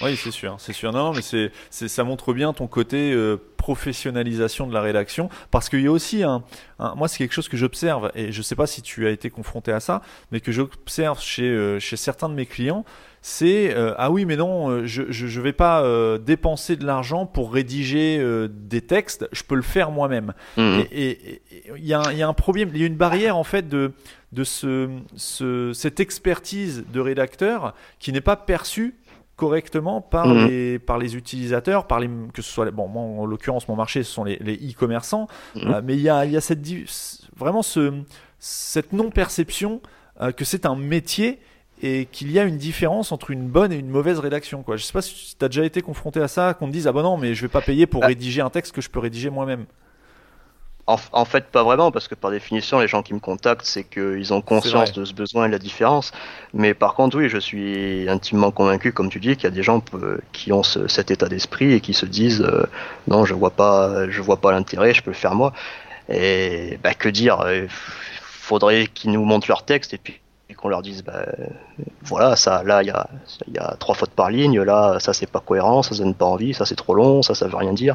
Oui 0.01 0.17
c'est 0.17 0.31
sûr, 0.31 0.57
c'est 0.59 0.73
sûr. 0.73 0.93
Non 0.93 1.13
mais 1.13 1.23
c'est 1.23 1.51
ça 1.71 2.03
montre 2.05 2.33
bien 2.33 2.53
ton 2.53 2.67
côté 2.67 3.13
professionnalisation 3.69 4.67
de 4.67 4.73
la 4.73 4.81
rédaction 4.81 5.29
parce 5.51 5.69
qu'il 5.69 5.83
y 5.83 5.89
a 5.89 5.93
aussi 5.93 6.23
un, 6.23 6.43
moi 6.97 7.07
c'est 7.07 7.19
quelque 7.19 7.35
chose 7.35 7.49
que 7.49 7.59
j'observe 7.59 8.11
et 8.15 8.33
je 8.33 8.41
sais 8.41 8.55
pas 8.55 8.67
si 8.67 8.81
tu 8.81 9.07
as 9.07 9.11
été 9.11 9.29
confronté 9.29 9.73
à 9.73 9.79
ça 9.79 10.01
mais 10.33 10.41
que 10.41 10.53
j'observe 10.53 11.21
chez 11.21 11.43
euh, 11.43 11.79
chez 11.79 11.99
certains 11.99 12.31
de 12.31 12.35
mes 12.35 12.47
clients 12.47 12.87
c'est 13.21 13.77
euh, 13.77 13.93
ah 13.99 14.11
oui 14.11 14.25
mais 14.25 14.37
non 14.37 14.71
euh, 14.71 14.87
je 14.87 15.03
je, 15.11 15.41
vais 15.43 15.53
pas 15.53 15.85
dépenser 16.19 16.77
de 16.77 16.87
l'argent 16.87 17.27
pour 17.27 17.53
rédiger 17.53 18.25
des 18.49 18.81
textes 18.81 19.29
je 19.33 19.43
peux 19.43 19.57
le 19.57 19.61
faire 19.61 19.91
moi-même 19.91 20.33
mmh. 20.57 20.79
et 20.91 21.43
il 21.77 21.85
y, 21.85 21.93
a, 21.93 22.11
y 22.15 22.23
a 22.23 22.29
un 22.29 22.33
problème 22.33 22.71
il 22.73 22.81
y 22.81 22.85
a 22.85 22.87
une 22.87 22.97
barrière 22.97 23.37
en 23.37 23.45
fait 23.45 23.69
de 23.69 23.93
de 24.33 24.45
ce, 24.45 24.89
ce 25.17 25.73
cette 25.75 26.01
expertise 26.01 26.85
de 26.91 27.01
rédacteur 27.01 27.75
qui 27.99 28.13
n'est 28.13 28.23
pas 28.23 28.37
perçue 28.37 28.95
correctement 29.39 30.03
par, 30.03 30.27
mhm. 30.27 30.49
les, 30.49 30.79
par 30.79 30.99
les 30.99 31.17
utilisateurs, 31.17 31.87
par 31.87 32.01
les, 32.01 32.11
que 32.35 32.43
ce 32.43 32.51
soit, 32.51 32.71
bon, 32.71 32.89
moi, 32.89 33.03
en 33.03 33.25
l'occurrence, 33.25 33.69
mon 33.69 33.77
marché, 33.77 34.03
ce 34.03 34.13
sont 34.13 34.25
les 34.25 34.37
e-commerçants, 34.37 35.29
mhm. 35.55 35.71
euh, 35.73 35.81
mais 35.83 35.95
il 35.95 36.03
y 36.03 36.11
a, 36.11 36.27
y 36.27 36.37
a 36.37 36.43
cette, 36.43 36.61
vraiment 37.37 37.63
ce, 37.63 38.03
cette 38.39 38.93
non-perception 38.93 39.81
que 40.37 40.45
c'est 40.45 40.67
un 40.67 40.75
métier 40.75 41.39
et 41.83 42.07
qu'il 42.11 42.33
y 42.33 42.39
a 42.39 42.45
une 42.45 42.59
différence 42.59 43.13
entre 43.13 43.31
une 43.31 43.49
bonne 43.49 43.73
et 43.73 43.77
une 43.77 43.89
mauvaise 43.89 44.19
rédaction. 44.19 44.63
Quoi. 44.63 44.77
Je 44.77 44.85
sais 44.85 44.93
pas 44.93 45.03
si 45.03 45.37
tu 45.39 45.45
as 45.45 45.49
déjà 45.49 45.65
été 45.65 45.81
confronté 45.81 46.21
à 46.21 46.29
ça, 46.29 46.55
qu'on 46.55 46.67
te 46.67 46.73
dise 46.73 46.87
ah 46.87 46.93
ben 46.93 47.03
non 47.03 47.17
mais 47.17 47.35
je 47.35 47.43
vais 47.43 47.49
pas 47.49 47.61
payer 47.61 47.87
pour 47.87 48.01
bah. 48.01 48.09
rédiger 48.09 48.41
un 48.41 48.51
texte 48.51 48.75
que 48.75 48.81
je 48.81 48.91
peux 48.91 48.99
rédiger 48.99 49.31
moi-même. 49.31 49.67
En, 50.89 51.27
fait, 51.27 51.45
pas 51.45 51.65
vraiment, 51.65 51.91
parce 51.91 52.09
que 52.09 52.15
par 52.15 52.31
définition, 52.31 52.81
les 52.81 52.89
gens 52.89 53.03
qui 53.03 53.13
me 53.13 53.19
contactent, 53.19 53.67
c'est 53.67 53.85
qu'ils 53.85 54.33
ont 54.33 54.41
conscience 54.41 54.91
de 54.93 55.05
ce 55.05 55.13
besoin 55.13 55.45
et 55.45 55.49
de 55.49 55.53
la 55.53 55.59
différence. 55.59 56.13
Mais 56.55 56.73
par 56.73 56.95
contre, 56.95 57.19
oui, 57.19 57.29
je 57.29 57.37
suis 57.37 58.09
intimement 58.09 58.51
convaincu, 58.51 58.95
comme 58.95 59.11
tu 59.11 59.21
dis, 59.21 59.37
qu'il 59.37 59.45
y 59.45 59.49
a 59.49 59.51
des 59.51 59.63
gens 59.63 59.83
qui 60.33 60.51
ont 60.51 60.63
cet 60.63 61.11
état 61.11 61.29
d'esprit 61.29 61.75
et 61.75 61.81
qui 61.83 61.93
se 61.93 62.07
disent 62.07 62.41
euh, 62.41 62.65
non, 63.07 63.27
je 63.27 63.35
vois 63.35 63.51
pas, 63.51 64.09
je 64.09 64.23
vois 64.23 64.39
pas 64.39 64.51
l'intérêt, 64.51 64.95
je 64.95 65.03
peux 65.03 65.11
le 65.11 65.17
faire 65.17 65.35
moi. 65.35 65.53
Et 66.09 66.79
bah, 66.83 66.95
que 66.95 67.11
dire 67.11 67.37
Il 67.49 67.65
euh, 67.65 67.67
faudrait 67.69 68.87
qu'ils 68.87 69.13
nous 69.13 69.27
montrent 69.27 69.49
leur 69.49 69.65
texte 69.65 69.93
et 69.93 69.99
puis 69.99 70.23
qu'on 70.57 70.71
leur 70.71 70.83
dise 70.83 71.05
bah, 71.05 71.25
voilà 72.03 72.35
ça 72.35 72.65
là 72.65 72.83
il 72.83 72.87
y 72.87 72.91
a, 72.91 73.09
y 73.47 73.59
a 73.59 73.77
trois 73.79 73.95
fautes 73.95 74.11
par 74.11 74.29
ligne 74.29 74.61
là 74.61 74.99
ça 74.99 75.13
c'est 75.13 75.31
pas 75.31 75.39
cohérent 75.39 75.85
ça 75.85 75.95
donne 75.95 76.15
pas 76.15 76.25
envie 76.25 76.53
ça 76.53 76.67
c'est 76.67 76.75
trop 76.75 76.95
long 76.95 77.23
ça 77.23 77.37
ça 77.37 77.47
veut 77.47 77.57
rien 77.57 77.73
dire 77.73 77.95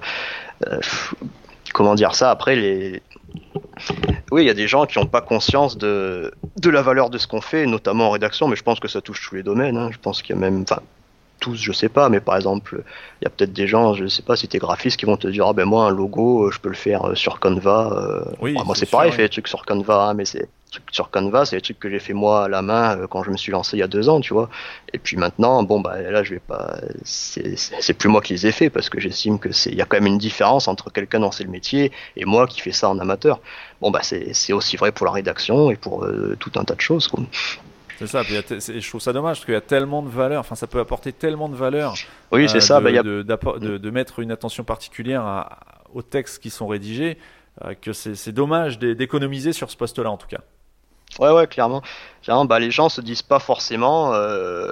euh, 0.67 0.79
comment 1.73 1.95
dire 1.95 2.15
ça 2.15 2.31
après 2.31 3.01
oui 4.31 4.43
il 4.43 4.45
y 4.45 4.49
a 4.49 4.53
des 4.53 4.67
gens 4.67 4.85
qui 4.85 4.99
n'ont 4.99 5.05
pas 5.05 5.21
conscience 5.21 5.77
de 5.77 6.31
la 6.63 6.81
valeur 6.81 7.09
de 7.09 7.17
ce 7.17 7.27
qu'on 7.27 7.41
fait 7.41 7.65
notamment 7.65 8.07
en 8.07 8.11
rédaction 8.11 8.47
mais 8.47 8.55
je 8.55 8.63
pense 8.63 8.79
que 8.79 8.87
ça 8.87 9.01
touche 9.01 9.27
tous 9.27 9.35
les 9.35 9.43
domaines 9.43 9.77
hein. 9.77 9.89
je 9.91 9.97
pense 9.97 10.21
qu'il 10.21 10.35
y 10.35 10.37
a 10.37 10.41
même 10.41 10.63
tous, 11.39 11.55
je 11.55 11.71
sais 11.71 11.89
pas, 11.89 12.09
mais 12.09 12.19
par 12.19 12.35
exemple, 12.35 12.83
il 13.21 13.25
y 13.25 13.27
a 13.27 13.29
peut-être 13.29 13.53
des 13.53 13.67
gens, 13.67 13.93
je 13.93 14.07
sais 14.07 14.21
pas 14.21 14.35
si 14.35 14.47
tu 14.47 14.57
es 14.57 14.59
graphiste, 14.59 14.97
qui 14.97 15.05
vont 15.05 15.17
te 15.17 15.27
dire, 15.27 15.47
ah 15.47 15.53
ben 15.53 15.65
moi, 15.65 15.85
un 15.85 15.89
logo, 15.89 16.49
je 16.51 16.59
peux 16.59 16.69
le 16.69 16.75
faire 16.75 17.03
euh, 17.03 17.15
sur 17.15 17.39
Canva. 17.39 17.91
Euh. 17.93 18.31
Oui, 18.39 18.53
moi, 18.65 18.75
c'est 18.75 18.89
pareil, 18.89 19.11
je 19.11 19.17
fais 19.17 19.23
des 19.23 19.29
trucs 19.29 19.47
sur 19.47 19.65
Canva, 19.65 20.09
hein, 20.09 20.13
mais 20.13 20.25
c'est 20.25 20.47
sur 20.91 21.09
Canva, 21.09 21.45
c'est 21.45 21.57
des 21.57 21.61
trucs 21.61 21.79
que 21.79 21.89
j'ai 21.89 21.99
fait 21.99 22.13
moi 22.13 22.45
à 22.45 22.47
la 22.47 22.61
main 22.61 22.97
euh, 22.97 23.07
quand 23.07 23.23
je 23.23 23.31
me 23.31 23.37
suis 23.37 23.51
lancé 23.51 23.77
il 23.77 23.79
y 23.79 23.83
a 23.83 23.87
deux 23.87 24.09
ans, 24.09 24.19
tu 24.21 24.33
vois. 24.33 24.49
Et 24.93 24.97
puis 24.97 25.17
maintenant, 25.17 25.63
bon 25.63 25.79
bah 25.79 26.01
là, 26.01 26.23
je 26.23 26.33
vais 26.33 26.39
pas, 26.39 26.77
c'est 27.03 27.93
plus 27.93 28.09
moi 28.09 28.21
qui 28.21 28.33
les 28.33 28.47
ai 28.47 28.51
fait 28.51 28.69
parce 28.69 28.89
que 28.89 28.99
j'estime 28.99 29.39
que 29.39 29.51
c'est, 29.51 29.71
il 29.71 29.77
y 29.77 29.81
a 29.81 29.85
quand 29.85 29.97
même 29.97 30.07
une 30.07 30.17
différence 30.17 30.67
entre 30.67 30.91
quelqu'un 30.91 31.19
dans 31.19 31.31
le 31.39 31.47
métier 31.47 31.91
et 32.15 32.25
moi 32.25 32.47
qui 32.47 32.61
fais 32.61 32.71
ça 32.71 32.89
en 32.89 32.99
amateur. 32.99 33.39
Bon 33.81 33.91
bah 33.91 34.01
c'est 34.01 34.53
aussi 34.53 34.77
vrai 34.77 34.91
pour 34.91 35.05
la 35.05 35.11
rédaction 35.11 35.71
et 35.71 35.75
pour 35.75 36.05
euh, 36.05 36.35
tout 36.39 36.51
un 36.55 36.63
tas 36.63 36.75
de 36.75 36.81
choses. 36.81 37.07
Quoi. 37.07 37.23
C'est 37.99 38.07
ça, 38.07 38.23
je 38.23 38.89
trouve 38.89 39.01
ça 39.01 39.13
dommage 39.13 39.37
parce 39.37 39.45
qu'il 39.45 39.53
y 39.53 39.57
a 39.57 39.61
tellement 39.61 40.01
de 40.01 40.09
valeur, 40.09 40.39
enfin 40.39 40.55
ça 40.55 40.67
peut 40.67 40.79
apporter 40.79 41.13
tellement 41.13 41.49
de 41.49 41.55
valeur. 41.55 41.95
Oui, 42.31 42.49
c'est 42.49 42.57
euh, 42.57 42.61
ça. 42.61 42.79
Bah, 42.81 42.91
de, 42.91 43.21
de, 43.23 43.89
mettre 43.89 44.19
une 44.19 44.31
attention 44.31 44.63
particulière 44.63 45.47
aux 45.93 46.01
textes 46.01 46.41
qui 46.41 46.49
sont 46.49 46.67
rédigés, 46.67 47.17
que 47.81 47.93
c'est 47.93 48.31
dommage 48.31 48.79
d'économiser 48.79 49.53
sur 49.53 49.69
ce 49.69 49.77
poste-là 49.77 50.09
en 50.09 50.17
tout 50.17 50.27
cas. 50.27 50.41
Ouais, 51.19 51.31
ouais, 51.31 51.47
clairement. 51.47 51.81
clairement 52.21 52.45
bah, 52.45 52.59
les 52.59 52.71
gens 52.71 52.89
se 52.89 53.01
disent 53.01 53.21
pas 53.21 53.39
forcément, 53.39 54.13
euh, 54.13 54.71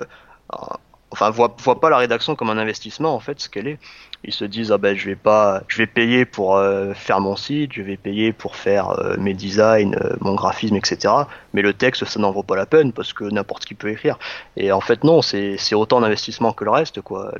enfin, 1.11 1.29
voient, 1.29 1.55
voient 1.59 1.79
pas 1.79 1.89
la 1.89 1.97
rédaction 1.97 2.35
comme 2.35 2.49
un 2.49 2.57
investissement 2.57 3.13
en 3.13 3.19
fait, 3.19 3.39
ce 3.39 3.49
qu'elle 3.49 3.67
est. 3.67 3.79
Ils 4.23 4.33
se 4.33 4.45
disent 4.45 4.71
ah 4.71 4.77
ben 4.77 4.95
je 4.95 5.05
vais 5.05 5.15
pas, 5.15 5.63
je 5.67 5.77
vais 5.77 5.87
payer 5.87 6.25
pour 6.25 6.55
euh, 6.55 6.93
faire 6.93 7.19
mon 7.19 7.35
site, 7.35 7.73
je 7.73 7.81
vais 7.81 7.97
payer 7.97 8.33
pour 8.33 8.55
faire 8.55 8.89
euh, 8.89 9.17
mes 9.17 9.33
designs, 9.33 9.93
euh, 9.95 10.15
mon 10.21 10.35
graphisme, 10.35 10.75
etc. 10.75 11.13
Mais 11.53 11.61
le 11.61 11.73
texte 11.73 12.05
ça 12.05 12.19
n'en 12.19 12.31
vaut 12.31 12.43
pas 12.43 12.55
la 12.55 12.65
peine 12.65 12.93
parce 12.93 13.13
que 13.13 13.23
n'importe 13.23 13.65
qui 13.65 13.73
peut 13.73 13.89
écrire. 13.89 14.19
Et 14.57 14.71
en 14.71 14.81
fait 14.81 15.03
non, 15.03 15.21
c'est 15.21 15.73
autant 15.73 16.01
d'investissement 16.01 16.53
que 16.53 16.63
le 16.63 16.71
reste 16.71 17.01
quoi. 17.01 17.33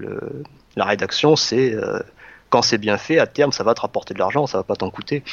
La 0.75 0.85
rédaction 0.85 1.35
c'est 1.35 1.75
quand 2.49 2.61
c'est 2.61 2.77
bien 2.77 2.97
fait, 2.97 3.17
à 3.17 3.27
terme, 3.27 3.51
ça 3.53 3.63
va 3.63 3.73
te 3.73 3.81
rapporter 3.81 4.13
de 4.13 4.19
l'argent, 4.19 4.45
ça 4.45 4.57
va 4.57 4.63
pas 4.63 4.75
t'en 4.75 4.89
coûter 4.89 5.23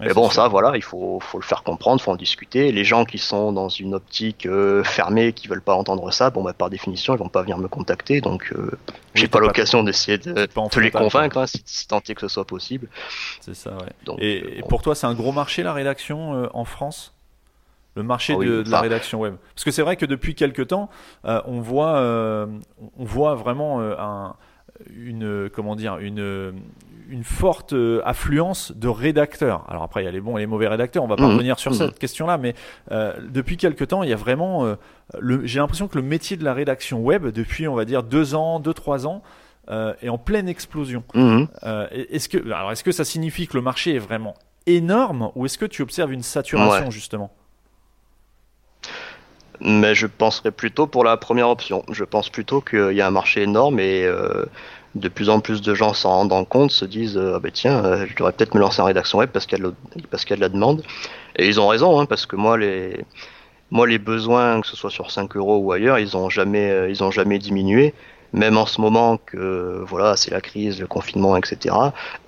mais 0.00 0.12
bon, 0.12 0.28
ça, 0.28 0.48
voilà, 0.48 0.76
il 0.76 0.82
faut, 0.82 1.20
faut, 1.20 1.38
le 1.38 1.44
faire 1.44 1.62
comprendre, 1.62 2.00
faut 2.00 2.10
en 2.10 2.16
discuter. 2.16 2.72
Les 2.72 2.84
gens 2.84 3.04
qui 3.04 3.18
sont 3.18 3.52
dans 3.52 3.68
une 3.68 3.94
optique 3.94 4.46
euh, 4.46 4.82
fermée, 4.82 5.32
qui 5.32 5.46
veulent 5.46 5.62
pas 5.62 5.74
entendre 5.74 6.10
ça, 6.12 6.30
bon, 6.30 6.42
bah, 6.42 6.52
par 6.52 6.68
définition, 6.68 7.14
ils 7.14 7.18
vont 7.18 7.28
pas 7.28 7.42
venir 7.42 7.58
me 7.58 7.68
contacter. 7.68 8.20
Donc, 8.20 8.52
euh, 8.52 8.72
j'ai 9.14 9.28
pas 9.28 9.38
l'occasion 9.38 9.84
d'essayer 9.84 10.18
de, 10.18 10.32
de 10.32 10.80
les 10.80 10.90
convaincre, 10.90 11.38
hein, 11.38 11.46
si, 11.46 11.86
tant 11.86 12.00
est 12.00 12.14
que 12.14 12.22
ce 12.22 12.28
soit 12.28 12.44
possible. 12.44 12.88
C'est 13.40 13.54
ça, 13.54 13.70
ouais. 13.76 13.92
Donc, 14.04 14.18
et, 14.20 14.62
pour 14.68 14.82
toi, 14.82 14.96
c'est 14.96 15.06
un 15.06 15.14
gros 15.14 15.32
marché 15.32 15.62
la 15.62 15.72
rédaction 15.72 16.34
euh, 16.34 16.48
en 16.52 16.64
France? 16.64 17.12
Le 17.96 18.02
marché 18.02 18.34
ah 18.36 18.44
de, 18.44 18.64
la 18.68 18.80
rédaction 18.80 19.20
web. 19.20 19.36
Parce 19.54 19.62
que 19.62 19.70
c'est 19.70 19.82
vrai 19.82 19.96
que 19.96 20.04
depuis 20.04 20.34
quelques 20.34 20.66
temps, 20.66 20.90
on 21.22 21.60
voit, 21.60 22.00
on 22.00 23.04
voit 23.04 23.36
vraiment 23.36 23.80
un, 23.80 24.34
une, 24.90 25.48
comment 25.50 25.76
dire, 25.76 25.98
une, 25.98 26.54
une 27.08 27.24
forte 27.24 27.72
euh, 27.72 28.00
affluence 28.04 28.72
de 28.72 28.88
rédacteurs. 28.88 29.64
Alors 29.68 29.82
après, 29.82 30.02
il 30.02 30.04
y 30.04 30.08
a 30.08 30.10
les 30.10 30.20
bons 30.20 30.36
et 30.36 30.40
les 30.40 30.46
mauvais 30.46 30.68
rédacteurs, 30.68 31.02
on 31.02 31.06
va 31.06 31.16
pas 31.16 31.26
mmh. 31.26 31.32
revenir 31.32 31.58
sur 31.58 31.72
mmh. 31.72 31.74
cette 31.74 31.98
question-là, 31.98 32.38
mais 32.38 32.54
euh, 32.92 33.14
depuis 33.28 33.56
quelques 33.56 33.88
temps, 33.88 34.02
il 34.02 34.10
y 34.10 34.12
a 34.12 34.16
vraiment... 34.16 34.64
Euh, 34.64 34.74
j'ai 35.44 35.58
l'impression 35.58 35.88
que 35.88 35.96
le 35.96 36.04
métier 36.04 36.36
de 36.36 36.44
la 36.44 36.54
rédaction 36.54 37.00
web, 37.00 37.26
depuis, 37.26 37.68
on 37.68 37.74
va 37.74 37.84
dire, 37.84 38.02
deux 38.02 38.34
ans, 38.34 38.60
deux, 38.60 38.74
trois 38.74 39.06
ans, 39.06 39.22
est 40.02 40.10
en 40.10 40.18
pleine 40.18 40.46
explosion. 40.46 41.04
Mmh. 41.14 41.44
est-ce 41.90 42.28
que, 42.28 42.38
alors, 42.52 42.72
est-ce 42.72 42.84
que 42.84 42.92
ça 42.92 43.04
signifie 43.04 43.46
que 43.46 43.56
le 43.56 43.62
marché 43.62 43.94
est 43.94 43.98
vraiment 43.98 44.34
énorme 44.66 45.30
ou 45.34 45.46
est-ce 45.46 45.56
que 45.56 45.64
tu 45.64 45.80
observes 45.80 46.12
une 46.12 46.22
saturation, 46.22 46.90
justement? 46.90 47.32
Mais 49.60 49.94
je 49.94 50.06
penserais 50.06 50.50
plutôt 50.50 50.86
pour 50.86 51.02
la 51.02 51.16
première 51.16 51.48
option. 51.48 51.82
Je 51.90 52.04
pense 52.04 52.28
plutôt 52.28 52.60
qu'il 52.60 52.92
y 52.92 53.00
a 53.00 53.06
un 53.06 53.10
marché 53.10 53.42
énorme 53.42 53.80
et 53.80 54.06
de 54.94 55.08
plus 55.08 55.28
en 55.28 55.40
plus 55.40 55.60
de 55.60 55.74
gens 55.74 55.92
s'en 55.92 56.10
rendant 56.10 56.44
compte 56.44 56.70
se 56.70 56.84
disent 56.84 57.16
euh, 57.16 57.34
ah 57.36 57.40
ben 57.40 57.50
tiens 57.52 57.84
euh, 57.84 58.06
je 58.08 58.14
devrais 58.14 58.32
peut-être 58.32 58.54
me 58.54 58.60
lancer 58.60 58.80
en 58.80 58.84
rédaction 58.84 59.18
web 59.18 59.30
parce 59.30 59.46
qu'il 59.46 59.58
y 59.58 59.62
a 59.62 60.36
de 60.36 60.40
la 60.40 60.48
demande. 60.48 60.82
Et 61.36 61.48
ils 61.48 61.60
ont 61.60 61.68
raison 61.68 61.98
hein, 62.00 62.06
parce 62.06 62.26
que 62.26 62.36
moi 62.36 62.56
les 62.56 63.04
moi 63.70 63.86
les 63.86 63.98
besoins 63.98 64.60
que 64.60 64.66
ce 64.66 64.76
soit 64.76 64.90
sur 64.90 65.10
5 65.10 65.36
euros 65.36 65.58
ou 65.58 65.72
ailleurs 65.72 65.98
ils 65.98 66.16
ont 66.16 66.30
jamais 66.30 66.70
euh, 66.70 66.90
ils 66.90 67.10
jamais 67.10 67.38
diminué. 67.38 67.94
Même 68.32 68.56
en 68.56 68.66
ce 68.66 68.80
moment 68.80 69.16
que 69.16 69.84
voilà 69.86 70.16
c'est 70.16 70.32
la 70.32 70.40
crise 70.40 70.80
le 70.80 70.88
confinement 70.88 71.36
etc 71.36 71.72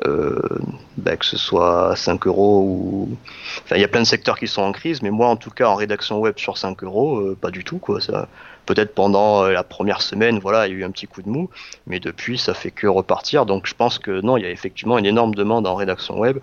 ben, 0.05 1.17
que 1.17 1.27
ce 1.27 1.37
soit 1.37 1.97
5 1.97 2.29
euros 2.29 2.61
ou 2.63 3.17
enfin 3.65 3.75
il 3.75 3.81
y 3.81 3.85
a 3.85 3.89
plein 3.89 4.03
de 4.03 4.07
secteurs 4.07 4.39
qui 4.39 4.47
sont 4.47 4.63
en 4.63 4.71
crise 4.71 5.03
mais 5.03 5.11
moi 5.11 5.27
en 5.27 5.35
tout 5.35 5.51
cas 5.51 5.67
en 5.67 5.75
rédaction 5.75 6.21
web 6.21 6.39
sur 6.39 6.59
5 6.59 6.85
euros 6.85 7.35
pas 7.41 7.51
du 7.51 7.65
tout 7.65 7.79
quoi 7.79 8.01
ça 8.01 8.29
Peut-être 8.67 8.95
pendant 8.95 9.45
euh, 9.45 9.53
la 9.53 9.63
première 9.63 10.03
semaine, 10.03 10.39
voilà, 10.39 10.67
il 10.67 10.73
y 10.73 10.77
a 10.77 10.79
eu 10.79 10.85
un 10.85 10.91
petit 10.91 11.07
coup 11.07 11.23
de 11.23 11.29
mou, 11.29 11.49
mais 11.87 12.01
depuis, 12.01 12.37
ça 12.37 12.53
fait 12.53 12.73
que 12.73 12.87
repartir. 12.87 13.47
Donc 13.47 13.67
je 13.67 13.75
pense 13.75 13.99
que 13.99 14.21
non, 14.21 14.37
il 14.37 14.43
y 14.43 14.47
a 14.47 14.51
effectivement 14.51 14.99
une 14.99 15.07
énorme 15.07 15.35
demande 15.35 15.67
en 15.67 15.75
rédaction 15.75 16.19
web. 16.19 16.39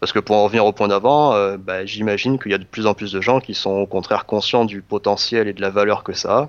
Parce 0.00 0.12
que 0.12 0.18
pour 0.18 0.36
en 0.36 0.44
revenir 0.44 0.64
au 0.64 0.72
point 0.72 0.88
d'avant, 0.88 1.34
euh, 1.34 1.58
bah, 1.58 1.84
j'imagine 1.84 2.38
qu'il 2.38 2.50
y 2.52 2.54
a 2.54 2.58
de 2.58 2.64
plus 2.64 2.86
en 2.86 2.94
plus 2.94 3.12
de 3.12 3.20
gens 3.20 3.38
qui 3.38 3.52
sont 3.54 3.72
au 3.72 3.86
contraire 3.86 4.24
conscients 4.24 4.64
du 4.64 4.80
potentiel 4.80 5.46
et 5.46 5.52
de 5.52 5.60
la 5.60 5.68
valeur 5.68 6.02
que 6.02 6.14
ça 6.14 6.38
a, 6.38 6.48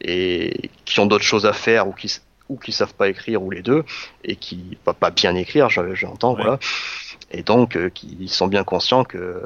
et 0.00 0.70
qui 0.84 1.00
ont 1.00 1.06
d'autres 1.06 1.24
choses 1.24 1.46
à 1.46 1.52
faire 1.52 1.88
ou 1.88 1.92
qui 1.92 2.20
ou 2.48 2.56
qui 2.56 2.70
savent 2.70 2.94
pas 2.94 3.08
écrire 3.08 3.42
ou 3.42 3.50
les 3.50 3.62
deux, 3.62 3.84
et 4.22 4.36
qui 4.36 4.78
pas, 4.84 4.94
pas 4.94 5.10
bien 5.10 5.34
écrire, 5.34 5.68
j'entends, 5.68 6.34
voilà, 6.34 6.60
et 7.32 7.42
donc 7.42 7.76
euh, 7.76 7.90
qui 7.90 8.28
sont 8.28 8.46
bien 8.46 8.62
conscients 8.62 9.02
que 9.02 9.42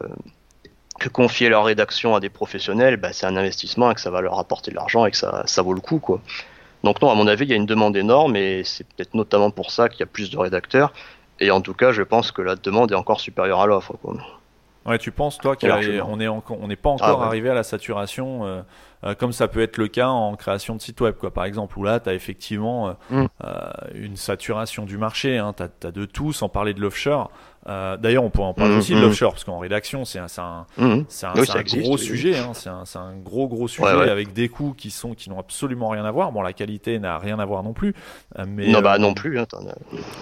que 1.01 1.09
confier 1.09 1.49
leur 1.49 1.65
rédaction 1.65 2.15
à 2.15 2.21
des 2.21 2.29
professionnels, 2.29 2.97
bah, 2.99 3.13
c'est 3.13 3.27
un 3.27 3.37
investissement 3.37 3.91
et 3.91 3.95
que 3.95 4.01
ça 4.01 4.11
va 4.11 4.21
leur 4.21 4.39
apporter 4.39 4.71
de 4.71 4.77
l'argent 4.77 5.07
et 5.07 5.11
que 5.11 5.17
ça, 5.17 5.43
ça 5.47 5.63
vaut 5.63 5.73
le 5.73 5.81
coup. 5.81 5.99
Quoi. 5.99 6.21
Donc 6.85 7.03
non, 7.03 7.11
à 7.11 7.15
mon 7.15 7.27
avis, 7.27 7.47
il 7.47 7.51
y 7.51 7.55
a 7.55 7.57
une 7.57 7.67
demande 7.67 7.97
énorme 7.97 8.37
et 8.37 8.63
c'est 8.65 8.87
peut-être 8.87 9.15
notamment 9.15 9.51
pour 9.51 9.71
ça 9.71 9.89
qu'il 9.89 10.01
y 10.01 10.03
a 10.05 10.07
plus 10.07 10.31
de 10.31 10.39
rédacteurs. 10.39 10.93
Et 11.41 11.51
en 11.51 11.63
tout 11.63 11.75
cas, 11.75 11.91
je 11.91 12.03
pense 12.03 12.33
que 12.33 12.43
la 12.43 12.55
demande 12.55 12.93
est 12.93 12.95
encore 12.95 13.19
supérieure 13.19 13.61
à 13.61 13.67
l'offre. 13.67 13.95
Ouais, 14.87 14.99
tu 14.99 15.11
penses, 15.11 15.39
toi, 15.39 15.57
qu'on 15.57 16.17
n'est 16.17 16.29
on 16.29 16.67
n'est 16.69 16.77
pas 16.77 16.91
encore 16.91 17.23
ah, 17.23 17.27
arrivé 17.27 17.49
à 17.49 17.55
la 17.55 17.63
saturation 17.63 18.47
euh, 18.47 18.63
euh, 19.05 19.15
comme 19.15 19.33
ça 19.33 19.49
peut 19.49 19.63
être 19.63 19.79
le 19.79 19.89
cas 19.89 20.09
en 20.09 20.37
création 20.37 20.75
de 20.75 20.81
site 20.81 21.01
web, 21.01 21.15
quoi, 21.19 21.33
par 21.33 21.45
exemple, 21.47 21.79
où 21.79 21.85
là, 21.85 22.01
tu 22.01 22.11
as 22.11 22.15
effectivement 22.15 22.95
euh, 23.11 23.23
mm. 23.23 23.27
une 23.95 24.17
saturation 24.17 24.85
du 24.85 24.99
marché, 24.99 25.39
hein, 25.39 25.55
tu 25.57 25.87
as, 25.87 25.91
de 25.91 26.05
tout, 26.05 26.35
sans 26.35 26.51
parler 26.51 26.75
de 26.75 26.81
l'offshore. 26.81 27.31
Euh, 27.69 27.97
d'ailleurs, 27.99 28.25
on 28.25 28.31
peut 28.31 28.41
en 28.41 28.55
parler 28.55 28.75
mmh, 28.75 28.79
aussi 28.79 28.95
de 28.95 28.99
mmh. 28.99 29.03
l'offshore, 29.03 29.33
parce 29.33 29.45
qu'en 29.45 29.59
rédaction, 29.59 30.05
c'est 30.05 30.19
un, 30.19 30.27
un, 30.39 30.67
mmh. 30.79 31.05
un, 31.23 31.81
gros 31.81 31.99
sujet. 31.99 32.39
Hein, 32.39 32.53
c'est 32.55 32.99
un, 32.99 33.17
gros, 33.17 33.49
gros 33.49 33.69
sujet 33.69 34.11
avec 34.11 34.33
des 34.33 34.49
coûts 34.49 34.75
qui 34.77 34.91
sont 34.91 35.15
qui 35.15 35.29
n'ont 35.29 35.39
absolument 35.39 35.89
rien 35.89 36.05
à 36.05 36.11
voir. 36.11 36.33
Bon, 36.33 36.43
la 36.43 36.53
qualité 36.53 36.99
n'a 36.99 37.19
rien 37.19 37.39
à 37.39 37.45
voir 37.45 37.63
non 37.63 37.73
plus. 37.73 37.95
Euh, 38.39 38.45
mais, 38.49 38.69
non, 38.69 38.81
bah 38.81 38.95
euh, 38.95 38.99
non 38.99 39.13
plus. 39.13 39.39
Hein, 39.39 39.47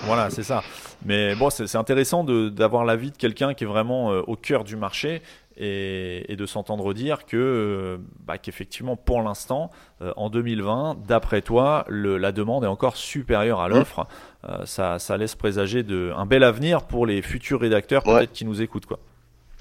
voilà, 0.05 0.31
c'est 0.31 0.43
ça. 0.43 0.63
Mais 1.05 1.35
bon, 1.37 1.49
c'est 1.51 1.77
intéressant 1.77 2.25
d'avoir 2.25 2.85
l'avis 2.85 3.13
de 3.13 3.17
quelqu'un 3.17 3.55
qui 3.55 3.65
est 3.65 3.69
vraiment 3.69 4.09
au 4.09 4.35
cœur 4.35 4.65
du 4.65 4.77
marché 4.77 5.23
et, 5.57 6.35
de 6.37 6.47
s'entendre 6.47 6.93
dire 6.95 7.25
que 7.27 8.01
bah, 8.25 8.39
qu'effectivement 8.39 8.97
pour 8.97 9.23
l'instant 9.23 9.71
en 10.17 10.31
2020 10.31 10.99
d'après 11.07 11.43
toi 11.43 11.85
la 11.89 12.31
demande 12.31 12.63
est 12.63 12.69
encore 12.69 12.97
supérieure 12.97 13.61
à 13.61 13.69
l'offre 13.69 14.07
euh, 14.45 14.65
ça, 14.67 15.17
laisse 15.17 15.35
présager 15.35 15.83
de, 15.83 16.13
un 16.17 16.25
bel 16.25 16.45
avenir 16.45 16.83
pour 16.83 17.07
les 17.07 17.23
futurs 17.23 17.61
rédacteurs 17.61 18.05
peut-être 18.05 18.33
qui 18.33 18.45
nous 18.45 18.63
écoutent. 18.63 18.87
Quoi. 18.87 19.01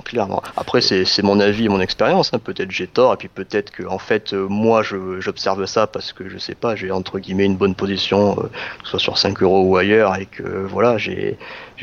clairement. 0.03 0.43
Après, 0.55 0.82
c'est 0.82 1.23
mon 1.23 1.39
avis 1.39 1.65
et 1.65 1.69
mon 1.69 1.82
expérience. 1.82 2.32
Hein. 2.32 2.38
Peut-être 2.38 2.69
j'ai 2.69 2.86
tort, 2.86 3.15
et 3.15 3.17
puis 3.17 3.28
peut-être 3.28 3.71
que 3.71 3.84
en 3.88 3.97
fait, 3.97 4.34
euh, 4.34 4.47
moi, 4.47 4.84
j'observe 4.84 5.65
ça 5.65 5.88
parce 5.88 6.13
que 6.13 6.30
je 6.30 6.38
sais 6.38 6.53
pas, 6.53 6.75
j'ai 6.75 6.91
entre 6.91 7.17
guillemets 7.17 7.45
une 7.45 7.57
bonne 7.57 7.73
position, 7.73 8.38
euh, 8.39 8.43
que 8.43 8.86
ce 8.86 8.91
soit 8.91 8.99
sur 8.99 9.17
5 9.17 9.41
euros 9.41 9.63
ou 9.63 9.78
ailleurs, 9.78 10.15
et 10.15 10.28
que 10.28 10.43
voilà, 10.43 10.99
j'ai 10.99 11.38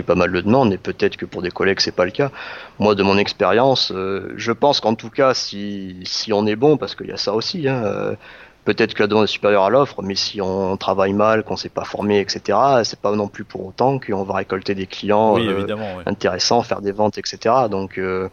pas 0.06 0.14
mal 0.14 0.30
de 0.30 0.40
demandes. 0.40 0.72
Et 0.72 0.78
peut-être 0.78 1.16
que 1.16 1.26
pour 1.26 1.42
des 1.42 1.50
collègues, 1.50 1.80
c'est 1.80 1.96
pas 1.96 2.04
le 2.04 2.12
cas. 2.12 2.30
Moi, 2.78 2.94
de 2.94 3.02
mon 3.02 3.18
expérience, 3.18 3.90
euh, 3.92 4.32
je 4.36 4.52
pense 4.52 4.80
qu'en 4.80 4.94
tout 4.94 5.10
cas, 5.10 5.34
si 5.34 5.96
si 6.04 6.32
on 6.32 6.46
est 6.46 6.56
bon, 6.56 6.76
parce 6.76 6.94
qu'il 6.94 7.08
y 7.08 7.12
a 7.12 7.16
ça 7.16 7.34
aussi. 7.34 7.68
Hein, 7.68 8.16
peut-être 8.64 8.94
que 8.94 9.02
la 9.02 9.06
demande 9.06 9.24
est 9.24 9.28
supérieure 9.28 9.64
à 9.64 9.70
l'offre, 9.70 10.02
mais 10.02 10.14
si 10.14 10.40
on 10.40 10.76
travaille 10.76 11.12
mal, 11.12 11.44
qu'on 11.44 11.56
s'est 11.56 11.68
pas 11.68 11.84
formé, 11.84 12.20
etc., 12.20 12.58
c'est 12.84 12.98
pas 12.98 13.12
non 13.12 13.28
plus 13.28 13.44
pour 13.44 13.66
autant 13.66 13.98
qu'on 13.98 14.24
va 14.24 14.34
récolter 14.34 14.74
des 14.74 14.86
clients 14.86 15.38
euh, 15.38 15.66
intéressants, 16.06 16.62
faire 16.62 16.80
des 16.80 16.92
ventes, 16.92 17.18
etc. 17.18 17.54
Donc, 17.70 17.98
euh, 17.98 18.28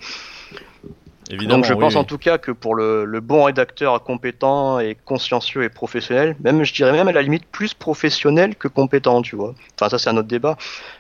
donc 1.30 1.66
je 1.66 1.74
pense 1.74 1.96
en 1.96 2.04
tout 2.04 2.18
cas 2.18 2.38
que 2.38 2.52
pour 2.52 2.76
le, 2.76 3.06
bon 3.22 3.44
rédacteur 3.44 4.04
compétent 4.04 4.80
et 4.80 4.98
consciencieux 5.06 5.64
et 5.64 5.70
professionnel, 5.70 6.36
même 6.44 6.64
je 6.64 6.74
dirais 6.74 6.92
même 6.92 7.08
à 7.08 7.12
la 7.12 7.22
limite 7.22 7.46
plus 7.46 7.74
professionnel 7.74 8.56
que 8.56 8.68
compétent, 8.68 9.22
tu 9.22 9.36
vois. 9.36 9.54
Enfin 9.76 9.90
ça 9.90 9.98
c'est 9.98 10.10
un 10.10 10.18
autre 10.18 10.28
débat, 10.28 10.58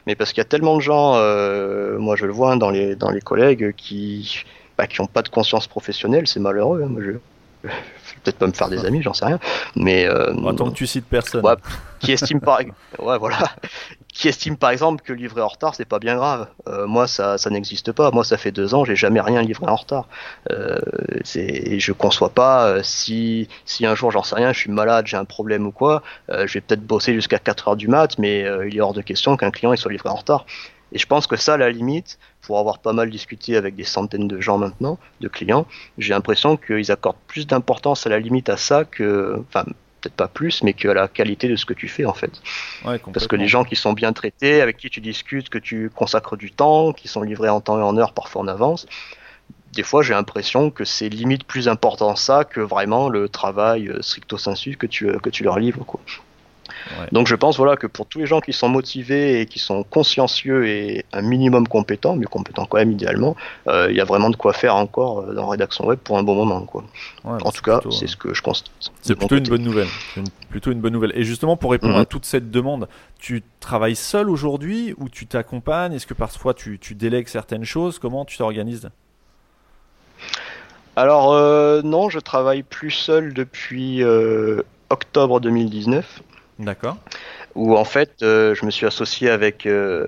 mais 0.08 0.16
parce 0.16 0.32
qu'il 0.32 0.38
y 0.38 0.42
a 0.42 0.46
tellement 0.46 0.78
de 0.78 0.82
gens, 0.82 1.16
euh, 1.16 1.98
moi 1.98 2.16
je 2.16 2.26
le 2.26 2.32
vois 2.32 2.54
hein, 2.54 2.58
dans 2.58 2.70
les 2.70 2.96
dans 2.96 3.10
les 3.10 3.20
collègues 3.20 3.74
qui 3.76 4.46
bah, 4.78 4.88
qui 4.88 5.02
ont 5.02 5.08
pas 5.08 5.22
de 5.22 5.30
conscience 5.30 5.68
professionnelle, 5.68 6.28
c'est 6.28 6.40
malheureux. 6.40 6.82
Hein, 6.84 6.88
moi, 6.88 7.02
je, 7.04 7.70
peut-être 8.24 8.38
pas 8.38 8.48
me 8.48 8.54
faire 8.54 8.70
des 8.70 8.86
amis, 8.86 9.02
j'en 9.02 9.14
sais 9.14 9.26
rien. 9.26 9.40
Mais 9.76 10.06
euh, 10.06 10.34
tant 10.54 10.70
que 10.70 10.76
tu 10.76 10.88
cites 10.88 11.06
personne. 11.06 11.44
qui 12.00 12.12
estime 12.12 12.40
par 12.40 12.60
ouais 13.00 13.18
voilà, 13.18 13.38
qui 14.14 14.28
estime 14.28 14.58
par 14.58 14.72
exemple 14.72 15.04
que 15.04 15.14
livrer 15.14 15.42
en 15.42 15.48
retard 15.48 15.76
c'est 15.76 15.86
pas 15.86 16.00
bien 16.00 16.16
grave. 16.16 16.48
Euh, 16.68 16.88
moi 16.88 17.08
ça 17.08 17.38
ça 17.38 17.50
n'existe 17.50 17.92
pas. 17.92 18.12
Moi 18.12 18.24
ça 18.24 18.38
fait 18.38 18.52
deux 18.52 18.74
ans 18.74 18.86
j'ai 18.86 18.96
jamais 18.96 19.22
rien 19.22 19.42
livré 19.42 19.68
en 19.68 19.76
retard. 19.76 20.08
Euh, 20.52 20.80
c'est 21.24 21.80
je 21.80 21.92
conçois 21.94 22.30
pas 22.30 22.68
euh, 22.68 22.84
si 22.84 23.48
si 23.66 23.86
un 23.86 23.96
jour 23.96 24.12
j'en 24.12 24.24
sais 24.24 24.36
rien, 24.36 24.54
je 24.54 24.60
suis 24.60 24.72
malade, 24.72 25.08
j'ai 25.08 25.18
un 25.18 25.26
problème 25.26 25.66
ou 25.68 25.72
quoi, 25.72 26.04
euh, 26.30 26.48
je 26.48 26.56
vais 26.56 26.62
peut-être 26.62 26.86
bosser 26.86 27.14
jusqu'à 27.14 27.40
4 27.40 27.70
heures 27.70 27.76
du 27.76 27.88
mat, 27.88 28.18
mais 28.18 28.46
il 28.68 28.76
est 28.76 28.82
hors 28.82 28.94
de 28.94 29.02
question 29.02 29.38
qu'un 29.38 29.52
client 29.52 29.74
il 29.74 29.78
soit 29.78 29.92
livré 29.92 30.10
en 30.10 30.16
retard. 30.16 30.46
Et 30.92 30.98
je 30.98 31.06
pense 31.06 31.28
que 31.28 31.36
ça, 31.36 31.54
à 31.54 31.58
la 31.58 31.70
limite, 31.70 32.20
pour 32.42 32.60
avoir 32.60 32.80
pas 32.80 32.94
mal 32.94 33.10
discuté 33.10 33.56
avec 33.56 33.76
des 33.76 33.84
centaines 33.84 34.28
de 34.28 34.42
gens 34.42 34.58
maintenant, 34.58 34.98
de 35.22 35.28
clients, 35.28 35.66
j'ai 35.98 36.14
l'impression 36.14 36.58
qu'ils 36.58 36.92
accordent 36.92 37.18
plus 37.28 37.48
d'importance 37.48 38.06
à 38.06 38.10
la 38.10 38.20
limite 38.20 38.50
à 38.50 38.58
ça 38.58 38.84
que, 38.84 39.42
enfin, 39.48 39.66
peut-être 40.02 40.16
pas 40.16 40.28
plus, 40.28 40.64
mais 40.64 40.74
qu'à 40.74 40.94
la 40.94 41.08
qualité 41.08 41.48
de 41.48 41.56
ce 41.56 41.66
que 41.66 41.74
tu 41.74 41.88
fais 41.88 42.06
en 42.06 42.14
fait. 42.14 42.42
Parce 43.14 43.28
que 43.28 43.36
les 43.36 43.48
gens 43.48 43.64
qui 43.64 43.76
sont 43.76 43.94
bien 43.94 44.14
traités, 44.14 44.62
avec 44.62 44.78
qui 44.78 44.90
tu 44.90 45.00
discutes, 45.00 45.50
que 45.50 45.60
tu 45.60 45.90
consacres 45.94 46.36
du 46.36 46.52
temps, 46.52 46.92
qui 46.92 47.08
sont 47.08 47.22
livrés 47.22 47.50
en 47.50 47.62
temps 47.62 47.80
et 47.80 47.84
en 47.84 47.96
heure, 47.98 48.14
parfois 48.14 48.42
en 48.42 48.48
avance, 48.48 48.88
des 49.74 49.84
fois 49.84 50.02
j'ai 50.02 50.14
l'impression 50.14 50.72
que 50.72 50.84
c'est 50.84 51.08
limite 51.08 51.46
plus 51.46 51.68
important 51.68 52.16
ça 52.16 52.44
que 52.44 52.60
vraiment 52.60 53.10
le 53.10 53.30
travail 53.30 53.88
euh, 53.88 54.02
stricto 54.02 54.38
sensu 54.38 54.76
que 54.76 54.88
tu, 54.88 55.08
que 55.20 55.30
tu 55.30 55.44
leur 55.44 55.60
livres. 55.60 55.86
Quoi. 55.86 56.02
Donc 57.12 57.28
je 57.28 57.36
pense 57.36 57.58
voilà 57.58 57.76
que 57.76 57.88
pour 57.88 58.06
tous 58.06 58.20
les 58.20 58.26
gens 58.26 58.40
qui 58.40 58.54
sont 58.54 58.70
motivés 58.70 59.42
et 59.42 59.46
qui 59.46 59.60
sont 59.60 59.84
consciencieux 59.84 60.68
et 60.68 61.06
un 61.14 61.22
minimum 61.22 61.68
compétents, 61.68 62.16
mais 62.16 62.26
compétents 62.26 62.66
quand 62.66 62.78
même 62.78 62.92
idéalement, 62.92 63.36
euh, 63.68 63.88
il 63.90 63.96
y 63.96 64.02
a 64.02 64.06
vraiment 64.06 64.30
de 64.30 64.36
quoi 64.36 64.54
faire 64.54 64.76
encore 64.76 65.20
euh, 65.20 65.34
dans 65.34 65.48
rédaction 65.48 65.86
web 65.86 66.00
pour 66.00 66.18
un 66.18 66.24
bon 66.24 66.36
moment 66.36 66.62
quoi. 66.62 66.84
en 67.24 67.38
bah, 67.38 67.52
tout 67.54 67.62
cas, 67.62 67.82
c'est 67.92 68.08
ce 68.08 68.16
que 68.16 68.34
je 68.34 68.42
constate. 68.42 68.72
C'est 69.02 69.16
plutôt 69.16 69.38
une 69.38 69.48
bonne 69.48 69.64
nouvelle. 69.64 69.88
plutôt 70.50 70.72
une 70.72 70.82
bonne 70.82 70.94
nouvelle. 70.94 71.14
Et 71.16 71.24
justement 71.24 71.58
pour 71.58 71.72
répondre 71.72 71.96
à 71.96 72.02
mhm. 72.02 72.06
toute 72.06 72.26
cette 72.26 72.52
demande, 72.52 72.88
tu 73.20 73.44
travailles 73.60 73.96
seul 73.96 74.30
aujourd'hui 74.30 74.94
ou 74.98 75.10
tu 75.10 75.28
t'accompagnes? 75.28 75.94
Est-ce 75.94 76.08
que 76.08 76.14
parfois 76.14 76.54
tu, 76.54 76.80
tu 76.80 76.96
délègues 76.96 77.28
certaines 77.28 77.66
choses? 77.66 78.00
Comment 78.00 78.26
tu 78.26 78.38
t'organises? 78.38 78.90
Alors 80.96 81.34
euh, 81.34 81.82
non, 81.84 82.10
je 82.10 82.20
travaille 82.20 82.64
plus 82.64 82.92
seul 82.92 83.34
depuis 83.34 84.04
octobre 84.92 85.40
2019. 85.40 86.22
D'accord. 86.62 86.98
Où 87.56 87.76
en 87.76 87.84
fait, 87.84 88.12
euh, 88.22 88.56
je 88.56 88.66
me 88.66 88.72
suis 88.72 88.86
associé 88.86 89.30
avec, 89.30 89.66
euh, 89.66 90.06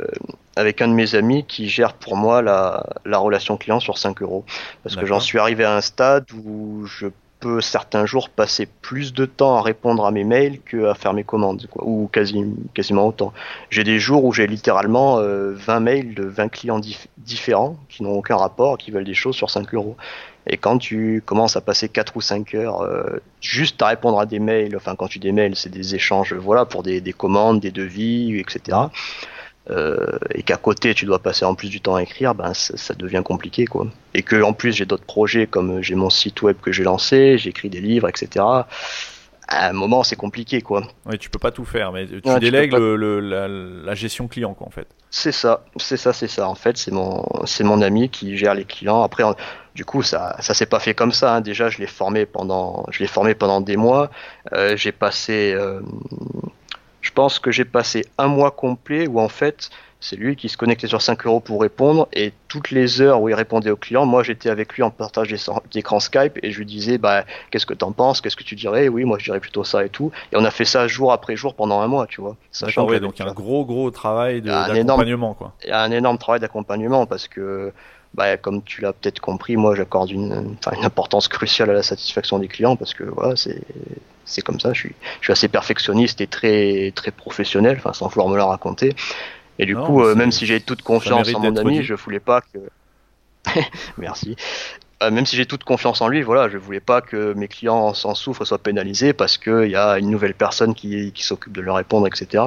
avec 0.56 0.82
un 0.82 0.88
de 0.88 0.93
mes 0.93 1.16
amis 1.16 1.45
qui 1.45 1.68
gère 1.68 1.93
pour 1.93 2.16
moi 2.16 2.41
la, 2.41 2.86
la 3.06 3.18
relation 3.18 3.58
client 3.58 3.80
sur 3.80 3.97
5 3.97 4.22
euros. 4.22 4.45
Parce 4.84 4.95
que 4.95 5.06
j'en 5.06 5.20
suis 5.20 5.39
arrivé 5.39 5.66
à 5.66 5.76
un 5.76 5.82
stade 5.82 6.26
où 6.32 6.86
je 6.86 7.08
peux 7.39 7.60
certains 7.60 8.06
jours 8.06 8.30
passer 8.30 8.68
plus 8.82 9.12
de 9.14 9.26
temps 9.26 9.58
à 9.58 9.62
répondre 9.62 10.06
à 10.06 10.12
mes 10.12 10.24
mails 10.24 10.62
qu'à 10.62 10.93
faire 10.93 11.14
mes 11.14 11.26
commandes, 11.26 11.68
quoi, 11.70 11.84
ou 11.86 12.08
quasi, 12.10 12.45
quasiment 12.74 13.08
autant. 13.08 13.34
J'ai 13.70 13.84
des 13.84 13.99
jours 13.99 14.24
où 14.24 14.32
j'ai 14.32 14.47
littéralement 14.47 15.18
20 15.18 15.22
euh, 15.22 15.80
mails 15.82 16.14
de 16.14 16.24
20 16.24 16.47
clients 16.47 16.80
différents 17.18 17.76
qui 17.89 18.04
n'ont 18.04 18.14
aucun 18.14 18.38
rapport, 18.38 18.78
qui 18.78 18.91
veulent 18.91 19.04
des 19.04 19.14
choses 19.14 19.36
sur 19.36 19.49
5 19.49 19.74
euros. 19.74 19.97
Et 20.48 20.58
quand 20.58 20.78
tu 20.78 21.24
commences 21.26 21.56
à 21.56 21.62
passer 21.62 21.89
4 21.89 22.18
ou 22.18 22.22
5 22.22 22.54
heures 22.56 22.82
euh, 22.82 23.22
juste 23.41 23.82
à 23.82 23.88
répondre 23.88 24.20
à 24.20 24.26
des 24.26 24.39
mails, 24.39 24.76
enfin 24.76 24.96
quand 24.96 25.08
tu 25.08 25.20
des 25.20 25.32
mails, 25.32 25.56
c'est 25.56 25.70
des 25.70 25.96
échanges 25.96 26.34
voilà, 26.34 26.66
pour 26.66 26.84
des, 26.84 27.02
des 27.02 27.14
commandes, 27.14 27.60
des 27.60 27.72
devis, 27.72 28.39
etc. 28.39 28.78
Euh, 29.70 30.18
et 30.36 30.44
qu'à 30.44 30.58
côté 30.58 30.94
tu 30.94 31.06
dois 31.06 31.20
passer 31.20 31.46
en 31.46 31.56
plus 31.56 31.70
du 31.70 31.80
temps 31.80 31.96
à 31.96 32.04
écrire, 32.04 32.36
ben 32.36 32.54
ça, 32.54 32.76
ça 32.76 32.94
devient 32.94 33.22
compliqué 33.24 33.66
quoi. 33.66 33.88
Et 34.14 34.22
que 34.22 34.41
en 34.41 34.52
plus 34.52 34.74
j'ai 34.74 34.86
d'autres 34.86 35.06
projets 35.06 35.48
comme 35.48 35.82
j'ai 35.82 35.96
mon 35.96 36.10
site 36.10 36.41
web 36.41 36.58
que 36.62 36.74
j'ai 36.74 36.84
lancé, 36.84 37.38
j'écris 37.38 37.70
des 37.70 37.80
livres, 37.80 38.10
etc 38.10 38.44
à 39.48 39.70
un 39.70 39.74
moment, 39.74 40.04
c'est 40.04 40.16
compliqué, 40.16 40.62
quoi. 40.62 40.84
Oui, 41.06 41.18
tu 41.18 41.30
peux 41.30 41.39
pas 41.39 41.52
tout 41.52 41.66
faire, 41.66 41.91
mais 41.91 42.08
tu 42.08 42.39
délègues 42.39 42.74
le, 42.74 43.20
la, 43.20 43.96
gestion 43.96 44.28
client, 44.28 44.54
quoi, 44.54 44.68
en 44.68 44.72
fait. 44.72 44.88
C'est 45.10 45.32
ça, 45.32 45.64
c'est 45.78 45.98
ça, 45.98 46.14
c'est 46.14 46.28
ça. 46.28 46.48
En 46.48 46.56
fait, 46.56 46.78
c'est 46.78 46.91
mon, 46.91 47.26
c'est 47.46 47.64
mon 47.64 47.82
ami 47.82 48.10
qui 48.10 48.38
gère 48.38 48.56
les 48.56 48.66
clients. 48.66 49.04
Après, 49.04 49.24
du 49.76 49.86
coup, 49.86 50.02
ça, 50.02 50.36
ça 50.39 50.54
s'est 50.54 50.66
pas 50.66 50.80
fait 50.80 50.94
comme 50.94 51.12
ça. 51.12 51.36
Hein. 51.36 51.41
Déjà, 51.41 51.70
je 51.70 51.78
l'ai 51.78 51.88
formé 51.88 52.26
pendant, 52.26 52.86
je 52.89 53.00
l'ai 53.00 53.08
formé 53.08 53.36
pendant 53.36 53.62
des 53.62 53.78
mois. 53.78 54.10
Euh, 54.54 54.76
j'ai 54.76 54.91
passé, 54.91 55.54
euh, 55.56 55.82
je 57.04 57.12
pense 57.12 57.38
que 57.38 57.51
j'ai 57.51 57.66
passé 57.66 58.06
un 58.18 58.28
mois 58.28 58.49
complet 58.49 59.08
où 59.08 59.20
en 59.20 59.28
fait, 59.28 59.70
c'est 59.99 60.16
lui 60.16 60.36
qui 60.36 60.49
se 60.49 60.58
connectait 60.58 60.88
sur 60.88 61.01
5 61.01 61.26
euros 61.26 61.41
pour 61.41 61.62
répondre 61.62 62.08
et 62.14 62.32
toutes 62.47 62.72
les 62.72 63.01
heures 63.01 63.22
où 63.22 63.30
il 63.30 63.36
répondait 63.36 63.70
aux 63.70 63.78
clients, 63.78 64.06
moi 64.06 64.24
j'étais 64.24 64.49
avec 64.49 64.74
lui 64.74 64.84
en 64.84 64.89
partage 64.89 65.34
d'écran 65.72 65.99
Skype 65.99 66.39
et 66.41 66.51
je 66.51 66.58
lui 66.58 66.66
disais 66.66 66.97
bah 66.97 67.26
qu'est-ce 67.51 67.66
que 67.66 67.74
t'en 67.74 67.91
penses, 67.91 68.22
qu'est-ce 68.22 68.38
que 68.38 68.43
tu 68.43 68.56
dirais, 68.56 68.88
oui 68.88 69.04
moi 69.04 69.18
je 69.20 69.26
dirais 69.26 69.41
plutôt 69.41 69.66
ça 69.66 69.86
et 69.86 69.89
tout. 69.89 70.12
Et 70.32 70.38
on 70.38 70.45
a 70.45 70.51
fait 70.51 70.66
ça 70.66 70.88
jour 70.88 71.12
après 71.12 71.36
jour 71.36 71.56
pendant 71.56 71.82
un 71.82 71.88
mois, 71.88 72.08
tu 72.08 72.22
vois. 72.22 72.38
Sachant 72.51 72.88
ouais, 72.88 73.01
donc 73.01 73.20
un 73.20 73.34
gros 73.34 73.66
gros 73.66 73.91
travail 73.91 74.41
d'accompagnement 74.41 75.34
quoi. 75.34 75.54
Il 75.64 75.70
y 75.70 75.72
a 75.72 75.82
un 75.82 75.91
énorme 75.91 76.18
travail 76.18 76.39
d'accompagnement 76.39 77.06
parce 77.06 77.28
que 77.28 77.74
bah, 78.14 78.38
comme 78.38 78.62
tu 78.62 78.82
l'as 78.82 78.93
peut-être 78.93 79.20
compris, 79.20 79.58
moi 79.58 79.76
j'accorde 79.76 80.12
une, 80.12 80.56
une, 80.72 80.86
importance 80.86 81.28
cruciale 81.28 81.70
à 81.70 81.74
la 81.74 81.84
satisfaction 81.84 82.39
des 82.39 82.47
clients 82.47 82.76
parce 82.76 82.93
que 82.93 83.04
voilà, 83.04 83.36
c'est 83.36 83.62
c'est 84.26 84.41
comme 84.41 84.59
ça. 84.59 84.74
Je 84.74 84.80
suis, 84.80 84.95
je 85.21 85.26
suis 85.26 85.32
assez 85.34 85.47
perfectionniste 85.47 86.21
et 86.21 86.28
très 86.28 86.91
très 86.95 87.11
professionnel, 87.11 87.78
enfin 87.78 87.93
sans 87.93 88.07
vouloir 88.07 88.30
me 88.30 88.38
la 88.38 88.45
raconter. 88.45 88.95
Et 89.59 89.65
du 89.65 89.76
coup, 89.76 90.03
euh, 90.03 90.15
même 90.15 90.32
si 90.32 90.45
j'ai 90.45 90.59
toute 90.59 90.82
confiance 90.82 91.34
en 91.34 91.39
mon 91.39 91.55
ami, 91.57 91.84
je 91.84 91.93
voulais 91.93 92.19
pas 92.19 92.41
que. 92.41 92.59
Merci. 93.97 94.36
Euh, 95.03 95.11
même 95.11 95.26
si 95.26 95.36
j'ai 95.36 95.45
toute 95.45 95.63
confiance 95.63 96.01
en 96.01 96.07
lui, 96.07 96.21
voilà, 96.21 96.49
je 96.49 96.57
voulais 96.57 96.80
pas 96.80 97.01
que 97.01 97.34
mes 97.34 97.47
clients 97.47 97.93
s'en 97.93 98.15
souffrent, 98.15 98.45
soient 98.45 98.57
pénalisés 98.57 99.13
parce 99.13 99.38
qu'il 99.38 99.69
y 99.69 99.76
a 99.76 99.99
une 99.99 100.09
nouvelle 100.09 100.34
personne 100.34 100.74
qui, 100.74 101.11
qui 101.11 101.24
s'occupe 101.24 101.53
de 101.53 101.61
leur 101.61 101.76
répondre, 101.76 102.07
etc. 102.07 102.43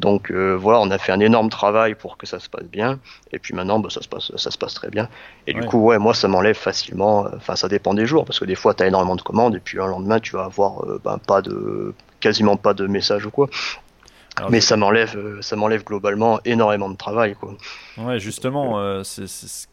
Donc 0.00 0.30
euh, 0.30 0.56
voilà, 0.56 0.80
on 0.80 0.90
a 0.90 0.98
fait 0.98 1.12
un 1.12 1.20
énorme 1.20 1.50
travail 1.50 1.94
pour 1.94 2.16
que 2.16 2.26
ça 2.26 2.40
se 2.40 2.48
passe 2.48 2.64
bien. 2.64 2.98
Et 3.32 3.38
puis 3.38 3.54
maintenant, 3.54 3.78
bah, 3.78 3.90
ça, 3.90 4.00
se 4.00 4.08
passe, 4.08 4.32
ça 4.34 4.50
se 4.50 4.58
passe 4.58 4.74
très 4.74 4.88
bien. 4.88 5.08
Et 5.46 5.52
du 5.52 5.60
coup, 5.60 5.78
ouais, 5.78 5.98
moi, 5.98 6.14
ça 6.14 6.26
m'enlève 6.26 6.56
facilement. 6.56 7.26
Enfin, 7.36 7.54
ça 7.54 7.68
dépend 7.68 7.94
des 7.94 8.06
jours 8.06 8.24
parce 8.24 8.40
que 8.40 8.46
des 8.46 8.54
fois, 8.54 8.74
tu 8.74 8.82
as 8.82 8.86
énormément 8.86 9.16
de 9.16 9.22
commandes 9.22 9.54
et 9.54 9.60
puis 9.60 9.76
le 9.76 9.86
lendemain, 9.86 10.18
tu 10.18 10.32
vas 10.32 10.44
avoir 10.44 10.84
ben, 11.04 11.18
pas 11.18 11.42
de, 11.42 11.94
quasiment 12.18 12.56
pas 12.56 12.74
de 12.74 12.86
messages 12.86 13.26
ou 13.26 13.30
quoi 13.30 13.48
mais 14.50 14.60
ça 14.60 14.76
m'enlève, 14.76 15.16
euh, 15.16 15.42
ça 15.42 15.56
m'enlève 15.56 15.84
globalement 15.84 16.40
énormément 16.44 16.88
de 16.88 16.96
travail, 16.96 17.34
quoi. 17.34 17.56
Ouais, 17.98 18.18
justement, 18.18 18.78
euh, 18.78 19.02
c'est, 19.02 19.26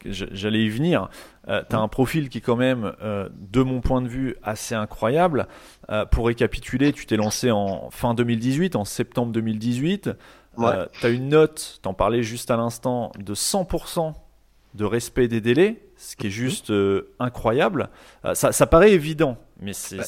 j'allais 0.05 0.63
y 0.63 0.69
venir. 0.69 1.09
Euh, 1.47 1.63
tu 1.69 1.75
as 1.75 1.79
un 1.79 1.87
profil 1.87 2.29
qui 2.29 2.39
est 2.39 2.41
quand 2.41 2.55
même, 2.55 2.91
de 3.01 3.61
mon 3.61 3.81
point 3.81 4.01
de 4.01 4.07
vue, 4.07 4.35
assez 4.43 4.75
incroyable. 4.75 5.47
pour 6.11 6.27
récapituler, 6.27 6.91
tu 6.91 7.05
t'es 7.05 7.17
lancé 7.17 7.51
en 7.51 7.89
fin 7.91 8.13
2018, 8.13 8.75
en 8.75 8.85
septembre 8.85 9.31
2018. 9.31 10.11
Ouais. 10.57 10.73
tu 10.99 11.05
as 11.05 11.09
une 11.09 11.29
note, 11.29 11.79
t'en 11.83 11.93
parlais 11.93 12.23
juste 12.23 12.49
à 12.49 12.57
l'instant, 12.57 13.11
de 13.17 13.35
100% 13.35 14.13
de 14.73 14.85
respect 14.85 15.27
des 15.27 15.39
délais, 15.39 15.81
ce 15.95 16.15
qui 16.15 16.27
est 16.27 16.29
mhm. 16.29 16.35
juste 16.35 16.73
incroyable. 17.19 17.89
Ça, 18.33 18.51
ça, 18.51 18.67
paraît 18.67 18.91
évident 18.91 19.37
mais 19.59 19.73
c'est 19.73 19.97
bah, 19.97 20.03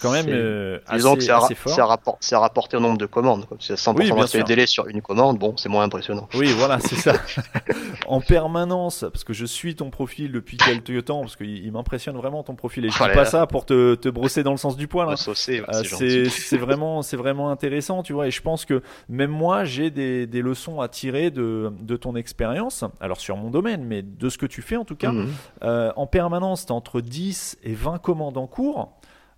quand 0.00 0.12
même 0.12 0.26
euh, 0.28 0.78
Disons 0.92 1.14
assez, 1.14 1.54
que 1.54 1.70
c'est 1.70 1.82
rapport, 1.82 2.18
rapporté 2.32 2.76
au 2.76 2.80
nombre 2.80 2.98
de 2.98 3.06
commandes. 3.06 3.46
C'est 3.58 3.74
100% 3.74 4.36
oui, 4.36 4.44
délais 4.44 4.66
sur 4.66 4.86
une 4.86 5.02
commande, 5.02 5.38
bon, 5.38 5.56
c'est 5.56 5.68
moins 5.68 5.82
impressionnant. 5.82 6.28
Oui, 6.34 6.52
voilà, 6.56 6.78
c'est 6.78 6.94
ça. 6.94 7.14
en 8.06 8.20
permanence, 8.20 9.04
parce 9.12 9.24
que 9.24 9.32
je 9.32 9.44
suis 9.44 9.74
ton 9.74 9.90
profil 9.90 10.30
depuis 10.30 10.56
quelques 10.56 11.06
temps, 11.06 11.20
parce 11.20 11.34
qu'il 11.36 11.70
m'impressionne 11.72 12.16
vraiment 12.16 12.44
ton 12.44 12.54
profil, 12.54 12.84
et 12.84 12.90
je 12.90 13.02
ne 13.02 13.08
dis 13.08 13.14
pas 13.14 13.24
ça 13.24 13.46
pour 13.46 13.66
te, 13.66 13.96
te, 13.96 14.08
brosser 14.08 14.44
dans 14.44 14.52
le 14.52 14.56
sens 14.56 14.76
du 14.76 14.86
poil. 14.86 15.08
Hein. 15.08 15.14
Euh, 15.48 16.28
c'est 16.30 16.56
vraiment, 16.56 17.00
vraiment 17.00 17.50
intéressant, 17.50 18.04
tu 18.04 18.12
vois, 18.12 18.28
et 18.28 18.30
je 18.30 18.40
pense 18.40 18.64
que 18.64 18.82
même 19.08 19.30
moi, 19.30 19.64
j'ai 19.64 19.90
des, 19.90 20.26
des, 20.26 20.42
leçons 20.42 20.80
à 20.80 20.88
tirer 20.88 21.30
de, 21.30 21.72
de 21.80 21.96
ton 21.96 22.14
expérience, 22.14 22.84
alors 23.00 23.20
sur 23.20 23.36
mon 23.36 23.50
domaine, 23.50 23.84
mais 23.84 24.02
de 24.02 24.28
ce 24.28 24.38
que 24.38 24.46
tu 24.46 24.62
fais 24.62 24.76
en 24.76 24.84
tout 24.84 24.96
cas. 24.96 25.10
Mhm. 25.10 25.28
Euh, 25.64 25.92
en 25.96 26.06
permanence, 26.06 26.66
tu 26.66 26.72
as 26.72 26.76
entre 26.76 27.00
10 27.00 27.58
et 27.64 27.74
20 27.74 27.98
commandes 27.98 28.38
en 28.38 28.46
cours 28.46 28.75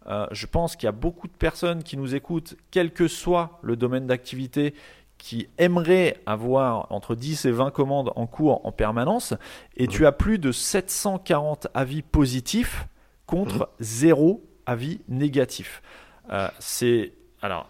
euh, 0.09 0.27
je 0.31 0.47
pense 0.47 0.77
qu'il 0.77 0.87
y 0.87 0.89
a 0.89 0.93
beaucoup 0.93 1.29
de 1.29 1.33
personnes 1.33 1.83
qui 1.83 1.97
nous 1.97 2.15
écoutent, 2.15 2.57
quel 2.71 2.93
que 2.93 3.09
soit 3.09 3.59
le 3.63 3.77
domaine 3.77 4.07
d'activité, 4.07 4.75
qui 5.19 5.49
aimeraient 5.59 6.17
avoir 6.27 6.91
entre 6.93 7.15
10 7.15 7.45
et 7.45 7.51
20 7.51 7.71
commandes 7.71 8.13
en 8.15 8.27
cours 8.27 8.65
en 8.65 8.73
permanence, 8.73 9.35
et 9.77 9.89
tu 9.89 10.07
as 10.07 10.13
plus 10.13 10.39
de 10.39 10.53
740 10.53 11.67
avis 11.75 12.03
positifs 12.03 12.87
contre 13.27 13.69
0 13.81 14.35
mmh. 14.35 14.39
avis 14.67 15.01
négatifs. 15.09 15.83
Euh, 16.31 16.49
c'est 16.59 17.13
alors. 17.43 17.69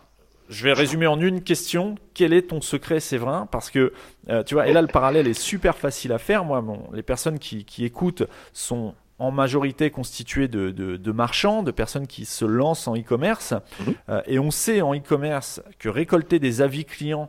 Je 0.49 0.65
vais 0.65 0.73
résumer 0.73 1.07
en 1.07 1.21
une 1.21 1.43
question. 1.43 1.97
Quel 2.15 2.33
est 2.33 2.49
ton 2.49 2.63
secret, 2.63 3.01
Séverin? 3.01 3.47
Parce 3.51 3.71
que, 3.71 3.93
euh, 4.31 4.43
tu 4.43 4.55
vois, 4.55 4.67
et 4.67 4.73
là, 4.73 4.81
le 4.81 4.89
parallèle 4.89 5.27
est 5.27 5.39
super 5.39 5.77
facile 5.77 6.11
à 6.11 6.17
faire. 6.17 6.43
Moi, 6.43 6.63
bon, 6.63 6.89
les 6.95 7.03
personnes 7.03 7.39
qui, 7.39 7.67
qui 7.67 7.85
écoutent 7.85 8.23
sont 8.55 8.95
en 9.19 9.31
majorité 9.31 9.91
constitué 9.91 10.49
de, 10.49 11.13
marchands, 11.13 11.63
de 11.63 11.71
personnes 11.71 12.07
qui 12.07 12.25
se 12.25 12.45
lancent 12.45 12.89
en 12.89 12.97
e-commerce. 12.97 13.53
Mhm. 13.53 13.95
Euh, 14.09 14.23
et 14.27 14.39
on 14.39 14.51
sait 14.51 14.81
en 14.81 14.95
e-commerce 14.95 15.61
que 15.79 15.89
récolter 15.89 16.39
des 16.39 16.63
avis 16.63 16.85
clients, 16.85 17.29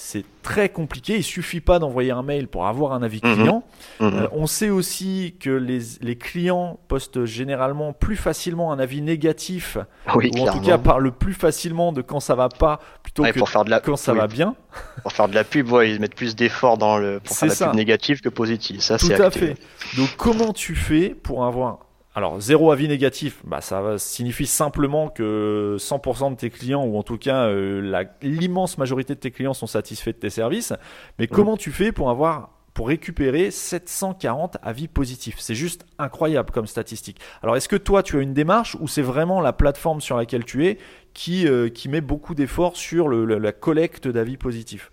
c'est 0.00 0.24
très 0.44 0.68
compliqué. 0.68 1.16
Il 1.16 1.24
suffit 1.24 1.60
pas 1.60 1.80
d'envoyer 1.80 2.12
un 2.12 2.22
mail 2.22 2.46
pour 2.46 2.68
avoir 2.68 2.92
un 2.92 3.02
avis 3.02 3.20
mhm. 3.20 3.34
client. 3.34 3.64
Mhm. 3.98 4.14
Euh, 4.14 4.28
on 4.30 4.46
sait 4.46 4.70
aussi 4.70 5.34
que 5.40 5.50
les, 5.50 6.16
clients 6.16 6.78
postent 6.86 7.24
généralement 7.24 7.92
plus 7.92 8.14
facilement 8.14 8.72
un 8.72 8.78
avis 8.78 9.02
négatif, 9.02 9.76
ou 10.14 10.20
en 10.38 10.52
tout 10.52 10.60
cas 10.60 10.78
parlent 10.78 11.10
plus 11.10 11.34
facilement 11.34 11.90
de 11.90 12.00
quand 12.00 12.20
ça 12.20 12.36
va 12.36 12.48
pas 12.48 12.78
plutôt 13.02 13.24
que 13.24 13.38
pour 13.38 13.50
faire 13.50 13.64
de 13.64 13.70
la... 13.70 13.80
quand 13.80 13.96
ça 13.96 14.14
va 14.14 14.28
bien. 14.28 14.54
Pour 15.02 15.12
faire 15.12 15.28
de 15.28 15.34
la 15.34 15.42
pub, 15.42 15.68
ils 15.84 15.98
mettent 16.00 16.14
plus 16.14 16.36
d'efforts 16.36 16.78
dans 16.78 16.96
le 16.96 17.18
pour 17.18 17.36
faire 17.36 17.48
la 17.48 17.66
pub 17.66 17.74
négative 17.74 18.20
que 18.20 18.28
positive. 18.28 18.80
Ça, 18.80 18.98
tout 18.98 19.10
à 19.12 19.32
fait. 19.32 19.56
Donc 19.96 20.10
comment 20.16 20.52
tu 20.52 20.76
fais 20.76 21.08
pour 21.08 21.44
avoir 21.44 21.87
alors, 22.14 22.40
zéro 22.40 22.72
avis 22.72 22.88
négatif, 22.88 23.42
bah, 23.44 23.60
ça 23.60 23.96
signifie 23.98 24.46
simplement 24.46 25.08
que 25.08 25.76
100% 25.78 26.32
de 26.32 26.36
tes 26.36 26.50
clients, 26.50 26.84
ou 26.84 26.98
en 26.98 27.02
tout 27.02 27.18
cas 27.18 27.44
euh, 27.44 28.04
l'immense 28.22 28.78
majorité 28.78 29.14
de 29.14 29.20
tes 29.20 29.30
clients 29.30 29.54
sont 29.54 29.66
satisfaits 29.66 30.10
de 30.10 30.16
tes 30.16 30.30
services. 30.30 30.72
Mais 31.18 31.26
mm. 31.26 31.28
comment 31.28 31.56
tu 31.56 31.70
fais 31.70 31.92
pour 31.92 32.10
avoir 32.10 32.50
pour 32.74 32.88
récupérer 32.88 33.50
740 33.50 34.56
avis 34.62 34.88
positifs? 34.88 35.36
C'est 35.38 35.54
juste 35.54 35.84
incroyable 35.98 36.50
comme 36.50 36.66
statistique. 36.66 37.20
Alors 37.42 37.56
est-ce 37.56 37.68
que 37.68 37.76
toi 37.76 38.02
tu 38.02 38.16
as 38.16 38.20
une 38.20 38.34
démarche 38.34 38.76
ou 38.80 38.88
c'est 38.88 39.02
vraiment 39.02 39.40
la 39.40 39.52
plateforme 39.52 40.00
sur 40.00 40.16
laquelle 40.16 40.44
tu 40.44 40.66
es 40.66 40.78
qui, 41.14 41.46
euh, 41.46 41.68
qui 41.68 41.88
met 41.88 42.00
beaucoup 42.00 42.34
d'efforts 42.34 42.76
sur 42.76 43.08
la 43.08 43.52
collecte 43.52 44.08
d'avis 44.08 44.36
positifs? 44.36 44.90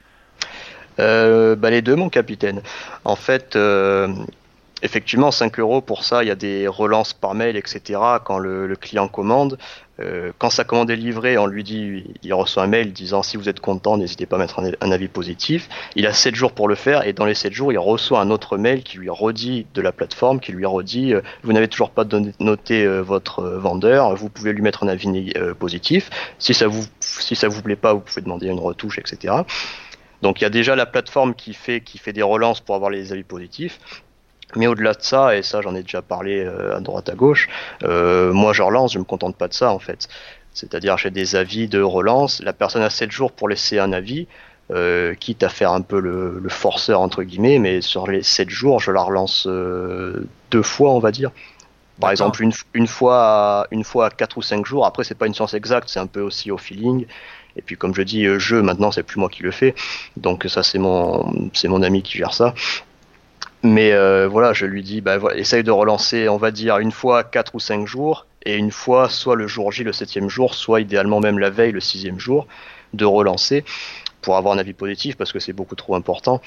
Euh, 0.99 1.55
bah 1.55 1.71
les 1.71 1.81
deux, 1.81 1.95
mon 1.95 2.09
capitaine. 2.09 2.61
En 3.03 3.15
fait, 3.15 3.57
effectivement, 4.85 5.31
5 5.31 5.59
euros 5.59 5.81
pour 5.81 6.03
ça, 6.03 6.23
il 6.23 6.27
y 6.27 6.31
a 6.31 6.35
des 6.35 6.67
relances 6.67 7.13
par 7.13 7.33
mail, 7.33 7.57
etc. 7.57 7.99
Quand 8.23 8.37
le, 8.37 8.73
client 8.75 9.07
commande, 9.07 9.57
euh, 9.99 10.31
quand 10.37 10.49
sa 10.49 10.63
commande 10.63 10.89
est 10.91 10.95
livrée, 10.95 11.37
on 11.37 11.47
lui 11.47 11.63
dit, 11.63 12.03
il 12.23 12.33
reçoit 12.33 12.63
un 12.63 12.67
mail 12.67 12.93
disant 12.93 13.23
si 13.23 13.35
vous 13.35 13.49
êtes 13.49 13.59
content, 13.59 13.97
n'hésitez 13.97 14.25
pas 14.25 14.35
à 14.35 14.39
mettre 14.39 14.59
un, 14.59 14.91
avis 14.91 15.07
positif. 15.07 15.67
Il 15.95 16.05
a 16.07 16.13
7 16.13 16.35
jours 16.35 16.51
pour 16.51 16.67
le 16.67 16.75
faire 16.75 17.05
et 17.07 17.13
dans 17.13 17.25
les 17.25 17.33
7 17.33 17.51
jours, 17.51 17.71
il 17.71 17.79
reçoit 17.79 18.21
un 18.21 18.29
autre 18.29 18.57
mail 18.57 18.83
qui 18.83 18.97
lui 18.97 19.09
redit 19.09 19.65
de 19.73 19.81
la 19.81 19.91
plateforme, 19.91 20.39
qui 20.39 20.51
lui 20.51 20.65
redit 20.65 21.13
euh, 21.13 21.21
vous 21.43 21.53
n'avez 21.53 21.67
toujours 21.67 21.89
pas 21.89 22.05
noté 22.39 22.83
euh, 22.83 23.01
votre 23.01 23.43
vendeur, 23.43 24.15
vous 24.15 24.29
pouvez 24.29 24.53
lui 24.53 24.61
mettre 24.61 24.83
un 24.83 24.87
avis 24.87 25.33
positif. 25.59 26.09
Si 26.39 26.53
ça 26.53 26.67
vous 26.67 26.83
si 26.99 27.35
vous 27.45 27.61
plaît 27.61 27.75
pas, 27.75 27.93
vous 27.93 27.99
pouvez 27.99 28.21
demander 28.21 28.47
une 28.47 28.59
retouche, 28.59 28.99
etc. 28.99 29.33
Donc 30.21 30.41
il 30.41 30.43
y 30.43 30.47
a 30.47 30.49
déjà 30.49 30.75
la 30.75 30.85
plateforme 30.85 31.35
qui 31.35 31.53
fait 31.53 31.81
qui 31.81 31.97
fait 31.97 32.13
des 32.13 32.23
relances 32.23 32.59
pour 32.59 32.75
avoir 32.75 32.89
les 32.89 33.11
avis 33.11 33.23
positifs. 33.23 33.79
Mais 34.55 34.67
au-delà 34.67 34.93
de 34.93 35.01
ça, 35.01 35.35
et 35.35 35.43
ça 35.43 35.61
j'en 35.61 35.75
ai 35.75 35.81
déjà 35.81 36.01
parlé 36.01 36.43
euh, 36.43 36.75
à 36.75 36.79
droite 36.79 37.09
à 37.09 37.15
gauche, 37.15 37.49
euh, 37.83 38.33
moi 38.33 38.53
je 38.53 38.61
relance, 38.61 38.93
je 38.93 38.99
me 38.99 39.03
contente 39.03 39.35
pas 39.35 39.47
de 39.47 39.53
ça 39.53 39.71
en 39.71 39.79
fait. 39.79 40.07
C'est-à-dire 40.53 40.97
j'ai 40.97 41.11
des 41.11 41.35
avis 41.35 41.67
de 41.67 41.81
relance, 41.81 42.41
la 42.41 42.53
personne 42.53 42.81
a 42.81 42.89
7 42.89 43.11
jours 43.11 43.31
pour 43.31 43.49
laisser 43.49 43.79
un 43.79 43.91
avis, 43.91 44.27
euh, 44.71 45.13
quitte 45.13 45.43
à 45.43 45.49
faire 45.49 45.71
un 45.71 45.81
peu 45.81 45.99
le, 45.99 46.41
forceur 46.49 47.01
entre 47.01 47.23
guillemets, 47.23 47.59
mais 47.59 47.81
sur 47.81 48.07
les 48.07 48.23
7 48.23 48.49
jours 48.49 48.79
je 48.79 48.91
la 48.91 49.01
relance 49.01 49.47
deux 49.47 50.63
fois 50.63 50.91
on 50.91 50.99
va 50.99 51.11
dire. 51.11 51.31
Par 51.99 52.11
exemple 52.11 52.43
une, 52.43 52.51
une, 52.73 52.87
fois 52.87 53.23
à, 53.23 53.67
une 53.71 53.85
fois 53.85 54.07
à 54.07 54.09
4 54.09 54.37
ou 54.37 54.41
5 54.41 54.65
jours, 54.65 54.85
après 54.85 55.03
c'est 55.03 55.15
pas 55.15 55.27
une 55.27 55.33
science 55.33 55.53
exacte, 55.53 55.89
c'est 55.89 55.99
un 55.99 56.07
peu 56.07 56.21
aussi 56.21 56.51
au 56.51 56.57
feeling. 56.57 57.05
Et 57.57 57.61
puis 57.61 57.77
comme 57.77 57.95
je 57.95 58.01
dis, 58.01 58.25
je 58.37 58.57
maintenant 58.57 58.91
c'est 58.91 59.03
plus 59.03 59.17
moi 59.17 59.29
qui 59.29 59.43
le 59.43 59.51
fais, 59.51 59.75
donc 60.17 60.45
ça 60.49 60.61
c'est 60.61 60.79
mon 60.79 61.49
c'est 61.53 61.69
mon 61.69 61.83
ami 61.83 62.03
qui 62.03 62.17
gère 62.17 62.33
ça. 62.33 62.53
Mais 63.65 63.93
euh, 63.93 64.27
voilà, 64.27 64.53
je 64.53 64.67
lui 64.67 64.83
dis, 64.83 65.01
bah, 65.01 65.17
essaye 65.33 65.63
de 65.63 65.71
relancer, 65.71 66.29
on 66.29 66.37
va 66.37 66.51
dire, 66.51 66.77
une 66.77 66.91
fois 66.91 67.23
4 67.23 67.55
ou 67.55 67.59
5 67.59 67.87
jours, 67.87 68.27
et 68.45 68.57
une 68.57 68.69
fois, 68.69 69.09
soit 69.09 69.35
le 69.35 69.47
jour 69.47 69.71
J, 69.71 69.83
le 69.83 69.91
septième 69.91 70.29
jour, 70.29 70.53
soit 70.53 70.81
idéalement 70.81 71.19
même 71.19 71.39
la 71.39 71.49
veille, 71.49 71.71
le 71.71 71.79
sixième 71.79 72.19
jour, 72.19 72.45
de 72.93 73.05
relancer 73.05 73.65
pour 74.21 74.37
avoir 74.37 74.53
un 74.53 74.59
avis 74.59 74.73
positif, 74.73 75.17
parce 75.17 75.33
que 75.33 75.39
c'est 75.39 75.51
beaucoup 75.51 75.73
trop 75.73 75.95
important. 75.95 76.41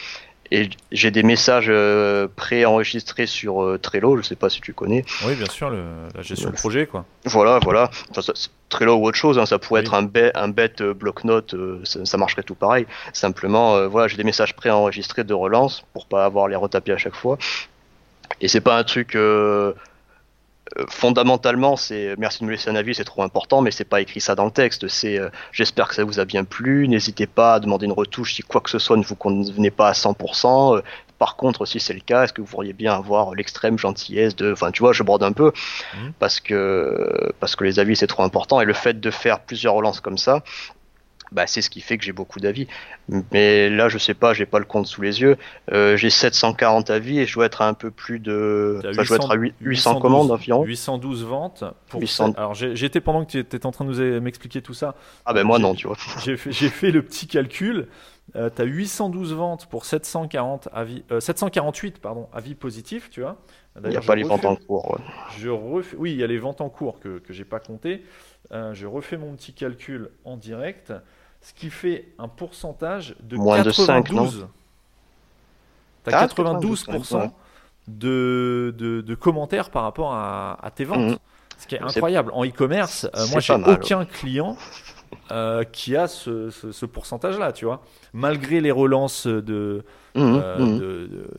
Et 0.51 0.71
j'ai 0.93 1.11
des 1.11 1.23
messages 1.23 1.67
euh, 1.69 2.27
pré-enregistrés 2.35 3.27
sur 3.27 3.63
euh, 3.63 3.79
Trello, 3.79 4.17
je 4.17 4.23
sais 4.23 4.37
pas 4.37 4.49
si 4.49 4.61
tu 4.61 4.73
connais. 4.73 5.05
Oui, 5.27 5.35
bien 5.35 5.47
sûr, 5.47 5.71
la 5.71 6.23
gestion 6.23 6.51
de 6.51 6.55
projet, 6.55 6.87
quoi. 6.87 7.05
Voilà, 7.25 7.59
voilà. 7.63 7.91
Trello 8.69 8.97
ou 8.97 9.07
autre 9.07 9.17
chose, 9.17 9.39
hein, 9.39 9.47
ça 9.47 9.59
pourrait 9.59 9.83
être 9.83 9.95
un, 9.95 10.09
un 10.35 10.49
bête 10.49 10.81
euh, 10.81 10.95
bloc-notes, 10.95 11.55
ça, 11.85 12.17
marcherait 12.17 12.43
tout 12.43 12.55
pareil. 12.55 12.87
Simplement, 13.13 13.89
voilà, 13.89 14.09
j'ai 14.09 14.17
des 14.17 14.25
messages 14.25 14.55
pré-enregistrés 14.55 15.25
de 15.25 15.35
relance 15.35 15.85
pour 15.93 16.07
pas 16.07 16.25
avoir 16.25 16.49
les 16.49 16.57
retapés 16.57 16.93
à 16.93 16.99
chaque 16.99 17.15
fois. 17.15 17.39
Et 18.41 18.49
c'est 18.49 18.61
pas 18.61 18.79
un 18.79 18.85
truc 18.85 19.15
euh, 19.15 19.73
fondamentalement, 20.89 21.77
c'est 21.77 22.15
merci 22.19 22.41
de 22.41 22.47
me 22.47 22.51
laisser 22.51 22.71
un 22.71 22.77
avis, 22.77 22.95
c'est 22.95 23.05
trop 23.05 23.23
important, 23.23 23.61
mais 23.61 23.71
c'est 23.71 23.85
pas 23.85 24.01
écrit 24.01 24.21
ça 24.21 24.35
dans 24.35 24.45
le 24.45 24.51
texte. 24.51 24.89
C'est 24.89 25.19
euh, 25.19 25.29
j'espère 25.53 25.89
que 25.89 25.95
ça 25.95 26.05
vous 26.05 26.21
a 26.21 26.25
bien 26.25 26.45
plu. 26.45 26.89
N'hésitez 26.89 27.27
pas 27.27 27.55
à 27.55 27.61
demander 27.61 27.87
une 27.87 27.93
retouche 27.93 28.35
si 28.35 28.43
quoi 28.43 28.61
que 28.61 28.71
ce 28.71 28.79
soit 28.79 28.97
ne 28.97 29.05
vous 29.05 29.17
convenait 29.17 29.71
pas 29.71 29.89
à 29.89 29.93
100%. 29.93 30.77
Euh, 30.77 30.83
par 31.19 31.35
contre, 31.37 31.67
si 31.67 31.81
c'est 31.81 31.95
le 31.95 32.01
cas, 32.01 32.25
est-ce 32.25 32.33
que 32.33 32.41
vous 32.41 32.47
pourriez 32.47 32.73
bien 32.73 32.95
avoir 32.95 33.35
l'extrême 33.35 33.77
gentillesse 33.77 34.37
de, 34.37 34.53
enfin, 34.53 34.71
tu 34.71 34.83
vois, 34.83 34.93
je 34.93 35.03
brode 35.03 35.25
un 35.25 35.33
peu 35.33 35.49
mmh. 35.49 36.11
parce 36.21 36.39
que 36.39 37.33
parce 37.41 37.57
que 37.57 37.65
les 37.65 37.81
avis 37.81 37.97
c'est 37.97 38.07
trop 38.07 38.23
important 38.23 38.61
et 38.61 38.65
le 38.65 38.73
fait 38.73 39.01
de 39.01 39.11
faire 39.11 39.41
plusieurs 39.41 39.75
relances 39.75 40.01
comme 40.01 40.19
ça, 40.19 40.45
bah, 41.33 41.47
c'est 41.47 41.63
ce 41.63 41.71
qui 41.71 41.81
fait 41.81 41.99
que 41.99 42.05
j'ai 42.05 42.13
beaucoup 42.13 42.41
d'avis. 42.41 42.67
Mais 43.33 43.69
là, 43.71 43.89
je 43.89 43.99
sais 43.99 44.15
pas, 44.15 44.35
j'ai 44.35 44.47
pas 44.47 44.59
le 44.59 44.65
compte 44.65 44.87
sous 44.87 45.03
les 45.03 45.21
yeux. 45.21 45.37
Euh, 45.73 45.97
j'ai 45.97 46.11
740 46.11 46.91
avis 46.91 47.21
et 47.21 47.27
je 47.27 47.35
dois 47.35 47.47
être 47.47 47.63
à 47.63 47.69
un 47.69 47.75
peu 47.75 47.91
plus 47.91 48.19
de. 48.19 48.81
je 48.83 49.07
dois 49.07 49.17
être 49.17 49.31
à 49.31 49.37
800 49.61 50.01
commandes 50.01 50.31
environ. 50.31 50.65
812 50.65 51.25
ventes. 51.25 51.65
Pour 51.89 52.01
800... 52.01 52.35
Alors 52.37 52.55
j'étais 52.55 53.01
pendant 53.01 53.25
que 53.25 53.31
tu 53.31 53.39
étais 53.39 53.65
en 53.67 53.73
train 53.73 53.85
de 53.85 54.19
m'expliquer 54.21 54.63
tout 54.63 54.75
ça. 54.75 54.95
Ah 55.25 55.33
ben 55.33 55.45
moi 55.45 55.59
non, 55.59 55.75
tu 55.75 55.87
vois. 55.87 55.97
J'ai 56.25 56.37
fait, 56.37 56.53
fait, 56.53 56.91
le 56.91 57.03
petit 57.03 57.27
calcul. 57.27 57.89
Euh, 58.37 58.51
tu 58.55 58.61
as 58.61 58.67
812 58.67 59.33
ventes 59.33 59.67
pour 59.71 59.87
740 59.87 60.69
avis, 60.75 61.03
748 61.19 61.95
euh, 61.97 61.99
pardon, 62.03 62.29
avis 62.35 62.55
positifs, 62.55 63.09
tu 63.09 63.23
vois. 63.23 63.39
Il 63.83 63.89
n'y 63.89 63.97
a 63.97 64.03
pas 64.03 64.17
les 64.17 64.25
ventes 64.25 64.45
en 64.45 64.57
cours. 64.57 64.99
Je 65.39 65.49
Oui, 65.49 66.13
il 66.13 66.19
y 66.19 66.25
a 66.25 66.27
les 66.27 66.37
ventes 66.37 66.61
en 66.61 66.69
cours 66.69 67.01
que, 67.01 67.21
que 67.21 67.33
j'ai 67.33 67.45
pas 67.47 67.61
compté. 67.61 68.05
je 68.51 68.87
refais 68.87 69.17
mon 69.17 69.35
petit 69.35 69.55
calcul 69.55 70.11
en 70.25 70.37
direct 70.37 70.93
ce 71.41 71.53
qui 71.55 71.71
fait 71.71 72.09
un 72.19 72.29
pourcentage 72.29 73.17
de 73.21 73.37
Moins 73.37 73.63
92. 73.63 74.47
Tu 76.05 76.15
as 76.15 76.27
92% 76.27 77.31
de, 77.89 78.75
de, 78.77 79.15
commentaires 79.15 79.71
par 79.71 79.83
rapport 79.83 80.15
à, 80.15 80.71
tes 80.75 80.85
ventes. 80.85 81.13
Mhm. 81.13 81.19
Ce 81.59 81.67
qui 81.67 81.75
est 81.75 81.83
incroyable. 81.83 82.31
En 82.35 82.45
e-commerce, 82.45 83.09
euh, 83.17 83.27
moi, 83.33 83.41
j'ai 83.41 83.55
aucun 83.55 84.05
client 84.05 84.57
euh, 85.33 85.65
qui 85.65 85.97
a 85.97 86.07
ce, 86.07 86.51
ce, 86.51 86.87
pourcentage-là, 86.87 87.53
tu 87.53 87.65
vois. 87.65 87.83
Malgré 88.13 88.61
les 88.61 88.71
relances 88.71 89.27
de, 89.27 89.83
mhm, 90.15 90.41
euh, 90.43 90.59
mhm. 90.59 90.79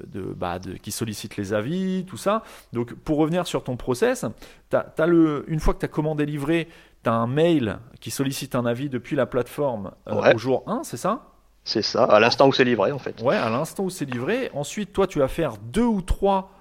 de, 0.07 0.21
bah, 0.35 0.59
de, 0.59 0.73
qui 0.73 0.91
sollicitent 0.91 1.37
les 1.37 1.53
avis, 1.53 2.03
tout 2.05 2.17
ça. 2.17 2.43
Donc, 2.73 2.93
pour 2.95 3.17
revenir 3.17 3.47
sur 3.47 3.63
ton 3.63 3.77
process, 3.77 4.25
as, 4.73 5.05
le, 5.05 5.45
une 5.47 5.61
fois 5.61 5.73
que 5.73 5.79
tu 5.79 5.85
as 5.85 5.89
commandé 5.89 6.25
livré, 6.25 6.67
tu 7.03 7.09
as 7.09 7.13
un 7.13 7.27
mail 7.27 7.79
qui 7.99 8.11
sollicite 8.11 8.55
un 8.55 8.65
avis 8.65 8.89
depuis 8.89 9.15
la 9.15 9.25
plateforme 9.25 9.91
euh, 10.07 10.33
au 10.33 10.37
jour 10.37 10.63
1, 10.67 10.83
c'est 10.83 10.97
ça? 10.97 11.23
C'est 11.63 11.81
ça, 11.81 12.05
à 12.05 12.19
l'instant 12.19 12.47
où 12.47 12.53
c'est 12.53 12.63
livré 12.63 12.91
en 12.91 12.99
fait. 12.99 13.21
Ouais, 13.21 13.35
à 13.35 13.49
l'instant 13.49 13.83
où 13.83 13.89
c'est 13.89 14.05
livré. 14.05 14.49
Ensuite, 14.53 14.91
toi, 14.93 15.07
tu 15.07 15.19
vas 15.19 15.27
faire 15.27 15.57
deux 15.57 15.83
ou 15.83 16.01
trois 16.01 16.51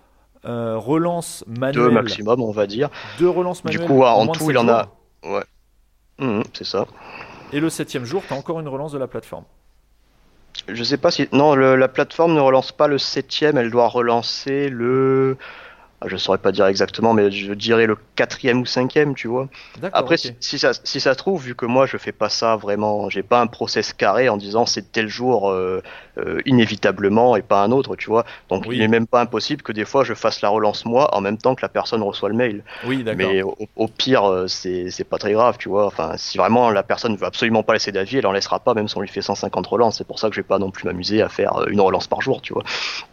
relances 0.44 1.44
manuelles. 1.47 1.74
Deux 1.74 1.90
maximum, 1.90 2.43
on 2.43 2.52
va 2.52 2.66
dire. 2.66 2.90
Deux 3.19 3.28
relances 3.28 3.65
manuelles. 3.65 3.82
Du 3.82 3.86
coup, 3.86 4.02
en 4.02 4.27
tout, 4.28 4.51
il 4.51 4.59
en 4.59 4.69
a. 4.69 4.89
Ouais. 5.24 5.44
Mmh, 6.19 6.43
c'est 6.52 6.65
ça. 6.65 6.86
Et 7.52 7.60
le 7.60 7.70
septième 7.70 8.05
jour, 8.05 8.23
tu 8.27 8.35
as 8.35 8.36
encore 8.36 8.60
une 8.60 8.69
relance 8.69 8.93
de 8.93 8.98
la 8.98 9.06
plateforme. 9.06 9.44
Je 10.66 10.82
sais 10.82 10.97
pas 10.98 11.10
si. 11.10 11.28
Non, 11.32 11.55
la 11.55 11.89
plateforme 11.89 12.35
ne 12.35 12.40
relance 12.40 12.73
pas 12.73 12.89
le 12.89 12.98
septième, 12.98 13.56
elle 13.56 13.70
doit 13.70 13.89
relancer 13.89 14.69
le. 14.69 15.36
Je 16.06 16.16
saurais 16.16 16.38
pas 16.38 16.52
dire 16.52 16.66
exactement, 16.66 17.12
mais 17.12 17.30
je 17.32 17.52
dirais 17.52 17.86
le 17.86 17.96
quatrième 18.14 18.60
ou 18.60 18.66
cinquième, 18.66 19.16
tu 19.16 19.26
vois. 19.26 19.48
Après, 19.92 20.16
si, 20.16 20.58
ça, 20.58 20.70
si 20.84 21.00
ça 21.00 21.12
se 21.12 21.18
trouve, 21.18 21.42
vu 21.42 21.56
que 21.56 21.66
moi 21.66 21.86
je 21.86 21.96
fais 21.96 22.12
pas 22.12 22.28
ça 22.28 22.54
vraiment, 22.54 23.10
j'ai 23.10 23.24
pas 23.24 23.40
un 23.40 23.48
process 23.48 23.92
carré 23.92 24.28
en 24.28 24.36
disant 24.36 24.64
c'est 24.64 24.92
tel 24.92 25.08
jour 25.08 25.50
euh, 25.50 25.82
euh, 26.18 26.40
inévitablement 26.46 27.34
et 27.34 27.42
pas 27.42 27.64
un 27.64 27.72
autre, 27.72 27.96
tu 27.96 28.10
vois. 28.10 28.24
Donc 28.48 28.66
il 28.70 28.80
est 28.80 28.88
même 28.88 29.08
pas 29.08 29.20
impossible 29.20 29.62
que 29.62 29.72
des 29.72 29.84
fois 29.84 30.04
je 30.04 30.14
fasse 30.14 30.40
la 30.40 30.50
relance 30.50 30.84
moi 30.84 31.12
en 31.16 31.20
même 31.20 31.36
temps 31.36 31.56
que 31.56 31.62
la 31.62 31.68
personne 31.68 32.02
reçoit 32.02 32.28
le 32.28 32.36
mail. 32.36 32.62
Oui, 32.84 33.02
d'accord. 33.02 33.32
Mais 33.32 33.42
au, 33.42 33.88
pire, 33.88 34.24
euh, 34.24 34.46
c'est 34.46 34.90
c'est 34.90 35.04
pas 35.04 35.18
très 35.18 35.32
grave, 35.32 35.56
tu 35.58 35.68
vois. 35.68 35.86
Enfin, 35.86 36.12
si 36.16 36.38
vraiment 36.38 36.70
la 36.70 36.84
personne 36.84 37.16
veut 37.16 37.26
absolument 37.26 37.64
pas 37.64 37.72
laisser 37.72 37.90
d'avis, 37.90 38.18
elle 38.18 38.26
en 38.26 38.32
laissera 38.32 38.60
pas, 38.60 38.74
même 38.74 38.86
si 38.86 38.96
on 38.96 39.00
lui 39.00 39.08
fait 39.08 39.22
150 39.22 39.66
relances. 39.66 39.98
C'est 39.98 40.06
pour 40.06 40.20
ça 40.20 40.28
que 40.28 40.36
je 40.36 40.40
vais 40.40 40.46
pas 40.46 40.60
non 40.60 40.70
plus 40.70 40.84
m'amuser 40.84 41.22
à 41.22 41.28
faire 41.28 41.66
une 41.68 41.80
relance 41.80 42.06
par 42.06 42.20
jour, 42.20 42.40
tu 42.40 42.52
vois. 42.52 42.62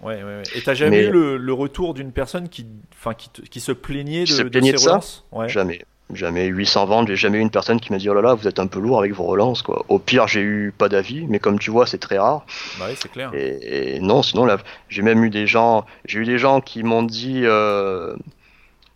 Ouais, 0.04 0.18
ouais, 0.18 0.24
ouais. 0.24 0.44
Et 0.54 0.62
t'as 0.62 0.76
jamais 0.76 1.06
eu 1.06 1.10
le, 1.10 1.38
le 1.38 1.54
retour 1.54 1.96
d'une 1.96 2.12
personne 2.12 2.48
qui 2.48 2.68
enfin 2.94 3.14
qui, 3.14 3.30
qui, 3.30 3.60
se 3.60 3.72
plaignait 3.72 4.22
de, 4.22 4.30
se 4.30 4.42
plaignait 4.42 4.74
de, 4.74 4.78
ça 4.78 5.00
Jamais. 5.48 5.82
Jamais 6.14 6.46
800 6.46 6.86
ventes, 6.86 7.08
j'ai 7.08 7.16
jamais 7.16 7.40
eu 7.40 7.42
une 7.42 7.50
personne 7.50 7.80
qui 7.80 7.92
m'a 7.92 7.98
dit 7.98 8.08
oh 8.12 8.14
là 8.14 8.22
là, 8.22 8.36
vous 8.36 8.48
êtes 8.48 8.60
un 8.60 8.68
peu 8.68 8.80
lourd 8.80 9.00
avec 9.00 9.12
vos 9.14 9.24
relances 9.24 9.64
quoi. 9.64 9.86
Au 9.90 9.98
pire, 9.98 10.28
j'ai 10.28 10.42
eu 10.42 10.72
pas 10.78 10.88
d'avis, 10.88 11.26
mais 11.28 11.40
comme 11.40 11.58
tu 11.58 11.72
vois, 11.72 11.88
c'est 11.88 11.98
très 11.98 12.20
rare. 12.20 12.46
Bah 12.78 12.86
oui, 12.88 12.96
c'est 12.96 13.12
clair. 13.12 13.32
Et, 13.34 14.00
non, 14.02 14.22
sinon 14.22 14.46
là, 14.46 14.60
j'ai 14.88 15.02
même 15.02 15.24
eu 15.24 15.32
des 15.32 15.48
gens, 15.48 15.84
j'ai 16.06 16.20
eu 16.20 16.26
des 16.26 16.38
gens 16.38 16.62
qui 16.62 16.84
m'ont 16.84 17.02
dit 17.02 17.42
euh, 17.46 18.16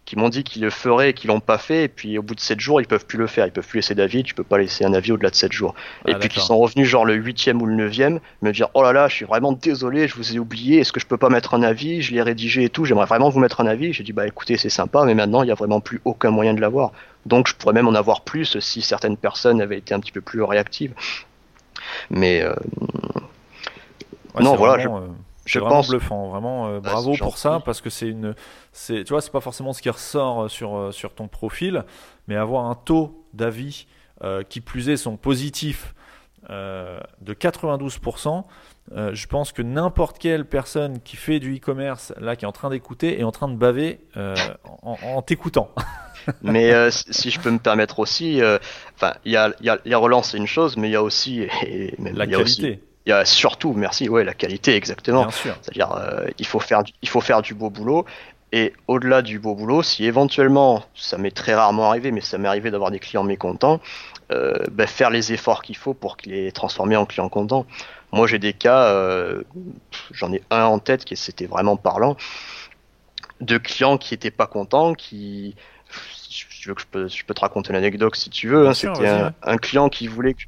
qui 0.09 0.15
m'ont 0.15 0.29
dit 0.29 0.43
qu'ils 0.43 0.63
le 0.63 0.71
feraient 0.71 1.11
et 1.11 1.13
qu'ils 1.13 1.27
l'ont 1.27 1.39
pas 1.39 1.59
fait, 1.59 1.83
et 1.83 1.87
puis 1.87 2.17
au 2.17 2.23
bout 2.23 2.33
de 2.33 2.39
7 2.39 2.59
jours, 2.59 2.81
ils 2.81 2.87
peuvent 2.87 3.05
plus 3.05 3.19
le 3.19 3.27
faire, 3.27 3.45
ils 3.45 3.51
peuvent 3.51 3.67
plus 3.67 3.77
laisser 3.77 3.93
d'avis, 3.93 4.23
tu 4.23 4.33
peux 4.33 4.43
pas 4.43 4.57
laisser 4.57 4.83
un 4.83 4.93
avis 4.95 5.11
au-delà 5.11 5.29
de 5.29 5.35
7 5.35 5.51
jours. 5.51 5.75
et 6.07 6.13
ah, 6.13 6.17
puis 6.17 6.29
qu'ils 6.29 6.41
sont 6.41 6.57
revenus 6.57 6.87
genre 6.87 7.05
le 7.05 7.13
8 7.13 7.51
ou 7.53 7.67
le 7.67 7.75
9 7.75 8.19
me 8.41 8.51
dire 8.51 8.69
oh 8.73 8.81
là 8.81 8.91
là, 8.91 9.07
je 9.07 9.13
suis 9.13 9.25
vraiment 9.25 9.51
désolé, 9.51 10.07
je 10.07 10.15
vous 10.15 10.35
ai 10.35 10.39
oublié, 10.39 10.79
est-ce 10.79 10.91
que 10.91 10.99
je 10.99 11.05
peux 11.05 11.17
pas 11.17 11.29
mettre 11.29 11.53
un 11.53 11.61
avis, 11.61 12.01
je 12.01 12.11
l'ai 12.11 12.23
rédigé 12.23 12.63
et 12.63 12.69
tout, 12.69 12.85
j'aimerais 12.85 13.05
vraiment 13.05 13.29
vous 13.29 13.39
mettre 13.39 13.61
un 13.61 13.67
avis. 13.67 13.93
J'ai 13.93 14.03
dit 14.03 14.11
bah 14.11 14.25
écoutez, 14.25 14.57
c'est 14.57 14.69
sympa, 14.69 15.03
mais 15.05 15.13
maintenant 15.13 15.43
il 15.43 15.49
y 15.49 15.51
a 15.51 15.55
vraiment 15.55 15.79
plus 15.79 16.01
aucun 16.05 16.31
moyen 16.31 16.55
de 16.55 16.61
l'avoir. 16.61 16.91
Donc 17.27 17.47
je 17.47 17.53
pourrais 17.53 17.73
même 17.73 17.87
en 17.87 17.93
avoir 17.93 18.21
plus 18.21 18.57
si 18.57 18.81
certaines 18.81 19.15
personnes 19.15 19.61
avaient 19.61 19.77
été 19.77 19.93
un 19.93 19.99
petit 19.99 20.11
peu 20.11 20.21
plus 20.21 20.41
réactives. 20.41 20.95
Mais 22.09 22.41
euh, 22.41 22.55
non, 24.39 24.55
voilà. 24.55 24.83
Euh, 24.83 25.01
je 25.49 25.59
vraiment 25.59 25.77
pense... 25.77 25.89
bluffant, 25.89 26.29
vraiment 26.29 26.67
euh, 26.67 26.79
bah, 26.79 26.91
bravo 26.91 27.15
pour 27.17 27.37
ça 27.37 27.61
parce 27.63 27.81
que 27.81 27.89
c'est 27.89 28.07
une, 28.07 28.35
c'est, 28.71 29.03
tu 29.03 29.09
vois, 29.09 29.21
c'est 29.21 29.31
pas 29.31 29.41
forcément 29.41 29.73
ce 29.73 29.81
qui 29.81 29.89
ressort 29.89 30.43
euh, 30.43 30.47
sur 30.47 30.75
euh, 30.75 30.91
sur 30.91 31.13
ton 31.13 31.27
profil, 31.27 31.85
mais 32.27 32.35
avoir 32.35 32.65
un 32.65 32.75
taux 32.75 33.25
d'avis 33.33 33.87
qui 34.49 34.59
plus 34.59 34.89
est 34.89 34.97
sont 34.97 35.15
positifs 35.15 35.95
de 36.49 37.33
92%. 37.33 38.43
je 38.91 39.27
pense 39.27 39.53
que 39.53 39.61
n'importe 39.61 40.19
quelle 40.19 40.43
personne 40.43 40.99
qui 40.99 41.15
fait 41.15 41.39
du 41.39 41.55
e-commerce, 41.55 42.11
là, 42.19 42.35
qui 42.35 42.43
est 42.43 42.47
en 42.47 42.51
train 42.51 42.69
d'écouter, 42.69 43.17
est 43.17 43.23
en 43.23 43.31
train 43.31 43.47
de 43.47 43.55
baver 43.55 44.01
en, 44.81 45.21
t'écoutant. 45.21 45.73
mais 46.41 46.91
si 46.91 47.29
je 47.29 47.39
peux 47.39 47.49
me 47.49 47.59
permettre 47.59 47.99
aussi, 47.99 48.41
enfin, 48.97 49.13
il 49.23 49.31
y 49.31 49.37
a, 49.37 49.53
y, 49.61 49.69
a, 49.69 49.79
y 49.85 49.93
a 49.93 49.97
relance, 49.97 50.31
c'est 50.31 50.37
une 50.37 50.47
chose, 50.47 50.75
mais 50.75 50.89
il 50.89 50.91
y 50.91 50.97
a 50.97 51.03
aussi 51.03 51.47
et, 51.65 51.95
la 51.97 52.27
qualité. 52.27 52.81
Il 53.09 53.13
y 53.13 53.15
a 53.15 53.25
surtout, 53.25 53.73
merci, 53.73 54.07
ouais, 54.07 54.23
la 54.23 54.35
qualité, 54.35 54.75
exactement. 54.75 55.31
C'est-à-dire, 55.31 55.93
euh, 55.93 56.27
il, 56.37 56.45
faut 56.45 56.59
faire 56.59 56.83
du, 56.83 56.93
il 57.01 57.09
faut 57.09 57.21
faire 57.21 57.41
du 57.41 57.55
beau 57.55 57.71
boulot. 57.71 58.05
Et 58.51 58.71
au-delà 58.87 59.23
du 59.23 59.39
beau 59.39 59.55
boulot, 59.55 59.81
si 59.81 60.05
éventuellement, 60.05 60.83
ça 60.93 61.17
m'est 61.17 61.35
très 61.35 61.55
rarement 61.55 61.89
arrivé, 61.89 62.11
mais 62.11 62.21
ça 62.21 62.37
m'est 62.37 62.47
arrivé 62.47 62.69
d'avoir 62.69 62.91
des 62.91 62.99
clients 62.99 63.23
mécontents, 63.23 63.81
euh, 64.31 64.53
ben, 64.69 64.85
faire 64.85 65.09
les 65.09 65.33
efforts 65.33 65.63
qu'il 65.63 65.75
faut 65.75 65.95
pour 65.95 66.17
les 66.25 66.51
transformer 66.51 66.97
en 66.97 67.07
clients 67.07 67.29
contents. 67.29 67.65
Moi, 68.11 68.27
j'ai 68.27 68.37
des 68.37 68.53
cas, 68.53 68.83
euh, 68.83 69.41
j'en 70.11 70.31
ai 70.31 70.43
un 70.51 70.65
en 70.65 70.77
tête 70.77 71.03
qui 71.03 71.15
c'était 71.15 71.47
vraiment 71.47 71.77
parlant, 71.77 72.15
de 73.41 73.57
clients 73.57 73.97
qui 73.97 74.13
étaient 74.13 74.29
pas 74.29 74.45
contents, 74.45 74.93
qui, 74.93 75.55
si 76.13 76.45
tu 76.47 76.69
veux 76.69 76.75
que 76.75 76.81
je 76.81 76.87
peux, 76.87 77.07
je 77.07 77.25
peux 77.25 77.33
te 77.33 77.41
raconter 77.41 77.73
l'anecdote 77.73 78.15
si 78.15 78.29
tu 78.29 78.49
veux, 78.49 78.67
hein, 78.67 78.75
c'était 78.75 79.07
un, 79.07 79.33
un, 79.41 79.57
client 79.57 79.89
qui 79.89 80.05
voulait 80.05 80.35
que 80.35 80.43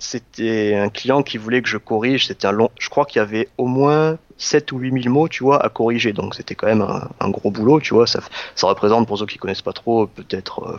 c'était 0.00 0.74
un 0.74 0.88
client 0.88 1.22
qui 1.22 1.38
voulait 1.38 1.62
que 1.62 1.68
je 1.68 1.76
corrige. 1.76 2.26
C'était 2.26 2.46
un 2.46 2.52
long, 2.52 2.70
je 2.78 2.88
crois 2.88 3.04
qu'il 3.04 3.20
y 3.20 3.22
avait 3.22 3.48
au 3.58 3.66
moins 3.66 4.18
7 4.38 4.72
ou 4.72 4.78
8 4.78 5.02
000 5.02 5.14
mots, 5.14 5.28
tu 5.28 5.44
vois, 5.44 5.64
à 5.64 5.68
corriger. 5.68 6.12
Donc 6.12 6.34
c'était 6.34 6.54
quand 6.54 6.66
même 6.66 6.82
un, 7.20 7.30
gros 7.30 7.50
boulot, 7.50 7.80
tu 7.80 7.94
vois. 7.94 8.06
Ça, 8.06 8.20
ça 8.54 8.66
représente, 8.66 9.06
pour 9.06 9.18
ceux 9.18 9.26
qui 9.26 9.38
connaissent 9.38 9.62
pas 9.62 9.72
trop, 9.72 10.06
peut-être, 10.06 10.64
euh, 10.64 10.76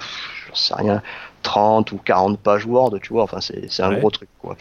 je 0.51 0.59
sais 0.59 0.73
rien, 0.73 1.01
30 1.43 1.91
ou 1.91 1.97
40 1.97 2.39
pages 2.39 2.65
Word, 2.65 2.99
tu 3.01 3.13
vois. 3.13 3.23
Enfin, 3.23 3.39
c'est 3.41 3.83
un 3.83 3.93
gros 3.93 4.09
truc, 4.09 4.29
quoi. 4.39 4.57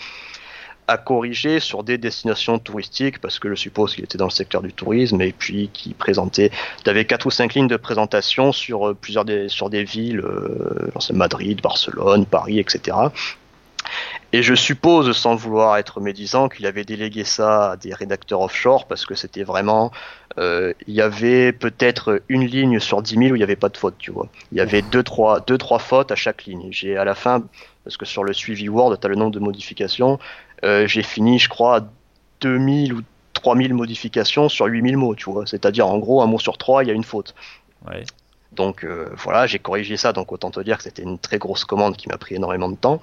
À 0.87 0.99
corriger 0.99 1.61
sur 1.61 1.85
des 1.85 1.99
destinations 1.99 2.59
touristiques, 2.59 3.20
parce 3.20 3.39
que 3.39 3.49
je 3.49 3.55
suppose 3.55 3.95
qu'il 3.95 4.03
était 4.03 4.19
dans 4.19 4.24
le 4.24 4.32
secteur 4.32 4.61
du 4.61 4.73
tourisme, 4.73 5.23
et 5.23 5.32
puis 5.32 5.70
qui 5.73 5.95
présentait, 5.95 6.51
tu 6.82 6.91
avais 6.91 7.05
4 7.05 7.27
ou 7.27 7.31
5 7.31 7.55
lignes 7.55 7.69
de 7.69 7.77
présentation 7.77 8.51
sur 8.51 8.89
euh, 8.89 8.95
plusieurs 8.95 9.24
des, 9.24 9.49
sur 9.49 9.70
des 9.70 9.85
villes, 9.85 10.20
euh, 10.20 10.91
Madrid, 11.15 11.62
Barcelone, 11.62 12.27
Paris, 12.27 12.59
etc. 12.59 12.97
Et 14.32 14.43
je 14.43 14.55
suppose, 14.55 15.16
sans 15.16 15.35
vouloir 15.35 15.77
être 15.77 16.01
médisant, 16.01 16.48
qu'il 16.48 16.66
avait 16.66 16.85
délégué 16.85 17.24
ça 17.24 17.72
à 17.72 17.77
des 17.77 17.93
rédacteurs 17.93 18.40
offshore 18.40 18.86
parce 18.86 19.05
que 19.05 19.14
c'était 19.14 19.43
vraiment, 19.43 19.90
euh, 20.39 20.72
il 20.86 20.94
y 20.94 21.01
avait 21.01 21.52
peut-être 21.52 22.22
une 22.28 22.44
ligne 22.47 22.78
sur 22.78 23.02
10 23.02 23.16
000 23.16 23.22
où 23.31 23.35
il 23.35 23.39
n'y 23.39 23.43
avait 23.43 23.56
pas 23.56 23.68
de 23.68 23.77
faute, 23.77 23.97
tu 23.98 24.12
vois. 24.12 24.28
Il 24.52 24.59
y 24.59 24.60
avait 24.60 24.82
deux 24.82 25.02
trois, 25.02 25.40
deux, 25.40 25.59
trois 25.59 25.81
fautes 25.81 26.12
à 26.12 26.16
chaque 26.16 26.44
ligne. 26.44 26.68
J'ai 26.70 26.97
à 26.97 27.05
la 27.05 27.16
fin, 27.16 27.43
parce 27.85 27.97
que 27.97 28.06
sur 28.06 28.22
le 28.22 28.32
suivi 28.32 28.68
Word, 28.68 28.97
tu 29.01 29.06
as 29.06 29.10
le 29.10 29.16
nombre 29.16 29.32
de 29.32 29.40
modifications, 29.40 30.18
euh, 30.64 30.86
j'ai 30.86 31.02
fini, 31.02 31.39
je 31.39 31.48
crois, 31.48 31.81
2000 32.40 32.94
ou 32.94 33.02
3000 33.32 33.74
modifications 33.74 34.48
sur 34.48 34.66
8000 34.66 34.97
mots, 34.97 35.14
tu 35.16 35.31
vois. 35.31 35.47
C'est-à-dire, 35.47 35.89
en 35.89 35.98
gros, 35.98 36.22
un 36.22 36.27
mot 36.27 36.39
sur 36.39 36.56
trois, 36.56 36.85
il 36.85 36.89
y 36.89 36.90
a 36.90 36.94
une 36.94 37.05
faute. 37.05 37.35
Ouais. 37.89 38.05
Donc 38.52 38.85
euh, 38.85 39.09
voilà, 39.16 39.47
j'ai 39.47 39.59
corrigé 39.59 39.97
ça, 39.97 40.12
donc 40.12 40.32
autant 40.32 40.51
te 40.51 40.60
dire 40.60 40.78
que 40.78 40.82
c'était 40.82 41.02
une 41.02 41.18
très 41.18 41.39
grosse 41.39 41.64
commande 41.64 41.97
qui 41.97 42.09
m'a 42.09 42.18
pris 42.18 42.35
énormément 42.35 42.68
de 42.68 42.77
temps. 42.77 43.01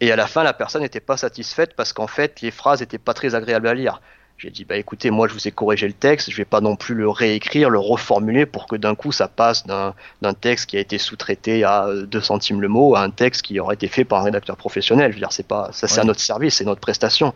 Et 0.00 0.12
à 0.12 0.16
la 0.16 0.26
fin, 0.26 0.42
la 0.42 0.52
personne 0.52 0.82
n'était 0.82 1.00
pas 1.00 1.16
satisfaite 1.16 1.74
parce 1.76 1.92
qu'en 1.92 2.06
fait, 2.06 2.40
les 2.40 2.50
phrases 2.50 2.80
n'étaient 2.80 2.98
pas 2.98 3.14
très 3.14 3.34
agréables 3.34 3.68
à 3.68 3.74
lire. 3.74 4.00
J'ai 4.36 4.50
dit, 4.50 4.64
bah 4.64 4.76
écoutez, 4.76 5.12
moi 5.12 5.28
je 5.28 5.32
vous 5.32 5.46
ai 5.46 5.52
corrigé 5.52 5.86
le 5.86 5.92
texte, 5.92 6.28
je 6.28 6.36
vais 6.36 6.44
pas 6.44 6.60
non 6.60 6.74
plus 6.74 6.96
le 6.96 7.08
réécrire, 7.08 7.70
le 7.70 7.78
reformuler 7.78 8.46
pour 8.46 8.66
que 8.66 8.74
d'un 8.74 8.96
coup 8.96 9.12
ça 9.12 9.28
passe 9.28 9.64
d'un 9.64 9.94
texte 10.40 10.68
qui 10.68 10.76
a 10.76 10.80
été 10.80 10.98
sous-traité 10.98 11.62
à 11.62 11.88
2 12.04 12.20
centimes 12.20 12.60
le 12.60 12.66
mot 12.66 12.96
à 12.96 13.02
un 13.02 13.10
texte 13.10 13.42
qui 13.42 13.60
aurait 13.60 13.76
été 13.76 13.86
fait 13.86 14.04
par 14.04 14.22
un 14.22 14.24
rédacteur 14.24 14.56
professionnel. 14.56 15.12
Je 15.12 15.16
veux 15.16 15.20
dire, 15.20 15.30
c'est 15.30 15.46
pas, 15.46 15.70
ça 15.72 15.86
c'est 15.86 16.00
à 16.00 16.04
notre 16.04 16.20
service, 16.20 16.56
c'est 16.56 16.64
notre 16.64 16.80
prestation. 16.80 17.32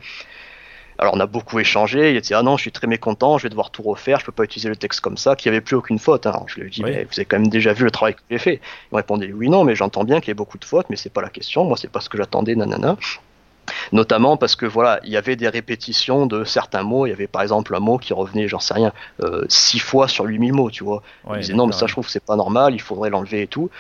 Alors 0.99 1.15
on 1.15 1.21
a 1.21 1.27
beaucoup 1.27 1.59
échangé, 1.61 2.11
il 2.13 2.17
a 2.17 2.21
dit 2.21 2.35
ah 2.35 2.43
non 2.43 2.57
je 2.57 2.63
suis 2.63 2.73
très 2.73 2.87
mécontent, 2.87 3.39
je 3.39 3.45
vais 3.45 3.51
devoir 3.51 3.71
tout 3.71 3.83
refaire, 3.83 4.19
je 4.21 4.27
peux 4.27 4.33
pas 4.33 4.45
utiliser 4.45 4.69
le 4.69 4.77
texte 4.77 5.01
comme 5.01 5.17
ça, 5.17 5.37
qu'il 5.37 5.51
n'y 5.51 5.57
avait 5.57 5.65
plus 5.65 5.77
aucune 5.77 5.99
faute. 5.99 6.27
Hein. 6.27 6.45
je 6.47 6.57
lui 6.57 6.67
ai 6.67 6.71
dit 6.71 6.83
mais 6.83 7.05
vous 7.05 7.19
avez 7.19 7.25
quand 7.25 7.39
même 7.39 7.49
déjà 7.49 7.73
vu 7.73 7.85
le 7.85 7.91
travail 7.91 8.15
que 8.15 8.21
j'ai 8.31 8.39
fait. 8.39 8.55
Il 8.55 8.95
me 8.95 8.97
répondait 8.97 9.33
oui 9.33 9.49
non 9.49 9.65
mais 9.65 9.75
j'entends 9.77 10.05
bien 10.05 10.21
qu'il 10.21 10.29
y 10.29 10.31
ait 10.33 10.35
beaucoup 10.35 10.59
de 10.59 10.65
fautes, 10.65 10.87
mais 10.91 10.97
c'est 10.97 11.13
pas 11.13 11.23
la 11.23 11.31
question, 11.31 11.65
moi 11.65 11.77
c'est 11.77 11.91
pas 11.91 12.01
ce 12.01 12.09
que 12.09 12.19
j'attendais, 12.19 12.55
nanana. 12.55 12.97
Notamment 13.93 14.37
parce 14.37 14.57
que 14.57 14.67
voilà, 14.67 15.01
il 15.05 15.11
y 15.11 15.17
avait 15.17 15.37
des 15.37 15.49
répétitions 15.49 16.27
de 16.27 16.45
certains 16.45 16.83
mots. 16.83 17.07
Il 17.07 17.11
y 17.11 17.13
avait 17.13 17.27
par 17.27 17.43
exemple 17.43 17.75
un 17.75 17.81
mot 17.81 17.99
qui 17.99 18.13
revenait, 18.13 18.49
j'en 18.49 18.61
sais 18.61 18.75
rien, 18.75 18.93
euh, 19.23 19.45
six 19.49 19.79
fois 19.79 20.09
sur 20.09 20.25
8000 20.25 20.53
mots, 20.53 20.71
tu 20.71 20.85
vois. 20.85 21.03
il 21.31 21.41
disait 21.41 21.55
non, 21.55 21.67
mais 21.67 21.73
ça 21.73 21.87
je 21.87 21.93
trouve 21.93 22.07
que 22.07 22.11
c'est 22.11 22.25
pas 22.25 22.37
normal, 22.37 22.75
il 22.75 22.81
faudrait 22.81 23.11
l'enlever 23.11 23.43
et 23.43 23.47
tout. 23.47 23.71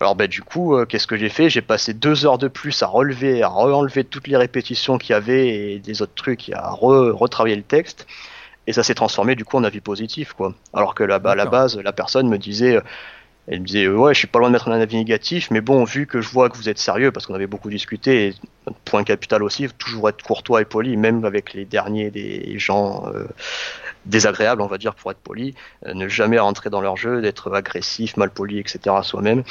Alors 0.00 0.14
ben 0.14 0.28
du 0.28 0.42
coup, 0.42 0.76
euh, 0.76 0.84
qu'est-ce 0.84 1.06
que 1.06 1.16
j'ai 1.16 1.30
fait? 1.30 1.48
J'ai 1.48 1.62
passé 1.62 1.94
deux 1.94 2.26
heures 2.26 2.36
de 2.36 2.48
plus 2.48 2.82
à 2.82 2.86
relever, 2.86 3.42
à 3.42 3.48
re-enlever 3.48 4.04
toutes 4.04 4.28
les 4.28 4.36
répétitions 4.36 4.98
qu'il 4.98 5.10
y 5.10 5.14
avait 5.14 5.48
et 5.48 5.78
des 5.78 6.02
autres 6.02 6.14
trucs, 6.14 6.50
à 6.52 6.70
retravailler 6.70 7.56
le 7.56 7.62
texte. 7.62 8.06
Et 8.66 8.72
ça 8.72 8.82
s'est 8.82 8.94
transformé 8.94 9.36
du 9.36 9.44
coup 9.44 9.56
en 9.56 9.64
avis 9.64 9.80
positif, 9.80 10.32
quoi. 10.34 10.52
Alors 10.74 10.94
que 10.94 11.04
là, 11.04 11.18
bas 11.18 11.32
à 11.32 11.34
la 11.34 11.46
base, 11.46 11.78
la 11.78 11.92
personne 11.92 12.28
me 12.28 12.36
disait, 12.36 12.76
euh, 12.76 12.80
elle 13.46 13.60
me 13.60 13.64
disait, 13.64 13.88
ouais, 13.88 14.12
je 14.12 14.18
suis 14.18 14.26
pas 14.26 14.40
loin 14.40 14.48
de 14.48 14.52
mettre 14.52 14.68
un 14.68 14.72
avis 14.72 14.96
négatif, 14.96 15.50
mais 15.50 15.60
bon, 15.60 15.84
vu 15.84 16.06
que 16.06 16.20
je 16.20 16.28
vois 16.28 16.50
que 16.50 16.56
vous 16.56 16.68
êtes 16.68 16.78
sérieux, 16.78 17.12
parce 17.12 17.26
qu'on 17.26 17.34
avait 17.34 17.46
beaucoup 17.46 17.70
discuté, 17.70 18.28
et 18.28 18.34
point 18.84 19.04
capital 19.04 19.42
aussi, 19.44 19.68
toujours 19.78 20.08
être 20.08 20.22
courtois 20.22 20.60
et 20.62 20.64
poli, 20.64 20.96
même 20.96 21.24
avec 21.24 21.54
les 21.54 21.64
derniers 21.64 22.10
des 22.10 22.58
gens 22.58 23.06
euh, 23.14 23.24
désagréables, 24.04 24.60
on 24.60 24.66
va 24.66 24.78
dire, 24.78 24.96
pour 24.96 25.12
être 25.12 25.20
poli, 25.20 25.54
ne 25.86 26.08
jamais 26.08 26.40
rentrer 26.40 26.68
dans 26.68 26.80
leur 26.80 26.96
jeu, 26.96 27.22
d'être 27.22 27.54
agressif, 27.54 28.16
mal 28.16 28.30
poli, 28.30 28.58
etc. 28.58 28.96
soi-même. 29.02 29.44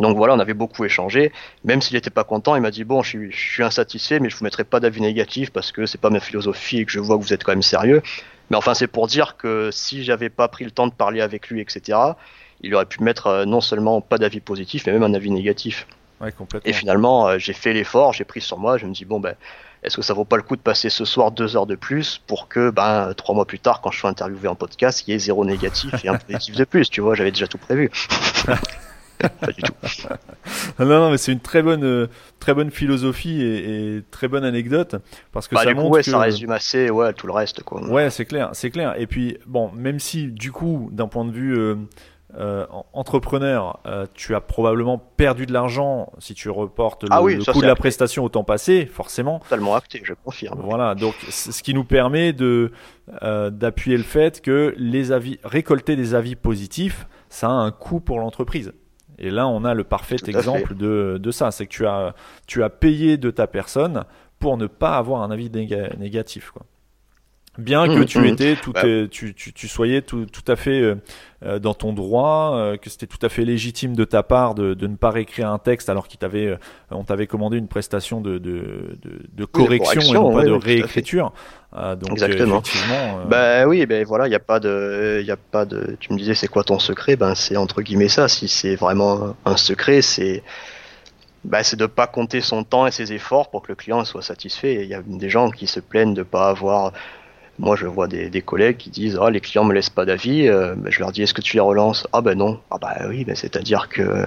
Donc 0.00 0.16
voilà, 0.16 0.34
on 0.34 0.38
avait 0.38 0.54
beaucoup 0.54 0.84
échangé. 0.84 1.32
Même 1.64 1.80
s'il 1.80 1.94
n'était 1.94 2.10
pas 2.10 2.24
content, 2.24 2.56
il 2.56 2.62
m'a 2.62 2.70
dit 2.70 2.84
bon, 2.84 3.02
je 3.02 3.30
suis, 3.30 3.62
insatisfait, 3.62 4.20
mais 4.20 4.30
je 4.30 4.36
vous 4.36 4.44
mettrai 4.44 4.64
pas 4.64 4.80
d'avis 4.80 5.00
négatif 5.00 5.50
parce 5.50 5.72
que 5.72 5.86
c'est 5.86 6.00
pas 6.00 6.10
ma 6.10 6.20
philosophie 6.20 6.78
et 6.78 6.84
que 6.84 6.92
je 6.92 7.00
vois 7.00 7.16
que 7.16 7.22
vous 7.22 7.32
êtes 7.32 7.44
quand 7.44 7.52
même 7.52 7.62
sérieux. 7.62 8.02
Mais 8.50 8.56
enfin, 8.56 8.74
c'est 8.74 8.86
pour 8.86 9.06
dire 9.06 9.36
que 9.36 9.70
si 9.72 10.04
j'avais 10.04 10.28
pas 10.28 10.48
pris 10.48 10.64
le 10.64 10.70
temps 10.70 10.86
de 10.86 10.92
parler 10.92 11.20
avec 11.20 11.48
lui, 11.48 11.60
etc., 11.60 11.98
il 12.62 12.74
aurait 12.74 12.86
pu 12.86 13.02
mettre 13.02 13.26
euh, 13.26 13.44
non 13.44 13.60
seulement 13.60 14.00
pas 14.00 14.18
d'avis 14.18 14.40
positif, 14.40 14.86
mais 14.86 14.92
même 14.92 15.02
un 15.02 15.14
avis 15.14 15.30
négatif. 15.30 15.86
Ouais, 16.20 16.32
complètement. 16.32 16.68
Et 16.68 16.72
finalement, 16.72 17.28
euh, 17.28 17.38
j'ai 17.38 17.52
fait 17.52 17.72
l'effort, 17.72 18.12
j'ai 18.12 18.24
pris 18.24 18.40
sur 18.40 18.58
moi, 18.58 18.78
je 18.78 18.86
me 18.86 18.92
dis 18.92 19.04
bon 19.04 19.20
ben 19.20 19.34
est-ce 19.82 19.96
que 19.96 20.02
ça 20.02 20.14
vaut 20.14 20.24
pas 20.24 20.36
le 20.36 20.42
coup 20.42 20.56
de 20.56 20.62
passer 20.62 20.88
ce 20.88 21.04
soir 21.04 21.30
deux 21.30 21.56
heures 21.56 21.66
de 21.66 21.74
plus 21.74 22.18
pour 22.26 22.48
que 22.48 22.70
ben 22.70 23.12
trois 23.14 23.34
mois 23.34 23.44
plus 23.44 23.58
tard, 23.58 23.80
quand 23.82 23.90
je 23.90 23.98
suis 23.98 24.08
interviewé 24.08 24.48
en 24.48 24.54
podcast, 24.54 25.04
il 25.06 25.10
y 25.10 25.14
ait 25.14 25.18
zéro 25.18 25.44
négatif 25.44 26.04
et 26.04 26.08
un 26.08 26.16
positif 26.18 26.56
de 26.56 26.64
plus. 26.64 26.88
Tu 26.88 27.00
vois, 27.00 27.14
j'avais 27.14 27.32
déjà 27.32 27.46
tout 27.46 27.58
prévu. 27.58 27.90
pas 29.18 29.52
du 29.52 29.62
tout. 29.62 29.72
non, 30.78 30.86
non, 30.86 31.10
mais 31.10 31.18
c'est 31.18 31.32
une 31.32 31.40
très 31.40 31.62
bonne, 31.62 31.84
euh, 31.84 32.06
très 32.40 32.54
bonne 32.54 32.70
philosophie 32.70 33.42
et, 33.42 34.02
très 34.10 34.28
bonne 34.28 34.44
anecdote 34.44 34.96
parce 35.32 35.48
que 35.48 35.54
bah, 35.54 35.64
ça 35.64 35.74
montre 35.74 35.90
ouais, 35.90 36.02
ça 36.02 36.18
résume 36.18 36.52
assez, 36.52 36.90
ouais, 36.90 37.12
tout 37.12 37.26
le 37.26 37.32
reste, 37.32 37.62
quoi. 37.62 37.82
Ouais, 37.88 38.10
c'est 38.10 38.24
clair, 38.24 38.50
c'est 38.52 38.70
clair. 38.70 38.94
Et 38.98 39.06
puis, 39.06 39.38
bon, 39.46 39.70
même 39.72 40.00
si 40.00 40.28
du 40.28 40.52
coup, 40.52 40.88
d'un 40.92 41.08
point 41.08 41.24
de 41.24 41.32
vue 41.32 41.56
euh, 41.58 41.76
euh, 42.38 42.66
entrepreneur, 42.92 43.80
tu 44.14 44.34
as 44.34 44.40
probablement 44.40 44.98
perdu 44.98 45.46
de 45.46 45.52
l'argent 45.52 46.12
si 46.18 46.34
tu 46.34 46.50
reportes 46.50 47.04
le, 47.04 47.08
ah 47.12 47.20
coût 47.20 47.62
de 47.62 47.66
la 47.66 47.76
prestation 47.76 48.24
au 48.24 48.28
temps 48.28 48.44
passé, 48.44 48.86
forcément. 48.86 49.38
Totalement 49.40 49.74
acté, 49.74 50.02
je 50.04 50.12
confirme. 50.12 50.60
Voilà, 50.62 50.94
donc 50.94 51.14
ce 51.30 51.62
qui 51.62 51.72
nous 51.72 51.84
permet 51.84 52.32
de 52.32 52.72
d'appuyer 53.22 53.96
le 53.96 54.02
fait 54.02 54.40
que 54.40 54.74
les 54.76 55.12
avis, 55.12 55.38
récolter 55.44 55.96
des 55.96 56.14
avis 56.14 56.34
positifs, 56.34 57.06
ça 57.28 57.48
a 57.48 57.52
un 57.52 57.70
coût 57.70 58.00
pour 58.00 58.18
l'entreprise. 58.18 58.72
Et 59.18 59.30
là, 59.30 59.48
on 59.48 59.64
a 59.64 59.74
le 59.74 59.84
parfait 59.84 60.16
exemple 60.26 60.74
de, 60.74 61.18
de, 61.20 61.30
ça. 61.30 61.50
C'est 61.50 61.66
que 61.66 61.72
tu 61.72 61.86
as, 61.86 62.14
tu 62.46 62.62
as 62.62 62.70
payé 62.70 63.16
de 63.16 63.30
ta 63.30 63.46
personne 63.46 64.04
pour 64.38 64.56
ne 64.56 64.66
pas 64.66 64.96
avoir 64.96 65.22
un 65.22 65.30
avis 65.30 65.50
négatif. 65.50 66.50
Quoi. 66.50 66.66
Bien 67.58 67.86
que 67.86 68.00
mmh, 68.00 68.04
tu 68.04 68.18
mmh. 68.18 68.24
étais, 68.26 68.56
tout 68.56 68.72
tu, 69.10 69.34
tu, 69.34 69.52
tu, 69.52 69.68
soyais 69.68 70.02
tout, 70.02 70.26
tout 70.26 70.44
à 70.46 70.56
fait 70.56 70.80
euh, 70.80 70.96
euh, 71.44 71.58
dans 71.58 71.72
ton 71.72 71.92
droit, 71.92 72.52
euh, 72.54 72.76
que 72.76 72.90
c'était 72.90 73.06
tout 73.06 73.24
à 73.24 73.28
fait 73.28 73.44
légitime 73.44 73.96
de 73.96 74.04
ta 74.04 74.22
part 74.22 74.54
de, 74.54 74.74
de 74.74 74.86
ne 74.86 74.96
pas 74.96 75.10
réécrire 75.10 75.50
un 75.50 75.58
texte 75.58 75.88
alors 75.88 76.06
qu'on 76.06 76.16
t'avait, 76.16 76.58
on 76.90 77.04
t'avait 77.04 77.26
commandé 77.26 77.56
une 77.56 77.68
prestation 77.68 78.20
de, 78.20 78.36
de, 78.36 78.96
de, 79.32 79.44
correction, 79.46 80.00
et 80.02 80.12
non 80.12 80.34
pas 80.34 80.44
de 80.44 80.52
réécriture. 80.52 81.32
donc, 81.72 82.12
Exactement. 82.12 82.62
Bah 83.28 83.66
oui, 83.66 83.86
ben 83.86 84.04
voilà, 84.04 84.26
il 84.26 84.30
n'y 84.30 84.36
a 84.36 84.40
pas 84.40 84.60
de, 84.60 85.20
il 85.22 85.30
a 85.30 85.36
pas 85.36 85.64
de. 85.64 85.96
Tu 85.98 86.12
me 86.12 86.18
disais, 86.18 86.34
c'est 86.34 86.48
quoi 86.48 86.62
ton 86.62 86.78
secret? 86.78 87.16
Ben 87.16 87.34
c'est 87.34 87.56
entre 87.56 87.80
guillemets 87.80 88.08
ça. 88.08 88.28
Si 88.28 88.48
c'est 88.48 88.76
vraiment 88.76 89.34
un 89.46 89.56
secret, 89.56 90.02
c'est 90.02 90.42
bah, 91.46 91.62
c'est 91.62 91.76
de 91.76 91.86
pas 91.86 92.06
compter 92.06 92.40
son 92.40 92.64
temps 92.64 92.86
et 92.86 92.90
ses 92.90 93.12
efforts 93.12 93.50
pour 93.50 93.62
que 93.62 93.68
le 93.68 93.76
client 93.76 94.04
soit 94.04 94.22
satisfait. 94.22 94.82
Il 94.82 94.88
y 94.88 94.94
a 94.94 95.02
des 95.02 95.30
gens 95.30 95.50
qui 95.50 95.66
se 95.66 95.80
plaignent 95.80 96.14
de 96.14 96.24
pas 96.24 96.48
avoir 96.48 96.92
moi, 97.58 97.76
je 97.76 97.86
vois 97.86 98.06
des, 98.06 98.28
des 98.28 98.42
collègues 98.42 98.76
qui 98.76 98.90
disent 98.90 99.18
ah 99.20 99.30
les 99.30 99.40
clients 99.40 99.64
me 99.64 99.72
laissent 99.72 99.90
pas 99.90 100.04
d'avis. 100.04 100.48
Euh, 100.48 100.74
ben, 100.76 100.92
je 100.92 101.00
leur 101.00 101.12
dis 101.12 101.22
est-ce 101.22 101.34
que 101.34 101.40
tu 101.40 101.56
les 101.56 101.60
relances? 101.60 102.06
Ah 102.12 102.20
ben 102.20 102.36
non. 102.36 102.60
Ah 102.70 102.78
bah 102.78 102.96
oui, 103.08 103.24
ben 103.24 103.34
c'est-à-dire 103.34 103.88
que 103.88 104.26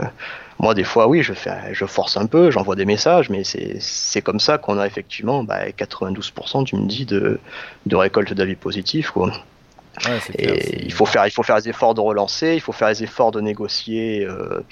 moi 0.59 0.73
des 0.73 0.83
fois 0.83 1.07
oui, 1.07 1.23
je 1.23 1.33
fais, 1.33 1.73
je 1.73 1.85
force 1.85 2.17
un 2.17 2.25
peu, 2.25 2.51
j'envoie 2.51 2.75
des 2.75 2.85
messages, 2.85 3.29
mais 3.29 3.43
c'est 3.43 4.21
comme 4.21 4.39
ça 4.39 4.57
qu'on 4.57 4.77
a 4.77 4.85
effectivement 4.85 5.43
bah, 5.43 5.69
92% 5.69 6.65
tu 6.65 6.75
me 6.75 6.85
dis 6.85 7.05
de 7.05 7.39
de 7.85 7.95
récolte 7.95 8.33
d'avis 8.33 8.55
positifs 8.55 9.11
quoi. 9.11 9.31
et 10.37 10.85
il 10.85 10.93
faut 10.93 11.05
faire 11.05 11.25
il 11.25 11.31
faut 11.31 11.43
faire 11.43 11.57
les 11.57 11.69
efforts 11.69 11.93
de 11.93 12.01
relancer, 12.01 12.55
il 12.55 12.61
faut 12.61 12.73
faire 12.73 12.89
les 12.89 13.03
efforts 13.03 13.31
de 13.31 13.41
négocier 13.41 14.25
euh, 14.25 14.65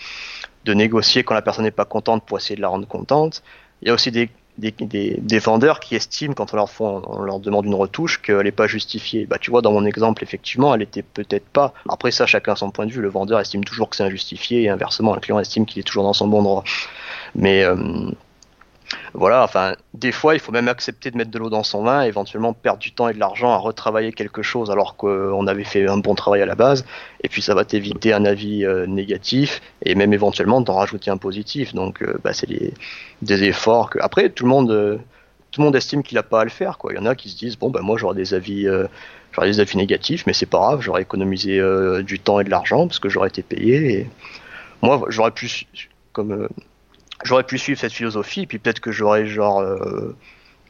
de 0.66 0.74
négocier 0.74 1.24
quand 1.24 1.34
la 1.34 1.42
personne 1.42 1.64
n'est 1.64 1.72
pas 1.72 1.86
contente 1.86 2.26
pour 2.26 2.38
essayer 2.38 2.56
de 2.56 2.62
la 2.62 2.68
rendre 2.68 2.88
contente. 2.88 3.42
Il 3.82 3.88
y 3.88 3.92
a 3.92 3.94
aussi 3.94 4.12
des 4.12 4.30
des, 4.58 5.40
vendeurs 5.40 5.80
qui 5.80 5.96
estiment 5.96 6.34
quand 6.34 6.54
on 6.54 7.22
leur, 7.22 7.40
demande 7.40 7.66
une 7.66 7.76
retouche 7.76 8.22
qu'elle 8.22 8.44
n'est 8.44 8.52
pas 8.52 8.68
justifiée. 8.68 9.26
Bah, 9.26 9.38
tu 9.40 9.52
vois, 9.52 9.62
dans 9.62 9.72
mon 9.72 9.86
exemple, 9.86 10.24
effectivement, 10.24 10.74
elle 10.74 10.82
était 10.82 11.04
peut-être 11.04 11.48
pas. 11.48 11.74
Après 11.90 12.12
ça, 12.12 12.26
chacun 12.26 12.56
son 12.56 12.72
point 12.72 12.86
de 12.86 12.92
vue. 12.92 13.02
Le 13.02 13.10
vendeur 13.10 13.40
estime 13.40 13.64
toujours 13.64 13.90
que 13.90 13.96
c'est 13.96 14.04
injustifié 14.04 14.64
et 14.64 14.70
inversement, 14.70 15.14
le 15.14 15.22
client 15.22 15.40
estime 15.40 15.66
qu'il 15.66 15.80
est 15.80 15.84
toujours 15.84 16.04
dans 16.04 16.14
son 16.14 16.28
bon 16.28 16.42
droit. 16.42 16.64
Mais 17.36 17.64
euh, 17.64 17.76
voilà, 19.14 19.44
enfin, 19.44 19.76
des 19.94 20.12
fois, 20.12 20.36
il 20.36 20.40
faut 20.40 20.52
même 20.52 20.68
accepter 20.68 21.12
de 21.12 21.18
mettre 21.18 21.32
de 21.32 21.40
l'eau 21.40 21.50
dans 21.50 21.64
son 21.64 21.84
vin, 21.84 22.04
éventuellement 22.04 22.54
perdre 22.54 22.80
du 22.80 22.92
temps 22.92 23.10
et 23.10 23.14
de 23.14 23.20
l'argent 23.20 23.52
à 23.52 23.58
retravailler 23.58 24.14
quelque 24.14 24.42
chose 24.42 24.72
alors 24.72 24.96
qu'on 24.96 25.48
avait 25.48 25.64
fait 25.64 25.88
un 25.88 25.98
bon 25.98 26.16
travail 26.16 26.42
à 26.42 26.46
la 26.46 26.56
base, 26.56 26.86
et 27.24 27.30
puis 27.30 27.42
ça 27.42 27.54
va 27.56 27.66
t'éviter 27.66 28.14
un 28.14 28.26
avis 28.26 28.66
euh, 28.66 28.86
négatif, 28.86 29.62
et 29.84 29.96
même 29.96 30.14
éventuellement 30.14 30.62
d'en 30.62 30.76
rajouter 30.76 31.12
un 31.12 31.18
positif. 31.18 31.74
Donc, 31.74 32.02
euh, 32.02 32.18
bah, 32.24 32.34
c'est 32.34 32.48
des 33.22 33.44
efforts 33.44 33.90
que. 33.90 34.00
Après, 34.02 34.30
tout 34.30 34.44
le 34.44 34.50
monde, 34.50 34.72
euh, 34.72 34.98
tout 35.52 35.62
le 35.62 35.66
monde 35.66 35.76
estime 35.76 36.04
qu'il 36.04 36.16
n'a 36.16 36.24
pas 36.24 36.42
à 36.42 36.44
le 36.44 36.50
faire. 36.50 36.78
Quoi. 36.78 36.94
Il 36.94 36.98
y 36.98 37.00
en 37.00 37.06
a 37.06 37.16
qui 37.16 37.30
se 37.30 37.38
disent 37.38 37.58
bon, 37.58 37.70
ben 37.70 37.82
moi, 37.82 37.98
j'aurai 37.98 38.16
des 38.16 38.34
avis. 38.34 38.68
J'aurais 39.34 39.50
des 39.50 39.60
avis 39.60 39.78
négatifs, 39.78 40.26
mais 40.26 40.34
c'est 40.34 40.48
pas 40.48 40.58
grave, 40.58 40.82
j'aurais 40.82 41.04
économisé 41.04 41.62
du 42.02 42.20
temps 42.20 42.40
et 42.40 42.44
de 42.44 42.50
l'argent 42.50 42.88
parce 42.88 42.98
que 42.98 43.10
j'aurais 43.10 43.28
été 43.28 43.44
payé. 43.44 44.10
Moi, 44.82 45.04
j'aurais 45.10 45.32
pu, 45.32 45.68
comme 46.12 46.48
j'aurais 47.23 47.44
pu 47.44 47.57
suivre 47.57 47.80
cette 47.80 47.94
philosophie, 47.94 48.45
puis 48.45 48.60
peut-être 48.60 48.80
que 48.80 48.91
j'aurais 48.91 49.27
genre 49.27 49.64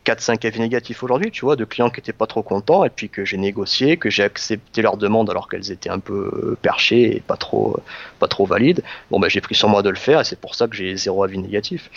4-5 0.06 0.46
euh, 0.46 0.48
avis 0.48 0.60
négatifs 0.60 1.04
aujourd'hui, 1.04 1.32
tu 1.32 1.42
vois, 1.42 1.56
de 1.56 1.66
clients 1.66 1.90
qui 1.90 2.00
étaient 2.00 2.14
pas 2.14 2.28
trop 2.28 2.44
contents, 2.44 2.84
et 2.84 2.90
puis 2.90 3.10
que 3.10 3.26
j'ai 3.26 3.38
négocié, 3.38 3.98
que 3.98 4.10
j'ai 4.10 4.24
accepté 4.24 4.82
leurs 4.82 4.98
demandes 4.98 5.30
alors 5.30 5.50
qu'elles 5.50 5.72
étaient 5.72 5.90
un 5.90 6.00
peu 6.00 6.32
euh, 6.34 6.58
perchées 6.62 7.18
et 7.18 7.20
pas 7.20 7.38
trop, 7.38 7.80
pas 8.20 8.28
trop 8.28 8.46
valides. 8.46 8.84
Bon, 9.12 9.20
ben 9.20 9.30
j'ai 9.30 9.42
pris 9.42 9.56
sur 9.56 9.70
moi 9.70 9.82
de 9.82 9.90
le 9.90 9.96
faire, 9.96 10.22
et 10.22 10.24
c'est 10.24 10.40
pour 10.40 10.56
ça 10.56 10.68
que 10.68 10.76
j'ai 10.76 10.96
zéro 10.96 11.24
avis 11.24 11.38
négatif. 11.38 11.90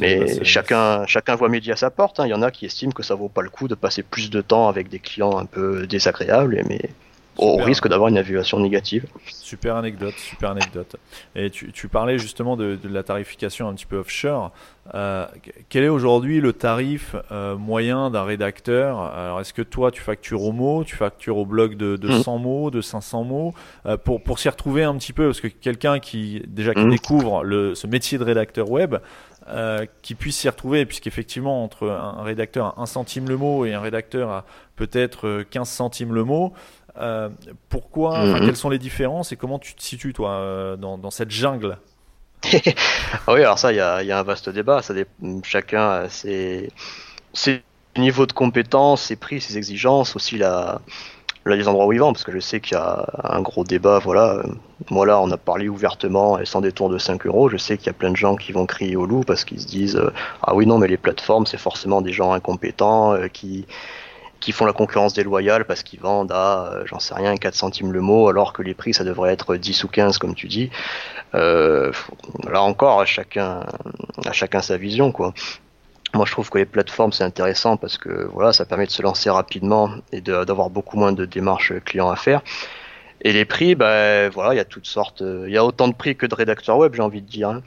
Mais 0.00 0.44
chacun, 0.44 1.06
chacun 1.06 1.36
voit 1.36 1.48
midi 1.48 1.70
à 1.70 1.76
sa 1.76 1.90
porte. 1.90 2.18
Hein. 2.18 2.26
Il 2.26 2.30
y 2.30 2.34
en 2.34 2.42
a 2.42 2.50
qui 2.50 2.66
estiment 2.66 2.90
que 2.90 3.04
ça 3.04 3.14
vaut 3.14 3.28
pas 3.28 3.42
le 3.42 3.48
coup 3.48 3.68
de 3.68 3.76
passer 3.76 4.02
plus 4.02 4.28
de 4.28 4.40
temps 4.40 4.68
avec 4.68 4.88
des 4.88 4.98
clients 4.98 5.38
un 5.38 5.46
peu 5.46 5.86
désagréables, 5.86 6.62
mais 6.68 6.90
au 7.38 7.56
risque 7.56 7.88
d'avoir 7.88 8.08
une 8.08 8.16
évaluation 8.16 8.60
négative. 8.60 9.06
Super 9.26 9.76
anecdote, 9.76 10.14
super 10.16 10.50
anecdote. 10.50 10.96
Et 11.34 11.50
tu, 11.50 11.72
tu 11.72 11.88
parlais 11.88 12.18
justement 12.18 12.56
de, 12.56 12.76
de, 12.76 12.88
la 12.88 13.02
tarification 13.02 13.68
un 13.68 13.74
petit 13.74 13.86
peu 13.86 13.96
offshore. 13.96 14.52
Euh, 14.94 15.26
quel 15.68 15.84
est 15.84 15.88
aujourd'hui 15.88 16.40
le 16.40 16.52
tarif 16.52 17.16
euh, 17.30 17.56
moyen 17.56 18.10
d'un 18.10 18.24
rédacteur? 18.24 19.00
Alors, 19.00 19.40
est-ce 19.40 19.54
que 19.54 19.62
toi, 19.62 19.90
tu 19.90 20.02
factures 20.02 20.42
au 20.42 20.52
mot, 20.52 20.84
tu 20.84 20.96
factures 20.96 21.38
au 21.38 21.46
blog 21.46 21.76
de, 21.76 21.96
de 21.96 22.20
100 22.20 22.38
mmh. 22.38 22.42
mots, 22.42 22.70
de 22.70 22.80
500 22.80 23.24
mots, 23.24 23.54
euh, 23.86 23.96
pour, 23.96 24.22
pour 24.22 24.38
s'y 24.38 24.48
retrouver 24.48 24.84
un 24.84 24.96
petit 24.96 25.12
peu 25.12 25.26
Parce 25.26 25.40
que 25.40 25.48
quelqu'un 25.48 26.00
qui 26.00 26.42
déjà 26.46 26.74
qui 26.74 26.84
mmh. 26.84 26.90
découvre 26.90 27.44
le, 27.44 27.74
ce 27.74 27.86
métier 27.86 28.18
de 28.18 28.24
rédacteur 28.24 28.70
web, 28.70 28.96
euh, 29.48 29.86
qui 30.02 30.14
puisse 30.14 30.36
s'y 30.36 30.48
retrouver, 30.48 30.86
puisqu'effectivement, 30.86 31.64
entre 31.64 31.88
un 31.88 32.22
rédacteur 32.22 32.78
à 32.78 32.82
1 32.82 32.86
centime 32.86 33.28
le 33.28 33.36
mot 33.36 33.64
et 33.64 33.74
un 33.74 33.80
rédacteur 33.80 34.30
à 34.30 34.44
peut-être 34.76 35.44
15 35.50 35.68
centimes 35.68 36.14
le 36.14 36.22
mot, 36.22 36.52
euh, 36.98 37.30
pourquoi 37.68 38.24
mhm. 38.24 38.40
Quelles 38.40 38.56
sont 38.56 38.70
les 38.70 38.78
différences 38.78 39.32
et 39.32 39.36
comment 39.36 39.58
tu 39.58 39.74
te 39.74 39.82
situes, 39.82 40.12
toi, 40.12 40.32
euh, 40.32 40.76
dans, 40.76 41.10
cette 41.10 41.30
jungle 41.30 41.78
Oui, 43.28 43.40
alors 43.40 43.58
ça, 43.58 43.72
il 43.72 43.76
y 43.76 43.80
a, 43.80 44.18
un 44.18 44.22
vaste 44.22 44.48
débat. 44.48 44.82
Ça 44.82 44.94
chacun 45.42 45.88
a 45.88 46.08
ses, 46.08 46.70
niveaux 47.96 48.26
de 48.26 48.32
compétences, 48.32 49.02
ses 49.02 49.16
prix, 49.16 49.40
ses 49.40 49.56
exigences, 49.56 50.16
aussi 50.16 50.36
la, 50.36 50.80
les 51.46 51.66
endroits 51.66 51.86
où 51.86 51.92
ils 51.92 51.98
vendent, 51.98 52.14
parce 52.14 52.24
que 52.24 52.32
je 52.32 52.40
sais 52.40 52.60
qu'il 52.60 52.76
y 52.76 52.80
a 52.80 53.06
un 53.24 53.40
gros 53.40 53.64
débat. 53.64 53.98
Voilà, 53.98 54.42
moi 54.90 55.06
là, 55.06 55.20
on 55.20 55.30
a 55.30 55.38
parlé 55.38 55.68
ouvertement 55.68 56.38
et 56.38 56.44
sans 56.44 56.60
détour 56.60 56.90
de 56.90 56.98
5 56.98 57.26
euros. 57.26 57.48
Je 57.48 57.56
sais 57.56 57.78
qu'il 57.78 57.86
y 57.86 57.90
a 57.90 57.94
plein 57.94 58.10
de 58.10 58.16
gens 58.16 58.36
qui 58.36 58.52
vont 58.52 58.66
crier 58.66 58.96
au 58.96 59.06
loup 59.06 59.22
parce 59.22 59.44
qu'ils 59.44 59.60
se 59.60 59.66
disent 59.66 59.96
euh, 59.96 60.12
Ah 60.42 60.54
oui, 60.54 60.66
non, 60.66 60.76
mais 60.78 60.88
les 60.88 60.98
plateformes, 60.98 61.46
c'est 61.46 61.58
forcément 61.58 62.02
des 62.02 62.12
gens 62.12 62.32
incompétents 62.32 63.16
qui 63.32 63.66
qui 64.42 64.52
font 64.52 64.66
la 64.66 64.72
concurrence 64.72 65.14
déloyale 65.14 65.64
parce 65.64 65.82
qu'ils 65.82 66.00
vendent 66.00 66.32
à, 66.32 66.72
euh, 66.72 66.82
j'en 66.84 66.98
sais 66.98 67.14
rien, 67.14 67.36
4 67.36 67.54
centimes 67.54 67.92
le 67.92 68.00
mot, 68.00 68.28
alors 68.28 68.52
que 68.52 68.60
les 68.60 68.74
prix, 68.74 68.92
ça 68.92 69.04
devrait 69.04 69.32
être 69.32 69.56
10 69.56 69.84
ou 69.84 69.88
15, 69.88 70.18
comme 70.18 70.34
tu 70.34 70.48
dis. 70.48 70.68
Euh, 71.34 71.92
là 72.50 72.60
encore, 72.60 73.06
chacun, 73.06 73.60
à 74.26 74.32
chacun 74.32 74.60
sa 74.60 74.76
vision, 74.76 75.12
quoi. 75.12 75.32
Moi, 76.14 76.26
je 76.26 76.32
trouve 76.32 76.50
que 76.50 76.58
les 76.58 76.66
plateformes, 76.66 77.12
c'est 77.12 77.24
intéressant 77.24 77.78
parce 77.78 77.96
que 77.96 78.28
voilà, 78.32 78.52
ça 78.52 78.66
permet 78.66 78.84
de 78.84 78.90
se 78.90 79.00
lancer 79.00 79.30
rapidement 79.30 79.88
et 80.10 80.20
d'avoir 80.20 80.68
beaucoup 80.68 80.98
moins 80.98 81.12
de 81.12 81.24
démarches 81.24 81.72
clients 81.84 82.10
à 82.10 82.16
faire. 82.16 82.42
Et 83.22 83.32
les 83.32 83.46
prix, 83.46 83.76
ben 83.76 84.28
voilà, 84.28 84.52
il 84.52 84.56
y 84.58 84.60
a 84.60 84.64
toutes 84.64 84.86
sortes. 84.86 85.22
Il 85.22 85.50
y 85.50 85.56
a 85.56 85.64
autant 85.64 85.88
de 85.88 85.94
prix 85.94 86.16
que 86.16 86.26
de 86.26 86.34
rédacteurs 86.34 86.76
web, 86.76 86.92
j'ai 86.94 87.02
envie 87.02 87.22
de 87.22 87.28
dire. 87.28 87.48
Hein. 87.48 87.62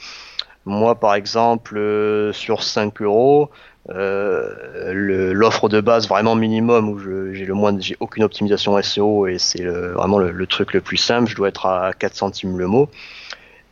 Moi, 0.66 0.96
par 1.00 1.16
exemple, 1.16 1.78
euh, 1.78 2.34
sur 2.34 2.62
5 2.62 3.02
euros, 3.02 3.50
euh, 3.90 5.32
l'offre 5.34 5.70
de 5.70 5.80
base 5.80 6.08
vraiment 6.08 6.36
minimum 6.36 6.90
où 6.90 7.00
j'ai 7.34 7.46
le 7.46 7.54
moins, 7.54 7.78
j'ai 7.80 7.96
aucune 8.00 8.24
optimisation 8.24 8.82
SEO 8.82 9.28
et 9.28 9.38
c'est 9.38 9.66
vraiment 9.66 10.18
le, 10.18 10.48
truc 10.48 10.74
le 10.74 10.82
plus 10.82 10.98
simple. 10.98 11.30
Je 11.30 11.36
dois 11.36 11.50
être 11.50 11.66
à 11.66 11.94
4 11.94 12.16
centimes 12.16 12.58
le 12.58 12.68
mot. 12.68 12.90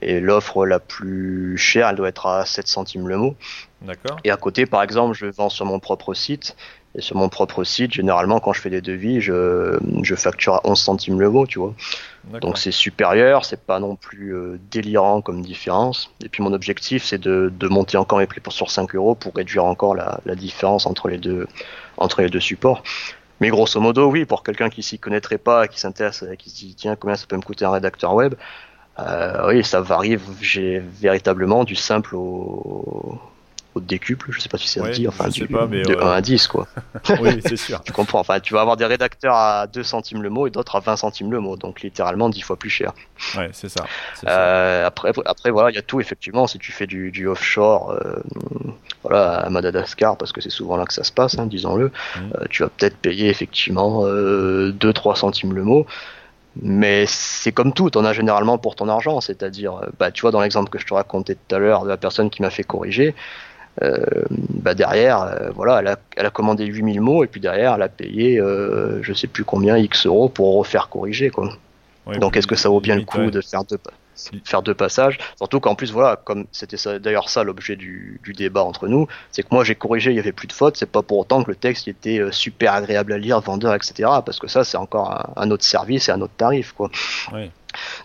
Et 0.01 0.19
l'offre 0.19 0.65
la 0.65 0.79
plus 0.79 1.57
chère, 1.57 1.87
elle 1.87 1.95
doit 1.95 2.09
être 2.09 2.25
à 2.25 2.45
7 2.45 2.67
centimes 2.67 3.07
le 3.07 3.17
mot. 3.17 3.35
D'accord. 3.81 4.17
Et 4.23 4.31
à 4.31 4.37
côté, 4.37 4.65
par 4.65 4.83
exemple, 4.83 5.15
je 5.15 5.25
vends 5.27 5.49
sur 5.49 5.65
mon 5.65 5.79
propre 5.79 6.13
site. 6.13 6.55
Et 6.95 7.01
sur 7.01 7.15
mon 7.15 7.29
propre 7.29 7.63
site, 7.63 7.93
généralement, 7.93 8.39
quand 8.39 8.53
je 8.53 8.61
fais 8.61 8.69
des 8.69 8.81
devis, 8.81 9.21
je, 9.21 9.79
je 10.03 10.15
facture 10.15 10.55
à 10.55 10.61
11 10.65 10.79
centimes 10.79 11.19
le 11.19 11.29
mot, 11.29 11.47
tu 11.47 11.57
vois. 11.57 11.73
Donc 12.41 12.57
c'est 12.57 12.71
supérieur, 12.71 13.43
c'est 13.43 13.65
pas 13.65 13.79
non 13.79 13.95
plus 13.95 14.33
euh, 14.33 14.59
délirant 14.71 15.21
comme 15.21 15.41
différence. 15.41 16.09
Et 16.23 16.29
puis 16.29 16.41
mon 16.41 16.53
objectif, 16.53 17.03
c'est 17.03 17.19
de, 17.19 17.51
monter 17.67 17.97
encore 17.97 18.19
mes 18.19 18.27
prix 18.27 18.39
pour 18.39 18.53
sur 18.53 18.71
5 18.71 18.95
euros 18.95 19.13
pour 19.13 19.33
réduire 19.35 19.65
encore 19.65 19.93
la, 19.95 20.35
différence 20.35 20.85
entre 20.85 21.09
les 21.09 21.17
deux 21.17 22.39
supports. 22.39 22.81
Mais 23.41 23.49
grosso 23.49 23.79
modo, 23.79 24.09
oui, 24.09 24.25
pour 24.25 24.41
quelqu'un 24.43 24.69
qui 24.69 24.83
s'y 24.83 24.99
connaîtrait 24.99 25.37
pas, 25.37 25.67
qui 25.67 25.79
s'intéresse, 25.79 26.23
qui 26.39 26.49
se 26.49 26.55
dit 26.55 26.75
tiens 26.75 26.95
combien 26.95 27.15
ça 27.15 27.25
peut 27.27 27.35
me 27.35 27.41
coûter 27.41 27.65
un 27.65 27.71
rédacteur 27.71 28.13
web, 28.13 28.35
euh, 28.99 29.47
oui, 29.49 29.63
ça 29.63 29.81
varie 29.81 30.17
véritablement 31.01 31.63
du 31.63 31.75
simple 31.75 32.15
au 32.15 33.19
au 33.75 33.79
décuple, 33.79 34.27
je 34.31 34.39
sais 34.39 34.49
pas 34.49 34.57
si 34.57 34.67
c'est 34.67 34.81
Ouais, 34.81 34.91
dit, 34.91 35.07
enfin 35.07 35.25
je 35.27 35.31
sais 35.39 35.45
du- 35.47 35.53
pas, 35.53 35.65
mais, 35.65 35.81
de 35.81 35.93
euh, 35.95 36.03
1 36.03 36.11
à 36.11 36.21
10 36.21 36.47
quoi. 36.47 36.67
oui, 37.21 37.39
c'est 37.45 37.57
sûr. 37.57 37.81
Tu 37.83 37.91
comprends, 37.91 38.19
enfin 38.19 38.39
tu 38.39 38.53
vas 38.53 38.61
avoir 38.61 38.77
des 38.77 38.85
rédacteurs 38.85 39.33
à 39.35 39.67
2 39.67 39.83
centimes 39.83 40.21
le 40.21 40.29
mot 40.29 40.45
et 40.47 40.51
d'autres 40.51 40.75
à 40.75 40.79
20 40.79 40.95
centimes 40.95 41.31
le 41.31 41.39
mot, 41.39 41.55
donc 41.57 41.81
littéralement 41.81 42.29
10 42.29 42.41
fois 42.41 42.55
plus 42.55 42.69
cher. 42.69 42.93
Ouais, 43.37 43.49
c'est 43.53 43.69
ça. 43.69 43.85
c'est 44.15 44.27
ça. 44.27 44.31
Euh, 44.31 44.85
après, 44.85 45.11
après 45.25 45.49
voilà, 45.51 45.69
il 45.71 45.75
y 45.75 45.79
a 45.79 45.81
tout 45.81 45.99
effectivement. 46.01 46.45
Si 46.47 46.59
tu 46.59 46.71
fais 46.71 46.85
du, 46.87 47.11
du 47.11 47.27
offshore, 47.27 47.91
euh, 47.91 48.15
voilà, 49.03 49.37
à 49.37 49.49
Madagascar, 49.49 50.17
parce 50.17 50.31
que 50.31 50.41
c'est 50.41 50.49
souvent 50.49 50.77
là 50.77 50.85
que 50.85 50.93
ça 50.93 51.03
se 51.03 51.11
passe, 51.11 51.37
hein, 51.39 51.45
disons-le, 51.47 51.91
euh, 52.17 52.45
tu 52.49 52.63
vas 52.63 52.69
peut-être 52.69 52.97
payer 52.97 53.29
effectivement 53.29 54.03
2-3 54.05 55.15
centimes 55.15 55.53
le 55.53 55.63
mot. 55.63 55.85
Mais 56.61 57.05
c'est 57.07 57.51
comme 57.51 57.73
tout, 57.73 57.89
t'en 57.89 58.05
as 58.05 58.13
généralement 58.13 58.59
pour 58.59 58.75
ton 58.75 58.87
argent, 58.87 59.19
c'est-à-dire, 59.21 59.73
euh, 59.77 59.87
bah, 59.97 60.11
tu 60.11 60.21
vois, 60.21 60.29
dans 60.29 60.39
l'exemple 60.39 60.69
que 60.69 60.77
je 60.77 60.85
te 60.85 60.93
racontais 60.93 61.33
tout 61.35 61.55
à 61.55 61.57
l'heure 61.57 61.83
de 61.83 61.89
la 61.89 61.97
personne 61.97 62.29
qui 62.29 62.43
m'a 62.43 62.51
fait 62.51 62.63
corriger, 62.63 63.09
euh, 63.09 63.13
bah 63.81 64.75
derrière, 64.75 65.21
euh, 65.21 65.49
voilà, 65.55 65.79
elle 65.79 65.87
a, 65.87 65.97
elle 66.15 66.25
a 66.25 66.29
commandé 66.29 66.65
8000 66.65 67.01
mots 67.01 67.23
et 67.23 67.27
puis 67.27 67.41
derrière, 67.41 67.75
elle 67.75 67.81
a 67.81 67.89
payé, 67.89 68.39
euh, 68.39 69.01
je 69.01 69.13
sais 69.13 69.27
plus 69.27 69.43
combien, 69.43 69.77
X 69.77 70.05
euros 70.05 70.29
pour 70.29 70.55
refaire 70.57 70.89
corriger, 70.89 71.29
quoi. 71.29 71.49
Ouais, 72.05 72.17
Donc 72.19 72.35
est-ce 72.35 72.47
que 72.47 72.55
ça 72.55 72.69
vaut 72.69 72.81
bien 72.81 72.97
le 72.97 73.03
coup 73.03 73.19
ouais. 73.19 73.31
de 73.31 73.39
faire 73.41 73.63
deux, 73.63 73.79
faire 74.43 74.61
deux 74.61 74.73
passages? 74.73 75.17
Surtout 75.37 75.59
qu'en 75.59 75.73
plus, 75.73 75.91
voilà, 75.91 76.17
comme 76.17 76.45
c'était 76.51 76.77
d'ailleurs 76.99 77.29
ça 77.29 77.43
l'objet 77.43 77.75
du, 77.75 78.19
du 78.23 78.33
débat 78.33 78.63
entre 78.63 78.87
nous, 78.87 79.07
c'est 79.31 79.43
que 79.43 79.47
moi 79.51 79.63
j'ai 79.63 79.75
corrigé, 79.75 80.11
il 80.11 80.17
y 80.17 80.19
avait 80.19 80.33
plus 80.33 80.47
de 80.47 80.53
fautes, 80.53 80.75
c'est 80.77 80.89
pas 80.89 81.01
pour 81.01 81.19
autant 81.19 81.43
que 81.43 81.49
le 81.49 81.55
texte 81.55 81.87
était 81.87 82.19
euh, 82.19 82.31
super 82.31 82.73
agréable 82.73 83.13
à 83.13 83.17
lire, 83.17 83.39
vendeur, 83.39 83.73
etc. 83.73 84.09
Parce 84.25 84.39
que 84.39 84.47
ça 84.47 84.63
c'est 84.65 84.77
encore 84.77 85.11
un, 85.11 85.43
un 85.43 85.51
autre 85.51 85.63
service 85.63 86.09
et 86.09 86.11
un 86.11 86.21
autre 86.21 86.35
tarif, 86.35 86.73
quoi. 86.73 86.91
Ouais. 87.31 87.49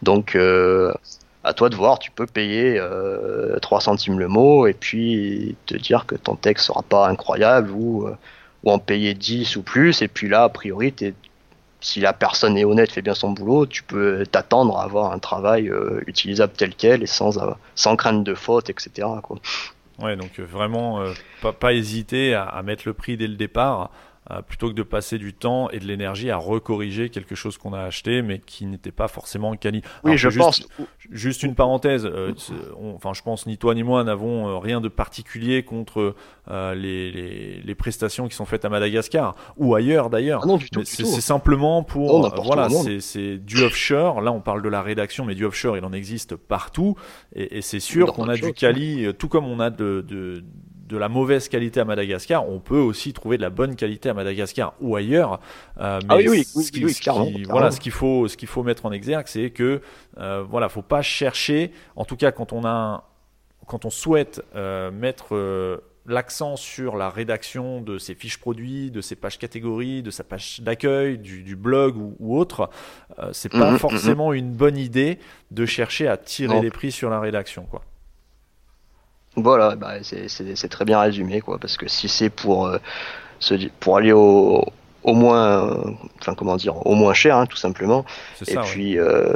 Donc 0.02 0.36
euh, 0.36 0.94
à 1.48 1.54
toi 1.54 1.70
de 1.70 1.76
voir, 1.76 1.98
tu 1.98 2.10
peux 2.10 2.26
payer 2.26 2.78
euh, 2.78 3.58
3 3.60 3.80
centimes 3.80 4.18
le 4.18 4.28
mot 4.28 4.66
et 4.66 4.74
puis 4.74 5.56
te 5.64 5.74
dire 5.74 6.04
que 6.04 6.14
ton 6.14 6.36
texte 6.36 6.66
sera 6.66 6.82
pas 6.82 7.08
incroyable 7.08 7.70
ou, 7.70 8.06
euh, 8.06 8.14
ou 8.64 8.70
en 8.70 8.78
payer 8.78 9.14
10 9.14 9.56
ou 9.56 9.62
plus, 9.62 10.02
et 10.02 10.08
puis 10.08 10.28
là, 10.28 10.42
a 10.42 10.48
priori, 10.50 10.94
si 11.80 12.00
la 12.00 12.12
personne 12.12 12.58
est 12.58 12.66
honnête, 12.66 12.92
fait 12.92 13.00
bien 13.00 13.14
son 13.14 13.30
boulot, 13.30 13.64
tu 13.64 13.82
peux 13.82 14.26
t'attendre 14.26 14.76
à 14.76 14.84
avoir 14.84 15.10
un 15.10 15.18
travail 15.18 15.70
euh, 15.70 16.02
utilisable 16.06 16.52
tel 16.54 16.74
quel 16.74 17.02
et 17.02 17.06
sans, 17.06 17.38
euh, 17.38 17.52
sans 17.74 17.96
crainte 17.96 18.24
de 18.24 18.34
faute, 18.34 18.68
etc. 18.68 19.08
Ouais, 19.98 20.16
donc 20.16 20.38
vraiment 20.38 21.02
pas, 21.40 21.72
hésiter 21.72 22.34
à, 22.34 22.62
mettre 22.62 22.82
le 22.84 22.92
prix 22.92 23.16
dès 23.16 23.26
le 23.26 23.36
départ 23.36 23.90
plutôt 24.46 24.68
que 24.68 24.74
de 24.74 24.82
passer 24.82 25.18
du 25.18 25.32
temps 25.32 25.70
et 25.70 25.78
de 25.78 25.86
l'énergie 25.86 26.30
à 26.30 26.36
recorriger 26.36 27.08
quelque 27.08 27.34
chose 27.34 27.56
qu'on 27.58 27.72
a 27.72 27.80
acheté 27.82 28.22
mais 28.22 28.38
qui 28.38 28.66
n'était 28.66 28.92
pas 28.92 29.08
forcément 29.08 29.56
quali. 29.56 29.82
Oui, 30.04 30.10
Alors, 30.12 30.18
je 30.18 30.28
juste, 30.30 30.44
pense. 30.44 30.68
Juste 31.10 31.42
une 31.42 31.54
parenthèse, 31.54 32.04
euh, 32.06 32.32
on- 32.78 32.94
enfin 32.94 33.14
je 33.14 33.22
pense 33.22 33.46
ni 33.46 33.56
toi 33.56 33.74
ni 33.74 33.82
moi 33.82 34.04
n'avons 34.04 34.48
euh, 34.48 34.58
rien 34.58 34.80
de 34.80 34.88
particulier 34.88 35.62
contre 35.62 36.14
euh, 36.50 36.74
les, 36.74 37.10
les, 37.10 37.60
les 37.62 37.74
prestations 37.74 38.28
qui 38.28 38.34
sont 38.34 38.44
faites 38.44 38.64
à 38.64 38.68
Madagascar 38.68 39.34
ou 39.56 39.74
ailleurs 39.74 40.10
d'ailleurs. 40.10 40.40
Ah 40.44 40.46
non, 40.46 40.56
du 40.58 40.68
tout. 40.70 40.80
Mais 40.80 40.84
du 40.84 40.90
C'est 40.90 41.02
tout. 41.04 41.08
c'est 41.08 41.20
simplement 41.20 41.82
pour 41.82 42.20
Non, 42.20 42.26
euh, 42.26 42.40
voilà, 42.42 42.68
c'est 42.68 43.00
c'est 43.00 43.38
du 43.38 43.62
offshore. 43.62 44.20
Là, 44.20 44.32
on 44.32 44.40
parle 44.40 44.62
de 44.62 44.68
la 44.68 44.82
rédaction, 44.82 45.24
mais 45.24 45.34
du 45.34 45.44
offshore, 45.44 45.76
il 45.76 45.84
en 45.84 45.92
existe 45.92 46.36
partout, 46.36 46.96
et, 47.34 47.58
et 47.58 47.62
c'est 47.62 47.80
sûr 47.80 48.12
qu'on 48.12 48.28
a 48.28 48.34
du 48.36 48.52
quali, 48.52 49.06
euh, 49.06 49.12
tout 49.12 49.28
comme 49.28 49.46
on 49.46 49.60
a 49.60 49.70
de, 49.70 50.04
de 50.06 50.44
de 50.88 50.96
la 50.96 51.08
mauvaise 51.08 51.48
qualité 51.48 51.80
à 51.80 51.84
Madagascar, 51.84 52.48
on 52.48 52.58
peut 52.60 52.78
aussi 52.78 53.12
trouver 53.12 53.36
de 53.36 53.42
la 53.42 53.50
bonne 53.50 53.76
qualité 53.76 54.08
à 54.08 54.14
Madagascar 54.14 54.74
ou 54.80 54.96
ailleurs. 54.96 55.34
Euh, 55.78 56.00
Ah 56.08 56.16
mais 56.16 56.28
oui, 56.28 56.38
oui, 56.38 56.44
ce 56.44 56.58
oui, 56.58 56.64
qui- 56.70 56.84
oui, 56.84 56.90
ce 56.92 56.96
qui- 56.96 57.02
clairement, 57.02 57.28
Voilà, 57.48 57.70
ce 57.70 57.78
qu'il 57.80 57.92
faut, 57.92 58.26
ce 58.28 58.36
qu'il 58.36 58.48
faut 58.48 58.62
mettre 58.62 58.86
en 58.86 58.92
exergue, 58.92 59.26
c'est 59.28 59.50
que 59.50 59.80
euh, 60.18 60.42
voilà, 60.48 60.68
faut 60.68 60.82
pas 60.82 61.02
chercher. 61.02 61.70
En 61.96 62.04
tout 62.04 62.16
cas, 62.16 62.32
quand 62.32 62.52
on 62.52 62.64
a, 62.64 62.70
un- 62.70 63.02
quand 63.66 63.84
on 63.84 63.90
souhaite 63.90 64.42
euh, 64.56 64.90
mettre 64.90 65.34
euh, 65.36 65.76
l'accent 66.06 66.56
sur 66.56 66.96
la 66.96 67.10
rédaction 67.10 67.82
de 67.82 67.98
ses 67.98 68.14
fiches 68.14 68.38
produits, 68.38 68.90
de 68.90 69.02
ses 69.02 69.14
pages 69.14 69.38
catégories, 69.38 70.02
de 70.02 70.10
sa 70.10 70.24
page 70.24 70.60
d'accueil, 70.62 71.18
du, 71.18 71.42
du 71.42 71.54
blog 71.54 71.98
ou, 71.98 72.16
ou 72.18 72.38
autre, 72.38 72.70
euh, 73.18 73.28
c'est 73.34 73.50
pas 73.52 73.66
Mhm, 73.66 73.72
mhm. 73.72 73.78
forcément 73.78 74.32
une 74.32 74.52
bonne 74.52 74.78
idée 74.78 75.18
de 75.50 75.66
chercher 75.66 76.08
à 76.08 76.16
tirer 76.16 76.54
Non. 76.54 76.62
les 76.62 76.70
prix 76.70 76.92
sur 76.92 77.10
la 77.10 77.20
rédaction, 77.20 77.64
quoi. 77.70 77.82
Voilà, 79.36 79.76
bah, 79.76 80.02
c'est- 80.02 80.28
très 80.68 80.84
bien 80.84 80.98
résumé, 81.00 81.40
quoi, 81.40 81.58
parce 81.58 81.76
que 81.76 81.86
si 81.88 82.08
c'est 82.08 82.30
pour, 82.30 82.66
euh, 82.66 82.78
se 83.40 83.54
pour 83.80 83.96
aller 83.98 84.12
au, 84.12 84.64
au 85.04 85.14
moins, 85.14 85.80
enfin 86.20 86.34
comment 86.34 86.56
dire, 86.56 86.86
au 86.86 86.94
moins 86.94 87.14
cher, 87.14 87.36
hein, 87.36 87.46
tout 87.46 87.56
simplement, 87.56 88.04
Et 88.46 88.52
ça. 88.52 88.60
ouais. 88.60 88.66
puis, 88.66 88.98
euh, 88.98 89.32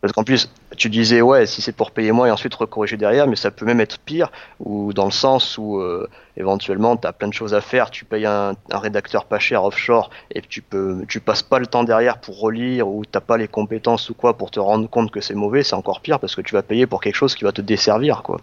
parce 0.00 0.12
qu'en 0.12 0.24
plus, 0.24 0.50
tu 0.76 0.88
disais, 0.88 1.20
ouais, 1.20 1.46
si 1.46 1.62
c'est 1.62 1.72
pour 1.72 1.90
payer 1.90 2.12
moins 2.12 2.26
et 2.26 2.30
ensuite 2.30 2.54
recorriger 2.54 2.96
derrière, 2.96 3.26
mais 3.26 3.36
ça 3.36 3.50
peut 3.50 3.64
même 3.66 3.80
être 3.80 3.98
pire, 3.98 4.30
ou 4.60 4.92
dans 4.92 5.04
le 5.04 5.10
sens 5.10 5.58
où 5.58 5.78
euh, 5.80 6.08
éventuellement 6.36 6.96
tu 6.96 7.06
as 7.06 7.12
plein 7.12 7.28
de 7.28 7.32
choses 7.34 7.54
à 7.54 7.60
faire, 7.60 7.90
tu 7.90 8.04
payes 8.04 8.26
un, 8.26 8.54
un 8.70 8.78
rédacteur 8.78 9.24
pas 9.24 9.38
cher 9.38 9.64
offshore 9.64 10.10
et 10.34 10.42
tu 10.42 10.60
peux, 10.62 11.04
tu 11.08 11.20
passes 11.20 11.42
pas 11.42 11.58
le 11.58 11.66
temps 11.66 11.84
derrière 11.84 12.18
pour 12.18 12.38
relire 12.40 12.88
ou 12.88 13.04
t'as 13.04 13.20
pas 13.20 13.36
les 13.36 13.48
compétences 13.48 14.10
ou 14.10 14.14
quoi 14.14 14.36
pour 14.36 14.50
te 14.50 14.60
rendre 14.60 14.88
compte 14.88 15.10
que 15.10 15.20
c'est 15.20 15.34
mauvais, 15.34 15.62
c'est 15.62 15.74
encore 15.74 16.00
pire 16.00 16.20
parce 16.20 16.34
que 16.34 16.42
tu 16.42 16.54
vas 16.54 16.62
payer 16.62 16.86
pour 16.86 17.00
quelque 17.00 17.16
chose 17.16 17.34
qui 17.34 17.44
va 17.44 17.52
te 17.52 17.60
desservir, 17.62 18.22
quoi. 18.22 18.40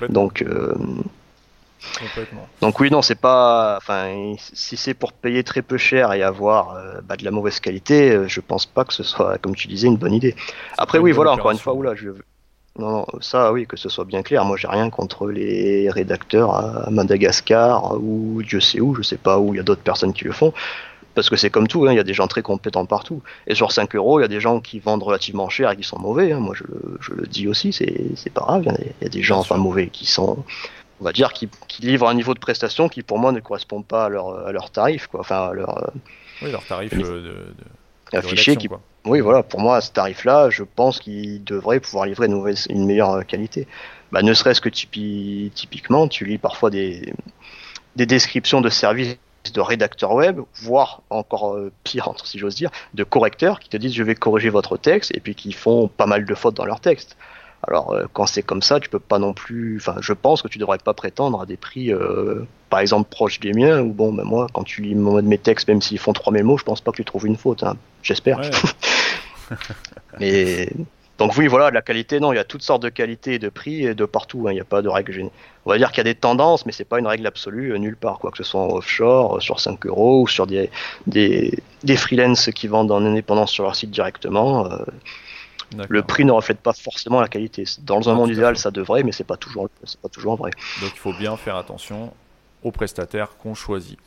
Ouais, 0.00 0.08
Donc, 0.08 0.42
euh, 0.42 0.74
complètement. 2.00 2.48
donc 2.60 2.80
oui, 2.80 2.90
non, 2.90 3.02
c'est 3.02 3.14
pas. 3.14 3.76
Enfin, 3.76 4.34
si 4.38 4.76
c'est 4.76 4.94
pour 4.94 5.12
payer 5.12 5.44
très 5.44 5.62
peu 5.62 5.76
cher 5.78 6.12
et 6.12 6.22
avoir 6.22 6.74
euh, 6.76 7.00
bah, 7.02 7.16
de 7.16 7.24
la 7.24 7.30
mauvaise 7.30 7.60
qualité, 7.60 8.10
euh, 8.12 8.28
je 8.28 8.40
pense 8.40 8.66
pas 8.66 8.84
que 8.84 8.92
ce 8.92 9.02
soit, 9.02 9.38
comme 9.38 9.54
tu 9.54 9.68
disais, 9.68 9.86
une 9.86 9.96
bonne 9.96 10.12
idée. 10.14 10.34
Après, 10.78 10.98
oui, 10.98 11.12
voilà, 11.12 11.32
encore 11.32 11.50
une 11.50 11.58
fois, 11.58 11.74
oula, 11.74 11.94
je. 11.94 12.10
Non, 12.76 12.90
non, 12.90 13.06
ça, 13.20 13.52
oui, 13.52 13.66
que 13.68 13.76
ce 13.76 13.88
soit 13.88 14.04
bien 14.04 14.22
clair. 14.24 14.44
Moi, 14.44 14.56
j'ai 14.56 14.66
rien 14.66 14.90
contre 14.90 15.28
les 15.28 15.88
rédacteurs 15.90 16.54
à 16.56 16.90
Madagascar 16.90 17.94
ou 18.02 18.42
Dieu 18.42 18.58
sait 18.60 18.80
où, 18.80 18.94
je 18.96 19.02
sais 19.02 19.16
pas 19.16 19.38
où, 19.38 19.54
il 19.54 19.58
y 19.58 19.60
a 19.60 19.62
d'autres 19.62 19.82
personnes 19.82 20.12
qui 20.12 20.24
le 20.24 20.32
font. 20.32 20.52
Parce 21.14 21.30
que 21.30 21.36
c'est 21.36 21.50
comme 21.50 21.68
tout, 21.68 21.86
hein, 21.86 21.92
il 21.92 21.96
y 21.96 22.00
a 22.00 22.02
des 22.02 22.14
gens 22.14 22.26
très 22.26 22.42
compétents 22.42 22.86
partout. 22.86 23.22
Et 23.46 23.54
sur 23.54 23.70
5 23.70 23.94
euros, 23.94 24.18
il 24.18 24.22
y 24.22 24.24
a 24.24 24.28
des 24.28 24.40
gens 24.40 24.58
qui 24.58 24.80
vendent 24.80 25.04
relativement 25.04 25.48
cher 25.48 25.70
et 25.70 25.76
qui 25.76 25.84
sont 25.84 26.00
mauvais. 26.00 26.32
hein. 26.32 26.40
Moi, 26.40 26.56
je, 26.56 26.64
le- 26.64 26.98
je 27.00 27.12
le 27.12 27.26
dis 27.28 27.46
aussi, 27.46 27.72
c'est 27.72 28.32
pas 28.32 28.40
grave. 28.40 28.64
Il 28.66 28.72
y 29.00 29.04
y, 29.04 29.06
a 29.06 29.08
des 29.08 29.22
gens 29.22 29.38
enfin 29.38 29.56
mauvais 29.56 29.86
qui 29.86 30.06
sont, 30.06 30.42
on 31.00 31.04
va 31.04 31.12
dire, 31.12 31.32
qui, 31.32 31.48
qui 31.68 31.82
livrent 31.82 32.08
un 32.08 32.14
niveau 32.14 32.34
de 32.34 32.38
prestation 32.38 32.88
qui, 32.88 33.02
pour 33.02 33.18
moi, 33.18 33.32
ne 33.32 33.40
correspond 33.40 33.82
pas 33.82 34.06
à 34.06 34.08
leur, 34.08 34.46
à 34.46 34.52
leur 34.52 34.70
tarif, 34.70 35.06
quoi. 35.06 35.20
Enfin, 35.20 35.48
à 35.48 35.52
leur 35.52 35.76
euh, 35.82 35.86
Oui, 36.42 36.50
leur 36.52 36.64
tarif 36.64 36.92
euh, 36.94 37.54
de, 38.12 38.16
affiché. 38.16 38.56
Qui, 38.56 38.68
quoi. 38.68 38.80
oui, 39.04 39.20
voilà, 39.20 39.42
pour 39.42 39.60
moi, 39.60 39.76
à 39.76 39.80
ce 39.80 39.90
tarif-là, 39.92 40.50
je 40.50 40.62
pense 40.62 41.00
qu'il 41.00 41.42
devrait 41.44 41.80
pouvoir 41.80 42.06
livrer 42.06 42.26
une, 42.26 42.86
meilleure 42.86 43.10
euh, 43.10 43.22
qualité. 43.22 43.66
Bah, 44.12 44.22
ne 44.22 44.32
serait-ce 44.34 44.60
que 44.60 44.68
typi- 44.68 45.50
typiquement, 45.54 46.06
tu 46.06 46.24
lis 46.24 46.38
parfois 46.38 46.70
des, 46.70 47.12
des 47.96 48.06
descriptions 48.06 48.60
de 48.60 48.68
services 48.68 49.16
de 49.52 49.60
rédacteurs 49.60 50.12
web, 50.14 50.40
voire 50.62 51.02
encore 51.10 51.58
pire, 51.82 52.08
entre- 52.08 52.26
si 52.26 52.38
j'ose 52.38 52.54
dire, 52.54 52.70
de 52.94 53.04
correcteurs 53.04 53.60
qui 53.60 53.68
te 53.68 53.76
disent 53.76 53.92
je 53.94 54.02
vais 54.02 54.14
corriger 54.14 54.48
votre 54.48 54.78
texte 54.78 55.14
et 55.14 55.20
puis 55.20 55.34
qui 55.34 55.52
font 55.52 55.88
pas 55.88 56.06
mal 56.06 56.24
de 56.24 56.34
fautes 56.34 56.54
dans 56.54 56.64
leur 56.64 56.80
texte. 56.80 57.16
Alors 57.68 57.92
euh, 57.92 58.04
quand 58.12 58.26
c'est 58.26 58.42
comme 58.42 58.62
ça, 58.62 58.80
tu 58.80 58.88
peux 58.88 58.98
pas 59.00 59.18
non 59.18 59.32
plus. 59.32 59.78
Enfin, 59.80 59.96
je 60.00 60.12
pense 60.12 60.42
que 60.42 60.48
tu 60.48 60.58
devrais 60.58 60.78
pas 60.78 60.94
prétendre 60.94 61.40
à 61.40 61.46
des 61.46 61.56
prix, 61.56 61.92
euh, 61.92 62.44
par 62.70 62.80
exemple 62.80 63.08
proches 63.10 63.40
des 63.40 63.52
miens. 63.52 63.80
Ou 63.82 63.92
bon, 63.92 64.12
ben 64.12 64.24
moi, 64.24 64.46
quand 64.52 64.64
tu 64.64 64.82
lis 64.82 64.94
mes 64.94 65.38
textes, 65.38 65.68
même 65.68 65.82
s'ils 65.82 65.98
font 65.98 66.12
3000 66.12 66.44
mots, 66.44 66.58
je 66.58 66.64
pense 66.64 66.80
pas 66.80 66.90
que 66.92 66.96
tu 66.96 67.04
trouves 67.04 67.26
une 67.26 67.36
faute. 67.36 67.62
hein. 67.62 67.76
J'espère. 68.02 68.38
Ouais, 68.38 68.50
Mais 70.20 70.68
donc 71.18 71.36
oui, 71.36 71.46
voilà, 71.46 71.70
la 71.70 71.80
qualité, 71.82 72.18
non, 72.18 72.32
il 72.32 72.36
y 72.36 72.38
a 72.40 72.44
toutes 72.44 72.62
sortes 72.62 72.82
de 72.82 72.88
qualités 72.88 73.34
et 73.34 73.38
de 73.38 73.48
prix 73.48 73.84
et 73.86 73.94
de 73.94 74.04
partout. 74.04 74.46
hein, 74.48 74.52
Il 74.52 74.54
n'y 74.56 74.60
a 74.60 74.64
pas 74.64 74.82
de 74.82 74.88
règle 74.88 75.12
générale. 75.12 75.32
On 75.64 75.70
va 75.70 75.78
dire 75.78 75.90
qu'il 75.92 75.98
y 75.98 76.00
a 76.08 76.12
des 76.12 76.18
tendances, 76.18 76.66
mais 76.66 76.72
c'est 76.72 76.84
pas 76.84 76.98
une 76.98 77.06
règle 77.06 77.26
absolue 77.26 77.72
euh, 77.72 77.78
nulle 77.78 77.96
part, 77.96 78.18
quoi 78.18 78.30
que 78.30 78.36
ce 78.38 78.42
soit 78.44 78.60
en 78.60 78.68
offshore, 78.70 79.36
euh, 79.36 79.40
sur 79.40 79.60
5 79.60 79.86
euros 79.86 80.22
ou 80.22 80.28
sur 80.28 80.46
des 80.46 80.70
des, 81.06 81.58
des 81.84 81.96
freelances 81.96 82.50
qui 82.54 82.66
vendent 82.68 82.90
en 82.92 83.04
indépendance 83.04 83.50
sur 83.52 83.64
leur 83.64 83.76
site 83.76 83.90
directement. 83.90 84.70
euh. 84.70 84.78
Le 85.88 86.02
prix 86.02 86.24
ne 86.24 86.32
reflète 86.32 86.60
pas 86.60 86.72
forcément 86.72 87.20
la 87.20 87.28
qualité. 87.28 87.64
Dans 87.82 88.08
un 88.08 88.12
Ah, 88.12 88.16
monde 88.16 88.30
idéal, 88.30 88.56
ça 88.56 88.70
devrait, 88.70 89.02
mais 89.02 89.12
c'est 89.12 89.24
pas 89.24 89.36
toujours 89.36 89.68
c'est 89.84 90.00
pas 90.00 90.08
toujours 90.08 90.36
vrai. 90.36 90.50
Donc 90.80 90.90
il 90.94 90.98
faut 90.98 91.12
bien 91.14 91.36
faire 91.36 91.56
attention 91.56 92.12
aux 92.62 92.70
prestataires 92.72 93.36
qu'on 93.36 93.54
choisit. 93.54 93.98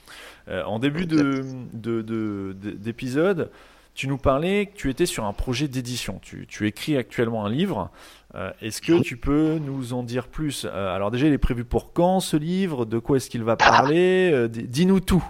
Euh, 0.50 0.64
en 0.64 0.80
début 0.80 1.06
de, 1.06 1.44
de- 1.74 2.02
de- 2.02 2.56
de- 2.60 2.72
d'épisode, 2.72 3.52
tu 3.94 4.08
nous 4.08 4.18
parlais 4.18 4.68
que 4.68 4.76
tu 4.78 4.90
étais 4.90 5.06
sur 5.06 5.26
un 5.26 5.34
projet 5.34 5.68
d'édition. 5.68 6.20
Tu, 6.22 6.46
tu 6.48 6.68
écris 6.68 6.98
actuellement 6.98 7.46
un 7.46 7.50
livre. 7.50 7.90
Euh, 8.36 8.52
est-ce 8.62 8.82
que 8.82 9.02
tu 9.02 9.18
peux 9.18 9.58
nous 9.58 9.94
en 9.94 10.04
dire 10.04 10.28
plus? 10.28 10.66
Euh, 10.70 10.96
Alors 10.96 11.12
déjà, 11.12 11.28
il 11.28 11.34
est 11.34 11.38
prévu 11.40 11.64
pour 11.66 11.94
quand 11.94 12.20
ce 12.20 12.38
livre? 12.38 12.86
De 12.86 13.00
quoi 13.00 13.18
est-ce 13.18 13.30
qu'il 13.30 13.44
va 13.44 13.56
parler? 13.56 14.30
Euh, 14.32 14.48
di- 14.48 14.64
Dis-nous 14.68 15.00
tout. 15.00 15.24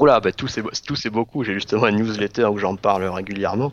Oula, 0.00 0.20
bah, 0.20 0.32
tout 0.32 0.46
c'est 0.48 0.62
tout 0.86 0.96
c'est 0.96 1.10
beaucoup. 1.10 1.44
J'ai 1.44 1.54
justement 1.54 1.88
une 1.88 1.96
newsletter 1.96 2.44
où 2.46 2.58
j'en 2.58 2.76
parle 2.76 3.04
régulièrement. 3.04 3.72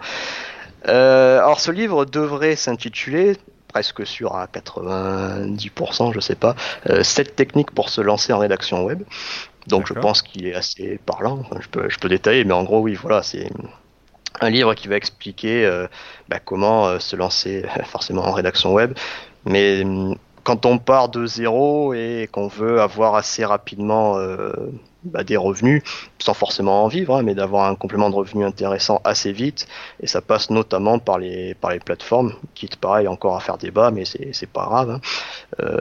Euh, 0.87 1.39
alors 1.39 1.59
ce 1.59 1.71
livre 1.71 2.05
devrait 2.05 2.55
s'intituler 2.55 3.37
presque 3.67 4.05
sûr 4.05 4.35
à 4.35 4.47
90%, 4.47 6.13
je 6.13 6.19
sais 6.21 6.35
pas, 6.35 6.55
euh, 6.89 7.03
7 7.03 7.35
techniques 7.35 7.71
pour 7.71 7.89
se 7.89 7.99
lancer 7.99 8.31
en 8.31 8.39
rédaction 8.39 8.85
web. 8.85 9.03
Donc 9.67 9.87
je 9.87 9.93
pense 9.93 10.21
qu'il 10.21 10.45
est 10.47 10.55
assez 10.55 10.99
parlant. 11.05 11.43
Je 11.59 11.67
peux 11.67 11.89
je 11.89 11.97
peux 11.99 12.07
détailler, 12.07 12.45
mais 12.45 12.53
en 12.53 12.63
gros 12.63 12.79
oui, 12.79 12.93
voilà, 12.93 13.23
c'est 13.23 13.49
un 14.41 14.49
livre 14.49 14.73
qui 14.75 14.87
va 14.87 14.95
expliquer 14.95 15.65
euh, 15.65 15.87
bah, 16.29 16.39
comment 16.39 16.87
euh, 16.87 16.99
se 16.99 17.15
lancer 17.15 17.65
forcément 17.85 18.23
en 18.23 18.31
rédaction 18.31 18.73
web, 18.73 18.93
mais 19.45 19.83
hum, 19.83 20.15
quand 20.43 20.65
on 20.65 20.77
part 20.77 21.09
de 21.09 21.25
zéro 21.25 21.93
et 21.93 22.29
qu'on 22.31 22.47
veut 22.47 22.79
avoir 22.79 23.15
assez 23.15 23.43
rapidement 23.43 24.17
euh, 24.17 24.53
bah, 25.05 25.23
des 25.23 25.37
revenus, 25.37 25.83
sans 26.19 26.33
forcément 26.33 26.83
en 26.83 26.87
vivre, 26.87 27.15
hein, 27.15 27.23
mais 27.23 27.35
d'avoir 27.35 27.69
un 27.69 27.75
complément 27.75 28.09
de 28.09 28.15
revenus 28.15 28.45
intéressant 28.45 29.01
assez 29.03 29.31
vite. 29.31 29.67
Et 30.01 30.07
ça 30.07 30.21
passe 30.21 30.49
notamment 30.49 30.99
par 30.99 31.19
les, 31.19 31.53
par 31.53 31.71
les 31.71 31.79
plateformes, 31.79 32.33
quitte 32.55 32.75
pareil 32.75 33.07
encore 33.07 33.35
à 33.35 33.39
faire 33.39 33.57
débat, 33.57 33.91
mais 33.91 34.03
c'est 34.05 34.49
pas 34.49 34.65
grave. 34.65 34.89
Hein. 34.89 35.01
Euh, 35.61 35.77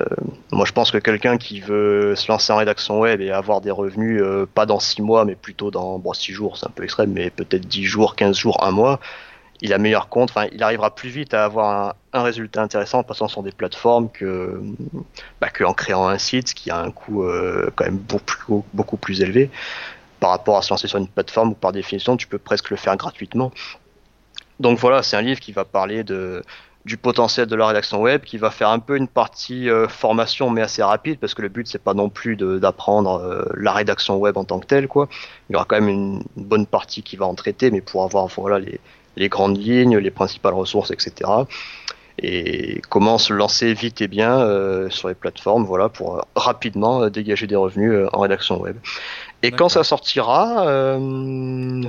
moi 0.52 0.64
je 0.66 0.72
pense 0.72 0.90
que 0.90 0.98
quelqu'un 0.98 1.38
qui 1.38 1.60
veut 1.60 2.14
se 2.14 2.30
lancer 2.30 2.52
en 2.52 2.56
rédaction 2.56 3.01
web 3.01 3.20
et 3.20 3.30
avoir 3.30 3.60
des 3.60 3.70
revenus, 3.70 4.20
euh, 4.22 4.46
pas 4.46 4.66
dans 4.66 4.78
6 4.78 5.02
mois, 5.02 5.24
mais 5.24 5.34
plutôt 5.34 5.70
dans 5.70 5.98
bon, 5.98 6.12
6 6.12 6.32
jours, 6.32 6.56
c'est 6.56 6.66
un 6.66 6.72
peu 6.74 6.84
extrême, 6.84 7.12
mais 7.12 7.30
peut-être 7.30 7.66
10 7.66 7.84
jours, 7.84 8.16
15 8.16 8.36
jours, 8.36 8.62
un 8.62 8.70
mois, 8.70 9.01
il 9.60 9.72
a 9.72 9.78
meilleur 9.78 10.09
compte, 10.09 10.31
enfin, 10.31 10.47
il 10.52 10.62
arrivera 10.62 10.94
plus 10.94 11.09
vite 11.09 11.35
à 11.35 11.44
avoir 11.44 11.94
un, 12.12 12.22
résultat 12.22 12.62
intéressant 12.62 13.01
en 13.01 13.02
passant 13.02 13.28
sur 13.28 13.43
des 13.43 13.52
plateformes 13.52 14.10
que, 14.10 14.60
bah, 15.40 15.48
que 15.48 15.64
en 15.64 15.74
créant 15.74 16.06
un 16.06 16.18
site 16.18 16.55
qui 16.55 16.70
a 16.70 16.78
un 16.78 16.90
coût 16.90 17.24
euh, 17.24 17.70
quand 17.74 17.85
même 17.85 17.98
beaucoup, 17.98 18.64
beaucoup 18.72 18.97
plus 18.97 19.20
élevé 19.20 19.51
par 20.20 20.31
rapport 20.31 20.56
à 20.56 20.62
se 20.62 20.70
lancer 20.70 20.86
sur 20.86 20.98
une 20.98 21.09
plateforme 21.09 21.51
où 21.51 21.55
par 21.55 21.72
définition 21.72 22.16
tu 22.16 22.26
peux 22.26 22.39
presque 22.39 22.70
le 22.70 22.76
faire 22.76 22.97
gratuitement. 22.97 23.52
Donc 24.60 24.78
voilà, 24.78 25.02
c'est 25.02 25.16
un 25.16 25.22
livre 25.22 25.40
qui 25.40 25.52
va 25.52 25.64
parler 25.64 26.05
du 26.05 26.97
potentiel 26.97 27.47
de 27.47 27.56
la 27.56 27.66
rédaction 27.66 28.01
web, 28.01 28.22
qui 28.22 28.39
va 28.39 28.51
faire 28.51 28.68
un 28.68 28.78
peu 28.78 28.97
une 28.97 29.09
partie 29.09 29.68
euh, 29.68 29.89
formation 29.89 30.51
mais 30.51 30.62
assez 30.62 30.82
rapide 30.82 31.18
parce 31.18 31.35
que 31.35 31.43
le 31.43 31.48
but 31.48 31.66
c'est 31.66 31.82
pas 31.82 31.94
non 31.94 32.09
plus 32.09 32.36
d'apprendre 32.36 33.16
euh, 33.16 33.44
la 33.56 33.72
rédaction 33.72 34.16
web 34.16 34.36
en 34.36 34.44
tant 34.44 34.60
que 34.60 34.66
telle 34.66 34.89
quoi. 34.89 35.09
Il 35.48 35.55
y 35.55 35.56
aura 35.56 35.64
quand 35.64 35.81
même 35.81 35.89
une 35.89 36.22
bonne 36.36 36.66
partie 36.66 37.02
qui 37.02 37.16
va 37.16 37.26
en 37.26 37.35
traiter 37.35 37.70
mais 37.70 37.81
pour 37.81 38.05
avoir 38.05 38.28
voilà 38.28 38.59
les, 38.59 38.81
les 39.16 39.28
grandes 39.28 39.58
lignes, 39.58 39.98
les 39.98 40.10
principales 40.10 40.54
ressources, 40.54 40.90
etc. 40.90 41.30
Et 42.18 42.80
comment 42.90 43.18
se 43.18 43.32
lancer 43.32 43.74
vite 43.74 44.00
et 44.00 44.06
bien 44.06 44.38
euh, 44.38 44.88
sur 44.88 45.08
les 45.08 45.14
plateformes, 45.14 45.64
voilà, 45.64 45.88
pour 45.88 46.16
euh, 46.16 46.20
rapidement 46.36 47.02
euh, 47.02 47.10
dégager 47.10 47.48
des 47.48 47.56
revenus 47.56 48.06
en 48.12 48.20
rédaction 48.20 48.60
web. 48.60 48.76
Et 49.42 49.50
quand 49.50 49.68
ça 49.68 49.84
sortira, 49.84 50.64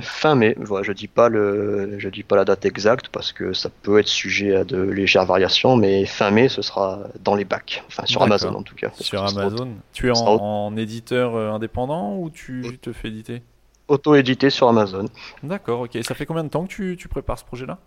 fin 0.02 0.34
mai. 0.34 0.54
Voilà, 0.58 0.82
je 0.82 0.92
dis 0.92 1.08
pas 1.08 1.30
le, 1.30 1.98
je 1.98 2.08
dis 2.10 2.22
pas 2.22 2.36
la 2.36 2.44
date 2.44 2.66
exacte 2.66 3.08
parce 3.08 3.32
que 3.32 3.54
ça 3.54 3.70
peut 3.82 3.98
être 3.98 4.08
sujet 4.08 4.54
à 4.54 4.64
de 4.64 4.78
légères 4.78 5.24
variations, 5.24 5.74
mais 5.74 6.04
fin 6.04 6.30
mai, 6.30 6.50
ce 6.50 6.60
sera 6.60 7.04
dans 7.24 7.34
les 7.34 7.46
bacs, 7.46 7.82
enfin 7.86 8.04
sur 8.04 8.22
Amazon 8.22 8.54
en 8.54 8.62
tout 8.62 8.74
cas. 8.74 8.90
Sur 9.00 9.24
Amazon. 9.24 9.70
Tu 9.94 10.08
es 10.08 10.12
en, 10.14 10.76
éditeur 10.76 11.34
indépendant 11.34 12.16
ou 12.18 12.28
tu 12.28 12.78
te 12.82 12.92
fais 12.92 13.08
éditer? 13.08 13.40
Auto-édité 13.88 14.50
sur 14.50 14.68
Amazon. 14.68 15.06
D'accord, 15.42 15.82
ok. 15.82 15.98
Ça 16.02 16.14
fait 16.14 16.26
combien 16.26 16.44
de 16.44 16.48
temps 16.48 16.66
que 16.66 16.94
tu, 16.94 17.08
prépares 17.08 17.38
ce 17.38 17.44
projet-là? 17.44 17.78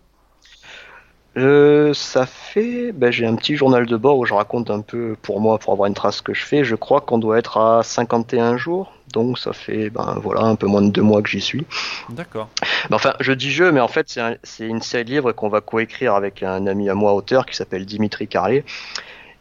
Euh, 1.37 1.93
ça 1.93 2.25
fait, 2.25 2.91
ben, 2.91 3.11
j'ai 3.11 3.25
un 3.25 3.35
petit 3.35 3.55
journal 3.55 3.85
de 3.85 3.97
bord 3.97 4.17
où 4.17 4.25
je 4.25 4.33
raconte 4.33 4.71
un 4.71 4.81
peu 4.81 5.15
pour 5.21 5.39
moi, 5.39 5.59
pour 5.59 5.73
avoir 5.73 5.87
une 5.87 5.93
trace 5.93 6.21
que 6.21 6.33
je 6.33 6.43
fais. 6.43 6.63
Je 6.63 6.75
crois 6.75 7.01
qu'on 7.01 7.19
doit 7.19 7.37
être 7.37 7.57
à 7.57 7.83
51 7.83 8.57
jours, 8.57 8.91
donc 9.13 9.37
ça 9.37 9.53
fait, 9.53 9.89
ben 9.91 10.17
voilà, 10.21 10.41
un 10.41 10.55
peu 10.55 10.65
moins 10.65 10.81
de 10.81 10.89
deux 10.89 11.03
mois 11.03 11.21
que 11.21 11.29
j'y 11.29 11.39
suis. 11.39 11.65
D'accord. 12.09 12.49
Ben, 12.89 12.95
enfin, 12.95 13.13
je 13.19 13.31
dis 13.31 13.51
je, 13.51 13.63
mais 13.63 13.79
en 13.79 13.87
fait 13.87 14.19
c'est 14.43 14.67
une 14.67 14.81
série 14.81 15.05
de 15.05 15.11
livres 15.11 15.31
qu'on 15.31 15.49
va 15.49 15.61
coécrire 15.61 16.15
avec 16.15 16.41
un 16.41 16.65
ami 16.65 16.89
à 16.89 16.95
moi 16.95 17.13
auteur 17.13 17.45
qui 17.45 17.55
s'appelle 17.55 17.85
Dimitri 17.85 18.27
Carlet. 18.27 18.65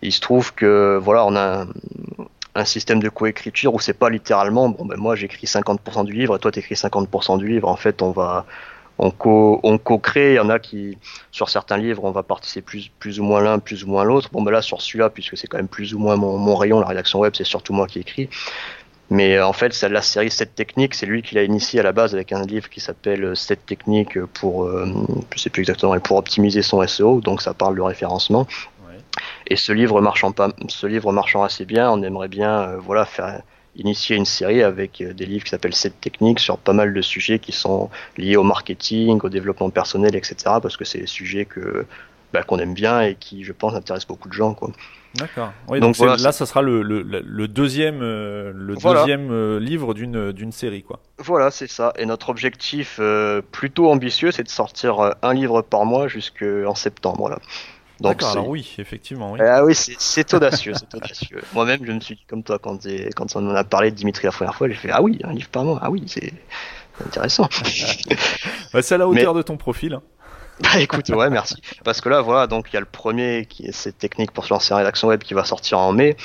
Il 0.03 0.13
se 0.13 0.21
trouve 0.21 0.55
que 0.55 1.01
voilà, 1.03 1.25
on 1.25 1.35
a 1.35 1.67
un 2.55 2.65
système 2.65 3.01
de 3.01 3.09
coécriture 3.09 3.75
où 3.75 3.81
c'est 3.81 3.99
pas 3.99 4.11
littéralement 4.11 4.69
bon 4.69 4.85
ben 4.85 4.97
moi 4.97 5.15
j'écris 5.15 5.47
50% 5.47 6.05
du 6.05 6.13
livre 6.13 6.37
et 6.37 6.39
toi 6.39 6.51
t'écris 6.51 6.75
50% 6.75 7.39
du 7.39 7.49
livre. 7.49 7.69
En 7.69 7.77
fait 7.77 8.03
on 8.03 8.11
va 8.11 8.47
on 8.99 9.11
co 9.11 9.61
on 9.63 9.79
co-crée. 9.79 10.33
Il 10.33 10.37
y 10.37 10.41
en 10.41 10.51
a 10.51 10.59
qui 10.59 10.99
sur 11.31 11.49
certains 11.49 11.77
livres 11.77 12.05
on 12.05 12.11
va 12.11 12.23
participer 12.23 12.63
plus 12.63 12.91
plus 12.99 13.21
ou 13.21 13.25
moins 13.25 13.41
l'un 13.41 13.59
plus 13.59 13.85
ou 13.85 13.89
moins 13.89 14.05
l'autre. 14.05 14.31
Bon 14.33 14.43
ben 14.43 14.51
là 14.51 14.63
sur 14.63 14.81
celui-là 14.81 15.11
puisque 15.11 15.37
c'est 15.37 15.47
quand 15.47 15.59
même 15.59 15.69
plus 15.69 15.95
ou 15.95 15.99
moins 15.99 16.17
mon, 16.17 16.57
rayon 16.57 16.81
la 16.81 16.87
rédaction 16.87 17.21
web 17.21 17.35
c'est 17.37 17.45
surtout 17.45 17.73
moi 17.73 17.87
qui 17.87 18.01
écris. 18.01 18.29
Mais 19.11 19.37
euh, 19.37 19.47
en 19.47 19.55
fait, 19.55 19.81
la 19.85 20.03
série 20.03 20.31
7 20.31 20.55
techniques, 20.55 20.95
c'est 20.95 21.07
lui 21.07 21.23
qui 21.23 21.35
l'a 21.35 21.43
initié 21.43 21.81
à 21.81 21.83
la 21.83 21.93
base 21.93 22.15
avec 22.15 22.31
un 22.31 22.43
livre 22.43 22.69
qui 22.69 22.81
s'appelle 22.81 23.35
7 23.35 23.65
techniques 23.65 24.23
pour, 24.35 24.65
euh, 24.65 24.87
plus 25.31 25.47
exactement, 25.47 25.99
pour 25.99 26.19
optimiser 26.19 26.61
son 26.61 26.87
SEO, 26.87 27.23
donc 27.23 27.41
ça 27.41 27.55
parle 27.55 27.75
de 27.77 27.81
référencement. 27.81 28.47
Et 29.49 29.57
ce 29.57 29.73
livre 29.73 30.01
marchant 30.01 30.31
pas, 30.31 30.51
ce 30.69 30.87
livre 30.87 31.11
marchant 31.11 31.43
assez 31.43 31.65
bien, 31.65 31.91
on 31.91 32.03
aimerait 32.03 32.29
bien, 32.29 32.61
euh, 32.61 32.77
voilà, 32.79 33.07
faire 33.07 33.41
initier 33.77 34.15
une 34.15 34.27
série 34.27 34.63
avec 34.63 35.01
euh, 35.01 35.15
des 35.15 35.25
livres 35.25 35.45
qui 35.45 35.51
s'appellent 35.51 35.75
7 35.75 36.01
techniques 36.01 36.39
sur 36.39 36.59
pas 36.59 36.75
mal 36.75 36.93
de 36.93 37.01
sujets 37.01 37.39
qui 37.39 37.53
sont 37.53 37.89
liés 38.19 38.37
au 38.37 38.43
marketing, 38.43 39.19
au 39.23 39.29
développement 39.31 39.71
personnel, 39.71 40.15
etc. 40.15 40.37
Parce 40.63 40.77
que 40.77 40.85
c'est 40.85 40.99
des 40.99 41.07
sujets 41.07 41.47
que 41.47 41.87
bah, 42.35 42.43
qu'on 42.43 42.59
aime 42.59 42.75
bien 42.75 43.01
et 43.01 43.15
qui, 43.15 43.43
je 43.43 43.53
pense, 43.53 43.75
intéressent 43.75 44.09
beaucoup 44.09 44.29
de 44.29 44.35
gens, 44.35 44.53
quoi. 44.53 44.71
D'accord. 45.15 45.51
donc, 45.81 45.99
là, 45.99 46.33
ça 46.33 46.45
sera 46.45 46.61
le, 46.61 46.83
le, 46.83 47.01
le 47.03 47.49
deuxième, 47.49 48.01
le 48.01 48.77
deuxième 48.77 49.31
euh, 49.31 49.59
livre 49.59 49.95
d'une 49.95 50.33
d'une 50.33 50.53
série, 50.53 50.83
quoi. 50.83 51.01
Voilà, 51.17 51.51
c'est 51.51 51.71
ça. 51.71 51.95
Et 51.97 52.05
notre 52.05 52.29
objectif 52.29 53.01
plutôt 53.51 53.91
ambitieux, 53.91 54.31
c'est 54.31 54.43
de 54.43 54.51
sortir 54.51 55.15
un 55.23 55.33
livre 55.33 55.63
par 55.63 55.87
mois 55.87 56.07
jusqu'en 56.07 56.75
septembre. 56.75 57.31
Là. 57.31 57.39
D'accord, 58.01 58.31
alors 58.31 58.49
oui, 58.49 58.77
effectivement. 58.79 59.33
Oui. 59.33 59.41
Ah 59.43 59.65
oui, 59.65 59.75
c'est 59.75 60.35
audacieux, 60.35 60.73
c'est 60.79 60.95
audacieux. 60.95 61.41
Moi-même, 61.53 61.81
je 61.85 61.93
me 61.93 62.01
suis 62.01 62.15
dit 62.15 62.25
comme 62.29 62.43
toi 62.43 62.59
quand, 62.59 62.87
quand 63.17 63.37
on 63.37 63.51
en 63.51 63.55
a 63.55 63.65
parlé 63.65 63.91
de 63.91 63.97
Dimitri 63.97 64.27
la 64.27 64.33
première 64.33 64.55
fois, 64.55 64.69
j'ai 64.69 64.75
fait 64.75 64.91
ah 64.91 65.03
oui, 65.03 65.19
un 65.25 65.33
livre 65.33 65.49
par 65.49 65.65
mois, 65.65 65.79
ah 65.83 65.91
oui, 65.91 66.05
c'est 66.07 66.33
intéressant. 67.05 67.49
c'est 68.81 68.93
à 68.93 68.99
la 68.99 69.09
hauteur 69.09 69.35
de 69.35 69.43
ton 69.43 69.57
profil. 69.57 69.95
Hein. 69.95 70.03
Bah 70.61 70.81
écoute, 70.81 71.09
ouais, 71.11 71.31
merci. 71.31 71.57
Parce 71.85 72.01
que 72.01 72.09
là, 72.09 72.21
voilà, 72.21 72.47
donc 72.47 72.67
il 72.71 72.75
y 72.75 72.77
a 72.77 72.81
le 72.81 72.87
premier 72.87 73.47
qui 73.47 73.67
est 73.67 73.73
cette 73.73 73.99
technique 73.99 74.33
pour 74.33 74.45
se 74.45 74.53
lancer 74.53 74.75
en 74.75 74.79
rédaction 74.79 75.09
web 75.09 75.23
qui 75.23 75.35
va 75.35 75.45
sortir 75.45 75.79
en 75.79 75.93
mai. 75.93 76.17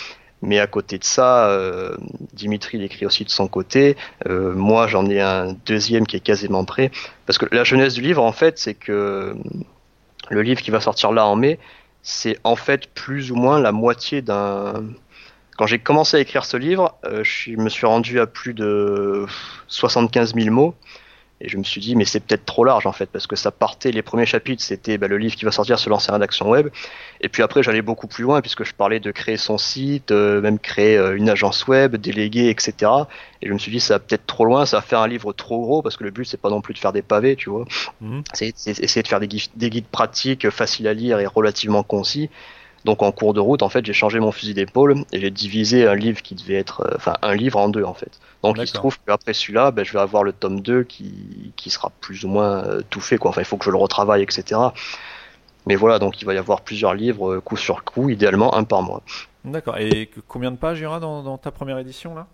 Mais 0.41 0.59
à 0.59 0.67
côté 0.67 0.97
de 0.97 1.05
ça, 1.05 1.47
euh, 1.47 1.95
Dimitri 2.33 2.77
l'écrit 2.77 3.05
aussi 3.05 3.23
de 3.23 3.29
son 3.29 3.47
côté. 3.47 3.95
Euh, 4.27 4.53
moi, 4.53 4.87
j'en 4.87 5.09
ai 5.09 5.21
un 5.21 5.55
deuxième 5.65 6.05
qui 6.05 6.17
est 6.17 6.19
quasiment 6.19 6.65
prêt. 6.65 6.91
Parce 7.25 7.37
que 7.37 7.45
la 7.55 7.63
jeunesse 7.63 7.93
du 7.93 8.01
livre, 8.01 8.21
en 8.21 8.33
fait, 8.33 8.59
c'est 8.59 8.73
que 8.73 9.37
le 10.29 10.41
livre 10.41 10.61
qui 10.61 10.71
va 10.71 10.79
sortir 10.79 11.11
là 11.11 11.25
en 11.25 11.35
mai, 11.35 11.59
c'est 12.01 12.37
en 12.43 12.55
fait 12.55 12.87
plus 12.93 13.31
ou 13.31 13.35
moins 13.35 13.59
la 13.59 13.71
moitié 13.71 14.21
d'un. 14.21 14.83
Quand 15.57 15.67
j'ai 15.67 15.79
commencé 15.79 16.17
à 16.17 16.19
écrire 16.19 16.45
ce 16.45 16.57
livre, 16.57 16.95
euh, 17.05 17.23
je 17.23 17.51
me 17.51 17.69
suis 17.69 17.85
rendu 17.85 18.19
à 18.19 18.25
plus 18.25 18.53
de 18.53 19.25
75 19.67 20.33
000 20.33 20.49
mots. 20.49 20.75
Et 21.43 21.49
je 21.49 21.57
me 21.57 21.63
suis 21.63 21.81
dit, 21.81 21.95
mais 21.95 22.05
c'est 22.05 22.21
peut-être 22.21 22.45
trop 22.45 22.63
large 22.63 22.87
en 22.87 22.93
fait, 22.93 23.07
parce 23.07 23.27
que 23.27 23.35
ça 23.35 23.51
partait, 23.51 23.91
les 23.91 24.01
premiers 24.01 24.25
chapitres, 24.25 24.63
c'était 24.63 24.97
bah, 24.97 25.09
le 25.09 25.17
livre 25.17 25.35
qui 25.35 25.43
va 25.43 25.51
sortir 25.51 25.77
se 25.77 25.89
lancer 25.89 26.09
en 26.09 26.13
rédaction 26.13 26.49
web. 26.49 26.69
Et 27.19 27.27
puis 27.27 27.43
après, 27.43 27.61
j'allais 27.61 27.81
beaucoup 27.81 28.07
plus 28.07 28.23
loin, 28.23 28.39
puisque 28.41 28.63
je 28.63 28.73
parlais 28.73 29.01
de 29.01 29.11
créer 29.11 29.35
son 29.35 29.57
site, 29.57 30.11
euh, 30.11 30.39
même 30.39 30.57
créer 30.57 30.97
euh, 30.97 31.17
une 31.17 31.29
agence 31.29 31.67
web, 31.67 31.97
déléguer, 31.97 32.49
etc. 32.49 32.89
Et 33.41 33.49
je 33.49 33.53
me 33.53 33.57
suis 33.57 33.73
dit, 33.73 33.81
ça 33.81 33.95
va 33.95 33.99
peut-être 33.99 34.25
trop 34.25 34.45
loin, 34.45 34.65
ça 34.65 34.77
va 34.77 34.81
faire 34.81 34.99
un 34.99 35.07
livre 35.09 35.33
trop 35.33 35.61
gros, 35.61 35.81
parce 35.81 35.97
que 35.97 36.05
le 36.05 36.11
but, 36.11 36.23
c'est 36.23 36.39
pas 36.39 36.49
non 36.49 36.61
plus 36.61 36.73
de 36.73 36.79
faire 36.79 36.93
des 36.93 37.01
pavés, 37.01 37.35
tu 37.35 37.49
vois. 37.49 37.65
Mhm. 37.99 38.23
C'est 38.33 38.53
essayer 38.65 39.03
de 39.03 39.07
faire 39.07 39.19
des, 39.19 39.27
des 39.27 39.69
guides 39.69 39.87
pratiques, 39.91 40.49
faciles 40.49 40.87
à 40.87 40.93
lire 40.93 41.19
et 41.19 41.25
relativement 41.25 41.83
concis. 41.83 42.29
Donc 42.85 43.01
en 43.01 43.11
cours 43.11 43.33
de 43.33 43.39
route, 43.39 43.61
en 43.61 43.69
fait, 43.69 43.85
j'ai 43.85 43.93
changé 43.93 44.19
mon 44.19 44.31
fusil 44.31 44.53
d'épaule 44.53 45.05
et 45.11 45.19
j'ai 45.19 45.31
divisé 45.31 45.87
un 45.87 45.95
livre 45.95 46.21
qui 46.21 46.35
devait 46.35 46.55
être, 46.55 46.81
euh, 46.81 46.95
enfin 46.97 47.13
un 47.21 47.33
livre 47.33 47.57
en 47.57 47.69
deux 47.69 47.83
en 47.83 47.93
fait. 47.93 48.19
Donc 48.43 48.57
il 48.59 48.67
se 48.67 48.73
trouve 48.73 48.97
qu'après 49.05 49.33
celui-là, 49.33 49.71
ben, 49.71 49.85
je 49.85 49.93
vais 49.93 49.99
avoir 49.99 50.23
le 50.23 50.33
tome 50.33 50.59
2 50.59 50.83
qui, 50.83 51.53
qui 51.55 51.69
sera 51.69 51.91
plus 52.01 52.25
ou 52.25 52.27
moins 52.27 52.63
euh, 52.65 52.81
tout 52.89 52.99
fait 52.99 53.17
quoi. 53.17 53.29
Enfin, 53.29 53.41
il 53.41 53.45
faut 53.45 53.57
que 53.57 53.65
je 53.65 53.71
le 53.71 53.77
retravaille, 53.77 54.21
etc. 54.21 54.59
Mais 55.65 55.75
voilà, 55.75 55.97
donc 55.97 56.21
il 56.21 56.25
va 56.25 56.33
y 56.33 56.37
avoir 56.37 56.61
plusieurs 56.61 56.93
livres 56.93 57.35
euh, 57.35 57.41
coup 57.41 57.55
sur 57.55 57.85
coup, 57.85 58.09
idéalement 58.09 58.53
un 58.55 58.65
par 58.65 58.81
mois. 58.81 59.01
D'accord. 59.45 59.77
Et 59.77 60.09
combien 60.27 60.51
de 60.51 60.57
pages 60.57 60.79
il 60.79 60.83
y 60.83 60.85
aura 60.85 60.99
dans, 60.99 61.23
dans 61.23 61.37
ta 61.37 61.51
première 61.51 61.77
édition 61.77 62.15
là? 62.15 62.27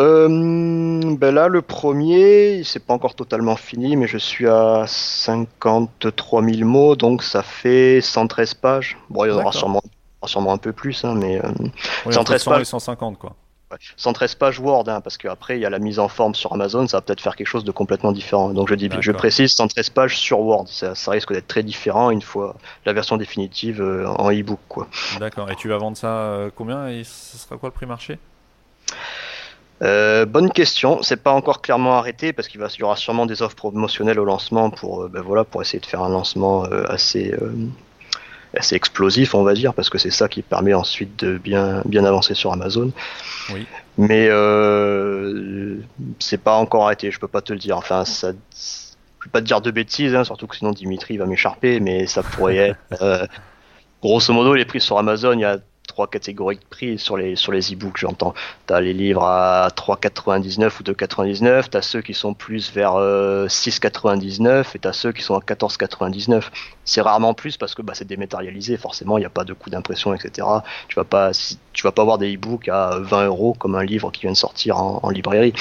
Euh, 0.00 1.16
ben 1.16 1.34
là, 1.34 1.48
le 1.48 1.62
premier, 1.62 2.62
c'est 2.64 2.84
pas 2.84 2.94
encore 2.94 3.14
totalement 3.14 3.56
fini, 3.56 3.96
mais 3.96 4.06
je 4.06 4.18
suis 4.18 4.48
à 4.48 4.84
53 4.86 6.42
000 6.42 6.68
mots, 6.68 6.96
donc 6.96 7.22
ça 7.22 7.42
fait 7.42 8.00
113 8.00 8.54
pages. 8.54 8.98
Bon, 9.10 9.24
il 9.24 9.28
y 9.28 9.32
en 9.32 9.38
aura 9.40 9.52
sûrement, 9.52 9.82
sûrement 10.26 10.52
un 10.52 10.58
peu 10.58 10.72
plus, 10.72 11.04
hein, 11.04 11.14
mais 11.14 11.38
euh, 11.44 12.10
113 12.10 12.44
pages. 12.44 12.64
150 12.64 13.18
quoi. 13.18 13.36
113 13.96 14.34
pages 14.36 14.60
Word, 14.60 14.88
hein, 14.88 15.00
parce 15.00 15.16
qu'après 15.16 15.58
il 15.58 15.62
y 15.62 15.66
a 15.66 15.70
la 15.70 15.78
mise 15.78 15.98
en 15.98 16.08
forme 16.08 16.34
sur 16.34 16.52
Amazon, 16.52 16.86
ça 16.86 16.98
va 16.98 17.00
peut-être 17.00 17.20
faire 17.20 17.36
quelque 17.36 17.48
chose 17.48 17.64
de 17.64 17.72
complètement 17.72 18.12
différent. 18.12 18.50
Donc 18.50 18.68
je 18.68 18.74
dis, 18.74 18.88
je 19.00 19.12
précise 19.12 19.52
113 19.54 19.90
pages 19.90 20.16
sur 20.16 20.40
Word, 20.40 20.66
ça, 20.68 21.10
risque 21.10 21.32
d'être 21.32 21.46
très 21.46 21.62
différent 21.62 22.10
une 22.10 22.22
fois 22.22 22.56
la 22.84 22.92
version 22.92 23.16
définitive 23.16 23.80
euh, 23.80 24.06
en 24.06 24.30
e-book. 24.30 24.60
D'accord. 25.18 25.50
Et 25.50 25.56
tu 25.56 25.68
vas 25.68 25.78
vendre 25.78 25.96
ça 25.96 26.08
euh, 26.08 26.50
combien? 26.54 26.88
Et 26.88 27.04
ce 27.04 27.36
sera 27.36 27.56
quoi 27.56 27.68
le 27.68 27.74
prix 27.74 27.86
marché? 27.86 28.18
Euh, 29.84 30.24
bonne 30.24 30.50
question. 30.50 31.02
C'est 31.02 31.22
pas 31.22 31.32
encore 31.32 31.60
clairement 31.60 31.98
arrêté 31.98 32.32
parce 32.32 32.48
qu'il 32.48 32.60
y 32.60 32.82
aura 32.82 32.96
sûrement 32.96 33.26
des 33.26 33.42
offres 33.42 33.56
promotionnelles 33.56 34.18
au 34.18 34.24
lancement 34.24 34.70
pour, 34.70 35.02
euh, 35.02 35.08
ben 35.08 35.20
voilà, 35.20 35.44
pour 35.44 35.62
essayer 35.62 35.80
de 35.80 35.86
faire 35.86 36.02
un 36.02 36.08
lancement 36.08 36.64
euh, 36.64 36.84
assez, 36.88 37.34
assez 38.56 38.74
explosif, 38.74 39.34
on 39.34 39.42
va 39.42 39.54
dire, 39.54 39.74
parce 39.74 39.90
que 39.90 39.98
c'est 39.98 40.10
ça 40.10 40.28
qui 40.28 40.42
permet 40.42 40.74
ensuite 40.74 41.18
de 41.24 41.36
bien, 41.36 41.82
bien 41.84 42.04
avancer 42.04 42.34
sur 42.34 42.52
Amazon. 42.52 42.92
Oui. 43.52 43.66
Mais 43.98 44.28
c'est 46.18 46.40
pas 46.40 46.56
encore 46.56 46.86
arrêté. 46.86 47.10
Je 47.10 47.18
peux 47.20 47.28
pas 47.28 47.42
te 47.42 47.52
le 47.52 47.58
dire. 47.58 47.76
Enfin, 47.76 48.04
ça, 48.04 48.32
je 48.32 49.24
peux 49.24 49.30
pas 49.30 49.40
te 49.40 49.46
dire 49.46 49.60
de 49.60 49.70
bêtises, 49.70 50.14
hein, 50.14 50.24
surtout 50.24 50.46
que 50.46 50.56
sinon 50.56 50.70
Dimitri 50.70 51.18
va 51.18 51.26
m'écharper, 51.26 51.80
mais 51.80 52.06
ça 52.06 52.22
pourrait 52.22 52.56
être 52.90 53.28
grosso 54.02 54.32
modo, 54.32 54.54
les 54.54 54.64
prix 54.64 54.80
sur 54.80 54.98
Amazon, 54.98 55.32
il 55.32 55.40
y 55.40 55.44
a 55.44 55.58
trois 55.94 56.08
catégories 56.08 56.56
de 56.56 56.64
prix 56.68 56.98
sur 56.98 57.16
les 57.16 57.36
sur 57.36 57.52
les 57.52 57.72
e-books, 57.72 57.98
j'entends. 57.98 58.34
Tu 58.66 58.74
as 58.74 58.80
les 58.80 58.92
livres 58.92 59.22
à 59.22 59.68
3,99 59.68 60.80
ou 60.80 60.82
2,99, 60.82 61.70
tu 61.70 61.76
as 61.76 61.82
ceux 61.82 62.02
qui 62.02 62.14
sont 62.14 62.34
plus 62.34 62.72
vers 62.72 62.94
6,99 62.94 64.48
euh, 64.48 64.64
et 64.74 64.78
tu 64.80 64.88
as 64.88 64.92
ceux 64.92 65.12
qui 65.12 65.22
sont 65.22 65.36
à 65.36 65.40
14,99. 65.40 66.42
C'est 66.84 67.00
rarement 67.00 67.32
plus 67.32 67.56
parce 67.56 67.76
que 67.76 67.82
bah, 67.82 67.92
c'est 67.94 68.06
dématérialisé, 68.06 68.76
forcément, 68.76 69.18
il 69.18 69.20
n'y 69.20 69.26
a 69.26 69.30
pas 69.30 69.44
de 69.44 69.52
coût 69.52 69.70
d'impression, 69.70 70.12
etc. 70.14 70.48
Tu 70.88 70.96
vas 70.96 71.04
pas 71.04 71.30
tu 71.74 71.82
vas 71.82 71.92
pas 71.92 72.02
avoir 72.02 72.18
des 72.18 72.34
e-books 72.34 72.68
à 72.68 72.98
20 72.98 73.26
euros 73.26 73.54
comme 73.58 73.74
un 73.74 73.84
livre 73.84 74.10
qui 74.10 74.22
vient 74.22 74.32
de 74.32 74.36
sortir 74.36 74.78
en, 74.78 75.00
en 75.02 75.10
librairie. 75.10 75.52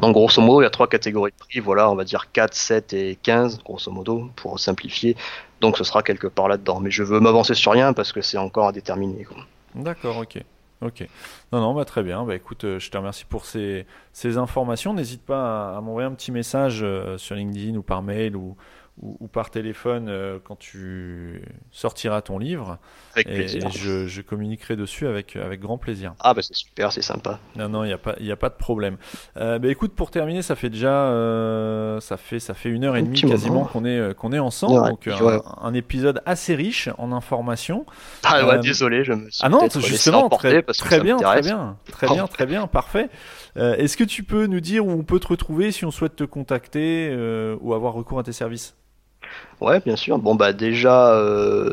Donc 0.00 0.12
grosso 0.14 0.40
modo, 0.40 0.60
il 0.60 0.64
y 0.64 0.66
a 0.66 0.70
trois 0.70 0.88
catégories 0.88 1.32
de 1.32 1.36
prix, 1.36 1.60
voilà, 1.60 1.90
on 1.90 1.94
va 1.94 2.04
dire 2.04 2.32
4, 2.32 2.54
7 2.54 2.92
et 2.92 3.18
15, 3.22 3.62
grosso 3.62 3.90
modo, 3.90 4.30
pour 4.36 4.58
simplifier. 4.58 5.16
Donc 5.60 5.76
ce 5.76 5.84
sera 5.84 6.02
quelque 6.02 6.26
part 6.26 6.48
là-dedans. 6.48 6.80
Mais 6.80 6.90
je 6.90 7.02
veux 7.02 7.20
m'avancer 7.20 7.54
sur 7.54 7.72
rien 7.72 7.92
parce 7.92 8.12
que 8.12 8.22
c'est 8.22 8.38
encore 8.38 8.68
à 8.68 8.72
déterminer. 8.72 9.26
D'accord, 9.74 10.18
ok. 10.18 10.42
Ok. 10.82 11.06
Non, 11.52 11.60
non, 11.60 11.74
bah, 11.74 11.84
très 11.84 12.02
bien. 12.02 12.24
Bah, 12.24 12.34
écoute, 12.34 12.64
euh, 12.64 12.78
je 12.78 12.90
te 12.90 12.96
remercie 12.96 13.26
pour 13.26 13.44
ces, 13.44 13.86
ces 14.14 14.38
informations. 14.38 14.94
N'hésite 14.94 15.22
pas 15.22 15.76
à, 15.76 15.80
m'envoyer 15.82 16.08
un 16.08 16.14
petit 16.14 16.32
message 16.32 16.80
euh, 16.82 17.18
sur 17.18 17.34
LinkedIn 17.34 17.76
ou 17.76 17.82
par 17.82 18.02
mail 18.02 18.34
ou, 18.34 18.56
ou, 19.02 19.28
par 19.28 19.50
téléphone 19.50 20.08
euh, 20.08 20.38
quand 20.42 20.56
tu 20.56 21.42
sortiras 21.70 22.20
ton 22.20 22.38
livre. 22.38 22.78
Avec 23.14 23.28
plaisir. 23.28 23.66
Et 23.66 23.70
je, 23.70 24.06
je, 24.06 24.22
communiquerai 24.22 24.76
dessus 24.76 25.06
avec, 25.06 25.36
avec 25.36 25.60
grand 25.60 25.78
plaisir. 25.78 26.14
Ah 26.20 26.34
bah 26.34 26.42
c'est 26.42 26.54
super, 26.54 26.92
c'est 26.92 27.02
sympa. 27.02 27.40
Non, 27.56 27.68
non, 27.68 27.84
il 27.84 27.88
n'y 27.88 27.92
a, 27.92 27.98
pas, 27.98 28.14
y 28.20 28.30
a 28.30 28.36
pas 28.36 28.50
de 28.50 28.54
problème. 28.54 28.98
Euh, 29.36 29.58
bah, 29.58 29.68
écoute, 29.68 29.94
pour 29.94 30.10
terminer, 30.10 30.42
ça 30.42 30.54
fait 30.54 30.68
déjà 30.68 31.06
euh, 31.06 31.98
ça 32.00 32.16
fait, 32.16 32.40
ça 32.40 32.54
fait 32.54 32.68
une 32.68 32.84
heure 32.84 32.96
et 32.96 33.02
demie 33.02 33.22
quasiment 33.22 33.64
qu'on 33.64 33.84
est, 33.84 34.14
qu'on 34.14 34.32
est 34.32 34.38
ensemble. 34.38 34.90
donc 34.90 35.08
un, 35.08 35.74
épisode 35.74 36.20
assez 36.26 36.54
riche 36.54 36.88
en 36.98 37.12
informations. 37.12 37.86
Ah 38.24 38.46
ouais, 38.46 38.58
désolé, 38.58 39.04
je 39.04 39.12
me 39.12 39.30
suis 39.30 39.40
Ah 39.42 39.48
non, 39.48 39.68
justement, 39.78 40.28
très, 40.28 40.62
très 40.62 41.00
bien, 41.00 41.16
très 41.16 41.40
bien, 41.40 41.76
très 41.90 42.08
bien, 42.08 42.26
très 42.26 42.46
bien, 42.46 42.66
parfait. 42.66 43.08
Est-ce 43.56 43.96
que 43.96 44.04
tu 44.04 44.24
peux 44.24 44.46
nous 44.46 44.60
dire 44.60 44.86
où 44.86 44.90
on 44.90 45.04
peut 45.04 45.20
te 45.20 45.28
retrouver 45.28 45.72
si 45.72 45.84
on 45.84 45.90
souhaite 45.90 46.16
te 46.16 46.24
contacter 46.24 47.14
ou 47.60 47.72
avoir 47.72 47.94
recours 47.94 48.18
à 48.18 48.22
tes 48.22 48.32
services? 48.32 48.74
Ouais, 49.60 49.80
bien 49.80 49.96
sûr. 49.96 50.18
Bon, 50.18 50.34
bah 50.34 50.52
déjà, 50.52 51.12
euh, 51.14 51.70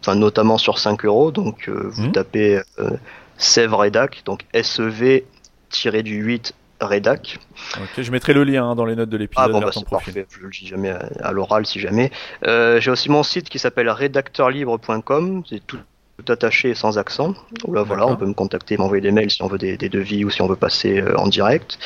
enfin 0.00 0.14
notamment 0.14 0.58
sur 0.58 0.78
5 0.78 1.04
euros, 1.04 1.30
donc 1.30 1.68
euh, 1.68 1.88
vous 1.90 2.08
mmh. 2.08 2.12
tapez 2.12 2.60
euh, 2.78 2.90
Sèvres 3.36 3.78
Redac, 3.78 4.22
donc 4.24 4.44
SEV-du-8 4.54 6.52
Redac. 6.80 7.38
Ok, 7.76 8.02
je 8.02 8.10
mettrai 8.10 8.32
le 8.32 8.44
lien 8.44 8.70
hein, 8.70 8.74
dans 8.74 8.84
les 8.84 8.96
notes 8.96 9.10
de 9.10 9.16
l'épisode. 9.16 9.46
Ah 9.48 9.52
bon, 9.52 9.60
bah, 9.60 9.70
c'est 9.72 9.88
parfait, 9.88 10.26
je 10.28 10.40
le 10.40 10.50
dis 10.50 10.66
jamais 10.66 10.92
à, 11.20 11.32
l'oral 11.32 11.66
si 11.66 11.80
jamais. 11.80 12.10
J'ai 12.44 12.90
aussi 12.90 13.08
mon 13.10 13.22
site 13.22 13.48
qui 13.48 13.58
s'appelle 13.58 13.88
rédacteurlibre.com, 13.88 15.42
c'est 15.48 15.64
tout 15.66 15.78
tout 16.18 16.32
attaché 16.32 16.74
sans 16.74 16.98
accent. 16.98 17.34
Là, 17.70 17.82
voilà, 17.82 18.06
on 18.06 18.16
peut 18.16 18.26
me 18.26 18.34
contacter, 18.34 18.76
m'envoyer 18.76 19.00
des 19.00 19.12
mails 19.12 19.30
si 19.30 19.42
on 19.42 19.46
veut 19.46 19.58
des, 19.58 19.76
devis 19.76 20.24
ou 20.24 20.30
si 20.30 20.42
on 20.42 20.48
veut 20.48 20.56
passer 20.56 21.00
euh, 21.00 21.16
en 21.16 21.28
direct. 21.28 21.78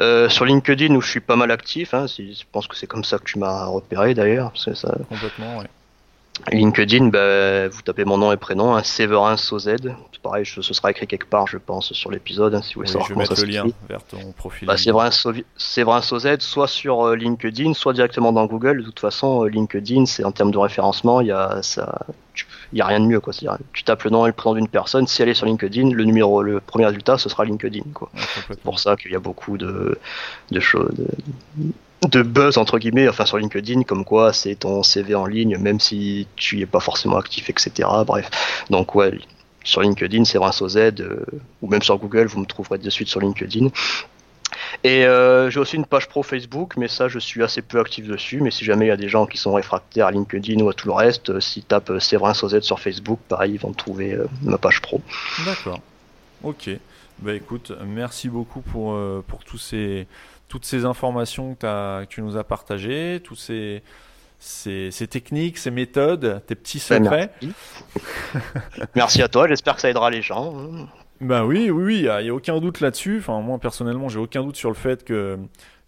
Euh, 0.00 0.28
sur 0.28 0.44
LinkedIn, 0.46 0.94
où 0.94 1.00
je 1.00 1.10
suis 1.10 1.20
pas 1.20 1.36
mal 1.36 1.50
actif, 1.50 1.92
hein, 1.92 2.06
je 2.06 2.42
pense 2.52 2.66
que 2.66 2.76
c'est 2.76 2.86
comme 2.86 3.04
ça 3.04 3.18
que 3.18 3.24
tu 3.24 3.38
m'as 3.38 3.66
repéré 3.66 4.14
d'ailleurs. 4.14 4.52
Ça... 4.54 4.96
Complètement, 5.08 5.58
oui. 5.58 5.66
LinkedIn, 6.52 7.08
bah, 7.08 7.68
vous 7.68 7.82
tapez 7.82 8.04
mon 8.04 8.18
nom 8.18 8.32
et 8.32 8.36
prénom, 8.36 8.74
hein, 8.74 8.82
Séverin 8.82 9.36
Sozed. 9.36 9.94
Pareil, 10.22 10.44
ce 10.44 10.60
sera 10.60 10.90
écrit 10.90 11.06
quelque 11.06 11.26
part, 11.26 11.46
je 11.46 11.56
pense, 11.56 11.92
sur 11.92 12.10
l'épisode, 12.10 12.54
hein, 12.54 12.62
si 12.62 12.74
vous 12.74 12.80
voulez 12.80 12.88
savoir 12.88 13.08
je 13.08 13.14
vais 13.14 13.20
mettre 13.20 13.40
le 13.40 13.46
lien 13.46 13.64
vers 13.88 14.02
ton 14.02 14.32
profil. 14.32 14.66
Bah, 14.66 14.76
Séverin, 14.76 16.00
Sozed, 16.00 16.42
soit 16.42 16.66
sur 16.66 17.06
euh, 17.06 17.16
LinkedIn, 17.16 17.74
soit 17.74 17.92
directement 17.92 18.32
dans 18.32 18.46
Google. 18.46 18.78
De 18.78 18.86
toute 18.86 18.98
façon, 18.98 19.44
LinkedIn, 19.44 20.06
c'est 20.06 20.24
en 20.24 20.32
termes 20.32 20.50
de 20.50 20.58
référencement, 20.58 21.20
il 21.20 21.28
y 21.28 21.32
a 21.32 21.62
ça, 21.62 22.06
il 22.72 22.76
n'y 22.76 22.80
a 22.80 22.86
rien 22.86 23.00
de 23.00 23.06
mieux. 23.06 23.20
Quoi. 23.20 23.32
Tu 23.72 23.84
tapes 23.84 24.02
le 24.02 24.10
nom 24.10 24.26
et 24.26 24.28
le 24.28 24.32
prénom 24.32 24.54
d'une 24.54 24.68
personne, 24.68 25.06
si 25.06 25.22
elle 25.22 25.28
est 25.28 25.34
sur 25.34 25.46
LinkedIn, 25.46 25.90
le 25.90 26.04
numéro, 26.04 26.42
le 26.42 26.60
premier 26.60 26.86
résultat, 26.86 27.18
ce 27.18 27.28
sera 27.28 27.44
LinkedIn. 27.44 27.84
Quoi. 27.94 28.10
c'est 28.48 28.60
pour 28.60 28.80
ça 28.80 28.96
qu'il 28.96 29.12
y 29.12 29.16
a 29.16 29.20
beaucoup 29.20 29.58
de, 29.58 29.98
de 30.50 30.60
choses. 30.60 30.94
De, 30.94 31.72
buzz 32.02 32.58
entre 32.58 32.78
guillemets, 32.78 33.08
enfin 33.08 33.26
sur 33.26 33.38
LinkedIn, 33.38 33.82
comme 33.82 34.04
quoi 34.04 34.32
c'est 34.32 34.54
ton 34.56 34.82
CV 34.82 35.14
en 35.14 35.26
ligne, 35.26 35.56
même 35.58 35.80
si 35.80 36.26
tu 36.36 36.56
n'y 36.56 36.62
es 36.62 36.66
pas 36.66 36.80
forcément 36.80 37.16
actif, 37.16 37.50
etc. 37.50 37.88
Bref, 38.06 38.30
donc 38.70 38.94
ouais, 38.94 39.18
sur 39.64 39.80
LinkedIn, 39.80 40.24
c'est 40.24 40.38
Rince 40.38 40.66
Z, 40.66 40.76
euh, 40.76 41.24
ou 41.62 41.68
même 41.68 41.82
sur 41.82 41.98
Google, 41.98 42.26
vous 42.26 42.40
me 42.40 42.46
trouverez 42.46 42.78
de 42.78 42.90
suite 42.90 43.08
sur 43.08 43.20
LinkedIn. 43.20 43.68
Et 44.84 45.04
euh, 45.04 45.50
j'ai 45.50 45.60
aussi 45.60 45.76
une 45.76 45.86
page 45.86 46.08
pro 46.08 46.22
Facebook, 46.22 46.76
mais 46.76 46.88
ça, 46.88 47.08
je 47.08 47.18
suis 47.18 47.42
assez 47.42 47.62
peu 47.62 47.80
actif 47.80 48.06
dessus. 48.06 48.40
Mais 48.40 48.50
si 48.50 48.64
jamais 48.64 48.86
il 48.86 48.88
y 48.88 48.92
a 48.92 48.96
des 48.96 49.08
gens 49.08 49.26
qui 49.26 49.38
sont 49.38 49.52
réfractaires 49.52 50.06
à 50.06 50.10
LinkedIn 50.10 50.62
ou 50.62 50.68
à 50.68 50.74
tout 50.74 50.86
le 50.86 50.94
reste, 50.94 51.30
euh, 51.30 51.40
s'ils 51.40 51.64
tapent 51.64 51.90
euh, 51.90 52.00
Séverin 52.00 52.34
sur 52.34 52.80
Facebook, 52.80 53.18
pareil, 53.28 53.54
ils 53.54 53.60
vont 53.60 53.72
trouver 53.72 54.16
ma 54.42 54.58
page 54.58 54.80
pro. 54.80 55.00
D'accord. 55.44 55.80
Ok. 56.42 56.70
Bah 57.18 57.32
écoute, 57.32 57.72
merci 57.86 58.28
beaucoup 58.28 58.60
pour, 58.60 58.98
pour 59.26 59.42
tous 59.44 59.56
ces, 59.56 60.06
toutes 60.48 60.64
ces 60.64 60.84
informations 60.84 61.54
que, 61.54 61.66
as, 61.66 62.06
que 62.06 62.14
tu 62.14 62.22
nous 62.22 62.36
as 62.36 62.44
partagées, 62.44 63.20
tous 63.22 63.34
ces, 63.34 63.82
ces, 64.38 64.90
ces, 64.90 65.06
techniques, 65.06 65.58
ces 65.58 65.70
méthodes, 65.70 66.42
tes 66.46 66.54
petits 66.54 66.82
ben, 66.88 67.04
secrets. 67.04 67.30
merci. 67.42 67.54
merci 68.94 69.22
à 69.22 69.28
toi, 69.28 69.48
j'espère 69.48 69.74
que 69.74 69.80
ça 69.80 69.90
aidera 69.90 70.10
les 70.10 70.22
gens. 70.22 70.54
Ben 71.20 71.44
oui, 71.44 71.70
oui, 71.70 71.84
oui, 71.84 71.96
il 71.98 72.22
n'y 72.24 72.30
a, 72.30 72.34
aucun 72.34 72.58
doute 72.58 72.80
là-dessus. 72.80 73.18
Enfin, 73.18 73.40
moi 73.40 73.58
personnellement, 73.58 74.08
j'ai 74.08 74.18
aucun 74.18 74.42
doute 74.42 74.56
sur 74.56 74.68
le 74.68 74.74
fait 74.74 75.04
que, 75.04 75.38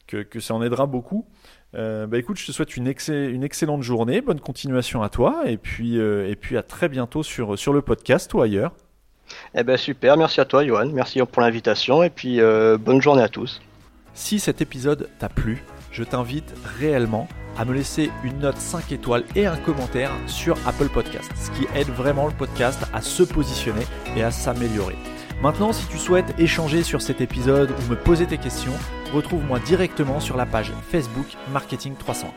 que, 0.06 0.40
ça 0.40 0.54
en 0.54 0.62
aidera 0.62 0.86
beaucoup. 0.86 1.26
Euh, 1.74 2.06
bah 2.06 2.18
écoute, 2.18 2.38
je 2.38 2.46
te 2.46 2.52
souhaite 2.52 2.76
une, 2.78 2.86
une, 3.08 3.44
excellente 3.44 3.82
journée, 3.82 4.22
bonne 4.22 4.40
continuation 4.40 5.02
à 5.02 5.10
toi, 5.10 5.42
et 5.44 5.58
puis, 5.58 5.98
euh, 5.98 6.30
et 6.30 6.34
puis 6.34 6.56
à 6.56 6.62
très 6.62 6.88
bientôt 6.88 7.22
sur, 7.22 7.58
sur 7.58 7.74
le 7.74 7.82
podcast 7.82 8.32
ou 8.32 8.40
ailleurs. 8.40 8.72
Eh 9.54 9.62
ben 9.62 9.76
super, 9.76 10.16
merci 10.16 10.40
à 10.40 10.46
toi 10.46 10.64
Johan, 10.64 10.86
merci 10.86 11.20
pour 11.30 11.42
l'invitation, 11.42 12.02
et 12.02 12.08
puis 12.08 12.40
euh, 12.40 12.78
bonne 12.78 13.02
journée 13.02 13.22
à 13.22 13.28
tous. 13.28 13.60
Si 14.18 14.40
cet 14.40 14.60
épisode 14.60 15.08
t'a 15.20 15.28
plu, 15.28 15.62
je 15.92 16.02
t'invite 16.02 16.52
réellement 16.80 17.28
à 17.56 17.64
me 17.64 17.72
laisser 17.72 18.10
une 18.24 18.40
note 18.40 18.58
5 18.58 18.90
étoiles 18.90 19.24
et 19.36 19.46
un 19.46 19.56
commentaire 19.56 20.10
sur 20.26 20.58
Apple 20.66 20.88
Podcast, 20.88 21.30
ce 21.36 21.52
qui 21.52 21.68
aide 21.76 21.86
vraiment 21.86 22.26
le 22.26 22.32
podcast 22.32 22.82
à 22.92 23.00
se 23.00 23.22
positionner 23.22 23.86
et 24.16 24.24
à 24.24 24.32
s'améliorer. 24.32 24.96
Maintenant, 25.40 25.72
si 25.72 25.86
tu 25.86 25.98
souhaites 25.98 26.34
échanger 26.36 26.82
sur 26.82 27.00
cet 27.00 27.20
épisode 27.20 27.70
ou 27.70 27.90
me 27.90 27.96
poser 27.96 28.26
tes 28.26 28.38
questions, 28.38 28.74
retrouve-moi 29.14 29.60
directement 29.60 30.18
sur 30.18 30.36
la 30.36 30.46
page 30.46 30.72
Facebook 30.90 31.28
Marketing 31.52 31.94
300. 31.96 32.34